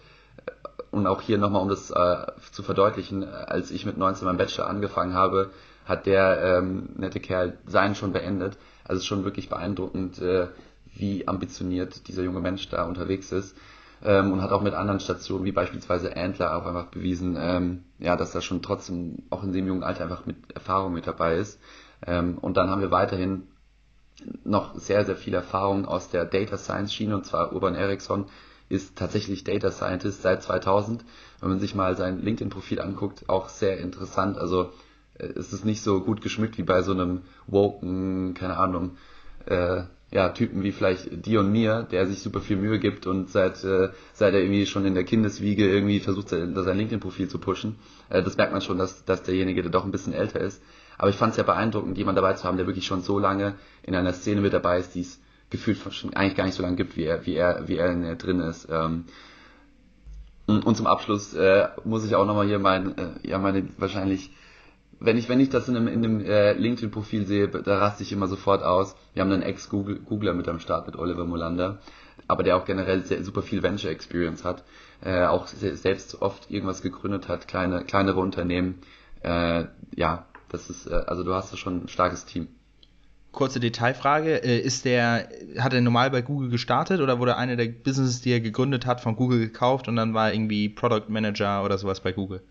Äh, 0.46 0.52
und 0.92 1.08
auch 1.08 1.22
hier 1.22 1.38
nochmal, 1.38 1.62
um 1.62 1.70
das 1.70 1.92
äh, 1.92 2.26
zu 2.52 2.64
verdeutlichen, 2.64 3.24
als 3.24 3.72
ich 3.72 3.86
mit 3.86 3.98
19 3.98 4.26
meinen 4.26 4.38
Bachelor 4.38 4.68
angefangen 4.68 5.14
habe, 5.14 5.52
hat 5.86 6.06
der 6.06 6.42
ähm, 6.44 6.90
nette 6.98 7.20
Kerl 7.20 7.58
seinen 7.66 7.96
schon 7.96 8.14
beendet. 8.14 8.58
Also 8.84 9.04
schon 9.04 9.24
wirklich 9.24 9.50
beeindruckend, 9.50 10.20
äh, 10.20 10.48
wie 10.96 11.28
ambitioniert 11.28 12.08
dieser 12.08 12.24
junge 12.24 12.40
Mensch 12.40 12.68
da 12.70 12.86
unterwegs 12.86 13.32
ist. 13.32 13.56
Ähm, 14.02 14.32
und 14.32 14.42
hat 14.42 14.52
auch 14.52 14.62
mit 14.62 14.74
anderen 14.74 15.02
Stationen, 15.02 15.44
wie 15.44 15.52
beispielsweise 15.52 16.16
Antler, 16.16 16.56
auch 16.56 16.66
einfach 16.66 16.86
bewiesen, 16.86 17.36
ähm, 17.38 17.84
ja, 18.00 18.16
dass 18.16 18.34
er 18.34 18.42
schon 18.42 18.62
trotzdem 18.62 19.24
auch 19.30 19.44
in 19.44 19.52
dem 19.52 19.68
jungen 19.68 19.84
Alter 19.84 20.04
einfach 20.04 20.26
mit 20.26 20.38
Erfahrung 20.54 20.94
mit 20.94 21.06
dabei 21.06 21.36
ist. 21.36 21.60
Ähm, 22.08 22.38
und 22.38 22.56
dann 22.56 22.70
haben 22.70 22.82
wir 22.82 22.92
weiterhin 22.92 23.44
noch 24.44 24.76
sehr, 24.76 25.06
sehr 25.06 25.18
viel 25.18 25.34
Erfahrung 25.34 25.86
aus 25.86 26.10
der 26.10 26.26
Data 26.26 26.58
Science 26.58 26.94
Schiene, 26.94 27.16
und 27.16 27.26
zwar 27.26 27.54
Urban 27.54 27.76
Eriksson 27.76 28.26
ist 28.70 28.96
tatsächlich 28.96 29.44
Data 29.44 29.72
Scientist 29.72 30.22
seit 30.22 30.44
2000. 30.44 31.04
Wenn 31.40 31.50
man 31.50 31.60
sich 31.60 31.76
mal 31.76 31.98
sein 31.98 32.22
LinkedIn-Profil 32.22 32.80
anguckt, 32.80 33.28
auch 33.28 33.50
sehr 33.50 33.80
interessant. 33.80 34.38
Also 34.38 34.72
äh, 35.16 35.26
es 35.26 35.52
ist 35.52 35.66
nicht 35.66 35.82
so 35.82 36.02
gut 36.02 36.22
geschmückt 36.22 36.58
wie 36.58 36.64
bei 36.64 36.84
so 36.84 36.92
einem 36.92 37.22
woken, 37.48 38.36
keine 38.36 38.58
Ahnung, 38.58 38.98
äh, 39.46 39.84
ja, 40.12 40.30
Typen 40.30 40.64
wie 40.64 40.72
vielleicht 40.72 41.26
dir 41.26 41.42
und 41.42 41.52
mir, 41.52 41.88
der 41.92 42.08
sich 42.08 42.20
super 42.20 42.40
viel 42.40 42.58
Mühe 42.58 42.80
gibt 42.80 43.06
und 43.06 43.30
seit, 43.30 43.64
äh, 43.64 43.90
seit 44.14 44.34
er 44.34 44.42
irgendwie 44.42 44.66
schon 44.66 44.86
in 44.86 44.96
der 44.96 45.04
Kindeswiege 45.04 45.70
irgendwie 45.70 46.00
versucht, 46.00 46.30
sein, 46.30 46.56
sein 46.56 46.78
LinkedIn-Profil 46.78 47.28
zu 47.28 47.38
pushen. 47.38 47.76
Äh, 48.10 48.24
das 48.24 48.36
merkt 48.36 48.52
man 48.52 48.62
schon, 48.62 48.80
dass, 48.80 49.06
dass 49.06 49.22
derjenige, 49.24 49.62
der 49.62 49.72
doch 49.72 49.86
ein 49.86 49.92
bisschen 49.92 50.14
älter 50.14 50.40
ist. 50.40 50.62
Aber 50.98 51.10
ich 51.10 51.16
fand 51.16 51.32
es 51.32 51.38
ja 51.38 51.44
beeindruckend, 51.44 51.98
jemanden 51.98 52.18
dabei 52.18 52.34
zu 52.34 52.44
haben, 52.46 52.58
der 52.58 52.66
wirklich 52.66 52.88
schon 52.88 53.02
so 53.02 53.20
lange 53.20 53.56
in 53.84 53.96
einer 53.96 54.14
Szene 54.14 54.42
mit 54.42 54.52
dabei 54.52 54.80
ist, 54.80 54.96
die 54.96 55.02
es 55.02 55.22
gefühlt 55.50 55.78
schon 55.94 56.14
eigentlich 56.14 56.36
gar 56.36 56.46
nicht 56.46 56.56
so 56.56 56.64
lange 56.64 56.76
gibt, 56.76 56.98
wie 56.98 57.04
er, 57.04 57.26
wie 57.26 57.36
er, 57.36 57.68
wie 57.68 57.78
er 57.78 57.92
in 57.92 58.02
der 58.02 58.16
drin 58.16 58.40
ist. 58.40 58.68
Ähm, 58.70 59.06
und 60.48 60.76
zum 60.76 60.88
Abschluss 60.88 61.36
äh, 61.36 61.68
muss 61.86 62.06
ich 62.06 62.16
auch 62.16 62.26
nochmal 62.26 62.48
hier 62.48 62.58
mein, 62.58 62.98
äh, 62.98 63.10
ja, 63.24 63.38
meine 63.38 63.68
wahrscheinlich 63.78 64.32
wenn 65.00 65.18
ich, 65.18 65.30
wenn 65.30 65.40
ich 65.40 65.50
das 65.50 65.68
in 65.70 65.78
einem, 65.78 65.88
in 65.88 66.04
einem 66.04 66.26
äh, 66.26 66.54
LinkedIn-Profil 66.54 67.26
sehe, 67.26 67.48
da 67.48 67.78
raste 67.78 68.04
ich 68.04 68.12
immer 68.12 68.28
sofort 68.28 68.64
aus. 68.64 68.96
Wir 69.14 69.22
haben 69.22 69.32
einen 69.32 69.44
Ex-Googler 69.44 70.34
mit 70.34 70.48
am 70.48 70.60
Start, 70.60 70.88
mit 70.88 70.98
Oliver 70.98 71.26
Molander, 71.26 71.80
aber 72.28 72.44
der 72.44 72.58
auch 72.58 72.66
generell 72.66 73.06
sehr, 73.06 73.24
super 73.24 73.42
viel 73.42 73.64
Venture-Experience 73.64 74.44
hat, 74.44 74.64
äh, 75.02 75.24
auch 75.26 75.48
selbst 75.48 76.22
oft 76.22 76.52
irgendwas 76.52 76.82
gegründet 76.82 77.30
hat, 77.30 77.48
kleine, 77.48 77.84
kleinere 77.86 78.20
Unternehmen. 78.20 78.80
Äh, 79.24 79.66
ja, 79.96 80.26
das 80.50 80.70
ist, 80.70 80.88
äh, 80.88 80.96
also 81.08 81.24
du 81.24 81.34
hast 81.34 81.54
da 81.54 81.58
schon 81.58 81.86
ein 81.86 81.88
starkes 81.88 82.26
Team. 82.26 82.48
Kurze 83.32 83.60
Detailfrage, 83.60 84.44
äh, 84.44 84.60
ist 84.60 84.86
der, 84.86 85.30
hat 85.60 85.74
er 85.74 85.82
normal 85.82 86.10
bei 86.10 86.22
Google 86.22 86.50
gestartet 86.50 87.00
oder 87.00 87.20
wurde 87.20 87.38
eine 87.38 87.56
der 87.56 87.68
Businesses, 87.68 88.22
die 88.22 88.32
er 88.32 88.42
gegründet 88.42 88.86
hat, 88.86 89.02
von 89.02 89.16
Google 89.16 89.40
gekauft 89.40 89.88
und 89.88 89.96
dann 89.96 90.14
war 90.14 90.34
irgendwie 90.34 90.68
Product 90.68 91.06
Manager 91.10 91.64
oder 91.64 91.78
sowas 91.78 92.02
bei 92.02 92.12
Google? 92.12 92.42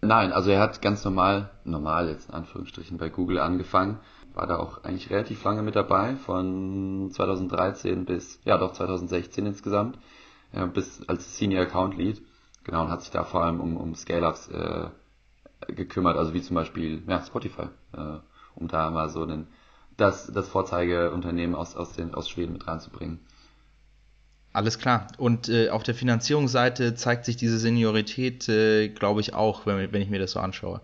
Nein, 0.00 0.32
also 0.32 0.50
er 0.50 0.60
hat 0.60 0.80
ganz 0.80 1.04
normal, 1.04 1.50
normal 1.64 2.08
jetzt 2.08 2.28
in 2.28 2.34
Anführungsstrichen 2.34 2.98
bei 2.98 3.08
Google 3.08 3.40
angefangen, 3.40 3.98
war 4.32 4.46
da 4.46 4.56
auch 4.58 4.84
eigentlich 4.84 5.10
relativ 5.10 5.42
lange 5.42 5.62
mit 5.62 5.74
dabei, 5.74 6.14
von 6.14 7.10
2013 7.10 8.04
bis, 8.04 8.40
ja 8.44 8.58
doch 8.58 8.72
2016 8.72 9.44
insgesamt, 9.46 9.98
äh, 10.52 10.66
bis 10.66 11.02
als 11.08 11.36
Senior 11.36 11.62
Account 11.62 11.96
Lead, 11.96 12.22
genau, 12.62 12.84
und 12.84 12.90
hat 12.90 13.02
sich 13.02 13.10
da 13.10 13.24
vor 13.24 13.42
allem 13.42 13.60
um, 13.60 13.76
um 13.76 13.96
Scale-Ups 13.96 14.48
äh, 14.48 14.88
gekümmert, 15.66 16.16
also 16.16 16.32
wie 16.32 16.42
zum 16.42 16.54
Beispiel 16.54 17.02
ja, 17.08 17.20
Spotify, 17.22 17.68
äh, 17.92 18.18
um 18.54 18.68
da 18.68 18.90
mal 18.90 19.08
so 19.08 19.24
einen, 19.24 19.48
das, 19.96 20.32
das 20.32 20.48
Vorzeigeunternehmen 20.48 21.56
aus, 21.56 21.74
aus, 21.74 21.94
den, 21.94 22.14
aus 22.14 22.28
Schweden 22.28 22.52
mit 22.52 22.68
reinzubringen. 22.68 23.18
Alles 24.58 24.80
klar. 24.80 25.06
Und 25.18 25.48
äh, 25.48 25.68
auf 25.70 25.84
der 25.84 25.94
Finanzierungsseite 25.94 26.96
zeigt 26.96 27.26
sich 27.26 27.36
diese 27.36 27.60
Seniorität, 27.60 28.48
äh, 28.48 28.88
glaube 28.88 29.20
ich, 29.20 29.32
auch, 29.32 29.66
wenn, 29.66 29.92
wenn 29.92 30.02
ich 30.02 30.10
mir 30.10 30.18
das 30.18 30.32
so 30.32 30.40
anschaue. 30.40 30.80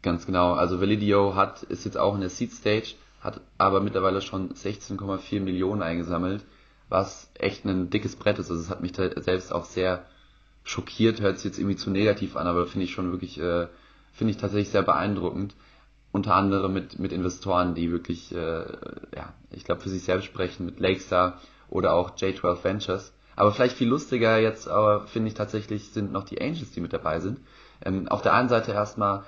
Ganz 0.00 0.24
genau. 0.24 0.52
Also 0.52 0.80
Validio 0.80 1.34
hat, 1.34 1.64
ist 1.64 1.84
jetzt 1.84 1.98
auch 1.98 2.14
in 2.14 2.20
der 2.20 2.30
Seed 2.30 2.52
Stage, 2.52 2.94
hat 3.20 3.40
aber 3.58 3.80
mittlerweile 3.80 4.22
schon 4.22 4.54
16,4 4.54 5.40
Millionen 5.40 5.82
eingesammelt, 5.82 6.44
was 6.88 7.32
echt 7.36 7.64
ein 7.64 7.90
dickes 7.90 8.14
Brett 8.14 8.38
ist. 8.38 8.48
Also 8.48 8.62
es 8.62 8.70
hat 8.70 8.80
mich 8.80 8.94
selbst 8.94 9.52
auch 9.52 9.64
sehr 9.64 10.04
schockiert, 10.62 11.20
hört 11.20 11.38
sich 11.38 11.46
jetzt 11.46 11.58
irgendwie 11.58 11.74
zu 11.74 11.90
negativ 11.90 12.36
an, 12.36 12.46
aber 12.46 12.68
finde 12.68 12.84
ich 12.84 12.92
schon 12.92 13.10
wirklich, 13.10 13.40
äh, 13.40 13.66
finde 14.12 14.30
ich 14.30 14.36
tatsächlich 14.36 14.70
sehr 14.70 14.84
beeindruckend. 14.84 15.56
Unter 16.12 16.36
anderem 16.36 16.74
mit, 16.74 16.96
mit 17.00 17.10
Investoren, 17.10 17.74
die 17.74 17.90
wirklich, 17.90 18.32
äh, 18.32 18.66
ja, 19.16 19.32
ich 19.50 19.64
glaube, 19.64 19.80
für 19.80 19.88
sich 19.88 20.04
selbst 20.04 20.26
sprechen, 20.26 20.64
mit 20.64 20.78
Lakestar, 20.78 21.40
oder 21.74 21.92
auch 21.92 22.16
J12 22.16 22.64
Ventures. 22.64 23.12
Aber 23.36 23.50
vielleicht 23.50 23.76
viel 23.76 23.88
lustiger 23.88 24.38
jetzt, 24.38 24.68
aber 24.68 25.08
finde 25.08 25.28
ich 25.28 25.34
tatsächlich, 25.34 25.90
sind 25.90 26.12
noch 26.12 26.22
die 26.22 26.40
Angels, 26.40 26.70
die 26.70 26.80
mit 26.80 26.92
dabei 26.92 27.18
sind. 27.18 27.40
Ähm, 27.84 28.08
auf 28.08 28.22
der 28.22 28.32
einen 28.32 28.48
Seite 28.48 28.70
erstmal, 28.70 29.24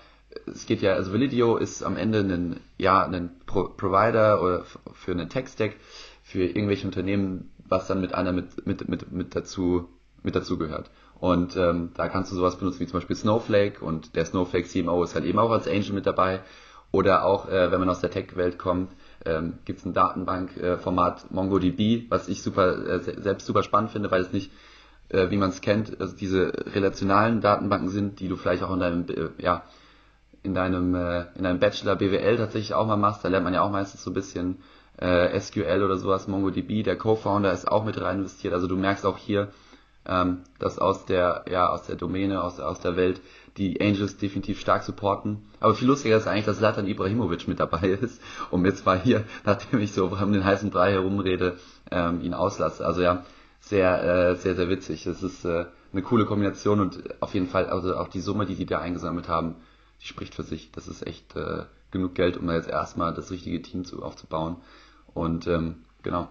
es 0.46 0.64
geht 0.66 0.80
ja, 0.80 0.92
also 0.94 1.12
Validio 1.12 1.56
ist 1.56 1.82
am 1.82 1.96
Ende 1.96 2.20
ein, 2.20 2.60
ja, 2.78 3.04
ein 3.04 3.32
Pro 3.46 3.64
Provider 3.70 4.40
oder 4.42 4.64
für 4.92 5.10
einen 5.10 5.28
Tech-Stack 5.28 5.74
für 6.22 6.44
irgendwelche 6.44 6.86
Unternehmen, 6.86 7.50
was 7.68 7.88
dann 7.88 8.00
mit 8.00 8.14
einer 8.14 8.30
mit, 8.30 8.64
mit, 8.64 8.88
mit, 8.88 9.10
mit 9.10 9.34
dazu, 9.34 9.88
mit 10.22 10.36
dazu 10.36 10.56
gehört. 10.56 10.90
Und 11.18 11.56
ähm, 11.56 11.90
da 11.94 12.08
kannst 12.08 12.30
du 12.30 12.36
sowas 12.36 12.58
benutzen 12.58 12.80
wie 12.80 12.86
zum 12.86 13.00
Beispiel 13.00 13.16
Snowflake 13.16 13.84
und 13.84 14.14
der 14.14 14.24
Snowflake 14.24 14.68
CMO 14.68 15.02
ist 15.02 15.16
halt 15.16 15.24
eben 15.24 15.38
auch 15.40 15.50
als 15.50 15.66
Angel 15.66 15.94
mit 15.94 16.06
dabei. 16.06 16.42
Oder 16.92 17.24
auch, 17.24 17.48
äh, 17.48 17.72
wenn 17.72 17.80
man 17.80 17.88
aus 17.88 18.00
der 18.00 18.10
Tech-Welt 18.10 18.58
kommt, 18.58 18.92
ähm, 19.26 19.54
gibt 19.64 19.80
es 19.80 19.84
ein 19.84 19.92
Datenbankformat 19.92 21.24
äh, 21.24 21.34
MongoDB, 21.34 22.10
was 22.10 22.28
ich 22.28 22.42
super 22.42 22.86
äh, 22.86 23.20
selbst 23.20 23.46
super 23.46 23.62
spannend 23.62 23.90
finde, 23.90 24.10
weil 24.10 24.22
es 24.22 24.32
nicht, 24.32 24.52
äh, 25.08 25.30
wie 25.30 25.36
man 25.36 25.50
es 25.50 25.60
kennt, 25.60 26.00
also 26.00 26.16
diese 26.16 26.52
relationalen 26.74 27.40
Datenbanken 27.40 27.88
sind, 27.88 28.20
die 28.20 28.28
du 28.28 28.36
vielleicht 28.36 28.62
auch 28.62 28.72
in 28.72 28.80
deinem, 28.80 29.06
äh, 29.08 29.42
ja, 29.42 29.64
in 30.42 30.54
deinem, 30.54 30.94
äh, 30.94 31.26
in 31.34 31.44
deinem 31.44 31.58
Bachelor 31.58 31.96
BWL 31.96 32.36
tatsächlich 32.36 32.74
auch 32.74 32.86
mal 32.86 32.96
machst. 32.96 33.24
Da 33.24 33.28
lernt 33.28 33.44
man 33.44 33.54
ja 33.54 33.62
auch 33.62 33.70
meistens 33.70 34.02
so 34.02 34.10
ein 34.10 34.14
bisschen 34.14 34.58
äh, 34.98 35.38
SQL 35.38 35.82
oder 35.82 35.96
sowas, 35.96 36.28
MongoDB. 36.28 36.82
Der 36.82 36.96
Co-Founder 36.96 37.52
ist 37.52 37.68
auch 37.68 37.84
mit 37.84 38.00
rein 38.00 38.18
investiert. 38.18 38.54
Also 38.54 38.66
du 38.66 38.76
merkst 38.76 39.04
auch 39.04 39.18
hier, 39.18 39.48
ähm, 40.06 40.42
dass 40.58 40.78
aus 40.78 41.04
der, 41.06 41.44
ja, 41.50 41.68
aus 41.68 41.82
der 41.82 41.96
Domäne, 41.96 42.42
aus, 42.42 42.60
aus 42.60 42.80
der 42.80 42.96
Welt 42.96 43.20
die 43.56 43.80
Angels 43.80 44.16
definitiv 44.16 44.60
stark 44.60 44.82
supporten. 44.82 45.46
Aber 45.60 45.74
viel 45.74 45.88
lustiger 45.88 46.16
ist 46.16 46.26
eigentlich, 46.26 46.44
dass 46.44 46.60
Latan 46.60 46.86
Ibrahimovic 46.86 47.48
mit 47.48 47.60
dabei 47.60 47.88
ist, 48.00 48.20
um 48.50 48.64
jetzt 48.64 48.84
mal 48.86 49.00
hier, 49.00 49.24
nachdem 49.44 49.80
ich 49.80 49.92
so 49.92 50.06
um 50.06 50.32
den 50.32 50.44
heißen 50.44 50.70
Brei 50.70 50.92
herumrede, 50.92 51.58
ähm, 51.90 52.20
ihn 52.20 52.34
auslasse. 52.34 52.84
Also 52.84 53.02
ja, 53.02 53.24
sehr, 53.60 54.02
äh, 54.30 54.36
sehr, 54.36 54.54
sehr 54.54 54.68
witzig. 54.68 55.06
Es 55.06 55.22
ist 55.22 55.44
äh, 55.44 55.66
eine 55.92 56.02
coole 56.02 56.26
Kombination 56.26 56.80
und 56.80 57.22
auf 57.22 57.34
jeden 57.34 57.48
Fall, 57.48 57.66
also 57.66 57.96
auch 57.96 58.08
die 58.08 58.20
Summe, 58.20 58.46
die 58.46 58.54
die 58.54 58.66
da 58.66 58.78
eingesammelt 58.78 59.28
haben, 59.28 59.56
die 60.02 60.06
spricht 60.06 60.34
für 60.34 60.42
sich. 60.42 60.70
Das 60.72 60.88
ist 60.88 61.06
echt 61.06 61.34
äh, 61.36 61.64
genug 61.90 62.14
Geld, 62.14 62.36
um 62.36 62.46
da 62.46 62.54
jetzt 62.54 62.68
erstmal 62.68 63.14
das 63.14 63.30
richtige 63.30 63.62
Team 63.62 63.84
zu, 63.84 64.02
aufzubauen. 64.02 64.56
Und 65.14 65.46
ähm, 65.46 65.84
genau, 66.02 66.28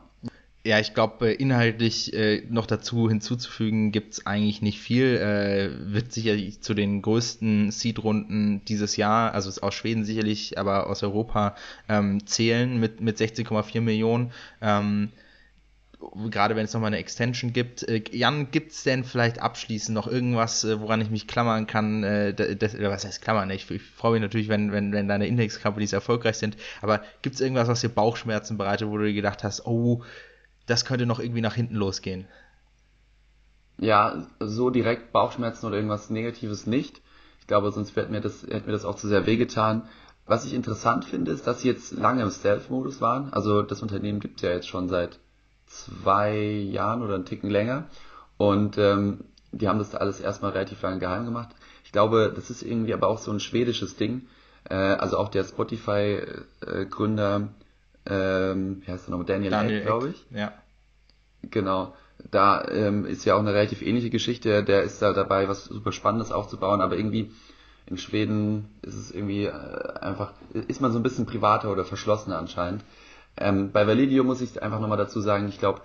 ja, 0.66 0.80
ich 0.80 0.96
glaube, 0.96 1.30
äh, 1.30 1.34
inhaltlich 1.36 2.12
äh, 2.14 2.44
noch 2.50 2.66
dazu 2.66 3.08
hinzuzufügen 3.08 3.92
gibt 3.92 4.14
es 4.14 4.26
eigentlich 4.26 4.64
nicht 4.64 4.80
viel. 4.80 5.16
Äh, 5.18 5.94
wird 5.94 6.12
sicherlich 6.12 6.62
zu 6.62 6.74
den 6.74 7.04
größten 7.04 7.72
Seed-Runden 7.72 8.66
dieses 8.66 8.98
Jahr, 8.98 9.34
also 9.34 9.62
aus 9.62 9.74
Schweden 9.76 10.06
sicherlich, 10.06 10.58
aber 10.58 10.90
aus 10.90 11.04
Europa 11.04 11.56
ähm, 11.88 12.26
zählen 12.26 12.80
mit, 12.80 13.00
mit 13.00 13.20
16,4 13.20 13.80
Millionen. 13.82 14.32
Ähm, 14.60 15.12
gerade 16.32 16.56
wenn 16.56 16.66
es 16.66 16.74
nochmal 16.74 16.88
eine 16.88 16.98
Extension 16.98 17.54
gibt. 17.54 17.88
Äh, 17.88 18.04
Jan, 18.12 18.50
gibt 18.50 18.72
es 18.72 18.82
denn 18.82 19.04
vielleicht 19.04 19.40
abschließend 19.40 19.94
noch 19.94 20.08
irgendwas, 20.08 20.64
äh, 20.64 20.80
woran 20.82 21.00
ich 21.00 21.12
mich 21.12 21.28
klammern 21.28 21.68
kann? 21.68 22.04
Äh, 22.04 22.34
das, 22.34 22.74
oder 22.74 22.90
was 22.90 23.06
heißt 23.06 23.22
klammern? 23.22 23.52
Ich, 23.52 23.70
ich 23.70 23.84
freue 23.84 24.14
mich 24.14 24.22
natürlich, 24.22 24.50
wenn, 24.50 24.72
wenn, 24.72 24.92
wenn 24.94 25.08
deine 25.08 25.28
Index-Companies 25.28 25.94
erfolgreich 25.94 26.38
sind, 26.38 26.58
aber 26.82 27.04
gibt 27.22 27.36
es 27.36 27.42
irgendwas, 27.42 27.68
was 27.68 27.82
dir 27.82 27.90
Bauchschmerzen 27.90 28.58
bereitet, 28.58 28.88
wo 28.88 28.98
du 28.98 29.06
dir 29.06 29.14
gedacht 29.14 29.44
hast, 29.44 29.68
oh, 29.68 30.04
das 30.66 30.86
könnte 30.86 31.06
noch 31.06 31.20
irgendwie 31.20 31.42
nach 31.42 31.56
hinten 31.56 31.76
losgehen. 31.76 32.28
Ja, 33.78 34.26
so 34.40 34.70
direkt 34.70 35.12
Bauchschmerzen 35.12 35.66
oder 35.66 35.76
irgendwas 35.76 36.10
Negatives 36.10 36.66
nicht. 36.66 37.02
Ich 37.40 37.48
glaube, 37.48 37.72
sonst 37.72 37.96
hätte 37.96 38.12
mir 38.12 38.22
das, 38.22 38.44
hätte 38.44 38.66
mir 38.66 38.72
das 38.72 38.86
auch 38.86 38.96
zu 38.96 39.08
sehr 39.08 39.26
wehgetan. 39.26 39.84
Was 40.26 40.46
ich 40.46 40.54
interessant 40.54 41.06
finde, 41.06 41.32
ist, 41.32 41.46
dass 41.46 41.62
sie 41.62 41.68
jetzt 41.68 41.92
lange 41.92 42.24
im 42.24 42.32
Stealth-Modus 42.32 43.02
waren. 43.02 43.32
Also 43.32 43.62
das 43.62 43.84
Unternehmen 43.84 44.20
gibt 44.20 44.38
es 44.38 44.42
ja 44.42 44.52
jetzt 44.52 44.68
schon 44.68 44.90
seit 44.90 45.20
zwei 45.68 46.36
Jahren 46.36 47.04
oder 47.04 47.16
einen 47.16 47.26
Ticken 47.26 47.50
länger. 47.50 47.86
Und 48.38 48.78
ähm, 48.78 49.26
die 49.52 49.68
haben 49.68 49.80
das 49.80 49.94
alles 49.94 50.20
erstmal 50.20 50.52
relativ 50.52 50.82
lange 50.82 51.00
geheim 51.00 51.26
gemacht. 51.26 51.50
Ich 51.84 51.92
glaube, 51.92 52.34
das 52.36 52.50
ist 52.50 52.64
irgendwie 52.64 52.94
aber 52.94 53.08
auch 53.08 53.20
so 53.20 53.32
ein 53.32 53.40
schwedisches 53.40 53.98
Ding. 53.98 54.28
Äh, 54.70 54.76
also 54.76 55.18
auch 55.18 55.30
der 55.30 55.44
Spotify-Gründer 55.44 57.50
ähm, 58.07 58.82
wie 58.86 58.91
heißt 58.91 59.07
der 59.07 59.11
nochmal, 59.11 59.26
Daniel, 59.26 59.52
Daniel 59.52 59.82
glaube 59.82 60.10
ich. 60.10 60.26
Ja. 60.32 60.53
Genau. 61.49 61.94
Da 62.32 62.68
ähm, 62.69 63.06
ist 63.06 63.26
ja 63.26 63.36
auch 63.36 63.40
eine 63.40 63.53
relativ 63.53 63.82
ähnliche 63.82 64.10
Geschichte. 64.10 64.64
Der 64.64 64.84
ist 64.84 65.02
da 65.02 65.14
dabei, 65.14 65.48
was 65.48 65.65
super 65.65 65.91
Spannendes 65.91 66.32
aufzubauen, 66.32 66.82
aber 66.82 66.98
irgendwie 66.98 67.32
in 67.88 67.98
Schweden 67.98 68.69
ist 68.82 68.95
es 68.95 69.11
irgendwie 69.11 69.45
äh, 69.45 69.99
einfach, 69.99 70.34
ist 70.53 70.82
man 70.82 70.91
so 70.91 70.99
ein 70.99 71.03
bisschen 71.03 71.26
privater 71.26 71.72
oder 71.72 71.86
verschlossener 71.86 72.38
anscheinend. 72.38 72.84
Ähm, 73.38 73.72
bei 73.72 73.86
Validio 73.86 74.23
muss 74.23 74.41
ich 74.41 74.61
einfach 74.64 74.80
nochmal 74.80 74.98
dazu 74.98 75.19
sagen, 75.19 75.48
ich 75.49 75.60
glaube, 75.60 75.82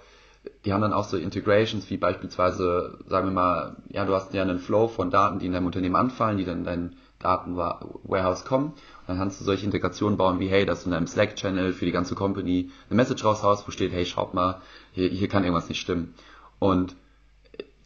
die 0.64 0.72
haben 0.72 0.80
dann 0.80 0.94
auch 0.94 1.04
so 1.04 1.18
Integrations, 1.18 1.90
wie 1.90 1.98
beispielsweise, 1.98 2.98
sagen 3.06 3.26
wir 3.26 3.32
mal, 3.32 3.76
ja, 3.88 4.06
du 4.06 4.14
hast 4.14 4.32
ja 4.32 4.42
einen 4.42 4.58
Flow 4.58 4.88
von 4.88 5.10
Daten, 5.10 5.38
die 5.38 5.46
in 5.46 5.52
deinem 5.52 5.66
Unternehmen 5.66 5.96
anfallen, 5.96 6.38
die 6.38 6.46
dann 6.46 6.58
in 6.58 6.64
dein 6.64 6.96
Datenwarehouse 7.18 8.46
kommen 8.46 8.72
dann 9.10 9.18
kannst 9.18 9.40
du 9.40 9.44
solche 9.44 9.66
Integrationen 9.66 10.16
bauen 10.16 10.38
wie, 10.38 10.46
hey, 10.46 10.64
dass 10.64 10.84
du 10.84 10.90
in 10.90 10.94
einem 10.94 11.08
Slack-Channel 11.08 11.72
für 11.72 11.84
die 11.84 11.90
ganze 11.90 12.14
Company 12.14 12.70
eine 12.88 12.96
Message 12.96 13.24
raushaust, 13.24 13.66
wo 13.66 13.72
steht, 13.72 13.92
hey, 13.92 14.06
schaut 14.06 14.34
mal, 14.34 14.60
hier, 14.92 15.08
hier 15.08 15.26
kann 15.26 15.42
irgendwas 15.42 15.68
nicht 15.68 15.80
stimmen. 15.80 16.14
Und 16.60 16.94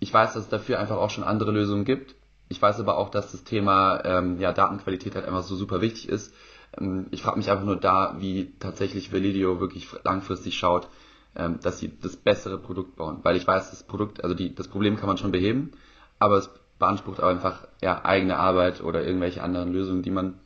ich 0.00 0.12
weiß, 0.12 0.34
dass 0.34 0.42
es 0.42 0.48
dafür 0.50 0.78
einfach 0.78 0.98
auch 0.98 1.08
schon 1.08 1.24
andere 1.24 1.50
Lösungen 1.50 1.86
gibt. 1.86 2.14
Ich 2.50 2.60
weiß 2.60 2.78
aber 2.78 2.98
auch, 2.98 3.08
dass 3.08 3.32
das 3.32 3.42
Thema 3.42 4.04
ähm, 4.04 4.38
ja, 4.38 4.52
Datenqualität 4.52 5.14
halt 5.14 5.24
einfach 5.24 5.44
so 5.44 5.56
super 5.56 5.80
wichtig 5.80 6.10
ist. 6.10 6.34
Ähm, 6.78 7.06
ich 7.10 7.22
frage 7.22 7.38
mich 7.38 7.50
einfach 7.50 7.64
nur 7.64 7.76
da, 7.76 8.16
wie 8.18 8.52
tatsächlich 8.60 9.10
Validio 9.10 9.60
wirklich 9.60 9.88
langfristig 10.04 10.58
schaut, 10.58 10.88
ähm, 11.36 11.58
dass 11.62 11.78
sie 11.78 11.90
das 12.02 12.16
bessere 12.16 12.58
Produkt 12.58 12.96
bauen. 12.96 13.20
Weil 13.22 13.36
ich 13.36 13.46
weiß, 13.46 13.70
das 13.70 13.82
Produkt, 13.82 14.22
also 14.22 14.36
die, 14.36 14.54
das 14.54 14.68
Problem 14.68 14.98
kann 14.98 15.06
man 15.06 15.16
schon 15.16 15.32
beheben, 15.32 15.70
aber 16.18 16.36
es 16.36 16.50
beansprucht 16.78 17.22
auch 17.22 17.28
einfach 17.28 17.66
ja, 17.80 18.04
eigene 18.04 18.36
Arbeit 18.36 18.82
oder 18.82 19.02
irgendwelche 19.02 19.42
anderen 19.42 19.72
Lösungen, 19.72 20.02
die 20.02 20.10
man 20.10 20.38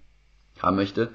haben 0.62 0.76
möchte. 0.76 1.10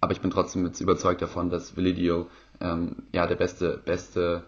Aber 0.00 0.12
ich 0.12 0.20
bin 0.20 0.30
trotzdem 0.30 0.66
jetzt 0.66 0.80
überzeugt 0.80 1.22
davon, 1.22 1.50
dass 1.50 1.76
Validio 1.76 2.28
ähm, 2.60 3.04
ja 3.12 3.26
der 3.26 3.36
beste, 3.36 3.80
beste 3.84 4.44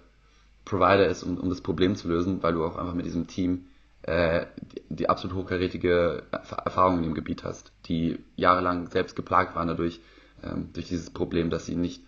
Provider 0.64 1.06
ist, 1.06 1.22
um, 1.22 1.38
um 1.38 1.48
das 1.48 1.60
Problem 1.60 1.94
zu 1.94 2.08
lösen, 2.08 2.42
weil 2.42 2.54
du 2.54 2.64
auch 2.64 2.76
einfach 2.76 2.94
mit 2.94 3.06
diesem 3.06 3.26
Team 3.26 3.66
äh, 4.02 4.46
die, 4.60 4.82
die 4.88 5.08
absolut 5.08 5.36
hochkarätige 5.36 6.24
Erfahrung 6.30 6.98
in 6.98 7.04
dem 7.04 7.14
Gebiet 7.14 7.44
hast, 7.44 7.72
die 7.86 8.18
jahrelang 8.36 8.88
selbst 8.88 9.16
geplagt 9.16 9.54
waren 9.54 9.68
dadurch, 9.68 10.00
ähm, 10.42 10.70
durch 10.72 10.88
dieses 10.88 11.10
Problem, 11.10 11.50
dass 11.50 11.66
sie 11.66 11.76
nicht 11.76 12.02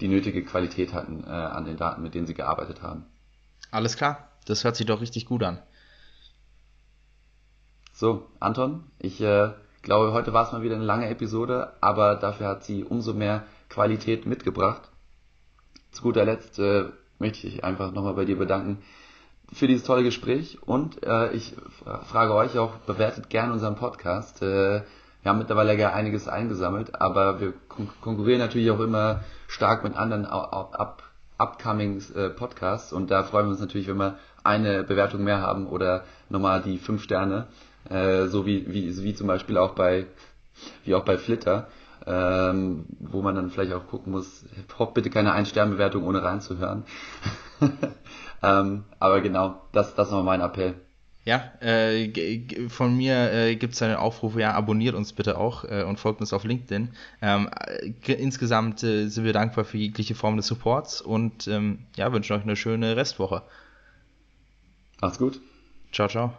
die 0.00 0.08
nötige 0.08 0.44
Qualität 0.44 0.92
hatten 0.92 1.24
äh, 1.24 1.30
an 1.30 1.64
den 1.64 1.76
Daten, 1.76 2.02
mit 2.02 2.14
denen 2.14 2.26
sie 2.26 2.34
gearbeitet 2.34 2.82
haben. 2.82 3.04
Alles 3.70 3.96
klar, 3.96 4.28
das 4.46 4.64
hört 4.64 4.76
sich 4.76 4.86
doch 4.86 5.00
richtig 5.00 5.26
gut 5.26 5.42
an. 5.42 5.58
So, 7.92 8.26
Anton, 8.40 8.84
ich 8.98 9.20
äh, 9.20 9.50
ich 9.82 9.86
glaube, 9.86 10.12
heute 10.12 10.32
war 10.32 10.46
es 10.46 10.52
mal 10.52 10.62
wieder 10.62 10.76
eine 10.76 10.84
lange 10.84 11.08
Episode, 11.08 11.72
aber 11.80 12.14
dafür 12.14 12.46
hat 12.46 12.62
sie 12.62 12.84
umso 12.84 13.14
mehr 13.14 13.42
Qualität 13.68 14.26
mitgebracht. 14.26 14.82
Zu 15.90 16.04
guter 16.04 16.24
Letzt 16.24 16.60
äh, 16.60 16.84
möchte 17.18 17.48
ich 17.48 17.64
einfach 17.64 17.90
nochmal 17.90 18.14
bei 18.14 18.24
dir 18.24 18.38
bedanken 18.38 18.78
für 19.52 19.66
dieses 19.66 19.84
tolle 19.84 20.04
Gespräch 20.04 20.62
und 20.62 21.02
äh, 21.02 21.32
ich 21.32 21.56
frage 22.04 22.32
euch 22.32 22.56
auch, 22.58 22.76
bewertet 22.86 23.28
gerne 23.28 23.52
unseren 23.52 23.74
Podcast. 23.74 24.40
Äh, 24.40 24.82
wir 25.22 25.28
haben 25.28 25.38
mittlerweile 25.38 25.76
ja 25.76 25.92
einiges 25.92 26.28
eingesammelt, 26.28 27.00
aber 27.00 27.40
wir 27.40 27.52
kon 27.68 27.90
konkurrieren 28.00 28.38
natürlich 28.38 28.70
auch 28.70 28.78
immer 28.78 29.24
stark 29.48 29.82
mit 29.82 29.96
anderen 29.96 30.26
up 30.26 31.02
upcoming 31.38 32.00
äh, 32.14 32.28
Podcasts 32.30 32.92
und 32.92 33.10
da 33.10 33.24
freuen 33.24 33.46
wir 33.46 33.50
uns 33.50 33.60
natürlich, 33.60 33.88
wenn 33.88 33.96
wir 33.96 34.16
eine 34.44 34.84
Bewertung 34.84 35.24
mehr 35.24 35.40
haben 35.40 35.66
oder 35.66 36.04
nochmal 36.28 36.62
die 36.62 36.78
fünf 36.78 37.02
Sterne. 37.02 37.48
Äh, 37.88 38.26
so 38.26 38.46
wie, 38.46 38.72
wie, 38.72 39.02
wie 39.02 39.14
zum 39.14 39.26
Beispiel 39.26 39.58
auch 39.58 39.74
bei, 39.74 40.06
wie 40.84 40.94
auch 40.94 41.04
bei 41.04 41.18
Flitter, 41.18 41.68
ähm, 42.06 42.86
wo 43.00 43.22
man 43.22 43.34
dann 43.34 43.50
vielleicht 43.50 43.72
auch 43.72 43.86
gucken 43.86 44.12
muss, 44.12 44.44
hopp 44.78 44.94
bitte 44.94 45.10
keine 45.10 45.32
Ein-Stern-Bewertung 45.32 46.04
ohne 46.04 46.22
reinzuhören. 46.22 46.84
ähm, 48.42 48.84
aber 48.98 49.20
genau, 49.20 49.62
das, 49.72 49.94
das 49.94 50.10
nochmal 50.10 50.38
mein 50.38 50.46
Appell. 50.46 50.74
Ja, 51.24 51.52
äh, 51.60 52.68
von 52.68 52.96
mir 52.96 53.32
äh, 53.32 53.54
gibt 53.54 53.74
es 53.74 53.82
einen 53.82 53.94
Aufruf, 53.94 54.36
ja, 54.36 54.54
abonniert 54.54 54.96
uns 54.96 55.12
bitte 55.12 55.38
auch 55.38 55.64
äh, 55.64 55.84
und 55.84 56.00
folgt 56.00 56.20
uns 56.20 56.32
auf 56.32 56.42
LinkedIn. 56.42 56.88
Ähm, 57.20 57.48
äh, 58.04 58.12
insgesamt 58.12 58.82
äh, 58.82 59.06
sind 59.06 59.24
wir 59.24 59.32
dankbar 59.32 59.64
für 59.64 59.78
jegliche 59.78 60.16
Form 60.16 60.36
des 60.36 60.48
Supports 60.48 61.00
und 61.00 61.46
ähm, 61.46 61.86
ja, 61.94 62.12
wünschen 62.12 62.34
euch 62.34 62.42
eine 62.42 62.56
schöne 62.56 62.96
Restwoche. 62.96 63.42
Macht's 65.00 65.18
gut. 65.18 65.40
Ciao, 65.92 66.08
ciao. 66.08 66.32